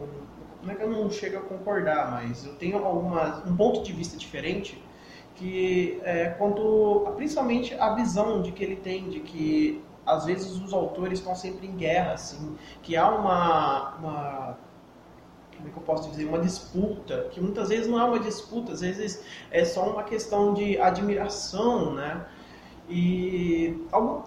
não 0.63 0.71
é 0.71 0.75
que 0.75 0.81
eu 0.81 0.89
não 0.89 1.11
chego 1.11 1.37
a 1.37 1.41
concordar, 1.41 2.09
mas 2.09 2.43
eu 2.43 2.55
tenho 2.55 2.83
algumas, 2.83 3.45
um 3.47 3.55
ponto 3.55 3.83
de 3.83 3.93
vista 3.93 4.17
diferente 4.17 4.81
que 5.35 5.99
é, 6.03 6.29
quanto 6.29 7.11
principalmente 7.15 7.73
a 7.75 7.93
visão 7.95 8.41
de 8.41 8.51
que 8.51 8.63
ele 8.63 8.75
tem 8.75 9.09
de 9.09 9.19
que 9.19 9.83
às 10.05 10.25
vezes 10.25 10.51
os 10.51 10.73
autores 10.73 11.19
estão 11.19 11.35
sempre 11.35 11.67
em 11.67 11.75
guerra 11.75 12.13
assim 12.13 12.55
que 12.81 12.95
há 12.95 13.09
uma, 13.09 13.95
uma 13.95 14.57
como 15.55 15.69
é 15.69 15.71
que 15.71 15.77
eu 15.77 15.83
posso 15.83 16.09
dizer 16.09 16.25
uma 16.25 16.39
disputa 16.39 17.29
que 17.31 17.39
muitas 17.39 17.69
vezes 17.69 17.87
não 17.87 17.99
é 17.99 18.03
uma 18.03 18.19
disputa 18.19 18.73
às 18.73 18.81
vezes 18.81 19.23
é 19.49 19.63
só 19.65 19.89
uma 19.89 20.03
questão 20.03 20.53
de 20.53 20.77
admiração 20.79 21.93
né? 21.93 22.25
E 22.89 23.77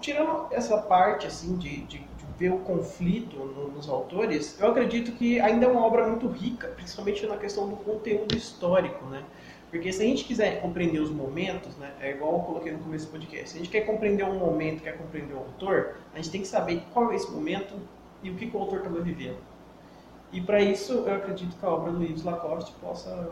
tirando 0.01 0.47
essa 0.49 0.79
parte 0.79 1.27
assim 1.27 1.57
de, 1.57 1.81
de, 1.81 1.99
de 1.99 2.25
ver 2.39 2.51
o 2.51 2.57
conflito 2.59 3.37
no, 3.37 3.69
nos 3.69 3.87
autores 3.87 4.59
eu 4.59 4.71
acredito 4.71 5.11
que 5.11 5.39
ainda 5.39 5.67
é 5.67 5.69
uma 5.69 5.85
obra 5.85 6.07
muito 6.07 6.27
rica 6.27 6.67
principalmente 6.69 7.25
na 7.27 7.37
questão 7.37 7.69
do 7.69 7.75
conteúdo 7.75 8.35
histórico 8.35 9.05
né 9.05 9.23
porque 9.69 9.91
se 9.91 10.01
a 10.01 10.05
gente 10.05 10.23
quiser 10.23 10.61
compreender 10.61 10.99
os 10.99 11.11
momentos, 11.11 11.75
né, 11.77 11.91
é 11.99 12.11
igual 12.11 12.33
eu 12.33 12.39
coloquei 12.39 12.71
no 12.71 12.79
começo 12.79 13.07
do 13.07 13.11
podcast, 13.11 13.49
se 13.49 13.55
a 13.55 13.59
gente 13.59 13.69
quer 13.69 13.81
compreender 13.81 14.23
um 14.23 14.39
momento, 14.39 14.81
quer 14.81 14.97
compreender 14.97 15.33
o 15.33 15.39
autor, 15.39 15.97
a 16.13 16.17
gente 16.17 16.29
tem 16.29 16.41
que 16.41 16.47
saber 16.47 16.83
qual 16.93 17.11
é 17.11 17.15
esse 17.15 17.29
momento 17.29 17.73
e 18.23 18.29
o 18.29 18.35
que, 18.35 18.47
que 18.47 18.55
o 18.55 18.59
autor 18.59 18.79
estava 18.79 19.01
vivendo. 19.01 19.37
E 20.31 20.41
para 20.41 20.61
isso, 20.61 20.93
eu 20.93 21.15
acredito 21.15 21.55
que 21.57 21.65
a 21.65 21.69
obra 21.69 21.91
do 21.91 22.03
Yves 22.03 22.23
Lacoste 22.23 22.71
possa 22.81 23.31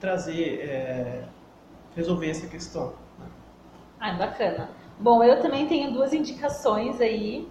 trazer, 0.00 0.60
é, 0.60 1.24
resolver 1.96 2.30
essa 2.30 2.46
questão. 2.46 2.92
Né? 3.18 3.26
Ah, 4.00 4.12
bacana. 4.14 4.70
Bom, 4.98 5.22
eu 5.22 5.40
também 5.40 5.66
tenho 5.66 5.92
duas 5.92 6.12
indicações 6.12 7.00
aí. 7.00 7.48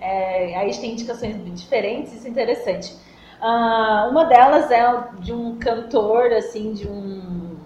É, 0.00 0.56
aí 0.56 0.68
a 0.68 0.72
gente 0.72 0.80
tem 0.80 0.92
indicações 0.92 1.36
diferentes, 1.58 2.12
isso 2.12 2.26
é 2.26 2.30
interessante. 2.30 2.96
Uh, 3.42 4.08
uma 4.08 4.24
delas 4.24 4.70
é 4.70 4.84
de 5.18 5.32
um 5.32 5.58
cantor, 5.58 6.32
assim, 6.32 6.72
de 6.72 6.86
um. 6.86 7.56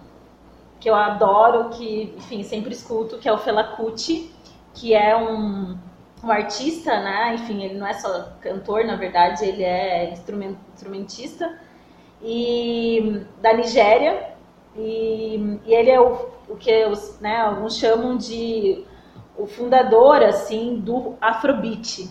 que 0.80 0.88
eu 0.88 0.94
adoro, 0.94 1.68
que, 1.68 2.14
enfim, 2.16 2.42
sempre 2.42 2.72
escuto, 2.72 3.18
que 3.18 3.28
é 3.28 3.32
o 3.32 3.36
Fela 3.36 3.62
Kuti, 3.62 4.32
que 4.72 4.94
é 4.94 5.14
um, 5.14 5.76
um 6.24 6.30
artista, 6.30 6.98
né? 7.00 7.34
Enfim, 7.34 7.62
ele 7.62 7.74
não 7.74 7.86
é 7.86 7.92
só 7.92 8.30
cantor, 8.40 8.84
na 8.86 8.96
verdade, 8.96 9.44
ele 9.44 9.62
é 9.62 10.14
instrumentista, 10.14 11.58
e 12.22 13.22
da 13.42 13.52
Nigéria. 13.52 14.34
E, 14.74 15.58
e 15.66 15.74
ele 15.74 15.90
é 15.90 16.00
o, 16.00 16.26
o 16.48 16.56
que 16.56 16.86
os, 16.86 17.20
né, 17.20 17.36
alguns 17.36 17.76
chamam 17.76 18.16
de 18.16 18.84
o 19.36 19.46
fundador, 19.46 20.22
assim, 20.22 20.76
do 20.76 21.16
Afrobeat. 21.20 22.08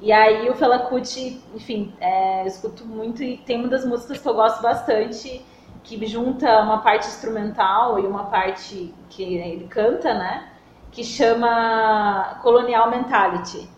E 0.00 0.12
aí 0.12 0.48
o 0.50 0.54
Fela 0.54 0.80
Kuti, 0.80 1.42
enfim, 1.54 1.94
é, 2.00 2.42
eu 2.42 2.46
escuto 2.46 2.84
muito 2.84 3.22
e 3.22 3.38
tem 3.38 3.60
uma 3.60 3.68
das 3.68 3.84
músicas 3.84 4.18
que 4.18 4.28
eu 4.28 4.34
gosto 4.34 4.60
bastante, 4.60 5.44
que 5.82 6.04
junta 6.06 6.62
uma 6.62 6.78
parte 6.78 7.06
instrumental 7.06 7.98
e 7.98 8.06
uma 8.06 8.24
parte 8.24 8.92
que 9.08 9.22
ele 9.22 9.66
canta, 9.68 10.12
né? 10.12 10.48
Que 10.90 11.02
chama 11.02 12.38
Colonial 12.42 12.90
Mentality. 12.90 13.68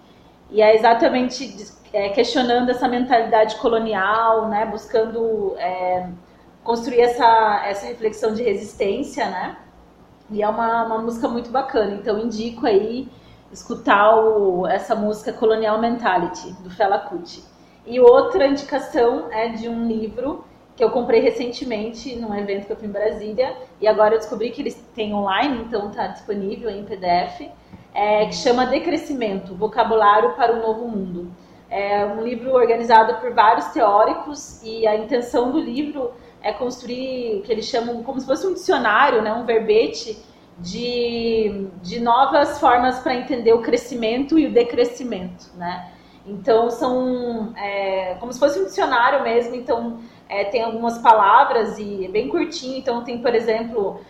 E 0.51 0.61
é 0.61 0.75
exatamente 0.75 1.73
é, 1.93 2.09
questionando 2.09 2.71
essa 2.71 2.89
mentalidade 2.89 3.57
colonial, 3.57 4.49
né? 4.49 4.67
Buscando 4.67 5.55
é, 5.59 6.09
construir 6.65 7.01
essa, 7.01 7.63
essa 7.65 7.87
reflexão 7.87 8.35
de 8.35 8.43
resistência, 8.43 9.27
né? 9.31 9.57
E 10.31 10.43
é 10.43 10.49
uma, 10.49 10.85
uma 10.85 10.99
música 10.99 11.29
muito 11.29 11.51
bacana. 11.51 11.95
Então 11.95 12.19
indico 12.19 12.67
aí 12.67 13.09
escutar 13.53 14.17
o, 14.17 14.67
essa 14.67 14.95
música 14.95 15.33
Colonial 15.33 15.81
Mentality, 15.81 16.53
do 16.63 16.71
Fela 16.71 16.99
Kuti. 16.99 17.43
E 17.87 17.99
outra 18.01 18.47
indicação 18.47 19.29
é 19.31 19.49
de 19.49 19.69
um 19.69 19.87
livro 19.87 20.45
que 20.77 20.85
eu 20.85 20.91
comprei 20.91 21.21
recentemente 21.21 22.15
num 22.15 22.35
evento 22.35 22.67
que 22.67 22.73
eu 22.73 22.77
fui 22.77 22.87
em 22.87 22.93
Brasília 22.93 23.57
e 23.81 23.89
agora 23.89 24.15
eu 24.15 24.19
descobri 24.19 24.51
que 24.51 24.63
eles 24.63 24.75
têm 24.95 25.13
online, 25.13 25.63
então 25.67 25.91
está 25.91 26.07
disponível 26.07 26.71
em 26.71 26.85
PDF, 26.85 27.51
é, 27.93 28.27
que 28.27 28.35
chama 28.37 28.67
Decrescimento, 28.67 29.57
Vocabulário 29.57 30.35
para 30.35 30.55
o 30.55 30.61
Novo 30.61 30.87
Mundo. 30.87 31.33
É 31.69 32.07
um 32.07 32.23
livro 32.23 32.55
organizado 32.55 33.21
por 33.21 33.35
vários 33.35 33.67
teóricos 33.69 34.63
e 34.63 34.87
a 34.87 34.95
intenção 34.97 35.51
do 35.51 35.59
livro 35.59 36.13
é 36.41 36.53
construir 36.53 37.39
o 37.39 37.43
que 37.43 37.51
eles 37.51 37.65
chamam 37.65 38.03
como 38.05 38.21
se 38.21 38.27
fosse 38.27 38.47
um 38.47 38.55
dicionário, 38.55 39.21
né, 39.21 39.33
um 39.33 39.45
verbete 39.45 40.17
de, 40.59 41.69
de 41.83 42.01
novas 42.01 42.59
formas 42.59 42.99
para 43.01 43.15
entender 43.15 43.53
o 43.53 43.63
crescimento 43.63 44.39
e 44.39 44.47
o 44.47 44.53
decrescimento, 44.53 45.51
né? 45.57 45.93
Então 46.27 46.71
são 46.71 47.55
é, 47.57 48.17
como 48.21 48.33
se 48.33 48.39
fosse 48.39 48.61
um 48.61 48.65
dicionário 48.65 49.23
mesmo. 49.23 49.55
Então 49.55 49.99
é, 50.29 50.45
tem 50.45 50.63
algumas 50.63 50.99
palavras 50.99 51.79
e 51.79 52.05
é 52.05 52.09
bem 52.09 52.29
curtinho. 52.29 52.79
Então 52.79 53.03
tem, 53.03 53.23
por 53.23 53.35
exemplo, 53.35 54.01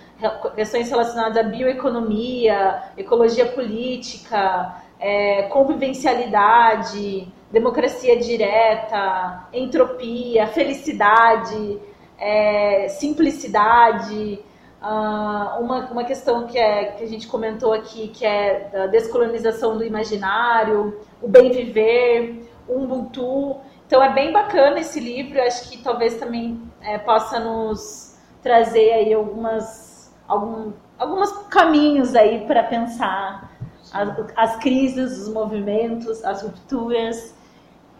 questões 0.54 0.90
relacionadas 0.90 1.36
à 1.36 1.42
bioeconomia, 1.44 2.82
ecologia 2.96 3.46
política, 3.46 4.82
é, 4.98 5.42
convivencialidade, 5.44 7.28
democracia 7.52 8.18
direta, 8.18 9.46
entropia, 9.52 10.48
felicidade, 10.48 11.78
é, 12.18 12.88
simplicidade. 12.88 14.40
Uh, 14.80 15.60
uma, 15.60 15.90
uma 15.90 16.04
questão 16.04 16.46
que, 16.46 16.56
é, 16.56 16.92
que 16.92 17.02
a 17.02 17.06
gente 17.08 17.26
comentou 17.26 17.72
aqui, 17.72 18.08
que 18.08 18.24
é 18.24 18.68
da 18.72 18.86
descolonização 18.86 19.76
do 19.76 19.84
imaginário, 19.84 21.00
o 21.20 21.26
bem 21.28 21.50
viver, 21.50 22.48
o 22.68 22.84
Ubuntu. 22.84 23.56
Então 23.86 24.02
é 24.02 24.12
bem 24.12 24.32
bacana 24.32 24.78
esse 24.78 25.00
livro, 25.00 25.42
acho 25.42 25.68
que 25.68 25.82
talvez 25.82 26.16
também 26.16 26.62
é, 26.80 26.96
possa 26.98 27.40
nos 27.40 28.16
trazer 28.40 28.92
aí 28.92 29.12
algumas, 29.12 30.14
algum, 30.28 30.72
alguns 30.96 31.32
caminhos 31.48 32.14
aí 32.14 32.46
para 32.46 32.62
pensar 32.62 33.50
as, 33.92 34.26
as 34.36 34.56
crises, 34.56 35.18
os 35.18 35.32
movimentos, 35.32 36.24
as 36.24 36.42
rupturas 36.42 37.34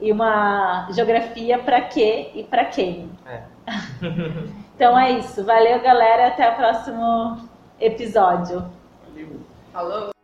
e 0.00 0.12
uma 0.12 0.88
geografia 0.92 1.58
para 1.58 1.80
quê 1.80 2.30
e 2.34 2.44
para 2.44 2.66
quem. 2.66 3.10
É. 3.26 3.42
Então 4.78 4.96
é 4.96 5.10
isso. 5.18 5.44
Valeu, 5.44 5.82
galera. 5.82 6.28
Até 6.28 6.52
o 6.52 6.54
próximo 6.54 7.36
episódio. 7.80 8.64
Valeu. 9.08 9.40
Falou. 9.72 10.17